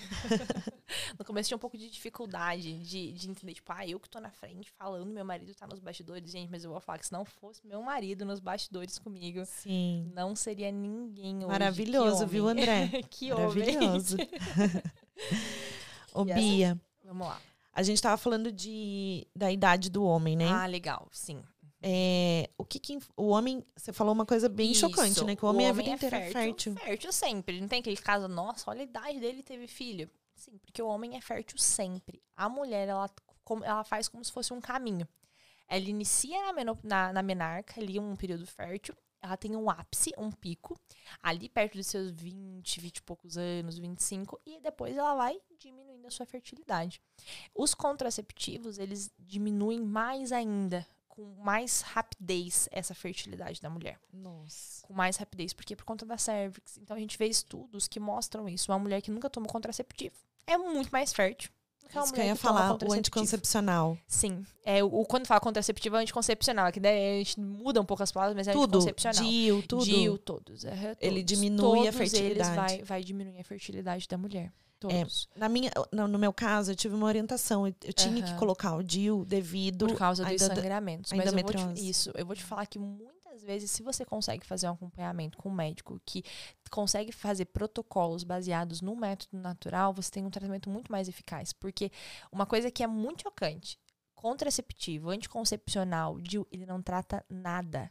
no 1.18 1.24
começo 1.24 1.48
tinha 1.48 1.56
um 1.56 1.60
pouco 1.60 1.76
de 1.76 1.90
dificuldade 1.90 2.78
de, 2.78 3.12
de 3.12 3.30
entender, 3.30 3.54
tipo, 3.54 3.72
ah, 3.72 3.86
eu 3.86 3.98
que 3.98 4.08
tô 4.08 4.20
na 4.20 4.30
frente 4.30 4.70
falando, 4.70 5.10
meu 5.10 5.24
marido 5.24 5.54
tá 5.54 5.66
nos 5.66 5.80
bastidores. 5.80 6.30
Gente, 6.30 6.50
mas 6.50 6.64
eu 6.64 6.70
vou 6.70 6.80
falar 6.80 6.98
que 6.98 7.06
se 7.06 7.12
não 7.12 7.24
fosse 7.24 7.66
meu 7.66 7.82
marido 7.82 8.24
nos 8.24 8.40
bastidores 8.40 8.98
comigo, 8.98 9.44
Sim. 9.44 10.10
não 10.14 10.34
seria 10.36 10.70
ninguém 10.70 11.36
hoje. 11.38 11.46
Maravilhoso, 11.46 12.26
viu. 12.26 12.48
André? 12.48 12.88
que. 13.10 13.32
Maravilhoso. 13.32 14.16
Ô? 16.12 16.24
Bia, 16.24 16.80
Vamos 17.04 17.26
lá. 17.26 17.40
a 17.72 17.82
gente 17.82 18.00
tava 18.00 18.16
falando 18.16 18.50
de, 18.50 19.26
da 19.34 19.50
idade 19.52 19.90
do 19.90 20.02
homem, 20.02 20.36
né? 20.36 20.48
Ah, 20.48 20.66
legal, 20.66 21.08
sim. 21.12 21.42
É, 21.82 22.50
o 22.56 22.64
que, 22.64 22.78
que 22.78 22.98
o 23.16 23.28
homem, 23.28 23.64
você 23.76 23.92
falou 23.92 24.12
uma 24.12 24.24
coisa 24.26 24.48
bem 24.48 24.72
Isso, 24.72 24.80
chocante, 24.80 25.22
né? 25.24 25.36
Que 25.36 25.44
o 25.44 25.48
homem, 25.48 25.68
a 25.68 25.72
vida 25.72 25.90
inteira 25.90 26.18
é 26.18 26.30
fértil. 26.30 26.74
Fértil 26.76 27.12
sempre. 27.12 27.60
Não 27.60 27.68
tem 27.68 27.80
aquele 27.80 27.96
caso, 27.96 28.28
nossa, 28.28 28.70
olha 28.70 28.80
a 28.80 28.84
idade 28.84 29.20
dele 29.20 29.42
teve 29.42 29.66
filho. 29.66 30.10
Sim, 30.34 30.58
porque 30.58 30.82
o 30.82 30.86
homem 30.88 31.16
é 31.16 31.20
fértil 31.20 31.58
sempre. 31.58 32.22
A 32.34 32.48
mulher, 32.48 32.88
ela, 32.88 33.10
ela 33.62 33.84
faz 33.84 34.08
como 34.08 34.24
se 34.24 34.32
fosse 34.32 34.52
um 34.52 34.60
caminho. 34.60 35.06
Ela 35.68 35.84
inicia 35.84 36.40
na, 36.46 36.52
meno- 36.52 36.78
na, 36.82 37.12
na 37.12 37.22
menarca, 37.22 37.80
ali 37.80 37.98
um 37.98 38.14
período 38.16 38.46
fértil. 38.46 38.94
Ela 39.20 39.36
tem 39.36 39.56
um 39.56 39.68
ápice, 39.68 40.12
um 40.18 40.30
pico, 40.30 40.78
ali 41.22 41.48
perto 41.48 41.76
dos 41.76 41.86
seus 41.86 42.10
20, 42.12 42.80
20 42.80 42.96
e 42.98 43.02
poucos 43.02 43.36
anos, 43.36 43.76
25, 43.78 44.40
e 44.46 44.60
depois 44.60 44.96
ela 44.96 45.14
vai 45.16 45.40
diminuindo 45.58 46.06
a 46.06 46.10
sua 46.10 46.26
fertilidade. 46.26 47.00
Os 47.54 47.74
contraceptivos, 47.74 48.78
eles 48.78 49.10
diminuem 49.18 49.80
mais 49.80 50.30
ainda 50.30 50.86
com 51.16 51.24
mais 51.42 51.80
rapidez 51.80 52.68
essa 52.70 52.94
fertilidade 52.94 53.60
da 53.60 53.70
mulher. 53.70 53.98
Nossa. 54.12 54.86
Com 54.86 54.92
mais 54.92 55.16
rapidez, 55.16 55.54
porque 55.54 55.72
é 55.72 55.76
por 55.76 55.84
conta 55.86 56.04
da 56.04 56.18
cervix. 56.18 56.76
Então 56.76 56.94
a 56.94 57.00
gente 57.00 57.16
vê 57.16 57.26
estudos 57.26 57.88
que 57.88 57.98
mostram 57.98 58.46
isso. 58.46 58.70
Uma 58.70 58.78
mulher 58.78 59.00
que 59.00 59.10
nunca 59.10 59.30
tomou 59.30 59.48
contraceptivo 59.48 60.14
é 60.46 60.58
muito 60.58 60.90
mais 60.90 61.14
fértil. 61.14 61.50
que 61.88 61.96
uma 61.96 62.04
Isso 62.04 62.12
que 62.12 62.20
eu 62.20 62.24
ia 62.24 62.34
que 62.34 62.38
falar, 62.40 62.76
o 62.84 62.92
anticoncepcional. 62.92 63.96
Sim. 64.06 64.44
É, 64.62 64.84
o, 64.84 65.04
quando 65.06 65.26
fala 65.26 65.40
contraceptivo 65.40 65.96
é 65.96 66.02
anticoncepcional, 66.02 66.70
que 66.70 66.78
daí 66.78 67.14
a 67.14 67.24
gente 67.24 67.40
muda 67.40 67.80
um 67.80 67.84
pouco 67.86 68.02
as 68.02 68.12
palavras, 68.12 68.36
mas 68.36 68.46
é 68.46 68.52
Tudo. 68.52 68.78
anticoncepcional. 68.78 69.24
DIU, 69.24 69.62
tudo. 69.62 69.84
DIU, 69.84 70.18
todos. 70.18 70.64
é, 70.66 70.96
Ele 71.00 71.20
todos. 71.24 71.24
diminui 71.24 71.88
a 71.88 71.92
Todos 71.92 71.96
fertilidade. 71.96 72.50
Eles 72.50 72.54
vai, 72.54 72.82
vai 72.84 73.02
diminuir 73.02 73.40
a 73.40 73.44
fertilidade 73.44 74.06
da 74.06 74.18
mulher. 74.18 74.52
Todos. 74.78 75.28
Na 75.34 75.48
minha, 75.48 75.70
no, 75.90 76.18
meu 76.18 76.32
caso, 76.32 76.72
eu 76.72 76.76
tive 76.76 76.94
uma 76.94 77.06
orientação. 77.06 77.66
Eu, 77.66 77.74
eu 77.82 77.92
tinha 77.92 78.22
que 78.22 78.30
Aham. 78.30 78.38
colocar 78.38 78.74
o 78.74 78.82
DIU 78.82 79.24
devido. 79.24 79.86
por 79.86 79.96
causa 79.96 80.24
dos 80.24 80.40
sangramentos. 80.40 81.12
Mas 81.12 81.32
eu 81.32 81.40
vou 81.40 81.52
te, 81.52 81.88
isso, 81.88 82.12
eu 82.14 82.26
vou 82.26 82.36
te 82.36 82.44
falar 82.44 82.66
que 82.66 82.78
muitas 82.78 83.42
vezes, 83.42 83.70
se 83.70 83.82
você 83.82 84.04
consegue 84.04 84.44
fazer 84.46 84.68
um 84.68 84.72
acompanhamento 84.72 85.38
com 85.38 85.48
um 85.48 85.54
médico 85.54 86.00
que 86.04 86.22
consegue 86.70 87.10
fazer 87.10 87.46
protocolos 87.46 88.22
baseados 88.22 88.82
no 88.82 88.94
método 88.94 89.38
natural, 89.38 89.94
você 89.94 90.10
tem 90.10 90.24
um 90.26 90.30
tratamento 90.30 90.68
muito 90.68 90.92
mais 90.92 91.08
eficaz. 91.08 91.54
Porque 91.54 91.90
uma 92.30 92.44
coisa 92.44 92.70
que 92.70 92.82
é 92.82 92.86
muito 92.86 93.22
chocante, 93.22 93.78
contraceptivo, 94.14 95.08
anticoncepcional, 95.08 96.20
DIU, 96.20 96.46
ele 96.50 96.66
não 96.66 96.82
trata 96.82 97.24
nada. 97.30 97.90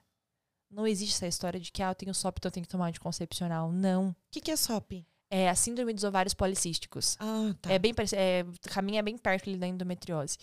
Não 0.69 0.85
existe 0.85 1.15
essa 1.15 1.27
história 1.27 1.59
de 1.59 1.71
que 1.71 1.81
ah, 1.81 1.89
eu 1.91 1.95
tenho 1.95 2.13
SOP, 2.13 2.37
então 2.37 2.49
eu 2.49 2.53
tenho 2.53 2.65
que 2.65 2.71
tomar 2.71 2.87
anticoncepcional. 2.87 3.71
Não. 3.71 4.09
O 4.09 4.15
que, 4.29 4.41
que 4.41 4.51
é 4.51 4.55
SOP? 4.55 5.05
É 5.29 5.49
a 5.49 5.55
síndrome 5.55 5.93
dos 5.93 6.03
ovários 6.03 6.33
policísticos. 6.33 7.17
Ah, 7.19 7.53
tá. 7.61 7.71
É 7.71 7.79
bem 7.79 7.93
é, 8.13 8.45
caminha 8.69 9.01
bem 9.01 9.17
perto 9.17 9.49
ali 9.49 9.57
da 9.57 9.67
endometriose. 9.67 10.37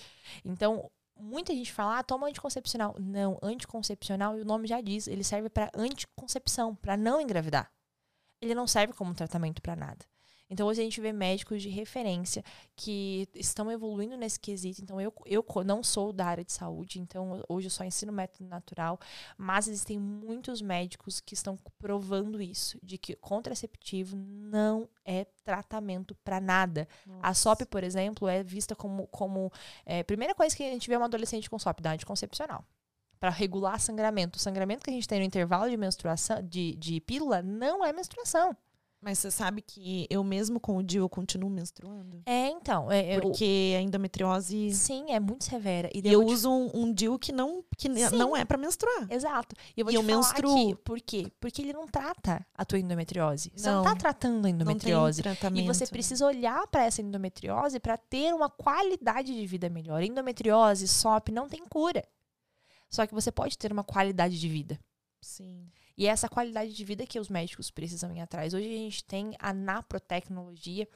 Então, 0.45 0.91
muita 1.19 1.55
gente 1.55 1.73
fala, 1.73 1.99
ah, 1.99 2.03
toma 2.03 2.27
anticoncepcional. 2.27 2.97
Não, 2.99 3.39
anticoncepcional, 3.43 4.39
e 4.39 4.43
o 4.43 4.45
nome 4.45 4.67
já 4.67 4.81
diz, 4.81 5.07
ele 5.07 5.25
serve 5.25 5.49
para 5.49 5.71
anticoncepção, 5.75 6.75
para 6.75 6.97
não 6.97 7.21
engravidar. 7.21 7.71
Ele 8.41 8.55
não 8.55 8.67
serve 8.67 8.93
como 8.93 9.15
tratamento 9.15 9.63
para 9.63 9.77
nada. 9.77 10.05
Então, 10.53 10.67
hoje 10.67 10.83
a 10.83 10.85
gente 10.85 11.01
vê 11.01 11.15
médicos 11.15 11.63
de 11.63 11.71
referência 11.71 12.45
que 12.77 13.27
estão 13.35 13.73
evoluindo 13.73 14.19
nesse 14.19 14.39
quesito. 14.39 14.83
Então, 14.83 15.01
eu, 15.01 15.11
eu 15.25 15.43
não 15.65 15.83
sou 15.83 16.13
da 16.13 16.27
área 16.27 16.45
de 16.45 16.53
saúde, 16.53 17.01
então 17.01 17.43
hoje 17.49 17.69
eu 17.69 17.71
só 17.71 17.83
ensino 17.85 18.13
método 18.13 18.51
natural, 18.51 19.01
mas 19.39 19.67
existem 19.67 19.99
muitos 19.99 20.61
médicos 20.61 21.21
que 21.21 21.33
estão 21.33 21.59
provando 21.79 22.43
isso, 22.43 22.79
de 22.83 22.99
que 22.99 23.17
contraceptivo 23.17 24.15
não 24.15 24.87
é 25.07 25.25
tratamento 25.43 26.15
para 26.17 26.39
nada. 26.39 26.87
A 27.23 27.33
SOP, 27.33 27.65
por 27.65 27.83
exemplo, 27.83 28.29
é 28.29 28.43
vista 28.43 28.77
como. 28.77 29.07
como 29.07 29.51
é, 29.87 30.03
primeira 30.03 30.35
coisa 30.35 30.55
que 30.55 30.63
a 30.63 30.71
gente 30.71 30.87
vê 30.87 30.97
uma 30.97 31.07
adolescente 31.07 31.49
com 31.49 31.59
SOP, 31.59 31.81
da 31.81 31.93
anticoncepcional. 31.93 32.63
Para 33.19 33.31
regular 33.31 33.81
sangramento. 33.81 34.37
O 34.37 34.41
sangramento 34.41 34.85
que 34.85 34.91
a 34.91 34.93
gente 34.93 35.09
tem 35.09 35.19
no 35.19 35.25
intervalo 35.25 35.71
de 35.71 35.79
menstruação, 35.79 36.43
de, 36.43 36.75
de 36.77 37.01
pílula, 37.01 37.41
não 37.41 37.83
é 37.83 37.91
menstruação. 37.91 38.55
Mas 39.05 39.19
você 39.19 39.33
sabe 39.33 39.61
que 39.61 40.07
eu 40.09 40.23
mesmo 40.23 40.61
com 40.61 40.77
o 40.77 40.83
DIU 40.83 41.03
eu 41.03 41.09
continuo 41.09 41.51
menstruando? 41.51 42.23
É, 42.25 42.47
então. 42.51 42.89
É, 42.91 43.15
é, 43.15 43.21
Porque 43.21 43.75
a 43.77 43.81
endometriose. 43.81 44.73
sim, 44.73 45.07
é 45.11 45.19
muito 45.19 45.43
severa. 45.43 45.91
E, 45.93 46.01
E 46.05 46.13
eu 46.13 46.25
te- 46.25 46.33
uso 46.33 46.49
um, 46.49 46.71
um 46.73 46.93
DIU 46.93 47.19
que 47.19 47.33
não, 47.33 47.65
que 47.77 47.93
Sim. 47.93 48.17
não 48.17 48.37
é 48.37 48.45
pra 48.45 48.57
menstruar. 48.57 49.09
Exato. 49.11 49.57
E 49.77 49.81
eu 49.81 49.85
vou 49.85 49.93
E 49.93 49.97
te 49.97 50.01
eu 50.01 50.05
falar 50.09 50.17
menstruo. 50.19 50.53
aqui, 50.55 50.75
por 50.85 51.01
quê? 51.01 51.33
Porque 51.41 51.61
ele 51.63 51.73
não 51.73 51.89
trata 51.89 52.47
a 52.55 52.65
tua 52.65 52.79
endometriose. 52.79 53.51
Você 53.57 53.69
não, 53.69 53.79
Não. 53.79 53.83
tá 53.83 53.97
tratando 53.97 54.35
a 54.35 54.37
Não 54.37 54.43
tem 54.45 54.53
endometriose. 54.53 55.21
tratamento. 55.21 55.65
E 55.65 55.67
você 55.67 55.83
né? 55.83 55.91
precisa 55.91 56.25
olhar 56.25 56.65
para 56.69 56.85
essa 56.85 57.03
endometriose 57.03 57.81
para 57.81 57.97
ter 57.97 58.33
uma 58.33 58.49
qualidade 58.49 59.35
de 59.35 59.47
vida 59.49 59.69
melhor. 59.69 60.01
Endometriose, 60.01 60.87
SOP, 60.87 61.31
não 61.33 61.49
tem 61.49 61.65
cura. 61.67 62.05
Só 62.89 63.05
que 63.05 63.15
você 63.15 63.33
pode 63.33 63.59
ter 63.59 63.73
uma 63.73 63.83
qualidade 63.83 64.39
de 64.39 64.49
vida. 64.49 64.79
Sim. 65.21 65.67
E 65.97 66.07
é 66.07 66.11
essa 66.11 66.29
qualidade 66.29 66.73
de 66.73 66.85
vida 66.85 67.07
que 67.07 67.21
os 67.21 67.29
médicos 67.29 67.71
precisam 67.71 68.15
ir 68.15 68.21
atrás. 68.21 68.55
Hoje 68.55 68.67
a 68.67 68.79
gente 68.79 69.05
tem 69.05 69.35
a 69.39 69.53
naprotecnologia, 69.53 70.89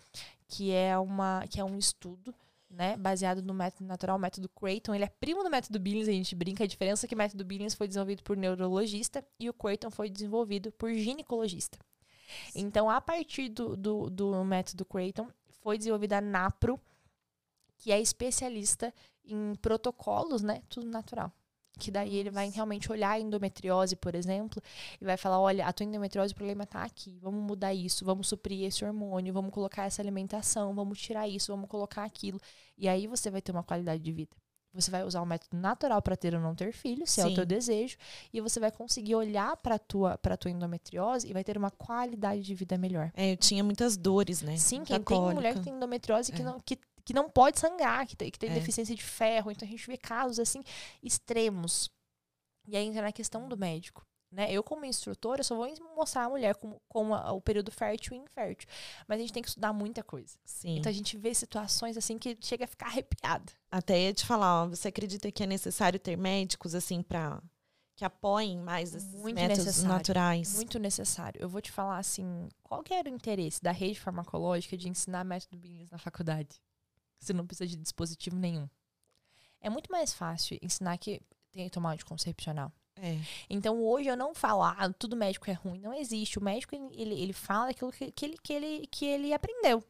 que 0.49 0.73
é, 0.73 0.97
uma, 0.99 1.45
que 1.49 1.61
é 1.61 1.65
um 1.65 1.79
estudo 1.79 2.35
né, 2.71 2.97
baseado 2.97 3.43
no 3.43 3.55
método 3.55 3.85
natural, 3.85 4.17
o 4.17 4.21
método 4.21 4.49
Creighton. 4.49 4.95
Ele 4.95 5.05
é 5.05 5.09
primo 5.09 5.43
do 5.43 5.51
método 5.51 5.79
Billings, 5.79 6.09
a 6.09 6.13
gente 6.13 6.35
brinca. 6.35 6.65
A 6.65 6.67
diferença 6.67 7.07
é 7.07 7.09
que 7.09 7.15
o 7.15 7.19
método 7.19 7.45
Billings 7.45 7.75
foi 7.75 7.87
desenvolvido 7.87 8.23
por 8.23 8.37
neurologista 8.37 9.25
e 9.39 9.49
o 9.49 9.55
Creighton 9.55 9.91
foi 9.91 10.11
desenvolvido 10.11 10.73
por 10.73 10.93
ginecologista. 10.93 11.79
Então, 12.55 12.91
a 12.91 13.01
partir 13.01 13.49
do, 13.49 13.77
do, 13.77 14.11
do 14.11 14.45
método 14.45 14.85
Creighton, 14.85 15.29
foi 15.63 15.79
desenvolvida 15.79 16.19
a 16.19 16.21
NAPRO, 16.21 16.81
que 17.79 17.93
é 17.93 18.01
especialista 18.01 18.93
em 19.25 19.55
protocolos, 19.57 20.43
né? 20.43 20.63
Tudo 20.69 20.87
natural. 20.87 21.33
Que 21.79 21.91
daí 21.91 22.17
ele 22.17 22.31
vai 22.31 22.49
realmente 22.49 22.91
olhar 22.91 23.11
a 23.11 23.21
endometriose, 23.21 23.97
por 23.97 24.15
exemplo, 24.15 24.63
e 25.01 25.05
vai 25.05 25.17
falar: 25.17 25.39
olha, 25.39 25.67
a 25.67 25.73
tua 25.73 25.85
endometriose, 25.85 26.33
o 26.33 26.37
problema 26.37 26.65
tá 26.67 26.83
aqui. 26.83 27.19
Vamos 27.21 27.43
mudar 27.45 27.75
isso, 27.75 28.05
vamos 28.05 28.29
suprir 28.29 28.65
esse 28.65 28.85
hormônio, 28.85 29.33
vamos 29.33 29.53
colocar 29.53 29.85
essa 29.85 30.01
alimentação, 30.01 30.75
vamos 30.75 30.99
tirar 30.99 31.29
isso, 31.29 31.53
vamos 31.53 31.69
colocar 31.69 32.05
aquilo. 32.05 32.41
E 32.79 32.89
aí 32.89 33.07
você 33.07 33.31
vai 33.31 33.43
ter 33.43 33.53
uma 33.53 33.63
qualidade 33.63 34.03
de 34.03 34.11
vida. 34.13 34.35
Você 34.73 34.91
vai 34.91 35.03
usar 35.05 35.23
o 35.23 35.27
método 35.27 35.57
natural 35.57 36.03
para 36.03 36.17
ter 36.17 36.35
ou 36.35 36.41
não 36.41 36.55
ter 36.55 36.71
filho, 36.71 37.07
se 37.07 37.21
é 37.21 37.25
o 37.25 37.29
Sim. 37.31 37.35
teu 37.35 37.47
desejo, 37.47 37.97
e 38.31 38.43
você 38.43 38.61
vai 38.61 38.71
conseguir 38.71 39.15
olhar 39.15 39.57
para 39.57 39.79
tua 39.79 40.19
para 40.19 40.37
tua 40.37 40.51
endometriose 40.51 41.27
e 41.29 41.33
vai 41.33 41.43
ter 41.43 41.57
uma 41.57 41.71
qualidade 41.71 42.43
de 42.43 42.55
vida 42.55 42.77
melhor. 42.77 43.11
É, 43.15 43.33
eu 43.33 43.37
tinha 43.39 43.65
muitas 43.65 43.97
dores, 43.97 44.43
né? 44.43 44.57
Sim, 44.59 44.79
Muita 44.79 44.95
quem 45.01 45.05
tem 45.05 45.35
mulher 45.35 45.55
que 45.55 45.61
tem 45.61 45.73
endometriose 45.75 46.31
que, 46.31 46.43
É. 46.43 46.45
não, 46.45 46.61
que, 46.61 46.79
que 47.07 47.15
não 47.15 47.31
pode 47.31 47.59
sangrar, 47.59 48.07
que 48.07 48.15
tem, 48.17 48.31
que 48.31 48.39
tem 48.39 48.51
É. 48.51 48.55
deficiência 48.55 48.95
de 48.95 49.03
ferro. 49.03 49.51
Então 49.51 49.67
a 49.67 49.71
gente 49.71 49.87
vê 49.87 49.97
casos 49.97 50.39
assim 50.39 50.63
extremos. 51.03 51.89
E 52.69 52.77
aí 52.77 52.85
entra 52.87 53.03
na 53.03 53.13
questão 53.13 53.49
do 53.49 53.57
médico. 53.57 54.05
Né? 54.33 54.53
Eu, 54.53 54.63
como 54.63 54.85
instrutora, 54.85 55.43
só 55.45 55.55
vou 55.55 55.73
mostrar 55.95 56.25
a 56.25 56.29
mulher 56.29 56.57
como, 56.57 56.83
como 56.89 57.15
a- 57.15 57.31
o 57.33 57.41
período 57.41 57.71
fértil 57.71 58.15
e 58.17 58.19
infértil. 58.19 58.69
Mas 59.07 59.19
a 59.19 59.21
gente 59.21 59.33
tem 59.33 59.43
que 59.43 59.49
estudar 59.49 59.73
muita 59.73 60.03
coisa. 60.03 60.37
Sim. 60.45 60.79
Então 60.79 60.91
a 60.91 60.93
gente 60.93 61.17
vê 61.17 61.33
situações 61.33 61.97
assim 61.97 62.19
que 62.19 62.37
chega 62.41 62.65
a 62.65 62.69
ficar 62.69 62.87
arrepiada. 62.87 63.53
Até 63.71 63.99
ia 64.01 64.13
te 64.13 64.27
falar, 64.27 64.65
ó, 64.65 64.69
você 64.69 64.89
acredita 64.89 65.31
que 65.31 65.45
é 65.45 65.47
necessário 65.47 65.99
ter 66.01 66.17
médicos, 66.19 66.75
assim, 66.75 67.03
pra... 67.03 67.41
Que 67.95 68.05
apoiem 68.05 68.59
mais 68.61 68.95
esses 68.95 69.15
Muito 69.15 69.37
métodos 69.37 69.65
necessário. 69.65 69.89
naturais? 69.97 70.55
Muito 70.57 70.79
necessário. 70.79 71.41
Eu 71.41 71.49
vou 71.49 71.63
te 71.63 71.73
falar 71.73 71.97
assim, 71.97 72.47
qual 72.63 72.83
que 72.83 72.93
era 72.93 73.09
o 73.09 73.15
interesse 73.15 73.63
da 73.63 73.71
rede 73.71 73.99
farmacológica 73.99 74.77
de 74.77 74.87
ensinar 74.89 75.25
método 75.25 75.57
Billings 75.57 75.91
na 75.91 75.97
faculdade? 75.99 76.61
Você 77.19 77.33
não 77.33 77.47
precisa 77.47 77.67
de 77.67 77.77
dispositivo 77.77 78.37
nenhum. 78.37 78.69
É 79.61 79.71
muito 79.71 79.91
mais 79.91 80.13
fácil 80.13 80.59
ensinar 80.63 80.97
que 80.99 81.21
tem 81.53 81.65
que 81.65 81.71
tomar 81.71 81.93
anticoncepcional. 81.93 82.73
É. 83.01 83.19
Então 83.49 83.83
hoje 83.83 84.09
eu 84.09 84.17
não 84.17 84.35
falo, 84.35 84.63
ah, 84.63 84.93
tudo 84.99 85.17
médico 85.17 85.51
é 85.51 85.55
ruim. 85.55 85.81
Não 85.81 85.93
existe. 85.93 86.39
O 86.39 86.43
médico, 86.43 86.75
ele, 86.93 87.15
ele, 87.21 87.33
fala 87.33 87.71
aquilo 87.71 87.93
que, 87.93 88.11
que, 88.11 88.25
ele, 88.25 88.39
que, 88.43 88.53
ele, 88.53 88.87
que 88.87 89.05
ele 89.05 89.33
aprendeu. 89.33 89.83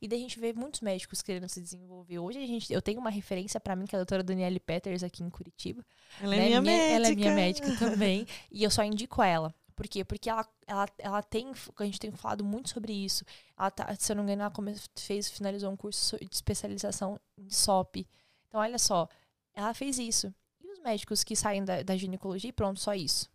E 0.00 0.08
daí 0.08 0.18
a 0.18 0.22
gente 0.22 0.40
vê 0.40 0.52
muitos 0.52 0.80
médicos 0.80 1.22
querendo 1.22 1.48
se 1.48 1.60
desenvolver. 1.60 2.18
Hoje 2.18 2.42
a 2.42 2.46
gente, 2.46 2.72
eu 2.72 2.82
tenho 2.82 3.00
uma 3.00 3.10
referência 3.10 3.60
pra 3.60 3.76
mim, 3.76 3.86
que 3.86 3.94
é 3.94 3.98
a 3.98 4.00
doutora 4.00 4.22
Daniele 4.22 4.58
Peters, 4.58 5.02
aqui 5.02 5.22
em 5.22 5.30
Curitiba. 5.30 5.84
Ela 6.20 6.34
é 6.34 6.38
né? 6.38 6.46
minha, 6.48 6.62
médica. 6.62 6.94
Ela 6.94 7.08
é 7.08 7.14
minha 7.14 7.34
médica 7.34 7.76
também. 7.78 8.26
e 8.50 8.62
eu 8.62 8.70
só 8.70 8.82
indico 8.82 9.22
ela. 9.22 9.54
Por 9.78 9.86
quê? 9.86 10.04
Porque 10.04 10.28
ela, 10.28 10.44
ela, 10.66 10.88
ela 10.98 11.22
tem. 11.22 11.52
A 11.78 11.84
gente 11.84 12.00
tem 12.00 12.10
falado 12.10 12.42
muito 12.44 12.68
sobre 12.70 12.92
isso. 12.92 13.24
Ela 13.56 13.70
tá, 13.70 13.94
se 13.96 14.10
eu 14.10 14.16
não 14.16 14.24
me 14.24 14.32
engano, 14.32 14.52
ela 14.52 14.74
fez, 14.96 15.30
finalizou 15.30 15.70
um 15.70 15.76
curso 15.76 16.18
de 16.18 16.34
especialização 16.34 17.16
em 17.36 17.48
SOP. 17.48 18.04
Então, 18.48 18.60
olha 18.60 18.76
só, 18.76 19.08
ela 19.54 19.72
fez 19.72 19.96
isso. 20.00 20.34
E 20.60 20.68
os 20.68 20.80
médicos 20.80 21.22
que 21.22 21.36
saem 21.36 21.64
da, 21.64 21.84
da 21.84 21.96
ginecologia, 21.96 22.50
e 22.50 22.52
pronto, 22.52 22.80
só 22.80 22.92
isso. 22.92 23.30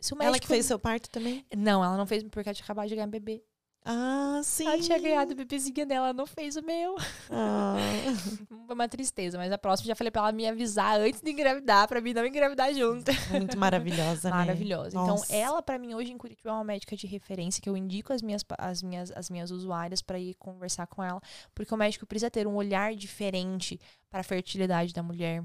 Se 0.00 0.12
o 0.12 0.16
Ela 0.16 0.32
médico- 0.32 0.40
que 0.42 0.48
fez 0.48 0.66
seu 0.66 0.80
parto 0.80 1.08
também? 1.08 1.46
Não, 1.56 1.84
ela 1.84 1.96
não 1.96 2.06
fez 2.08 2.24
porque 2.24 2.48
ela 2.48 2.54
tinha 2.54 2.64
acabado 2.64 2.88
de 2.88 2.96
ganhar 2.96 3.06
bebê. 3.06 3.40
Ah, 3.86 4.40
sim. 4.42 4.66
Ela 4.66 4.78
tinha 4.80 4.98
ganhado 4.98 5.32
o 5.32 5.36
bebezinho 5.36 5.84
dela, 5.86 6.06
ela 6.06 6.12
não 6.14 6.26
fez 6.26 6.56
o 6.56 6.62
meu. 6.62 6.96
Ah. 7.30 7.76
Foi 8.66 8.74
uma 8.74 8.88
tristeza, 8.88 9.36
mas 9.36 9.52
a 9.52 9.58
próxima 9.58 9.88
já 9.88 9.94
falei 9.94 10.10
pra 10.10 10.22
ela 10.22 10.32
me 10.32 10.48
avisar 10.48 10.98
antes 11.00 11.20
de 11.20 11.30
engravidar, 11.30 11.86
pra 11.86 12.00
mim 12.00 12.14
não 12.14 12.24
engravidar 12.24 12.72
junto. 12.72 13.12
Muito 13.30 13.58
maravilhosa, 13.58 14.30
né? 14.30 14.36
Maravilhosa. 14.36 14.96
Nossa. 14.96 15.26
Então, 15.26 15.36
ela, 15.38 15.60
pra 15.62 15.78
mim, 15.78 15.92
hoje 15.94 16.12
em 16.12 16.16
Curitiba, 16.16 16.48
é 16.48 16.52
uma 16.54 16.64
médica 16.64 16.96
de 16.96 17.06
referência 17.06 17.60
que 17.60 17.68
eu 17.68 17.76
indico 17.76 18.10
as 18.12 18.22
minhas, 18.22 18.42
as 18.56 18.82
minhas, 18.82 19.10
as 19.14 19.28
minhas 19.28 19.50
usuárias 19.50 20.00
pra 20.00 20.18
ir 20.18 20.32
conversar 20.36 20.86
com 20.86 21.02
ela. 21.02 21.20
Porque 21.54 21.74
o 21.74 21.76
médico 21.76 22.06
precisa 22.06 22.30
ter 22.30 22.46
um 22.46 22.54
olhar 22.54 22.94
diferente 22.94 23.78
para 24.08 24.20
a 24.20 24.24
fertilidade 24.24 24.94
da 24.94 25.02
mulher. 25.02 25.44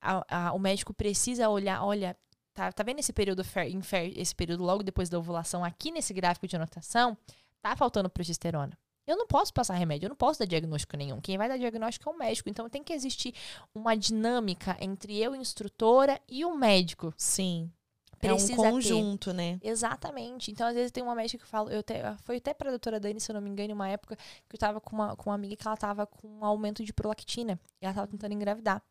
A- 0.00 0.24
a- 0.48 0.52
o 0.54 0.58
médico 0.58 0.94
precisa 0.94 1.46
olhar, 1.50 1.84
olha, 1.84 2.16
tá, 2.54 2.72
tá 2.72 2.82
vendo 2.82 3.00
esse 3.00 3.12
período, 3.12 3.44
fer, 3.44 3.68
infer- 3.68 4.14
esse 4.16 4.34
período 4.34 4.64
logo 4.64 4.82
depois 4.82 5.10
da 5.10 5.18
ovulação 5.18 5.62
aqui 5.62 5.90
nesse 5.90 6.14
gráfico 6.14 6.48
de 6.48 6.56
anotação? 6.56 7.18
Tá 7.62 7.76
faltando 7.76 8.08
progesterona. 8.08 8.76
Eu 9.06 9.16
não 9.16 9.26
posso 9.26 9.52
passar 9.52 9.74
remédio, 9.74 10.06
eu 10.06 10.10
não 10.10 10.16
posso 10.16 10.38
dar 10.38 10.46
diagnóstico 10.46 10.96
nenhum. 10.96 11.20
Quem 11.20 11.36
vai 11.36 11.48
dar 11.48 11.56
diagnóstico 11.56 12.08
é 12.08 12.12
o 12.12 12.16
médico. 12.16 12.48
Então 12.48 12.68
tem 12.68 12.82
que 12.82 12.92
existir 12.92 13.34
uma 13.74 13.96
dinâmica 13.96 14.76
entre 14.80 15.18
eu, 15.18 15.34
instrutora, 15.34 16.20
e 16.28 16.44
o 16.44 16.54
médico. 16.54 17.12
Sim. 17.16 17.72
Precisa 18.20 18.52
é 18.52 18.56
ter. 18.56 18.60
um 18.60 18.70
conjunto, 18.70 19.32
né? 19.32 19.58
Exatamente. 19.62 20.50
Então, 20.50 20.66
às 20.66 20.74
vezes, 20.74 20.90
tem 20.90 21.02
uma 21.02 21.14
médica 21.14 21.42
que 21.42 21.50
fala. 21.50 21.72
Eu 21.72 21.80
até, 21.80 22.14
foi 22.18 22.36
até 22.36 22.52
pra 22.52 22.70
doutora 22.70 23.00
Dani, 23.00 23.18
se 23.18 23.30
eu 23.30 23.34
não 23.34 23.40
me 23.40 23.48
engano, 23.48 23.72
uma 23.72 23.88
época 23.88 24.14
que 24.16 24.54
eu 24.54 24.58
tava 24.58 24.80
com 24.80 24.94
uma, 24.94 25.16
com 25.16 25.30
uma 25.30 25.34
amiga 25.34 25.56
que 25.56 25.66
ela 25.66 25.76
tava 25.76 26.06
com 26.06 26.28
um 26.28 26.44
aumento 26.44 26.84
de 26.84 26.92
prolactina. 26.92 27.58
E 27.80 27.86
ela 27.86 27.94
tava 27.94 28.06
tentando 28.06 28.34
engravidar. 28.34 28.82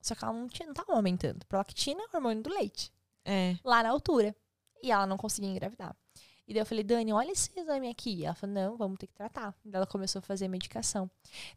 Só 0.00 0.14
que 0.14 0.24
ela 0.24 0.32
não, 0.32 0.48
tinha, 0.48 0.66
não 0.66 0.74
tava 0.74 0.92
amamentando. 0.92 1.44
Prolactina 1.46 2.00
é 2.00 2.16
hormônio 2.16 2.42
do 2.42 2.50
leite. 2.50 2.90
É. 3.24 3.56
Lá 3.62 3.82
na 3.82 3.90
altura. 3.90 4.34
E 4.82 4.90
ela 4.90 5.06
não 5.06 5.18
conseguia 5.18 5.50
engravidar. 5.50 5.94
E 6.48 6.54
daí 6.54 6.62
eu 6.62 6.66
falei, 6.66 6.82
Dani, 6.82 7.12
olha 7.12 7.30
esse 7.30 7.50
exame 7.54 7.90
aqui. 7.90 8.24
Ela 8.24 8.34
falou, 8.34 8.54
não, 8.54 8.76
vamos 8.78 8.96
ter 8.98 9.06
que 9.06 9.12
tratar. 9.12 9.54
E 9.66 9.70
ela 9.70 9.86
começou 9.86 10.20
a 10.20 10.22
fazer 10.22 10.48
medicação. 10.48 11.10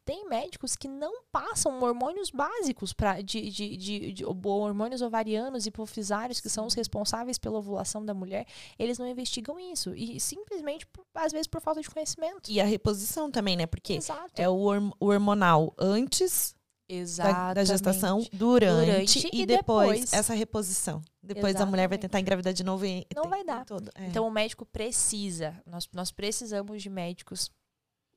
Tem 0.04 0.28
médicos 0.28 0.76
que 0.76 0.90
não 0.90 1.24
passam 1.32 1.82
hormônios 1.82 2.30
básicos 2.30 2.92
para 2.92 3.22
de, 3.22 3.50
de, 3.50 3.78
de, 3.78 4.12
de, 4.12 4.26
hormônios 4.26 5.02
ovarianos 5.02 5.66
e 5.66 5.70
hipofisários, 5.70 6.42
que 6.42 6.50
são 6.50 6.66
os 6.66 6.74
responsáveis 6.74 7.38
pela 7.38 7.58
ovulação 7.58 8.04
da 8.04 8.14
mulher. 8.14 8.46
Eles 8.78 9.00
não 9.00 9.08
investigam 9.08 9.58
isso. 9.58 9.96
E 9.96 10.20
simplesmente, 10.20 10.86
por- 10.88 11.06
às 11.16 11.32
vezes, 11.32 11.48
por 11.48 11.62
falta 11.62 11.82
de 11.82 11.90
conhecimento. 11.90 12.52
E 12.52 12.60
a 12.60 12.66
reposição 12.66 13.32
também, 13.32 13.56
né? 13.56 13.66
Porque 13.66 13.94
Exato. 13.94 14.34
é 14.36 14.50
o, 14.50 14.58
horm- 14.58 14.92
o 15.00 15.06
hormonal 15.08 15.74
antes 15.80 16.54
Exatamente. 16.94 17.56
da 17.56 17.64
gestação, 17.64 18.26
durante, 18.34 18.86
Durante 18.86 19.30
e, 19.32 19.42
e 19.42 19.46
depois, 19.46 20.00
depois. 20.02 20.14
essa 20.14 20.34
reposição. 20.34 21.02
Depois 21.24 21.56
a 21.56 21.66
mulher 21.66 21.88
vai 21.88 21.96
Exatamente. 21.96 22.02
tentar 22.02 22.20
engravidar 22.20 22.54
de 22.54 22.64
novo 22.64 22.86
e 22.86 23.06
Não 23.16 23.30
vai 23.30 23.44
dar. 23.44 23.64
Todo. 23.66 23.90
É. 23.96 24.08
Então 24.08 24.28
o 24.28 24.32
médico 24.32 24.66
precisa, 24.66 25.62
nós, 25.66 25.88
nós 25.94 26.12
precisamos 26.12 26.82
de 26.82 26.90
médicos 26.90 27.50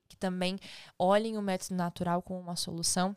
que 0.08 0.16
também 0.16 0.58
olhem 0.98 1.36
o 1.38 1.42
método 1.42 1.74
natural 1.74 2.20
como 2.22 2.40
uma 2.40 2.56
solução. 2.56 3.16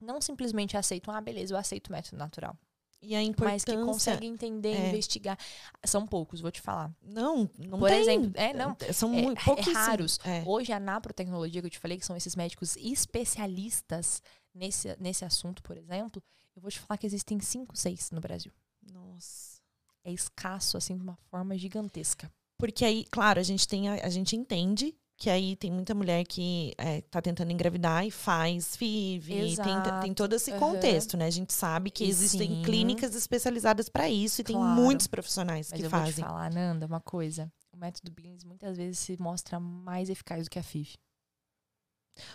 Não 0.00 0.20
simplesmente 0.20 0.76
aceitam, 0.76 1.14
ah, 1.14 1.20
beleza, 1.20 1.54
eu 1.54 1.58
aceito 1.58 1.88
o 1.88 1.92
método 1.92 2.16
natural. 2.16 2.56
e 3.00 3.14
a 3.14 3.18
Mas 3.18 3.28
importância... 3.28 3.76
que 3.76 3.84
conseguem 3.84 4.30
entender, 4.30 4.74
é. 4.74 4.88
investigar. 4.88 5.36
São 5.84 6.06
poucos, 6.06 6.40
vou 6.40 6.50
te 6.50 6.60
falar. 6.60 6.90
Não, 7.02 7.48
não 7.58 7.78
Por 7.78 7.88
tem. 7.88 8.00
exemplo, 8.00 8.30
é, 8.34 8.52
não. 8.52 8.76
São 8.92 9.12
É, 9.14 9.22
muito, 9.22 9.40
é 9.50 9.72
raros. 9.72 10.18
É. 10.24 10.42
Hoje 10.46 10.72
a 10.72 10.78
naprotecnologia 10.80 11.60
que 11.60 11.66
eu 11.66 11.70
te 11.70 11.78
falei, 11.78 11.98
que 11.98 12.06
são 12.06 12.16
esses 12.16 12.34
médicos 12.36 12.76
especialistas 12.76 14.22
nesse, 14.54 14.96
nesse 15.00 15.24
assunto, 15.24 15.62
por 15.62 15.76
exemplo, 15.76 16.22
eu 16.54 16.62
vou 16.62 16.70
te 16.70 16.78
falar 16.80 16.98
que 16.98 17.06
existem 17.06 17.40
cinco, 17.40 17.76
seis 17.76 18.10
no 18.10 18.20
Brasil. 18.20 18.52
Nossa. 18.92 19.60
É 20.04 20.12
escasso, 20.12 20.76
assim, 20.76 20.96
de 20.96 21.02
uma 21.02 21.16
forma 21.30 21.56
gigantesca. 21.56 22.30
Porque 22.58 22.84
aí, 22.84 23.04
claro, 23.10 23.38
a 23.40 23.42
gente 23.42 23.66
tem 23.66 23.88
a, 23.88 24.04
a 24.06 24.08
gente 24.08 24.34
entende 24.36 24.94
que 25.16 25.30
aí 25.30 25.54
tem 25.54 25.70
muita 25.70 25.94
mulher 25.94 26.24
que 26.24 26.72
é, 26.76 27.00
tá 27.02 27.22
tentando 27.22 27.52
engravidar 27.52 28.04
e 28.04 28.10
faz 28.10 28.74
FIV, 28.76 29.34
tem, 29.34 29.52
Exato. 29.52 30.00
tem 30.00 30.12
todo 30.12 30.32
esse 30.34 30.50
contexto, 30.58 31.16
né? 31.16 31.26
A 31.26 31.30
gente 31.30 31.52
sabe 31.52 31.90
que 31.92 32.04
E 32.04 32.08
existem 32.08 32.48
sim. 32.56 32.62
clínicas 32.62 33.14
especializadas 33.14 33.88
para 33.88 34.08
isso 34.10 34.40
e 34.40 34.44
tem 34.44 34.56
Claro. 34.56 34.80
muitos 34.80 35.06
profissionais 35.06 35.70
Mas 35.70 35.78
que 35.80 35.86
eu 35.86 35.90
vou 35.90 36.00
te 36.00 36.06
fazem. 36.06 36.24
falar, 36.24 36.50
Nanda, 36.50 36.86
uma 36.86 37.00
coisa. 37.00 37.52
O 37.72 37.76
método 37.76 38.10
Billings 38.10 38.42
muitas 38.44 38.76
vezes 38.76 38.98
se 38.98 39.16
mostra 39.20 39.60
mais 39.60 40.10
eficaz 40.10 40.44
do 40.44 40.50
que 40.50 40.58
a 40.58 40.62
FIV. 40.62 40.96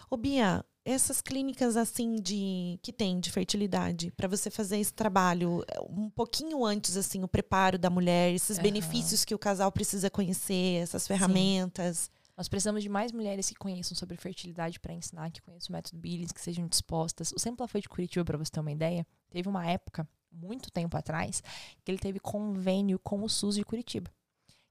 Ô 0.10 0.18
Bia, 0.18 0.66
essas 0.84 1.22
clínicas 1.22 1.76
assim 1.78 2.16
de 2.16 2.80
que 2.82 2.94
tem 2.94 3.20
de 3.20 3.30
fertilidade, 3.32 4.12
para 4.12 4.28
você 4.28 4.50
fazer 4.50 4.78
esse 4.80 4.94
trabalho 4.94 5.64
é, 5.68 5.80
um 5.82 6.10
pouquinho 6.10 6.66
antes 6.66 6.96
assim, 6.98 7.24
o 7.24 7.28
preparo 7.28 7.78
da 7.78 7.90
mulher, 7.90 8.34
esses 8.34 8.58
Aham. 8.58 8.64
benefícios 8.64 9.26
que 9.26 9.36
o 9.36 9.40
casal 9.40 9.72
precisa 9.72 10.10
conhecer, 10.10 10.82
essas 10.82 11.06
ferramentas. 11.08 12.10
Nós 12.38 12.48
precisamos 12.48 12.84
de 12.84 12.90
mais 12.90 13.12
mulheres 13.12 13.50
que 13.50 13.56
conheçam 13.56 13.98
sobre 13.98 14.16
fertilidade 14.16 14.80
para 14.80 14.94
ensinar, 14.94 15.32
que 15.32 15.42
conheçam 15.42 15.70
o 15.70 15.74
método 15.74 15.98
Billings, 15.98 16.32
que 16.32 16.40
sejam 16.42 16.68
dispostas. 16.68 17.32
O 17.32 17.40
Sempla 17.40 17.68
foi 17.68 17.82
de 17.82 17.90
Curitiba, 17.90 18.24
para 18.24 18.38
você 18.38 18.52
ter 18.52 18.60
uma 18.60 18.72
ideia. 18.72 19.06
Teve 19.30 19.50
uma 19.50 19.66
época, 19.68 20.08
muito 20.32 20.70
tempo 20.72 20.96
atrás, 20.96 21.42
que 21.84 21.92
ele 21.92 21.98
teve 21.98 22.20
convênio 22.20 23.00
com 23.00 23.24
o 23.24 23.28
SUS 23.30 23.56
de 23.56 23.64
Curitiba. 23.64 24.12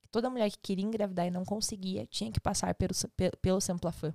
Que 0.01 0.09
toda 0.13 0.31
mulher 0.31 0.49
que 0.49 0.59
queria 0.63 0.85
engravidar 0.85 1.27
e 1.27 1.31
não 1.31 1.45
conseguia 1.45 2.07
tinha 2.07 2.31
que 2.31 2.39
passar 2.39 2.73
pelo, 2.77 2.95
pe- 3.17 3.33
pelo 3.43 3.61
Semplafan 3.61 4.15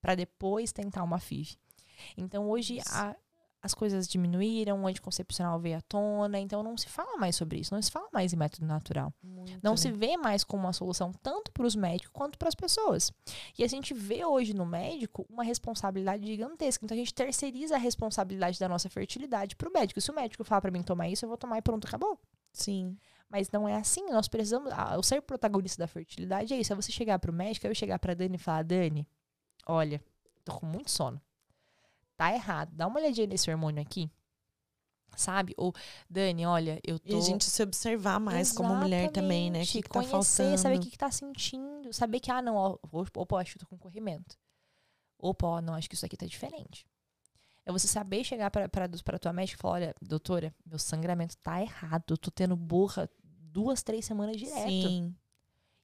para 0.00 0.14
depois 0.14 0.72
tentar 0.72 1.02
uma 1.02 1.18
FIV. 1.18 1.56
Então 2.16 2.48
hoje 2.48 2.80
a- 2.90 3.14
as 3.62 3.74
coisas 3.74 4.08
diminuíram, 4.08 4.82
o 4.82 4.86
anticoncepcional 4.86 5.60
veio 5.60 5.76
à 5.76 5.82
tona, 5.82 6.38
então 6.40 6.62
não 6.62 6.78
se 6.78 6.88
fala 6.88 7.18
mais 7.18 7.36
sobre 7.36 7.58
isso, 7.58 7.74
não 7.74 7.82
se 7.82 7.90
fala 7.90 8.08
mais 8.10 8.32
em 8.32 8.36
método 8.36 8.64
natural. 8.64 9.12
Não 9.62 9.76
se 9.76 9.90
vê 9.92 10.16
mais 10.16 10.42
como 10.42 10.62
uma 10.64 10.72
solução 10.72 11.12
tanto 11.22 11.52
para 11.52 11.66
os 11.66 11.76
médicos 11.76 12.10
quanto 12.10 12.38
para 12.38 12.48
as 12.48 12.54
pessoas. 12.54 13.12
E 13.58 13.62
a 13.62 13.66
gente 13.68 13.92
vê 13.92 14.24
hoje 14.24 14.54
no 14.54 14.64
médico 14.64 15.26
uma 15.28 15.44
responsabilidade 15.44 16.26
gigantesca. 16.26 16.82
Então 16.82 16.94
a 16.94 16.98
gente 16.98 17.12
terceiriza 17.12 17.74
a 17.74 17.78
responsabilidade 17.78 18.58
da 18.58 18.66
nossa 18.66 18.88
fertilidade 18.88 19.54
para 19.54 19.68
o 19.68 19.72
médico. 19.72 20.00
Se 20.00 20.10
o 20.10 20.14
médico 20.14 20.42
falar 20.42 20.62
para 20.62 20.70
mim 20.70 20.82
tomar 20.82 21.10
isso, 21.10 21.26
eu 21.26 21.28
vou 21.28 21.36
tomar 21.36 21.58
e 21.58 21.62
pronto, 21.62 21.86
acabou. 21.86 22.18
Sim. 22.54 22.96
Mas 23.28 23.50
não 23.50 23.68
é 23.68 23.76
assim. 23.76 24.06
Nós 24.10 24.26
precisamos. 24.26 24.72
o 24.98 25.02
ser 25.02 25.20
protagonista 25.20 25.82
da 25.82 25.86
fertilidade 25.86 26.54
é 26.54 26.58
isso. 26.58 26.72
É 26.72 26.76
você 26.76 26.90
chegar 26.90 27.18
para 27.18 27.30
o 27.30 27.34
médico, 27.34 27.66
é 27.66 27.70
eu 27.70 27.74
chegar 27.74 27.98
para 27.98 28.14
Dani 28.14 28.36
e 28.36 28.38
falar: 28.38 28.64
Dani, 28.64 29.06
olha, 29.66 30.02
tô 30.44 30.52
com 30.52 30.66
muito 30.66 30.90
sono. 30.90 31.20
Tá 32.16 32.32
errado. 32.32 32.70
Dá 32.74 32.86
uma 32.86 32.98
olhadinha 33.00 33.26
nesse 33.26 33.50
hormônio 33.50 33.80
aqui. 33.80 34.10
Sabe? 35.16 35.54
Ou, 35.56 35.74
Dani, 36.08 36.46
olha, 36.46 36.80
eu 36.86 36.98
tô. 36.98 37.12
E 37.12 37.18
a 37.18 37.20
gente 37.20 37.44
se 37.44 37.62
observar 37.62 38.20
mais 38.20 38.52
como 38.52 38.74
mulher 38.74 39.10
também, 39.10 39.50
né? 39.50 39.62
O 39.62 39.66
que, 39.66 39.78
Exatamente. 39.78 39.82
que 39.82 39.88
tá 39.88 40.00
Conhecer, 40.00 40.42
faltando. 40.42 40.58
saber 40.58 40.76
o 40.76 40.80
que, 40.80 40.90
que 40.90 40.98
tá 40.98 41.10
sentindo. 41.10 41.92
Saber 41.92 42.20
que, 42.20 42.30
ah, 42.30 42.40
não, 42.40 42.54
ó, 42.54 42.78
opa, 42.92 43.40
acho 43.40 43.52
que 43.52 43.58
eu 43.58 43.60
tô 43.60 43.66
com 43.66 43.78
corrimento. 43.78 44.36
Opa, 45.18 45.46
ó, 45.46 45.60
não, 45.60 45.74
acho 45.74 45.88
que 45.88 45.94
isso 45.94 46.06
aqui 46.06 46.16
tá 46.16 46.26
diferente. 46.26 46.86
É 47.66 47.72
você 47.72 47.86
saber 47.86 48.24
chegar 48.24 48.50
pra, 48.50 48.68
pra, 48.68 48.88
pra 48.88 49.18
tua 49.18 49.32
médica 49.32 49.58
e 49.58 49.60
falar, 49.60 49.74
olha, 49.74 49.94
doutora, 50.00 50.54
meu 50.64 50.78
sangramento 50.78 51.36
tá 51.38 51.60
errado. 51.60 52.04
Eu 52.08 52.16
tô 52.16 52.30
tendo 52.30 52.56
borra 52.56 53.10
duas, 53.22 53.82
três 53.82 54.04
semanas 54.04 54.36
direto. 54.36 54.68
Sim. 54.68 55.14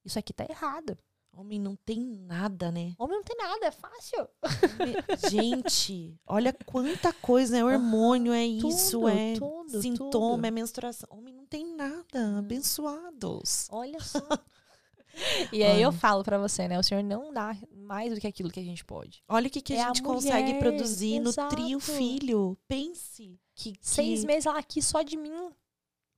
Isso 0.05 0.19
aqui 0.19 0.33
tá 0.33 0.47
errado. 0.49 0.97
Homem 1.37 1.61
não 1.61 1.77
tem 1.77 2.01
nada, 2.01 2.73
né? 2.73 2.95
Homem 2.99 3.19
não 3.19 3.25
tem 3.25 3.37
nada, 3.37 3.67
é 3.67 3.71
fácil. 3.71 4.27
Gente, 5.31 6.19
olha 6.27 6.51
quanta 6.65 7.13
coisa, 7.13 7.59
é 7.59 7.65
hormônio, 7.65 8.33
é 8.33 8.45
isso, 8.45 9.01
Tudo, 9.01 9.09
é 9.11 9.35
tudo, 9.35 9.83
sintoma, 9.83 10.37
tudo. 10.37 10.47
é 10.47 10.51
menstruação. 10.51 11.09
Homem 11.13 11.35
não 11.35 11.45
tem 11.45 11.77
nada, 11.77 12.39
abençoados. 12.39 13.69
Olha 13.71 14.01
só. 14.01 14.19
e 15.53 15.63
aí 15.63 15.83
eu 15.83 15.91
Olha. 15.91 15.99
falo 15.99 16.25
pra 16.25 16.39
você, 16.39 16.67
né? 16.67 16.79
O 16.79 16.83
senhor 16.83 17.05
não 17.05 17.33
dá 17.33 17.55
mais 17.71 18.15
do 18.15 18.21
que 18.21 18.27
aquilo 18.27 18.51
que 18.51 18.61
a 18.61 18.65
gente 18.65 18.85
pode. 18.85 19.23
Olha 19.29 19.49
o 19.49 19.51
que, 19.51 19.61
que 19.61 19.75
a 19.75 19.77
É 19.77 19.83
a 19.83 19.87
gente 19.89 20.03
consegue 20.03 20.55
mulher, 20.55 20.59
produzir, 20.59 21.21
nutrir 21.21 21.77
o 21.77 21.79
exato. 21.79 21.99
filho. 21.99 22.59
Pense. 22.67 23.39
Que, 23.55 23.73
que... 23.73 23.79
Seis 23.83 24.25
meses 24.25 24.47
aqui 24.47 24.81
só 24.81 25.03
de 25.03 25.17
mim. 25.19 25.51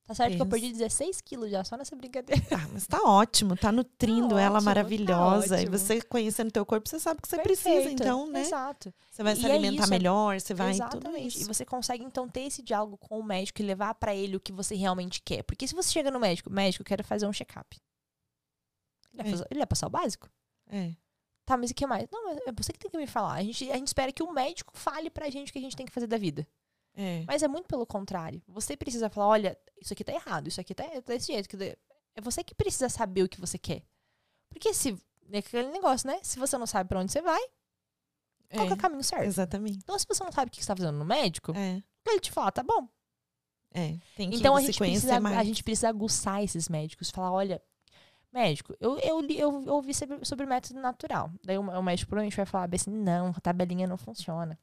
Tá 0.09 0.14
certo 0.14 0.36
que 0.36 0.40
eu 0.43 0.47
perdi 0.47 0.72
16 0.72 1.20
quilos 1.20 1.51
já, 1.51 1.62
só 1.64 1.76
nessa 1.76 1.94
brincadeira. 1.94 2.43
Ah, 2.51 2.66
mas 2.72 2.86
tá 2.86 2.98
ótimo, 3.02 3.55
tá 3.55 3.70
nutrindo 3.70 4.30
Tá 4.36 4.40
ela 4.40 4.55
ótimo, 4.56 4.60
tá 4.60 4.64
maravilhosa. 4.64 5.56
e 5.59 5.60
ótimo. 5.64 5.78
você 5.78 6.01
conhecendo 6.01 6.51
teu 6.51 6.64
corpo, 6.64 6.89
você 6.89 6.98
sabe 6.98 7.20
que 7.20 7.28
você 7.28 7.39
precisa, 7.43 7.68
Perfeito. 7.68 8.02
então, 8.02 8.26
né? 8.26 8.40
Exato. 8.40 8.93
Você 9.10 9.22
vai 9.22 9.36
se 9.36 9.43
E 9.43 9.47
é 9.47 9.51
alimentar 9.52 9.82
isso, 9.82 9.90
melhor, 9.90 10.40
você 10.40 10.55
vai 10.55 10.72
tudo 10.72 10.82
Exatamente. 10.82 11.36
E 11.36 11.40
isso. 11.43 11.47
você 11.52 11.62
consegue, 11.64 12.02
então, 12.05 12.26
ter 12.26 12.40
esse 12.40 12.62
diálogo 12.62 12.97
com 12.97 13.20
o 13.20 13.22
médico 13.22 13.60
e 13.60 13.64
levar 13.66 13.94
pra 13.97 14.14
ele 14.14 14.35
o 14.36 14.40
que 14.40 14.51
você 14.51 14.74
realmente 14.74 15.20
quer. 15.20 15.43
Porque 15.43 15.68
se 15.68 15.74
você 15.74 15.90
chega 15.93 16.10
no 16.10 16.18
médico, 16.18 16.51
médico, 16.51 16.80
eu 16.82 16.86
quero 16.86 17.05
fazer 17.05 17.26
um 17.26 17.32
check-up. 17.32 17.76
Ele, 19.12 19.28
É. 19.35 19.44
ele 19.51 19.59
vai 19.60 19.66
passar 19.66 19.86
o 19.89 19.90
básico? 19.90 20.28
É. 20.70 20.93
Tá, 21.44 21.56
mas 21.56 21.70
o 21.70 21.74
que 21.74 21.86
mais? 21.86 22.06
Não, 22.10 22.24
mas 22.24 22.39
é 22.47 22.52
você 22.52 22.72
que 22.72 22.78
tem 22.78 22.90
que 22.90 22.97
me 22.97 23.06
falar. 23.06 23.35
A 23.35 23.43
gente, 23.43 23.70
a 23.70 23.74
gente 23.76 23.86
espera 23.89 24.12
que 24.12 24.22
o 24.22 24.32
médico 24.32 24.72
fale 24.76 25.10
pra 25.10 25.28
gente 25.30 25.51
o 25.51 25.52
que 25.52 25.59
a 25.59 25.62
gente 25.62 25.76
tem 25.76 25.86
que 25.86 25.93
fazer 25.93 26.06
da 26.06 26.16
vida. 26.18 26.47
É. 27.00 27.22
Mas 27.28 27.44
é 27.44 27.48
muito 27.48 27.68
pelo 27.68 27.86
contrário. 27.86 28.42
Você 28.48 28.76
precisa 28.76 29.08
falar, 29.08 29.28
olha, 29.28 29.58
isso 29.80 29.92
aqui 29.92 30.02
tá 30.02 30.12
errado, 30.12 30.48
isso 30.48 30.60
aqui 30.60 30.74
tá, 30.74 30.82
tá 30.84 31.00
desse 31.14 31.32
jeito. 31.32 31.48
É 32.16 32.20
você 32.20 32.42
que 32.42 32.54
precisa 32.56 32.88
saber 32.88 33.22
o 33.22 33.28
que 33.28 33.40
você 33.40 33.56
quer. 33.56 33.84
Porque 34.50 34.74
se. 34.74 35.00
É 35.30 35.38
aquele 35.38 35.68
negócio, 35.70 36.08
né? 36.08 36.18
Se 36.22 36.38
você 36.38 36.58
não 36.58 36.66
sabe 36.66 36.88
pra 36.88 36.98
onde 37.00 37.12
você 37.12 37.20
vai, 37.22 37.40
qual 38.50 38.66
que 38.66 38.72
é 38.72 38.74
o 38.74 38.78
caminho 38.78 39.04
certo? 39.04 39.24
Exatamente. 39.26 39.76
Então, 39.78 39.96
se 39.98 40.06
você 40.08 40.24
não 40.24 40.32
sabe 40.32 40.48
o 40.48 40.50
que 40.52 40.60
você 40.60 40.66
tá 40.66 40.74
fazendo 40.74 40.98
no 40.98 41.04
médico, 41.04 41.52
É. 41.54 41.82
ele 42.06 42.18
te 42.20 42.32
fala, 42.32 42.50
tá 42.50 42.62
bom. 42.62 42.88
É. 43.74 43.98
Tem 44.16 44.30
que 44.30 44.36
Então 44.36 44.56
a 44.56 44.60
gente, 44.62 44.78
precisa, 44.78 45.20
mais. 45.20 45.36
a 45.36 45.44
gente 45.44 45.62
precisa 45.62 45.90
aguçar 45.90 46.42
esses 46.42 46.68
médicos. 46.70 47.10
Falar, 47.10 47.30
olha, 47.30 47.62
médico, 48.32 48.74
eu, 48.80 48.98
eu, 49.00 49.20
li- 49.20 49.38
eu 49.38 49.50
ouvi 49.68 49.92
sobre, 49.92 50.24
sobre 50.24 50.46
método 50.46 50.80
natural. 50.80 51.30
Daí 51.44 51.58
o, 51.58 51.60
o 51.60 51.82
médico 51.82 52.08
provavelmente 52.08 52.36
vai 52.36 52.46
falar 52.46 52.66
bem 52.66 52.76
assim, 52.80 52.90
não, 52.90 53.28
a 53.28 53.40
tabelinha 53.40 53.86
não 53.86 53.98
funciona. 53.98 54.58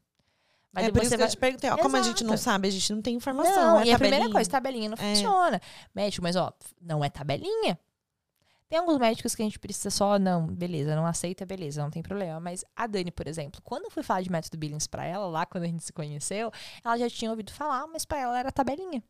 É 0.80 0.82
daí 0.84 0.92
por 0.92 1.02
isso 1.02 1.10
que 1.10 1.14
eu 1.14 1.18
vai- 1.18 1.28
te 1.28 1.36
perguntei, 1.36 1.70
ó, 1.70 1.76
como 1.78 1.96
a 1.96 2.02
gente 2.02 2.22
não 2.24 2.34
Exato. 2.34 2.44
sabe, 2.44 2.68
a 2.68 2.70
gente 2.70 2.92
não 2.92 3.02
tem 3.02 3.14
informação. 3.14 3.54
Não, 3.74 3.80
é 3.80 3.86
e 3.86 3.92
a 3.92 3.98
primeira 3.98 4.30
coisa, 4.30 4.48
tabelinha 4.50 4.88
não 4.90 4.96
É. 4.98 5.14
funciona. 5.14 5.60
Médico, 5.94 6.22
mas 6.22 6.36
ó, 6.36 6.52
não 6.80 7.04
é 7.04 7.08
tabelinha. 7.10 7.78
Tem 8.68 8.78
alguns 8.80 8.98
médicos 8.98 9.32
que 9.34 9.42
a 9.42 9.44
gente 9.44 9.60
precisa 9.60 9.90
só, 9.90 10.18
não, 10.18 10.44
beleza, 10.48 10.96
não 10.96 11.06
aceita, 11.06 11.46
beleza, 11.46 11.80
não 11.80 11.90
tem 11.90 12.02
problema. 12.02 12.40
Mas 12.40 12.64
a 12.74 12.86
Dani, 12.88 13.12
por 13.12 13.28
exemplo, 13.28 13.62
quando 13.62 13.84
eu 13.84 13.90
fui 13.92 14.02
falar 14.02 14.22
de 14.22 14.30
método 14.32 14.58
Billings 14.58 14.88
pra 14.88 15.04
ela, 15.04 15.26
lá 15.28 15.46
quando 15.46 15.64
a 15.64 15.66
gente 15.68 15.84
se 15.84 15.92
conheceu, 15.92 16.50
ela 16.84 16.98
já 16.98 17.08
tinha 17.08 17.30
ouvido 17.30 17.52
falar, 17.52 17.86
mas 17.86 18.04
pra 18.04 18.18
ela 18.18 18.36
era 18.36 18.50
tabelinha. 18.50 19.04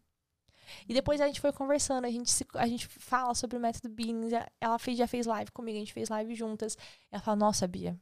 E 0.87 0.93
depois 0.93 1.21
a 1.23 1.27
gente 1.27 1.41
foi 1.41 1.53
conversando, 1.53 2.05
a 2.05 2.11
gente, 2.11 2.31
se- 2.31 2.45
a 2.55 2.67
gente 2.67 2.87
fala 2.87 3.35
sobre 3.35 3.57
o 3.57 3.61
método 3.61 3.89
Billings, 3.89 4.33
ela 4.61 4.79
fez, 4.79 4.99
já 4.99 5.07
fez 5.07 5.25
live 5.25 5.51
comigo, 5.53 5.77
a 5.77 5.81
gente 5.81 5.93
fez 5.93 6.09
live 6.11 6.35
juntas. 6.35 6.77
Ela 7.11 7.23
fala, 7.23 7.37
nossa, 7.37 7.67
Bia, 7.67 7.99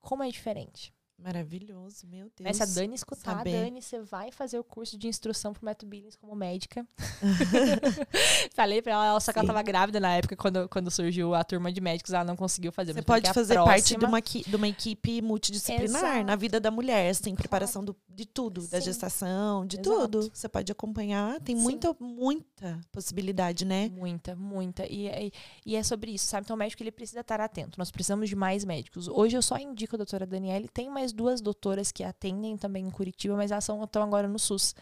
como 0.00 0.24
é 0.24 0.28
diferente. 0.30 0.92
Maravilhoso, 1.18 2.06
meu 2.08 2.24
Deus. 2.36 2.40
Mas 2.42 2.56
se 2.56 2.62
a 2.62 2.66
Dani 2.66 2.94
escutar, 2.94 3.36
saber. 3.38 3.52
Dani, 3.64 3.80
você 3.80 4.00
vai 4.00 4.32
fazer 4.32 4.58
o 4.58 4.64
curso 4.64 4.98
de 4.98 5.06
instrução 5.06 5.52
pro 5.52 5.64
método 5.64 5.88
Billings 5.90 6.16
como 6.16 6.34
médica. 6.34 6.84
Falei 8.54 8.82
pra 8.82 8.92
ela, 8.92 9.06
ela 9.06 9.20
só 9.20 9.32
que 9.32 9.38
ela 9.38 9.46
tava 9.46 9.62
grávida 9.62 10.00
na 10.00 10.14
época, 10.14 10.36
quando, 10.36 10.68
quando 10.68 10.90
surgiu 10.90 11.34
a 11.34 11.44
turma 11.44 11.72
de 11.72 11.80
médicos, 11.80 12.12
ela 12.12 12.24
não 12.24 12.36
conseguiu 12.36 12.72
fazer. 12.72 12.92
Você 12.92 13.02
pode 13.02 13.28
a 13.28 13.34
fazer 13.34 13.54
parte 13.54 13.88
de 13.90 13.98
próxima- 13.98 14.08
uma, 14.18 14.20
de 14.50 14.56
uma 14.56 14.68
equipe 14.68 15.22
multidisciplinar 15.22 16.02
Exato. 16.04 16.24
na 16.26 16.36
vida 16.36 16.60
da 16.60 16.70
mulher, 16.70 17.10
assim, 17.10 17.34
preparação 17.34 17.84
do- 17.84 17.96
de 18.08 18.26
tudo, 18.26 18.66
da 18.68 18.78
Sim. 18.80 18.84
gestação, 18.86 19.66
de 19.66 19.76
Exato. 19.80 20.08
tudo. 20.08 20.30
Você 20.34 20.48
pode 20.48 20.70
acompanhar, 20.70 21.40
tem 21.40 21.56
Sim. 21.56 21.62
muita, 21.62 21.96
muita 22.00 22.80
possibilidade, 22.90 23.64
né? 23.64 23.88
Muita, 23.90 24.34
muita. 24.36 24.86
E, 24.86 25.06
e, 25.08 25.32
e 25.64 25.76
é 25.76 25.82
sobre 25.82 26.12
isso, 26.12 26.26
sabe? 26.26 26.44
Então 26.44 26.56
o 26.56 26.58
médico 26.58 26.82
ele 26.82 26.90
precisa 26.92 27.20
estar 27.20 27.40
atento. 27.40 27.78
Nós 27.78 27.90
precisamos 27.90 28.28
de 28.28 28.36
mais 28.36 28.64
médicos. 28.64 29.08
Hoje 29.08 29.36
eu 29.36 29.42
só 29.42 29.56
indico 29.56 29.96
a 29.96 29.98
doutora 29.98 30.26
Daniele. 30.26 30.68
Tem 30.68 30.90
mais 30.90 31.01
duas 31.10 31.40
doutoras 31.40 31.90
que 31.90 32.04
atendem 32.04 32.58
também 32.58 32.86
em 32.86 32.90
Curitiba, 32.90 33.34
mas 33.34 33.50
elas 33.50 33.64
são, 33.64 33.82
estão 33.82 34.02
agora 34.02 34.28
no 34.28 34.38
SUS. 34.38 34.74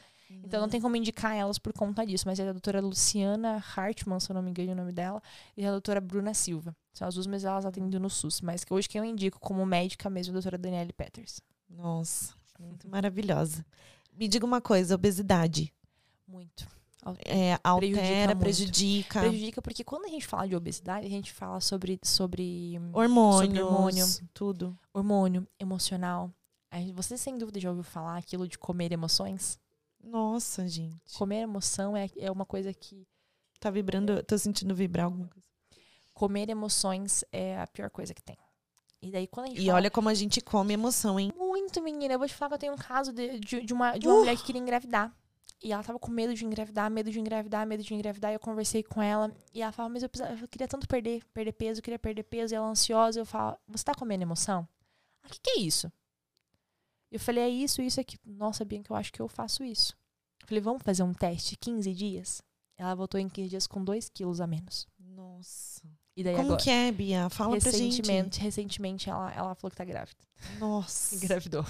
Então 0.44 0.60
não 0.60 0.68
tem 0.68 0.80
como 0.80 0.94
indicar 0.96 1.34
elas 1.34 1.58
por 1.58 1.72
conta 1.72 2.06
disso. 2.06 2.24
Mas 2.26 2.38
é 2.38 2.48
a 2.48 2.52
doutora 2.52 2.80
Luciana 2.80 3.62
Hartmann, 3.76 4.20
se 4.20 4.30
eu 4.30 4.34
não 4.34 4.42
me 4.42 4.50
engano 4.50 4.72
o 4.72 4.74
nome 4.74 4.92
dela, 4.92 5.22
e 5.56 5.66
a 5.66 5.70
doutora 5.70 6.00
Bruna 6.00 6.34
Silva. 6.34 6.76
São 6.92 7.08
as 7.08 7.14
duas, 7.14 7.26
mas 7.26 7.44
elas 7.44 7.64
atendem 7.64 7.98
no 8.00 8.10
SUS. 8.10 8.40
Mas 8.40 8.64
hoje 8.68 8.88
quem 8.88 9.00
eu 9.00 9.04
indico 9.04 9.40
como 9.40 9.64
médica 9.66 10.08
mesmo 10.08 10.30
é 10.30 10.32
a 10.32 10.34
doutora 10.34 10.58
Daniele 10.58 10.92
Peters. 10.92 11.40
Nossa, 11.68 12.34
muito 12.58 12.88
maravilhosa. 12.88 13.64
Me 14.12 14.28
diga 14.28 14.44
uma 14.44 14.60
coisa, 14.60 14.94
obesidade. 14.94 15.72
Muito. 16.26 16.68
É, 17.24 17.58
altera, 17.64 18.28
muito. 18.34 18.38
prejudica, 18.40 19.20
Prejudica 19.20 19.62
porque 19.62 19.82
quando 19.82 20.04
a 20.04 20.08
gente 20.08 20.26
fala 20.26 20.46
de 20.46 20.54
obesidade, 20.54 21.06
a 21.06 21.10
gente 21.10 21.32
fala 21.32 21.60
sobre, 21.60 21.98
sobre 22.04 22.78
hormônios, 22.92 23.46
Sobre 23.46 23.62
hormônio. 23.62 24.06
tudo. 24.34 24.78
hormônio, 24.92 25.46
emocional. 25.58 26.30
Você 26.94 27.16
sem 27.16 27.36
dúvida 27.38 27.58
já 27.58 27.70
ouviu 27.70 27.82
falar 27.84 28.16
aquilo 28.18 28.46
de 28.46 28.58
comer 28.58 28.92
emoções? 28.92 29.58
Nossa, 30.02 30.68
gente. 30.68 31.16
Comer 31.18 31.40
emoção 31.40 31.96
é, 31.96 32.08
é 32.18 32.30
uma 32.30 32.46
coisa 32.46 32.72
que. 32.72 33.06
Tá 33.58 33.70
vibrando, 33.70 34.22
tô 34.22 34.38
sentindo 34.38 34.74
vibrar 34.74 35.06
alguma 35.06 35.26
coisa. 35.28 35.46
Comer 36.14 36.48
emoções 36.48 37.24
é 37.32 37.58
a 37.60 37.66
pior 37.66 37.90
coisa 37.90 38.14
que 38.14 38.22
tem. 38.22 38.36
E 39.02 39.10
daí 39.10 39.26
quando 39.26 39.46
a 39.46 39.48
gente 39.50 39.60
E 39.62 39.66
fala 39.66 39.76
olha 39.78 39.90
como 39.90 40.08
a 40.08 40.14
gente 40.14 40.40
come 40.40 40.74
emoção, 40.74 41.18
hein? 41.18 41.32
muito, 41.36 41.82
menina, 41.82 42.14
eu 42.14 42.18
vou 42.18 42.28
te 42.28 42.34
falar 42.34 42.50
que 42.50 42.54
eu 42.54 42.58
tenho 42.58 42.72
um 42.74 42.76
caso 42.78 43.12
de, 43.12 43.38
de, 43.40 43.64
de 43.64 43.72
uma, 43.72 43.96
de 43.98 44.06
uma 44.06 44.14
Uh! 44.16 44.18
mulher 44.20 44.36
que 44.36 44.44
queria 44.44 44.60
engravidar. 44.60 45.14
E 45.62 45.72
ela 45.72 45.82
tava 45.82 45.98
com 45.98 46.10
medo 46.10 46.34
de 46.34 46.44
engravidar, 46.44 46.90
medo 46.90 47.10
de 47.10 47.20
engravidar, 47.20 47.66
medo 47.66 47.82
de 47.82 47.94
engravidar. 47.94 48.30
E 48.30 48.34
eu 48.34 48.40
conversei 48.40 48.82
com 48.82 49.02
ela. 49.02 49.30
E 49.52 49.60
ela 49.60 49.72
falava, 49.72 49.92
mas 49.92 50.02
eu, 50.02 50.08
precisava, 50.08 50.40
eu 50.40 50.48
queria 50.48 50.66
tanto 50.66 50.88
perder, 50.88 51.22
perder 51.34 51.52
peso, 51.52 51.80
eu 51.80 51.82
queria 51.82 51.98
perder 51.98 52.22
peso. 52.22 52.54
E 52.54 52.56
ela 52.56 52.66
ansiosa. 52.66 53.20
Eu 53.20 53.26
falo, 53.26 53.56
você 53.68 53.84
tá 53.84 53.94
comendo 53.94 54.22
emoção? 54.22 54.66
Ah, 55.22 55.26
o 55.26 55.30
que, 55.30 55.40
que 55.40 55.50
é 55.50 55.60
isso? 55.60 55.92
Eu 57.10 57.20
falei, 57.20 57.44
é 57.44 57.48
isso, 57.48 57.82
isso 57.82 58.00
aqui. 58.00 58.16
Nossa, 58.24 58.64
Bianca, 58.64 58.92
eu 58.92 58.96
acho 58.96 59.12
que 59.12 59.20
eu 59.20 59.28
faço 59.28 59.62
isso. 59.64 59.94
Eu 60.40 60.48
falei, 60.48 60.62
vamos 60.62 60.82
fazer 60.82 61.02
um 61.02 61.12
teste, 61.12 61.56
15 61.56 61.92
dias? 61.92 62.42
Ela 62.78 62.94
voltou 62.94 63.20
em 63.20 63.28
15 63.28 63.50
dias 63.50 63.66
com 63.66 63.84
2 63.84 64.08
quilos 64.08 64.40
a 64.40 64.46
menos. 64.46 64.86
Nossa. 64.98 65.82
E 66.16 66.24
daí 66.24 66.34
Como 66.34 66.46
agora, 66.46 66.62
que 66.62 66.70
é, 66.70 66.90
Bia? 66.90 67.28
Fala 67.28 67.58
pra 67.58 67.70
gente. 67.70 67.96
recentemente, 67.96 68.40
recentemente 68.40 69.10
ela, 69.10 69.32
ela 69.32 69.54
falou 69.54 69.70
que 69.70 69.76
tá 69.76 69.84
grávida. 69.84 70.18
Nossa. 70.58 71.14
Engravidou. 71.16 71.66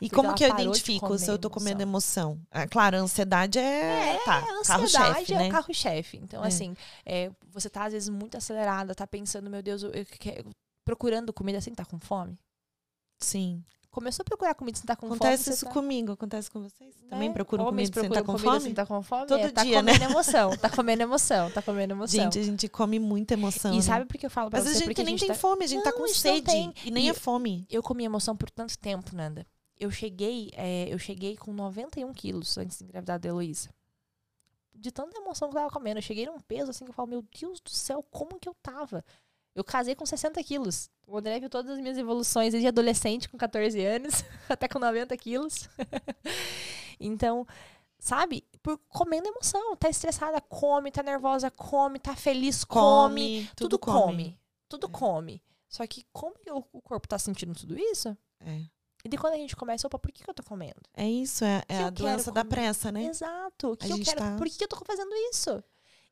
E 0.00 0.08
Porque 0.08 0.14
como 0.14 0.34
que 0.34 0.44
eu 0.44 0.50
identifico 0.50 1.18
se 1.18 1.30
eu 1.30 1.38
tô 1.38 1.48
comendo 1.50 1.82
emoção? 1.82 2.40
Ah, 2.50 2.66
claro, 2.66 2.96
a 2.96 3.00
ansiedade 3.00 3.58
é, 3.58 4.18
tá, 4.24 4.38
a 4.38 4.42
carro-chefe, 4.64 4.82
ansiedade 4.82 5.34
é 5.34 5.38
né? 5.38 5.48
o 5.48 5.50
carro-chefe. 5.50 6.16
Então, 6.18 6.44
É. 6.44 6.48
assim, 6.48 6.74
é, 7.04 7.30
você 7.50 7.68
tá 7.70 7.84
às 7.84 7.92
vezes 7.92 8.08
muito 8.08 8.36
acelerada, 8.36 8.94
tá 8.94 9.06
pensando, 9.06 9.48
meu 9.50 9.62
Deus, 9.62 9.82
eu, 9.82 9.90
eu 9.90 10.04
quero- 10.06 10.50
procurando 10.84 11.32
comida 11.32 11.60
sem 11.60 11.72
estar 11.72 11.86
com 11.86 11.98
fome. 11.98 12.38
Sim. 13.20 13.62
Começou 13.90 14.22
a 14.22 14.24
procurar 14.24 14.54
comida 14.54 14.78
sem 14.78 14.84
estar 14.84 14.96
com 14.96 15.04
Acontece 15.04 15.44
fome. 15.44 15.54
isso 15.54 15.60
você 15.60 15.66
tá, 15.66 15.72
comigo, 15.72 16.12
acontece 16.12 16.50
com 16.50 16.62
vocês? 16.62 16.94
Também 17.10 17.28
né? 17.28 17.34
procuram 17.34 17.66
Homens 17.66 17.90
comida 17.90 18.00
sem 18.00 18.08
estar 18.08 18.24
procuram 18.24 18.24
com 18.24 18.32
comida 18.32 18.50
fome? 18.50 18.60
sem 18.62 18.70
estar 18.70 18.86
com 18.86 19.02
fome? 19.02 19.26
Todo 19.26 19.40
é, 19.40 19.50
tá 19.50 19.62
dia, 19.64 19.82
né? 19.82 19.92
comendo 19.92 20.10
emoção, 20.12 20.56
tá 20.56 20.70
comendo 20.70 21.02
emoção, 21.02 21.50
tá 21.50 21.60
comendo 21.62 21.92
emoção. 21.92 22.20
Gente, 22.22 22.38
a 22.38 22.42
gente 22.42 22.68
come 22.70 22.98
muita 22.98 23.34
emoção. 23.34 23.70
e 23.74 23.76
né? 23.76 23.82
sabe 23.82 24.06
por 24.06 24.16
que 24.16 24.24
eu 24.24 24.30
falo 24.30 24.48
pra 24.48 24.60
Às 24.60 24.64
você? 24.64 24.70
vezes 24.70 24.82
a 24.82 24.86
gente 24.86 25.04
nem 25.04 25.16
tem 25.18 25.28
tá... 25.28 25.34
fome, 25.34 25.64
a 25.64 25.68
gente 25.68 25.84
tá 25.84 25.90
Não, 25.90 25.98
com 25.98 26.06
gente 26.06 26.24
não 26.24 26.34
sede. 26.34 26.72
E 26.86 26.90
nem 26.90 27.04
E 27.04 27.10
é 27.10 27.12
fome. 27.12 27.66
Eu 27.68 27.82
comi 27.82 28.02
emoção 28.04 28.34
por 28.34 28.48
tanto 28.50 28.78
tempo, 28.78 29.14
Nanda. 29.14 29.46
Eu 29.82 29.90
cheguei, 29.90 30.48
é, 30.54 30.86
eu 30.88 30.96
cheguei 30.96 31.36
com 31.36 31.52
91 31.52 32.12
quilos 32.12 32.56
antes 32.56 32.78
de 32.78 32.84
engravidar 32.84 33.18
da 33.18 33.28
Heloísa. 33.28 33.68
De 34.72 34.92
tanta 34.92 35.18
emoção 35.18 35.50
que 35.50 35.56
eu 35.56 35.60
tava 35.60 35.72
comendo. 35.72 35.98
Eu 35.98 36.02
cheguei 36.02 36.24
num 36.24 36.38
peso 36.38 36.70
assim 36.70 36.84
que 36.84 36.90
eu 36.90 36.94
falo, 36.94 37.08
meu 37.08 37.22
Deus 37.36 37.58
do 37.58 37.68
céu, 37.68 38.00
como 38.08 38.38
que 38.38 38.48
eu 38.48 38.54
tava? 38.62 39.04
Eu 39.56 39.64
casei 39.64 39.96
com 39.96 40.06
60 40.06 40.40
quilos. 40.44 40.88
O 41.04 41.18
André 41.18 41.40
viu 41.40 41.50
todas 41.50 41.72
as 41.72 41.80
minhas 41.80 41.98
evoluções 41.98 42.52
desde 42.52 42.68
adolescente, 42.68 43.28
com 43.28 43.36
14 43.36 43.84
anos, 43.84 44.24
até 44.48 44.68
com 44.68 44.78
90 44.78 45.16
quilos. 45.16 45.68
então, 47.00 47.44
sabe? 47.98 48.44
Por 48.62 48.78
comendo 48.88 49.26
emoção. 49.26 49.74
Tá 49.74 49.88
estressada, 49.90 50.40
come. 50.40 50.92
Tá 50.92 51.02
nervosa, 51.02 51.50
come. 51.50 51.98
Tá 51.98 52.14
feliz, 52.14 52.62
come. 52.62 52.80
Come, 53.42 53.50
Tudo, 53.56 53.70
tudo 53.70 53.78
come. 53.80 54.38
Tudo 54.68 54.86
É. 54.86 54.90
come. 54.90 55.42
Só 55.68 55.84
que 55.88 56.04
como 56.12 56.36
o 56.72 56.80
corpo 56.80 57.08
tá 57.08 57.18
sentindo 57.18 57.52
tudo 57.52 57.76
isso? 57.76 58.16
É. 58.38 58.62
E 59.04 59.08
de 59.08 59.16
quando 59.18 59.34
a 59.34 59.36
gente 59.36 59.56
começa, 59.56 59.86
opa, 59.86 59.98
por 59.98 60.12
que, 60.12 60.22
que 60.22 60.30
eu 60.30 60.34
tô 60.34 60.42
comendo? 60.44 60.80
É 60.94 61.08
isso, 61.08 61.44
é, 61.44 61.62
é 61.68 61.82
a 61.84 61.90
doença 61.90 62.30
da 62.30 62.44
pressa, 62.44 62.92
né? 62.92 63.04
Exato. 63.06 63.72
O 63.72 63.76
que 63.76 63.86
A 63.92 63.96
eu 63.96 63.98
quero? 64.04 64.18
tá- 64.18 64.36
Por 64.36 64.46
que, 64.48 64.56
que 64.58 64.64
eu 64.64 64.68
tô 64.68 64.76
fazendo 64.84 65.12
isso? 65.30 65.62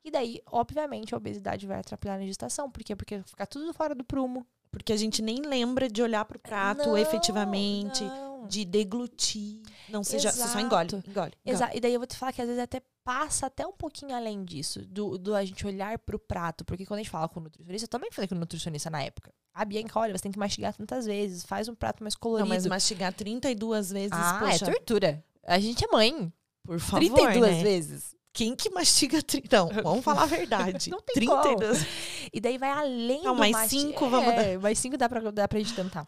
E 0.04 0.10
daí, 0.10 0.40
obviamente, 0.46 1.14
a 1.14 1.16
obesidade 1.18 1.66
vai 1.66 1.78
atrapalhar 1.78 2.18
na 2.18 2.24
gestação. 2.26 2.70
Por 2.70 2.82
quê? 2.82 2.96
Porque 2.96 3.22
fica 3.22 3.46
tudo 3.46 3.72
fora 3.74 3.94
do 3.94 4.02
prumo. 4.02 4.46
Porque 4.72 4.92
a 4.92 4.96
gente 4.96 5.20
nem 5.20 5.42
lembra 5.42 5.88
de 5.88 6.00
olhar 6.02 6.24
pro 6.24 6.38
prato 6.38 6.86
Não, 6.88 6.96
efetivamente, 6.96 8.04
não. 8.04 8.46
de 8.46 8.64
deglutir. 8.64 9.60
Não 9.88 10.02
seja, 10.04 10.30
você 10.30 10.38
só 10.38 10.44
Exato. 10.44 10.60
engole, 10.60 10.86
engole. 10.94 11.04
engole. 11.08 11.32
Exa- 11.44 11.70
E 11.74 11.80
daí 11.80 11.92
eu 11.92 12.00
vou 12.00 12.06
te 12.06 12.16
falar 12.16 12.32
que 12.32 12.40
às 12.40 12.46
vezes 12.46 12.62
até 12.62 12.80
passa 13.04 13.46
até 13.46 13.66
um 13.66 13.72
pouquinho 13.72 14.14
além 14.14 14.44
disso, 14.44 14.84
do, 14.86 15.18
do 15.18 15.34
a 15.34 15.44
gente 15.44 15.66
olhar 15.66 15.98
pro 15.98 16.18
prato. 16.18 16.64
Porque 16.64 16.86
quando 16.86 17.00
a 17.00 17.02
gente 17.02 17.10
fala 17.10 17.28
com 17.28 17.40
o 17.40 17.42
nutricionista, 17.42 17.84
eu 17.84 17.88
também 17.88 18.10
falei 18.12 18.28
com 18.28 18.34
o 18.36 18.38
nutricionista 18.38 18.88
na 18.90 19.02
época. 19.02 19.32
A 19.52 19.64
Bianca, 19.64 19.98
olha, 19.98 20.16
você 20.16 20.22
tem 20.22 20.32
que 20.32 20.38
mastigar 20.38 20.74
tantas 20.74 21.06
vezes, 21.06 21.44
faz 21.44 21.68
um 21.68 21.74
prato 21.74 22.02
mais 22.02 22.14
colorido. 22.14 22.48
Não, 22.48 22.54
mas 22.54 22.66
mastigar 22.66 23.12
32 23.12 23.90
vezes, 23.90 24.12
ah, 24.12 24.38
poxa, 24.40 24.64
é 24.64 24.72
tortura. 24.72 25.24
A 25.44 25.58
gente 25.58 25.84
é 25.84 25.88
mãe. 25.88 26.32
por 26.64 26.78
favor, 26.78 26.98
32 27.00 27.56
né? 27.56 27.62
vezes. 27.62 28.16
Quem 28.32 28.54
que 28.54 28.70
mastiga 28.70 29.20
30? 29.20 29.56
Não, 29.56 29.68
vamos 29.82 30.04
falar 30.04 30.22
a 30.22 30.26
verdade. 30.26 30.88
Não 30.90 31.00
tem 31.00 31.14
32. 31.16 31.84
E 32.32 32.40
daí 32.40 32.56
vai 32.58 32.70
além 32.70 33.24
Não, 33.24 33.34
do 33.34 33.40
mais 33.40 33.52
masti- 33.52 33.80
cinco, 33.80 34.08
vamos 34.08 34.32
é, 34.34 34.56
mais 34.56 34.78
cinco 34.78 34.96
dá 34.96 35.08
pra, 35.08 35.30
dá 35.32 35.48
pra 35.48 35.58
gente 35.58 35.74
tentar. 35.74 36.06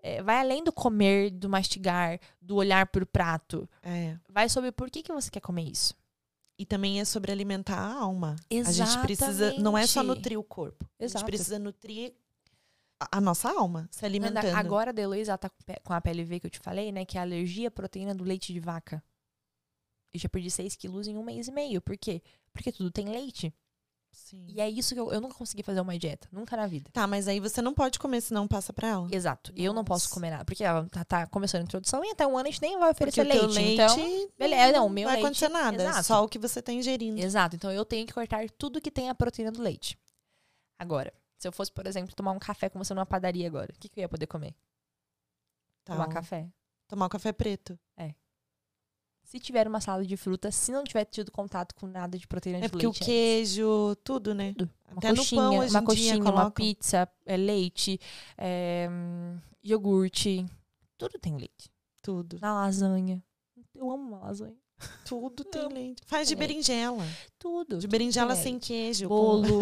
É, 0.00 0.22
vai 0.22 0.40
além 0.40 0.64
do 0.64 0.72
comer, 0.72 1.30
do 1.30 1.48
mastigar, 1.48 2.18
do 2.40 2.56
olhar 2.56 2.86
pro 2.86 3.04
prato. 3.04 3.68
É. 3.82 4.16
Vai 4.28 4.48
sobre 4.48 4.72
por 4.72 4.90
que, 4.90 5.02
que 5.02 5.12
você 5.12 5.30
quer 5.30 5.40
comer 5.40 5.64
isso. 5.64 5.94
E 6.58 6.64
também 6.64 7.00
é 7.00 7.04
sobre 7.04 7.30
alimentar 7.30 7.78
a 7.78 7.92
alma. 7.94 8.34
A 8.50 8.72
gente 8.72 8.98
precisa, 9.00 9.52
não 9.58 9.76
é 9.76 9.82
só 9.86 10.00
Exatamente. 10.00 10.16
nutrir 10.16 10.38
o 10.38 10.42
corpo. 10.42 10.88
A 10.98 11.04
Exato. 11.04 11.20
gente 11.20 11.26
precisa 11.28 11.58
nutrir 11.58 12.14
a, 13.00 13.20
nossa 13.20 13.50
alma, 13.50 13.88
se 13.90 14.04
alimentando. 14.04 14.46
Agora 14.56 14.90
a 14.90 14.92
Deloise, 14.92 15.30
ela 15.30 15.38
tá 15.38 15.50
com 15.84 15.92
a 15.92 16.00
PLV 16.00 16.40
que 16.40 16.46
eu 16.46 16.50
te 16.50 16.58
falei, 16.58 16.90
né? 16.92 17.04
Que 17.04 17.16
é 17.16 17.20
a 17.20 17.24
alergia 17.24 17.68
à 17.68 17.70
proteína 17.70 18.14
do 18.14 18.24
leite 18.24 18.52
de 18.52 18.60
vaca. 18.60 19.02
Eu 20.12 20.18
já 20.20 20.28
perdi 20.28 20.50
6 20.50 20.74
quilos 20.76 21.06
em 21.06 21.16
um 21.16 21.22
mês 21.22 21.48
e 21.48 21.52
meio. 21.52 21.80
Por 21.80 21.96
quê? 21.96 22.22
Porque 22.52 22.72
tudo 22.72 22.90
tem 22.90 23.08
leite. 23.08 23.54
Sim. 24.10 24.46
E 24.48 24.60
é 24.60 24.68
isso 24.68 24.94
que 24.94 25.00
eu, 25.00 25.12
eu 25.12 25.20
nunca 25.20 25.34
consegui 25.34 25.62
fazer 25.62 25.80
uma 25.80 25.96
dieta. 25.98 26.26
Nunca 26.32 26.56
na 26.56 26.66
vida. 26.66 26.90
Tá, 26.92 27.06
mas 27.06 27.28
aí 27.28 27.38
você 27.38 27.60
não 27.60 27.74
pode 27.74 27.98
comer, 27.98 28.22
senão 28.22 28.48
passa 28.48 28.72
pra 28.72 28.88
ela. 28.88 29.08
Exato. 29.12 29.52
Eu 29.54 29.72
não 29.74 29.84
posso 29.84 30.06
Nossa. 30.06 30.14
comer 30.14 30.30
nada. 30.30 30.44
Porque 30.46 30.64
ela 30.64 30.88
tá, 30.88 31.04
tá 31.04 31.26
começando 31.26 31.60
a 31.60 31.64
introdução 31.64 32.02
e 32.04 32.10
até 32.10 32.26
um 32.26 32.36
ano 32.36 32.48
a 32.48 32.50
gente 32.50 32.62
nem 32.62 32.78
vai 32.78 32.90
oferecer 32.90 33.22
leite. 33.22 33.46
leite, 33.54 33.72
Então, 33.74 34.28
beleza, 34.38 34.72
não, 34.72 34.86
o 34.86 34.90
meu 34.90 35.04
vai 35.04 35.16
leite- 35.16 35.26
acontecer 35.26 35.48
nada. 35.50 35.82
é 35.82 35.86
Exato. 35.86 36.04
Só 36.06 36.24
o 36.24 36.28
que 36.28 36.38
você 36.38 36.62
tá 36.62 36.72
ingerindo. 36.72 37.20
Exato. 37.20 37.54
Então 37.54 37.70
eu 37.70 37.84
tenho 37.84 38.06
que 38.06 38.12
cortar 38.14 38.48
tudo 38.52 38.80
que 38.80 38.90
tem 38.90 39.10
a 39.10 39.14
proteína 39.14 39.52
do 39.52 39.60
leite. 39.62 39.96
Agora, 40.78 41.12
se 41.38 41.46
eu 41.48 41.52
fosse, 41.52 41.72
por 41.72 41.86
exemplo, 41.86 42.14
tomar 42.14 42.32
um 42.32 42.38
café 42.38 42.68
com 42.68 42.78
você 42.78 42.92
numa 42.92 43.06
padaria 43.06 43.46
agora, 43.46 43.72
o 43.74 43.78
que, 43.78 43.88
que 43.88 44.00
eu 44.00 44.02
ia 44.02 44.08
poder 44.08 44.26
comer? 44.26 44.54
Tá, 45.84 45.94
Tomar 45.94 46.08
café. 46.08 46.48
Tomar 46.86 47.06
o 47.06 47.08
café 47.08 47.32
preto. 47.32 47.78
Se 49.24 49.38
tiver 49.38 49.68
uma 49.68 49.78
salada 49.78 50.06
de 50.06 50.16
fruta, 50.16 50.50
se 50.50 50.72
não 50.72 50.82
tiver 50.82 51.04
tido 51.04 51.30
contato 51.30 51.74
com 51.74 51.86
nada 51.86 52.16
de 52.16 52.26
proteína 52.26 52.60
É 52.60 52.62
de 52.62 52.68
porque 52.70 52.86
o 52.86 52.90
leite. 52.90 53.04
queijo, 53.04 53.94
tudo, 54.02 54.34
né? 54.34 54.54
Tudo. 54.56 54.70
Uma 54.90 54.96
Até 54.96 55.10
no 55.10 55.16
coxinha, 55.18 55.42
pão 55.42 55.52
uma 55.68 55.82
coxinha, 55.82 56.14
dia 56.14 56.22
uma 56.32 56.50
pizza, 56.50 57.08
é, 57.26 57.36
leite, 57.36 58.00
é, 58.38 58.88
iogurte. 59.62 60.46
Tudo 60.96 61.18
tem 61.18 61.36
leite. 61.36 61.70
Tudo. 62.00 62.38
Na 62.40 62.54
lasanha. 62.54 63.22
Eu 63.74 63.90
amo 63.90 64.08
uma 64.16 64.18
lasanha. 64.20 64.56
Tudo 65.04 65.44
tem 65.52 65.68
leite. 65.68 66.02
Faz 66.06 66.26
de 66.26 66.34
leite. 66.34 66.48
berinjela. 66.48 67.04
Tudo. 67.38 67.76
De 67.76 67.86
berinjela 67.86 68.34
sem 68.34 68.52
leite. 68.52 68.66
queijo. 68.68 69.08
bolo, 69.10 69.58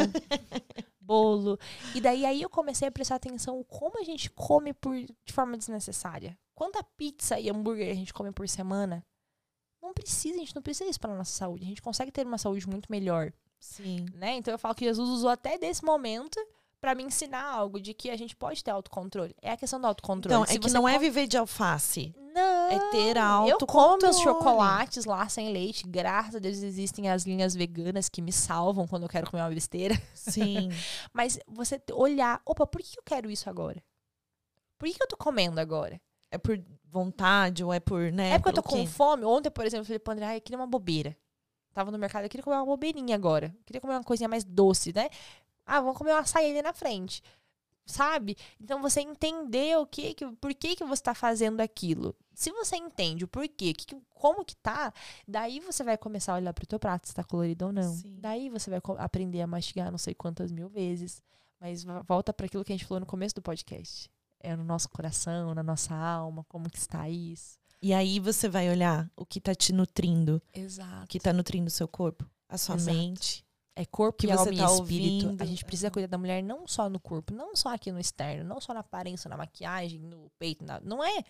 bolo. 1.07 1.59
E 1.95 2.01
daí 2.01 2.27
aí 2.27 2.43
eu 2.43 2.51
comecei 2.51 2.89
a 2.89 2.91
prestar 2.91 3.16
atenção 3.16 3.62
como 3.65 4.01
a 4.01 4.05
gente 4.05 4.31
come 4.31 4.73
por, 4.73 4.95
de 4.95 5.33
forma 5.33 5.57
desnecessária. 5.57 6.37
Quanta 6.55 6.83
pizza 6.83 7.39
e 7.39 7.49
hambúrguer 7.49 7.91
a 7.91 7.95
gente 7.95 8.12
come 8.12 8.33
por 8.33 8.49
semana? 8.49 9.05
Não 9.83 9.93
precisa, 9.93 10.37
a 10.37 10.39
gente 10.39 10.55
não 10.55 10.62
precisa 10.62 10.91
isso 10.91 11.01
para 11.01 11.15
nossa 11.15 11.33
saúde. 11.33 11.65
A 11.65 11.69
gente 11.69 11.83
consegue 11.83 12.11
ter 12.11 12.27
uma 12.27 12.39
saúde 12.39 12.69
muito 12.69 12.91
melhor, 12.91 13.33
Sim. 13.61 14.07
né? 14.15 14.35
Então 14.37 14.53
eu 14.53 14.59
falo 14.59 14.74
que 14.74 14.85
Jesus 14.85 15.09
usou 15.09 15.31
até 15.31 15.57
desse 15.59 15.85
momento 15.85 16.39
para 16.81 16.95
me 16.95 17.05
ensinar 17.05 17.45
algo 17.45 17.81
de 17.81 17.95
que 17.95 18.11
a 18.11 18.16
gente 18.16 18.35
pode 18.35 18.62
ter 18.62 18.70
autocontrole. 18.70 19.35
É 19.41 19.51
a 19.53 19.57
questão 19.57 19.81
do 19.81 19.87
autocontrole. 19.87 20.35
Então, 20.35 20.47
Se 20.47 20.57
é 20.57 20.61
que 20.61 20.70
não 20.70 20.89
é 20.89 20.99
viver 20.99 21.27
de 21.27 21.37
alface. 21.37 22.15
Não. 22.36 22.70
É 22.70 22.90
ter 22.90 23.16
Eu 23.48 23.58
como 23.66 23.98
meus 24.02 24.20
chocolates 24.20 25.04
lá 25.04 25.28
sem 25.28 25.52
leite. 25.52 25.86
Graças 25.86 26.36
a 26.36 26.38
Deus 26.38 26.58
existem 26.58 27.08
as 27.08 27.24
linhas 27.24 27.54
veganas 27.54 28.08
que 28.08 28.22
me 28.22 28.32
salvam 28.32 28.86
quando 28.86 29.04
eu 29.04 29.08
quero 29.08 29.30
comer 29.30 29.42
uma 29.42 29.50
besteira. 29.50 30.00
Sim. 30.14 30.68
Mas 31.12 31.38
você 31.48 31.80
olhar, 31.92 32.40
opa, 32.44 32.66
por 32.66 32.82
que 32.82 32.98
eu 32.98 33.02
quero 33.04 33.30
isso 33.30 33.48
agora? 33.48 33.82
Por 34.78 34.88
que 34.88 35.02
eu 35.02 35.08
tô 35.08 35.16
comendo 35.16 35.58
agora? 35.58 36.00
é 36.30 36.38
por 36.38 36.62
vontade 36.90 37.64
ou 37.64 37.72
é 37.72 37.80
por, 37.80 38.12
né? 38.12 38.32
É 38.32 38.38
porque 38.38 38.50
eu 38.50 38.54
tô 38.54 38.62
com 38.62 38.86
fome. 38.86 39.24
Ontem, 39.24 39.50
por 39.50 39.64
exemplo, 39.64 39.82
eu 39.82 39.86
falei 39.86 39.98
pro 39.98 40.12
André, 40.12 40.26
ai, 40.26 40.36
eu 40.36 40.40
queria 40.40 40.58
uma 40.58 40.66
bobeira. 40.66 41.16
Tava 41.72 41.90
no 41.90 41.98
mercado, 41.98 42.24
eu 42.24 42.28
queria 42.28 42.44
comer 42.44 42.56
uma 42.56 42.64
bobeirinha 42.64 43.14
agora. 43.14 43.54
Eu 43.58 43.64
queria 43.64 43.80
comer 43.80 43.94
uma 43.94 44.04
coisinha 44.04 44.28
mais 44.28 44.44
doce, 44.44 44.92
né? 44.94 45.10
Ah, 45.64 45.80
vamos 45.80 45.98
comer 45.98 46.12
uma 46.12 46.20
açaí 46.20 46.50
ali 46.50 46.62
na 46.62 46.72
frente. 46.72 47.22
Sabe? 47.84 48.36
Então 48.60 48.80
você 48.80 49.00
entender 49.00 49.76
o 49.78 49.86
que, 49.86 50.14
que 50.14 50.26
por 50.32 50.54
que, 50.54 50.74
que 50.74 50.84
você 50.84 51.02
tá 51.02 51.14
fazendo 51.14 51.60
aquilo. 51.60 52.16
Se 52.36 52.50
você 52.52 52.76
entende 52.76 53.24
o 53.24 53.28
porquê, 53.28 53.72
que, 53.72 53.96
como 54.10 54.44
que 54.44 54.54
tá, 54.56 54.92
daí 55.26 55.58
você 55.58 55.82
vai 55.82 55.96
começar 55.96 56.34
a 56.34 56.36
olhar 56.36 56.52
pro 56.52 56.66
teu 56.66 56.78
prato 56.78 57.08
se 57.08 57.14
tá 57.14 57.24
colorido 57.24 57.64
ou 57.64 57.72
não. 57.72 57.94
Sim. 57.94 58.18
Daí 58.20 58.50
você 58.50 58.68
vai 58.68 58.78
aprender 58.98 59.40
a 59.40 59.46
mastigar 59.46 59.90
não 59.90 59.96
sei 59.96 60.14
quantas 60.14 60.52
mil 60.52 60.68
vezes. 60.68 61.22
Mas 61.58 61.82
vo- 61.82 62.02
volta 62.06 62.34
para 62.34 62.44
aquilo 62.44 62.62
que 62.62 62.74
a 62.74 62.76
gente 62.76 62.84
falou 62.84 63.00
no 63.00 63.06
começo 63.06 63.34
do 63.34 63.40
podcast. 63.40 64.10
É 64.40 64.54
no 64.54 64.62
nosso 64.64 64.90
coração, 64.90 65.54
na 65.54 65.62
nossa 65.62 65.94
alma, 65.94 66.44
como 66.46 66.68
que 66.68 66.76
está 66.76 67.08
isso. 67.08 67.58
E 67.80 67.94
aí 67.94 68.20
você 68.20 68.50
vai 68.50 68.68
olhar 68.68 69.10
o 69.16 69.24
que 69.24 69.40
tá 69.40 69.54
te 69.54 69.72
nutrindo, 69.72 70.42
Exato. 70.52 71.04
o 71.04 71.08
que 71.08 71.18
tá 71.18 71.32
nutrindo 71.32 71.68
o 71.68 71.70
seu 71.70 71.88
corpo, 71.88 72.28
a 72.50 72.58
sua 72.58 72.74
Exato. 72.76 72.94
mente. 72.94 73.45
É 73.78 73.85
corpo 73.85 74.19
que 74.20 74.27
e 74.27 74.31
alma 74.32 74.51
e 74.53 74.57
tá 74.57 74.65
espírito. 74.65 75.27
ouvindo. 75.27 75.43
A 75.43 75.44
gente 75.44 75.62
precisa 75.65 75.90
cuidar 75.90 76.09
da 76.09 76.16
mulher 76.16 76.43
não 76.43 76.66
só 76.66 76.89
no 76.89 76.98
corpo, 76.98 77.35
não 77.35 77.55
só 77.55 77.69
aqui 77.74 77.93
no 77.93 78.01
externo, 78.01 78.43
não 78.43 78.59
só 78.59 78.73
na 78.73 78.81
aparência, 78.81 79.28
na 79.28 79.36
maquiagem, 79.36 80.01
no 80.01 80.31
peito, 80.39 80.65
na... 80.65 80.81
não 80.81 81.05
é. 81.05 81.23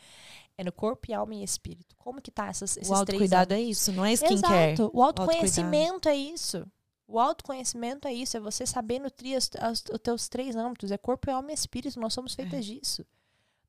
É 0.57 0.63
no 0.63 0.71
corpo 0.71 1.11
e 1.11 1.13
alma 1.15 1.35
e 1.35 1.43
espírito. 1.43 1.97
Como 1.97 2.23
que 2.23 2.31
tá 2.31 2.47
essas, 2.47 2.77
esses 2.77 2.89
o 2.89 3.05
três 3.05 3.21
autocuidado 3.21 3.53
é 3.53 3.57
âmbitos? 3.57 3.79
isso, 3.79 3.93
não 3.93 4.05
é 4.05 4.13
skincare. 4.13 4.73
Exato. 4.75 4.91
O 4.95 5.03
autoconhecimento 5.03 6.09
é 6.09 6.15
isso. 6.15 6.65
O 7.09 7.19
autoconhecimento 7.19 8.07
é 8.09 8.15
isso, 8.15 8.37
é 8.37 8.41
você 8.41 8.65
saber 8.65 9.01
nutrir 9.01 9.37
as- 9.37 9.51
os 9.61 9.83
teus 10.01 10.29
três 10.29 10.55
âmbitos, 10.57 10.91
é 10.93 10.97
corpo, 10.99 11.29
alma 11.31 11.51
e 11.51 11.55
espírito, 11.55 11.99
nós 12.01 12.15
somos 12.15 12.35
feitas 12.35 12.65
disso. 12.65 13.05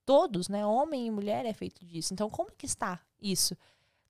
Todos, 0.06 0.48
né? 0.48 0.66
Homem 0.66 1.08
e 1.08 1.12
mulher 1.12 1.46
é 1.46 1.54
feito 1.54 1.84
disso. 1.86 2.14
Então, 2.14 2.30
como 2.30 2.52
que 2.52 2.66
está 2.66 3.00
isso? 3.22 3.56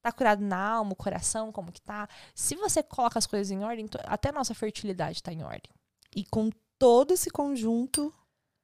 Tá 0.07 0.11
curado 0.13 0.41
na 0.41 0.57
alma, 0.57 0.93
o 0.93 0.95
coração, 0.95 1.51
como 1.51 1.69
que 1.69 1.81
tá? 1.81 2.07
Se 2.33 2.55
você 2.55 2.81
coloca 2.81 3.19
as 3.19 3.27
coisas 3.27 3.51
em 3.51 3.61
ordem, 3.61 3.85
até 4.05 4.29
a 4.29 4.31
nossa 4.31 4.53
fertilidade 4.53 5.21
tá 5.21 5.33
em 5.33 5.43
ordem. 5.43 5.69
E 6.15 6.23
com 6.23 6.49
todo 6.79 7.11
esse 7.11 7.29
conjunto, 7.29 8.13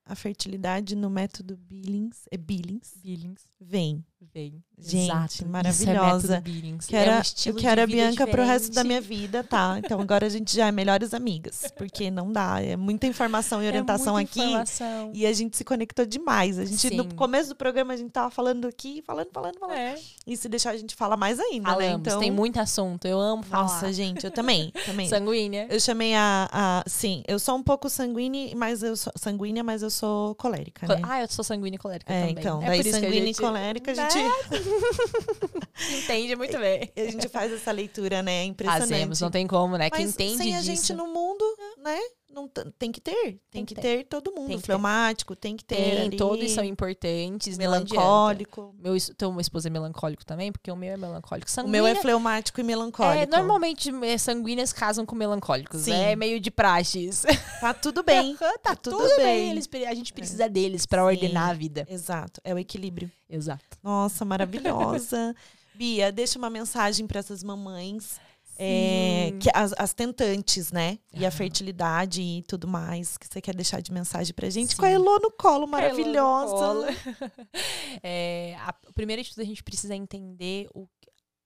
a 0.05 0.15
fertilidade 0.15 0.95
no 0.95 1.09
método 1.09 1.57
Billings, 1.57 2.29
é 2.31 2.37
Billings, 2.37 2.95
Billings. 2.95 3.45
vem. 3.59 4.05
Vem. 4.33 4.63
Gente, 4.79 5.03
Exato. 5.11 5.33
Isso 5.33 5.43
é 5.43 5.47
maravilhosa. 5.47 6.27
método 6.27 6.41
Billings. 6.41 6.85
Quero, 6.87 7.11
é 7.11 7.15
um 7.19 7.21
eu 7.45 7.55
quero 7.55 7.81
a 7.81 7.87
Bianca 7.87 8.27
pro 8.27 8.43
resto 8.43 8.71
da 8.73 8.83
minha 8.83 8.99
vida, 8.99 9.43
tá? 9.43 9.79
Então 9.83 9.99
agora 10.01 10.25
a 10.25 10.29
gente 10.29 10.55
já 10.55 10.67
é 10.67 10.71
melhores 10.71 11.13
amigas, 11.13 11.71
porque 11.77 12.09
não 12.11 12.31
dá, 12.31 12.61
é 12.61 12.75
muita 12.75 13.05
informação 13.07 13.61
e 13.61 13.65
É 13.65 13.67
orientação 13.69 14.13
muita 14.13 14.31
aqui. 14.31 14.41
informação. 14.41 15.11
E 15.13 15.25
a 15.25 15.33
gente 15.33 15.55
se 15.57 15.63
conectou 15.63 16.05
demais. 16.05 16.57
A 16.59 16.65
gente, 16.65 16.89
Sim. 16.89 16.95
no 16.95 17.13
começo 17.15 17.49
do 17.49 17.55
programa, 17.55 17.93
a 17.93 17.97
gente 17.97 18.11
tava 18.11 18.29
falando 18.29 18.67
aqui, 18.67 19.01
falando, 19.05 19.29
falando, 19.31 19.59
falando. 19.59 19.77
É. 19.77 19.95
E 20.25 20.35
se 20.35 20.49
deixar, 20.49 20.71
a 20.71 20.77
gente 20.77 20.95
fala 20.95 21.15
mais 21.15 21.39
ainda, 21.39 21.69
né? 21.69 21.73
Falamos, 21.75 21.99
Então, 22.07 22.19
tem 22.19 22.31
muito 22.31 22.59
assunto. 22.59 23.05
Eu 23.05 23.19
amo 23.19 23.43
falar. 23.43 23.63
nossa, 23.63 23.91
gente, 23.93 24.25
eu 24.25 24.31
também, 24.31 24.71
também. 24.85 25.07
Sanguínea. 25.07 25.67
Eu 25.69 25.79
chamei 25.79 26.13
a, 26.15 26.49
a. 26.51 26.83
Sim, 26.87 27.23
eu 27.27 27.37
sou 27.39 27.55
um 27.55 27.63
pouco 27.63 27.89
sanguínea, 27.89 28.53
mas 28.55 28.81
eu 28.83 28.95
sou 28.97 29.13
sanguínea, 29.15 29.63
mas 29.63 29.81
eu 29.83 29.89
sou 29.89 30.35
colérica, 30.35 30.87
né? 30.87 30.99
Ah, 31.03 31.21
eu 31.21 31.27
sou 31.27 31.43
sanguínea 31.43 31.75
e 31.75 31.79
colérica 31.79 32.11
É, 32.11 32.19
também. 32.21 32.35
então, 32.39 32.61
é 32.63 32.65
daí 32.67 32.83
que 32.83 32.91
sanguínea 32.91 33.25
gente 33.25 33.37
e 33.37 33.41
colérica, 33.41 33.91
a 33.91 33.95
Né? 33.95 34.09
Gente, 34.13 35.97
entende 36.03 36.35
muito 36.35 36.57
bem. 36.57 36.91
a 36.95 37.11
gente 37.11 37.29
faz 37.29 37.51
essa 37.51 37.71
leitura, 37.71 38.21
né? 38.21 38.41
É 38.41 38.43
impressionante. 38.45 38.89
Fazemos, 38.89 39.21
não 39.21 39.31
tem 39.31 39.47
como, 39.47 39.77
né? 39.77 39.89
Quem 39.89 40.05
Mas 40.05 40.13
entende 40.13 40.37
sem 40.37 40.55
a 40.55 40.61
disso. 40.61 40.87
gente 40.87 40.93
no 40.93 41.07
mundo, 41.07 41.43
né? 41.77 41.99
Não 42.33 42.47
tem 42.47 42.91
que 42.91 42.99
ter. 42.99 43.39
Tem, 43.51 43.63
que 43.63 43.75
que 43.75 43.81
ter. 43.81 43.99
ter. 43.99 44.03
todo 44.05 44.31
mundo. 44.31 44.47
Tem 44.47 44.57
que 44.57 44.63
ter. 44.63 44.65
Fleumático, 44.65 45.35
tem 45.35 45.55
que 45.55 45.63
ter. 45.63 45.75
Tem, 45.75 46.01
ali, 46.01 46.17
todos 46.17 46.49
são 46.51 46.63
importantes. 46.63 47.57
Melancólico. 47.57 48.73
Meu, 48.79 48.95
então, 48.95 49.31
meu 49.31 49.41
esposo 49.41 49.67
é 49.67 49.69
melancólico 49.69 50.25
também, 50.25 50.51
porque 50.51 50.71
o 50.71 50.75
meu 50.75 50.93
é 50.93 50.97
melancólico. 50.97 51.47
O 51.47 51.51
Sanguínea, 51.51 51.81
meu 51.81 51.87
é 51.87 51.95
fleumático 51.95 52.59
e 52.59 52.63
melancólico. 52.63 53.23
é, 53.23 53.25
normalmente 53.27 53.91
eh, 54.03 54.17
sanguíneas 54.17 54.73
casam 54.73 55.05
com 55.05 55.15
melancólicos. 55.15 55.81
Sim. 55.81 55.93
É 55.93 56.15
meio 56.15 56.39
de 56.39 56.49
praxes. 56.49 57.23
Tá 57.63 57.73
tudo 57.73 58.03
bem. 58.03 58.35
tá 58.61 58.75
tudo 58.75 58.97
tudo, 58.97 59.07
bem. 59.17 59.25
bem. 59.25 59.49
Eles, 59.51 59.69
a 59.87 59.93
gente 59.93 60.11
precisa 60.11 60.49
deles 60.49 60.85
pra 60.85 61.01
Sim. 61.01 61.07
ordenar 61.07 61.51
a 61.51 61.53
vida. 61.53 61.87
Exato. 61.89 62.41
É 62.43 62.53
o 62.53 62.59
equilíbrio. 62.59 63.09
Exato. 63.29 63.63
Nossa, 63.81 64.25
maravilhosa. 64.25 65.33
Bia, 65.73 66.11
deixa 66.11 66.37
uma 66.37 66.49
mensagem 66.49 67.07
para 67.07 67.19
essas 67.19 67.41
mamães. 67.41 68.19
É, 68.57 69.33
que 69.39 69.49
as, 69.53 69.73
as 69.77 69.93
tentantes, 69.93 70.71
né? 70.71 70.99
E 71.13 71.25
a 71.25 71.31
fertilidade 71.31 72.21
e 72.21 72.43
tudo 72.43 72.67
mais 72.67 73.17
que 73.17 73.27
você 73.27 73.41
quer 73.41 73.55
deixar 73.55 73.81
de 73.81 73.91
mensagem 73.91 74.33
pra 74.33 74.49
gente. 74.49 74.71
Sim. 74.71 74.77
Com 74.77 74.85
a 74.85 74.91
Elô 74.91 75.19
no 75.19 75.31
colo, 75.31 75.55
Elô 75.55 75.65
no 75.65 75.71
maravilhosa. 75.71 76.53
colo. 76.53 76.85
É, 78.01 78.55
a, 78.59 78.73
primeiro 78.93 79.21
de 79.21 79.29
tudo, 79.29 79.41
a 79.41 79.45
gente 79.45 79.63
precisa 79.63 79.95
entender 79.95 80.67
o, 80.73 80.87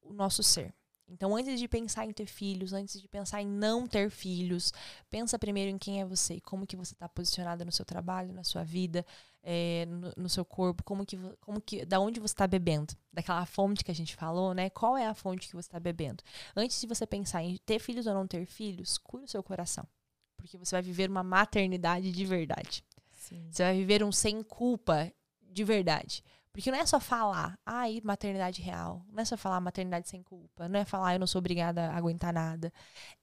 o 0.01 0.13
nosso 0.13 0.41
ser. 0.41 0.73
Então, 1.09 1.35
antes 1.35 1.59
de 1.59 1.67
pensar 1.67 2.05
em 2.05 2.11
ter 2.11 2.25
filhos, 2.25 2.73
antes 2.73 3.01
de 3.01 3.07
pensar 3.07 3.41
em 3.41 3.47
não 3.47 3.87
ter 3.87 4.09
filhos, 4.09 4.73
pensa 5.09 5.39
primeiro 5.39 5.71
em 5.71 5.77
quem 5.77 6.01
é 6.01 6.05
você, 6.05 6.35
e 6.35 6.41
como 6.41 6.67
que 6.67 6.75
você 6.75 6.93
está 6.93 7.07
posicionada 7.07 7.63
no 7.63 7.71
seu 7.71 7.85
trabalho, 7.85 8.33
na 8.33 8.43
sua 8.43 8.63
vida, 8.63 9.05
é, 9.41 9.85
no, 9.85 10.11
no 10.17 10.29
seu 10.29 10.43
corpo, 10.43 10.83
como 10.83 11.05
que, 11.05 11.17
como 11.39 11.61
que, 11.61 11.85
da 11.85 11.99
onde 11.99 12.19
você 12.19 12.33
está 12.33 12.45
bebendo, 12.45 12.93
daquela 13.13 13.45
fonte 13.45 13.83
que 13.85 13.91
a 13.91 13.95
gente 13.95 14.15
falou, 14.15 14.53
né? 14.53 14.69
Qual 14.69 14.97
é 14.97 15.07
a 15.07 15.13
fonte 15.13 15.47
que 15.47 15.55
você 15.55 15.67
está 15.69 15.79
bebendo? 15.79 16.21
Antes 16.53 16.81
de 16.81 16.87
você 16.87 17.07
pensar 17.07 17.41
em 17.41 17.57
ter 17.65 17.79
filhos 17.79 18.05
ou 18.05 18.13
não 18.13 18.27
ter 18.27 18.45
filhos, 18.45 18.97
cure 18.97 19.23
o 19.23 19.27
seu 19.27 19.41
coração, 19.41 19.87
porque 20.35 20.57
você 20.57 20.75
vai 20.75 20.81
viver 20.81 21.09
uma 21.09 21.23
maternidade 21.23 22.11
de 22.11 22.25
verdade. 22.25 22.83
Sim. 23.15 23.47
Você 23.49 23.63
vai 23.63 23.77
viver 23.77 24.03
um 24.03 24.11
sem 24.11 24.43
culpa 24.43 25.09
de 25.41 25.63
verdade. 25.63 26.23
Porque 26.57 26.71
não 26.71 26.79
é 26.79 26.85
só 26.87 26.99
falar, 26.99 27.55
ai, 27.63 28.01
maternidade 28.03 28.63
real. 28.63 29.05
Não 29.11 29.21
é 29.21 29.25
só 29.25 29.37
falar 29.37 29.61
maternidade 29.61 30.09
sem 30.09 30.23
culpa. 30.23 30.67
Não 30.67 30.79
é 30.79 30.85
falar, 30.85 31.13
eu 31.13 31.19
não 31.19 31.27
sou 31.27 31.37
obrigada 31.37 31.91
a 31.91 31.95
aguentar 31.95 32.33
nada. 32.33 32.73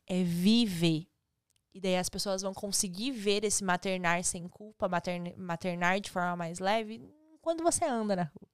É 0.07 0.23
viver. 0.23 1.09
E 1.75 1.81
daí 1.81 1.97
as 1.97 2.09
pessoas 2.09 2.43
vão 2.43 2.55
conseguir 2.55 3.11
ver 3.11 3.43
esse 3.43 3.65
maternar 3.65 4.23
sem 4.23 4.47
culpa, 4.47 4.89
matern- 4.89 5.35
maternar 5.37 6.01
de 6.01 6.13
forma 6.13 6.37
mais 6.37 6.61
leve, 6.61 7.13
quando 7.41 7.65
você 7.65 7.85
anda 7.85 8.15
na 8.15 8.23
rua. 8.23 8.49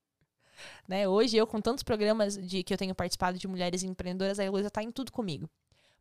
Né? 0.89 1.07
Hoje, 1.07 1.37
eu, 1.37 1.47
com 1.47 1.61
tantos 1.61 1.83
programas 1.83 2.39
de 2.39 2.63
que 2.63 2.73
eu 2.73 2.79
tenho 2.79 2.95
participado 2.95 3.37
de 3.37 3.47
mulheres 3.47 3.83
empreendedoras, 3.83 4.39
a 4.39 4.45
Heloísa 4.45 4.71
tá 4.71 4.83
em 4.83 4.91
tudo 4.91 5.13
comigo. 5.13 5.47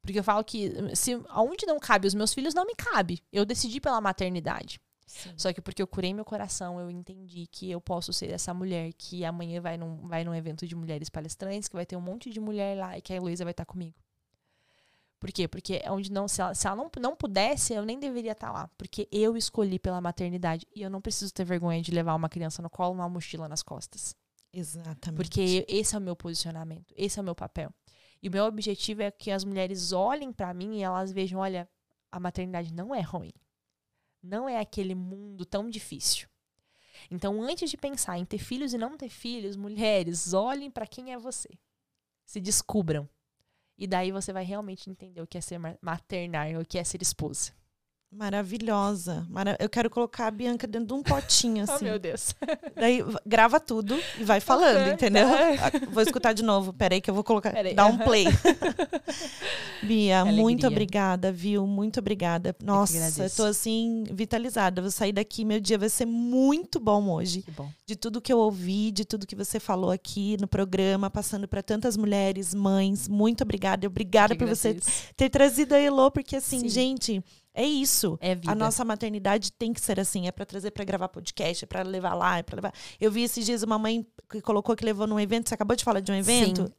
Porque 0.01 0.19
eu 0.19 0.23
falo 0.23 0.41
que 0.41 0.71
se 0.95 1.21
aonde 1.27 1.65
não 1.65 1.81
cabe 1.81 2.07
os 2.07 2.13
meus 2.13 2.33
filhos, 2.33 2.53
não 2.53 2.65
me 2.65 2.75
cabe. 2.75 3.21
Eu 3.29 3.43
decidi 3.43 3.81
pela 3.81 3.99
maternidade. 3.99 4.79
Sim. 5.09 5.33
Só 5.35 5.51
que 5.51 5.59
porque 5.59 5.81
eu 5.81 5.87
curei 5.87 6.13
meu 6.13 6.23
coração, 6.23 6.79
eu 6.79 6.89
entendi 6.89 7.47
que 7.47 7.69
eu 7.69 7.81
posso 7.81 8.13
ser 8.13 8.29
essa 8.29 8.53
mulher 8.53 8.93
que 8.93 9.25
amanhã 9.25 9.59
vai 9.59 9.75
num, 9.75 10.07
vai 10.07 10.23
num 10.23 10.35
evento 10.35 10.67
de 10.67 10.75
mulheres 10.75 11.09
palestrantes, 11.09 11.67
que 11.67 11.75
vai 11.75 11.85
ter 11.85 11.95
um 11.95 12.01
monte 12.01 12.29
de 12.29 12.39
mulher 12.39 12.77
lá 12.77 12.95
e 12.95 13.01
que 13.01 13.11
a 13.11 13.15
Heloísa 13.15 13.43
vai 13.43 13.51
estar 13.51 13.65
comigo. 13.65 13.95
Por 15.19 15.31
quê? 15.31 15.47
Porque 15.47 15.81
é 15.83 15.91
onde 15.91 16.11
não, 16.11 16.27
se 16.27 16.39
ela, 16.41 16.53
se 16.53 16.67
ela 16.67 16.75
não, 16.75 16.91
não 17.01 17.15
pudesse, 17.15 17.73
eu 17.73 17.83
nem 17.83 17.99
deveria 17.99 18.33
estar 18.33 18.51
lá. 18.51 18.69
Porque 18.77 19.07
eu 19.11 19.35
escolhi 19.35 19.79
pela 19.79 19.99
maternidade. 19.99 20.65
E 20.73 20.81
eu 20.81 20.89
não 20.89 21.01
preciso 21.01 21.33
ter 21.33 21.43
vergonha 21.43 21.81
de 21.81 21.91
levar 21.91 22.13
uma 22.13 22.29
criança 22.29 22.61
no 22.61 22.69
colo, 22.69 22.93
uma 22.93 23.09
mochila 23.09 23.49
nas 23.49 23.63
costas. 23.63 24.15
Exatamente. 24.53 25.17
Porque 25.17 25.65
esse 25.67 25.95
é 25.95 25.97
o 25.97 26.01
meu 26.01 26.15
posicionamento, 26.15 26.93
esse 26.95 27.19
é 27.19 27.21
o 27.21 27.25
meu 27.25 27.35
papel. 27.35 27.73
E 28.21 28.29
o 28.29 28.31
meu 28.31 28.45
objetivo 28.45 29.01
é 29.01 29.11
que 29.11 29.31
as 29.31 29.43
mulheres 29.43 29.91
olhem 29.91 30.31
pra 30.31 30.53
mim 30.53 30.77
e 30.77 30.83
elas 30.83 31.11
vejam, 31.11 31.39
olha, 31.39 31.67
a 32.11 32.19
maternidade 32.19 32.71
não 32.71 32.93
é 32.93 33.01
ruim. 33.01 33.33
Não 34.21 34.47
é 34.49 34.59
aquele 34.59 34.95
mundo 34.95 35.45
tão 35.45 35.69
difícil. 35.69 36.27
Então, 37.09 37.41
antes 37.41 37.69
de 37.69 37.77
pensar 37.77 38.17
em 38.17 38.25
ter 38.25 38.37
filhos 38.39 38.73
e 38.73 38.77
não 38.77 38.97
ter 38.97 39.09
filhos, 39.09 39.55
mulheres, 39.55 40.33
olhem 40.33 40.69
pra 40.69 40.85
quem 40.85 41.13
é 41.13 41.17
você. 41.17 41.49
Se 42.25 42.39
descubram. 42.39 43.07
E 43.77 43.87
daí 43.87 44.11
você 44.11 44.33
vai 44.33 44.43
realmente 44.43 44.89
entender 44.89 45.21
o 45.21 45.27
que 45.27 45.37
é 45.37 45.41
ser 45.41 45.57
ma- 45.57 45.77
maternar, 45.81 46.53
o 46.59 46.65
que 46.65 46.77
é 46.77 46.83
ser 46.83 47.01
esposa. 47.01 47.53
Maravilhosa. 48.11 49.25
Mara- 49.29 49.55
Eu 49.59 49.69
quero 49.69 49.89
colocar 49.89 50.27
a 50.27 50.31
Bianca 50.31 50.65
dentro 50.65 50.87
de 50.87 50.93
um 50.93 51.03
potinho, 51.03 51.63
assim. 51.69 51.85
Deus. 52.01 52.33
Daí 52.75 53.03
grava 53.25 53.59
tudo 53.59 53.95
e 54.19 54.23
vai 54.23 54.39
falando, 54.39 54.77
Aham, 54.77 54.93
entendeu? 54.93 55.27
tá. 55.27 55.71
Vou 55.91 56.01
escutar 56.01 56.33
de 56.33 56.43
novo. 56.43 56.73
Peraí 56.73 57.01
que 57.01 57.09
eu 57.09 57.13
vou 57.13 57.23
colocar. 57.23 57.51
Peraí, 57.51 57.75
Dar 57.75 57.85
um 57.85 57.97
play. 57.99 58.25
Bia, 59.81 60.21
Alegria. 60.21 60.41
muito 60.43 60.67
obrigada, 60.67 61.31
viu? 61.31 61.65
Muito 61.65 61.99
obrigada. 61.99 62.55
Nossa, 62.63 62.97
eu 62.97 63.03
agradeço. 63.03 63.37
tô 63.37 63.43
assim, 63.45 64.03
vitalizada. 64.11 64.81
Vou 64.81 64.91
sair 64.91 65.13
daqui, 65.13 65.45
meu 65.45 65.59
dia 65.59 65.77
vai 65.77 65.89
ser 65.89 66.05
muito 66.05 66.79
bom 66.79 67.09
hoje. 67.11 67.41
Que 67.43 67.51
bom. 67.51 67.69
De 67.85 67.95
tudo 67.95 68.19
que 68.21 68.31
eu 68.33 68.39
ouvi, 68.39 68.91
de 68.91 69.05
tudo 69.05 69.25
que 69.25 69.35
você 69.35 69.59
falou 69.59 69.91
aqui 69.91 70.35
no 70.41 70.47
programa, 70.47 71.09
passando 71.09 71.47
para 71.47 71.63
tantas 71.63 71.95
mulheres, 71.95 72.53
mães. 72.53 73.07
Muito 73.07 73.43
obrigada. 73.43 73.87
Obrigada 73.87 74.35
Que 74.35 74.39
por 74.39 74.49
você 74.49 74.77
ter 75.15 75.29
trazido 75.29 75.73
a 75.75 75.79
Elô, 75.79 76.11
porque 76.11 76.35
assim, 76.35 76.59
Sim. 76.61 76.69
gente, 76.69 77.23
É 77.61 77.65
isso. 77.65 78.17
É 78.21 78.35
vida. 78.35 78.51
A 78.51 78.55
nossa 78.55 78.85
maternidade 78.85 79.51
tem 79.51 79.73
que 79.73 79.81
ser 79.81 79.99
assim. 79.99 80.27
É 80.27 80.31
pra 80.31 80.45
trazer 80.45 80.71
pra 80.71 80.85
gravar 80.85 81.09
podcast, 81.09 81.65
é 81.65 81.67
pra 81.67 81.81
levar 81.81 82.13
lá, 82.13 82.37
é 82.37 82.43
pra 82.43 82.55
levar. 82.55 82.73
Eu 82.99 83.11
vi 83.11 83.23
esses 83.23 83.45
dias 83.45 83.63
uma 83.63 83.77
mãe 83.77 84.07
que 84.29 84.41
colocou 84.41 84.75
que 84.75 84.85
levou 84.85 85.05
num 85.05 85.19
evento. 85.19 85.49
Você 85.49 85.55
acabou 85.55 85.75
de 85.75 85.83
falar 85.83 85.99
de 85.99 86.11
um 86.11 86.15
evento? 86.15 86.67
Sim. 86.67 86.73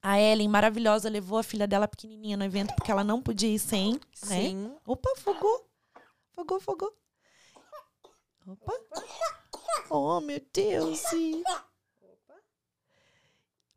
A 0.00 0.20
Ellen, 0.20 0.48
maravilhosa, 0.48 1.08
levou 1.08 1.38
a 1.38 1.42
filha 1.42 1.66
dela 1.66 1.86
pequenininha 1.88 2.36
no 2.36 2.44
evento 2.44 2.74
porque 2.74 2.90
ela 2.90 3.02
não 3.04 3.20
podia 3.22 3.48
ir 3.52 3.58
sem, 3.58 3.92
né? 3.94 4.00
Sim. 4.42 4.74
Opa, 4.86 5.10
fogou. 5.16 5.68
Fogou, 6.34 6.60
fogou. 6.60 6.92
Opa. 8.46 8.72
Oh, 9.90 10.20
meu 10.20 10.40
Deus. 10.52 11.02
e- 11.12 11.42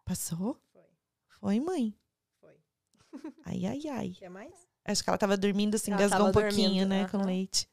Passou? 0.03 0.57
Foi. 0.71 0.83
Foi, 1.39 1.59
mãe? 1.59 1.95
Foi. 2.39 2.55
Ai, 3.45 3.65
ai, 3.65 3.81
ai. 3.89 4.09
Quer 4.17 4.29
mais? 4.29 4.64
Acho 4.85 5.03
que 5.03 5.09
ela 5.09 5.17
tava 5.17 5.35
dormindo, 5.35 5.75
assim, 5.75 5.91
Ela 5.91 6.03
engasgou 6.05 6.27
um 6.27 6.31
pouquinho, 6.31 6.69
dormindo, 6.69 6.87
né, 6.87 7.07
com 7.09 7.17
leite. 7.25 7.67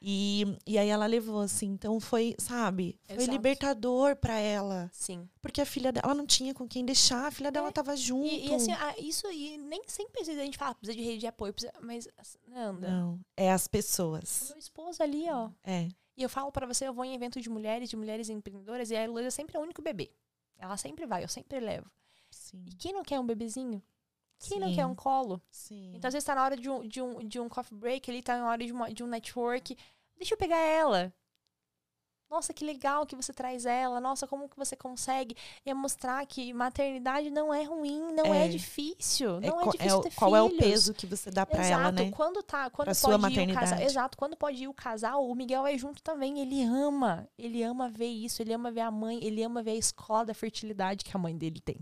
E, 0.00 0.44
e 0.66 0.78
aí 0.78 0.88
ela 0.88 1.06
levou, 1.06 1.40
assim. 1.40 1.66
Então 1.66 1.98
foi, 1.98 2.36
sabe? 2.38 2.96
Foi 3.06 3.16
Exato. 3.16 3.30
libertador 3.32 4.14
pra 4.14 4.38
ela. 4.38 4.88
Sim. 4.92 5.28
Porque 5.40 5.60
a 5.60 5.66
filha 5.66 5.90
dela, 5.90 6.04
ela 6.06 6.14
não 6.14 6.26
tinha 6.26 6.54
com 6.54 6.68
quem 6.68 6.84
deixar. 6.84 7.26
A 7.26 7.30
filha 7.32 7.50
dela 7.50 7.68
É. 7.68 7.72
tava 7.72 7.96
junto. 7.96 8.26
E, 8.28 8.48
e 8.48 8.54
assim, 8.54 8.70
ah, 8.72 8.94
isso 8.98 9.26
e 9.32 9.58
nem 9.58 9.82
sempre 9.88 10.20
a 10.20 10.24
gente 10.24 10.56
falar, 10.56 10.74
precisa 10.74 10.96
de 10.96 11.02
rede 11.02 11.18
de 11.20 11.26
apoio, 11.26 11.52
precisa, 11.52 11.72
mas 11.80 12.06
assim, 12.16 12.38
Nanda, 12.46 12.88
Não, 12.88 13.18
é 13.36 13.50
as 13.50 13.66
pessoas. 13.66 14.50
meu 14.50 14.58
esposo 14.58 15.02
ali, 15.02 15.24
ó. 15.28 15.50
É. 15.64 15.88
E 16.16 16.22
eu 16.22 16.28
falo 16.28 16.52
pra 16.52 16.66
você, 16.66 16.86
eu 16.86 16.94
vou 16.94 17.04
em 17.04 17.14
evento 17.14 17.40
de 17.40 17.48
mulheres, 17.50 17.90
de 17.90 17.96
mulheres 17.96 18.28
empreendedoras, 18.28 18.90
e 18.90 18.96
a 18.96 19.02
Heloísa 19.02 19.30
sempre 19.30 19.56
é 19.56 19.60
o 19.60 19.62
único 19.62 19.82
bebê. 19.82 20.12
Ela 20.58 20.76
sempre 20.76 21.04
vai, 21.04 21.24
eu 21.24 21.28
sempre 21.28 21.58
levo. 21.58 21.90
Sim. 22.30 22.64
E 22.66 22.74
quem 22.76 22.92
não 22.92 23.02
quer 23.02 23.18
um 23.18 23.26
bebezinho? 23.26 23.82
Quem 24.38 24.60
não 24.60 24.68
Sim. 24.68 24.74
quer 24.74 24.86
um 24.86 24.94
colo? 24.94 25.40
Sim. 25.50 25.92
Então, 25.94 26.08
às 26.08 26.14
vezes 26.14 26.26
tá 26.26 26.34
na 26.34 26.44
hora 26.44 26.56
de 26.56 26.68
um, 26.68 26.86
de 26.86 27.00
um, 27.00 27.26
de 27.26 27.40
um 27.40 27.48
coffee 27.48 27.76
break, 27.76 28.10
ele 28.10 28.22
tá 28.22 28.38
na 28.38 28.48
hora 28.48 28.64
de, 28.64 28.72
uma, 28.72 28.92
de 28.92 29.02
um 29.02 29.06
network. 29.06 29.76
Deixa 30.16 30.34
eu 30.34 30.38
pegar 30.38 30.58
ela. 30.58 31.12
Nossa, 32.28 32.52
que 32.52 32.64
legal 32.64 33.06
que 33.06 33.14
você 33.14 33.32
traz 33.32 33.64
ela. 33.64 34.00
Nossa, 34.00 34.26
como 34.26 34.48
que 34.48 34.56
você 34.56 34.74
consegue? 34.74 35.36
E 35.64 35.70
é 35.70 35.74
mostrar 35.74 36.26
que 36.26 36.52
maternidade 36.52 37.30
não 37.30 37.54
é 37.54 37.62
ruim, 37.62 38.12
não 38.12 38.34
é, 38.34 38.46
É. 38.46 38.48
difícil. 38.48 39.36
É 39.38 39.46
Não 39.46 39.60
é, 39.60 39.64
co- 39.64 39.70
difícil 39.70 40.00
ter 40.00 40.14
qual 40.16 40.34
é 40.34 40.42
o 40.42 40.48
filhos. 40.48 40.64
peso 40.64 40.92
que 40.94 41.06
você 41.06 41.30
dá 41.30 41.42
Exato. 41.48 41.62
ela, 41.62 41.92
né? 41.92 42.10
Quando 42.10 42.42
tá, 42.42 42.68
quando 42.68 42.86
Pra 42.86 42.94
pode 42.94 42.98
sua 42.98 43.12
ir 43.12 43.14
o 43.14 43.18
casal, 43.20 43.30
maternidade. 43.30 43.82
exato, 43.84 44.18
quando 44.18 44.36
pode 44.36 44.60
ir 44.60 44.66
o 44.66 44.74
casal, 44.74 45.24
o 45.24 45.34
Miguel 45.36 45.62
vai 45.62 45.78
junto 45.78 46.02
também. 46.02 46.40
Ele 46.40 46.64
ama, 46.64 47.28
ele 47.38 47.62
ama 47.62 47.88
ver 47.88 48.08
isso, 48.08 48.42
ele 48.42 48.52
ama 48.52 48.72
ver 48.72 48.80
a 48.80 48.90
mãe, 48.90 49.22
ele 49.22 49.40
ama 49.44 49.62
ver 49.62 49.70
a 49.72 49.76
escola 49.76 50.24
da 50.26 50.34
fertilidade 50.34 51.04
que 51.04 51.16
a 51.16 51.20
mãe 51.20 51.36
dele 51.38 51.60
tem. 51.60 51.78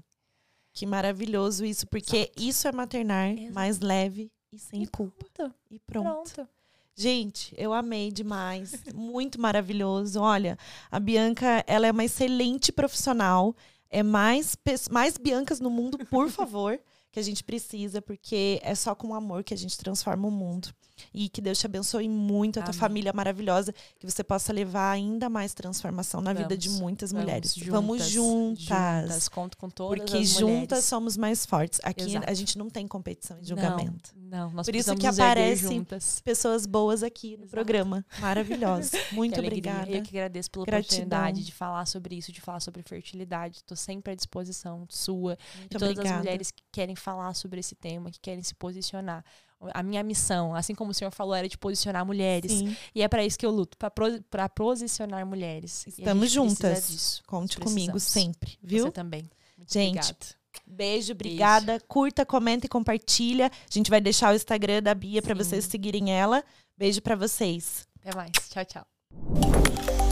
Que 0.75 0.85
maravilhoso 0.85 1.65
isso, 1.65 1.87
porque 1.87 2.31
isso 2.37 2.67
é 2.67 2.73
maternar 2.73 3.31
Exato. 3.33 3.55
mais 3.55 3.79
leve 3.81 4.31
e 4.53 4.59
sem 4.59 4.83
E 4.83 4.87
culpa. 4.89 5.25
Pronto, 5.33 5.55
E 5.71 5.79
pronto. 5.79 6.33
pronto. 6.35 6.49
Gente, 6.97 7.55
eu 7.57 7.73
amei 7.73 8.11
demais. 8.13 8.73
Muito 8.95 9.41
maravilhoso. 9.41 10.21
Olha, 10.21 10.59
a 10.91 11.01
Bianca, 11.01 11.65
ela 11.67 11.87
é 11.87 11.91
uma 11.93 12.05
excelente 12.05 12.71
profissional. 12.73 13.55
É 13.91 14.03
mais, 14.03 14.57
mais 14.91 15.17
Biancas 15.17 15.61
no 15.61 15.71
mundo, 15.71 15.99
por 16.11 16.29
favor, 16.29 16.79
que 17.13 17.19
a 17.19 17.23
gente 17.23 17.43
precisa, 17.45 18.03
porque 18.03 18.61
é 18.63 18.75
só 18.75 18.95
com 18.95 19.15
amor 19.15 19.43
que 19.45 19.55
a 19.55 19.57
gente 19.57 19.79
transforma 19.79 20.27
o 20.27 20.31
mundo. 20.31 20.69
E 21.13 21.29
que 21.29 21.41
Deus 21.41 21.59
te 21.59 21.67
abençoe 21.67 22.09
muito, 22.09 22.61
a 22.61 22.63
tua 22.63 22.75
família 22.75 23.13
maravilhosa, 23.13 23.73
que 23.99 24.09
você 24.11 24.23
possa 24.25 24.53
levar 24.53 24.91
ainda 24.91 25.29
mais 25.29 25.55
transformação 25.55 26.21
na 26.21 26.33
vida 26.33 26.57
de 26.57 26.69
Vamos, 26.69 26.81
muitas 26.81 27.13
Vamos 27.13 27.25
mulheres. 27.25 27.57
Vamos 27.59 28.09
juntas. 28.09 28.65
juntas. 28.65 29.29
Conto 29.29 29.57
com 29.57 29.69
todas 29.69 29.99
Porque 29.99 30.19
as 30.19 30.29
juntas 30.29 30.43
mulheres. 30.69 30.85
somos 30.85 31.17
mais 31.17 31.45
fortes. 31.47 31.81
Aqui 31.83 32.05
Exato. 32.05 32.31
a 32.31 32.35
gente 32.35 32.57
não 32.59 32.69
tem 32.71 32.87
competição 32.87 33.39
e 33.41 33.47
julgamento. 33.47 34.11
Não, 34.17 34.49
não 34.49 34.51
nós 34.53 34.67
Por 34.67 34.75
isso 34.75 34.95
que 34.97 35.07
nos 35.07 35.19
erguer 35.19 35.31
aparece 35.33 35.63
juntas. 35.75 36.21
Pessoas 36.21 36.67
boas 36.67 37.03
aqui 37.03 37.31
no 37.37 37.45
Exato. 37.45 37.51
programa. 37.51 38.05
Maravilhosa. 38.21 38.91
Muito 39.13 39.39
obrigada. 39.41 39.91
Eu 39.91 40.03
que 40.03 40.11
agradeço 40.11 40.51
pela 40.51 40.65
Gratidão. 40.67 40.99
oportunidade 41.07 41.45
de 41.45 41.53
falar 41.53 41.87
sobre 41.87 42.17
isso, 42.17 42.33
de 42.33 42.41
falar 42.41 42.61
sobre 42.61 42.83
fertilidade. 42.83 43.57
Estou 43.59 43.77
sempre 43.77 44.13
à 44.13 44.15
disposição 44.15 44.87
sua 44.89 45.37
Muito 45.59 45.73
todas 45.73 45.91
obrigada. 45.91 46.17
as 46.17 46.25
mulheres 46.25 46.51
que 46.51 46.63
querem 46.73 46.97
falar 46.97 47.35
sobre 47.35 47.61
esse 47.61 47.75
tema, 47.75 48.11
que 48.11 48.21
querem 48.21 48.43
se 48.43 48.55
posicionar. 48.55 49.25
A 49.73 49.83
minha 49.83 50.03
missão, 50.03 50.55
assim 50.55 50.75
como 50.75 50.91
o 50.91 50.95
senhor 50.95 51.11
falou, 51.11 51.35
era 51.35 51.49
de 51.49 51.57
posicionar 51.57 52.05
mulheres. 52.05 52.53
Sim, 52.53 52.77
E 52.95 53.03
é 53.03 53.09
para 53.09 53.25
isso 53.25 53.39
que 53.39 53.47
eu 53.47 53.51
luto, 53.51 53.77
para 53.79 54.49
posicionar 54.49 55.25
mulheres. 55.25 55.87
Estamos 55.87 56.31
juntas. 56.31 56.89
disso. 56.89 57.23
Conte 57.27 57.57
Precisamos. 57.57 57.73
comigo 57.73 58.01
sempre, 58.01 58.59
viu? 58.63 58.87
Você 58.87 58.91
também. 58.93 59.31
Muito 59.57 59.73
Gente, 59.73 59.99
obrigada. 59.99 60.27
Beijo, 60.67 61.13
obrigada. 61.13 61.81
Curta, 61.89 62.25
comenta 62.27 62.67
e 62.67 62.69
compartilha. 62.69 63.47
A 63.47 63.73
gente 63.73 63.91
vai 63.91 64.01
deixar 64.01 64.33
o 64.33 64.37
Instagram 64.37 64.83
da 64.83 64.95
Bia 64.95 65.21
para 65.23 65.35
vocês 65.35 65.65
seguirem 65.65 66.13
ela. 66.13 66.45
Beijo 66.77 67.01
para 67.03 67.17
vocês. 67.17 67.87
Até 68.01 68.15
mais. 68.17 68.31
Tchau, 68.51 68.65
tchau. 68.65 70.04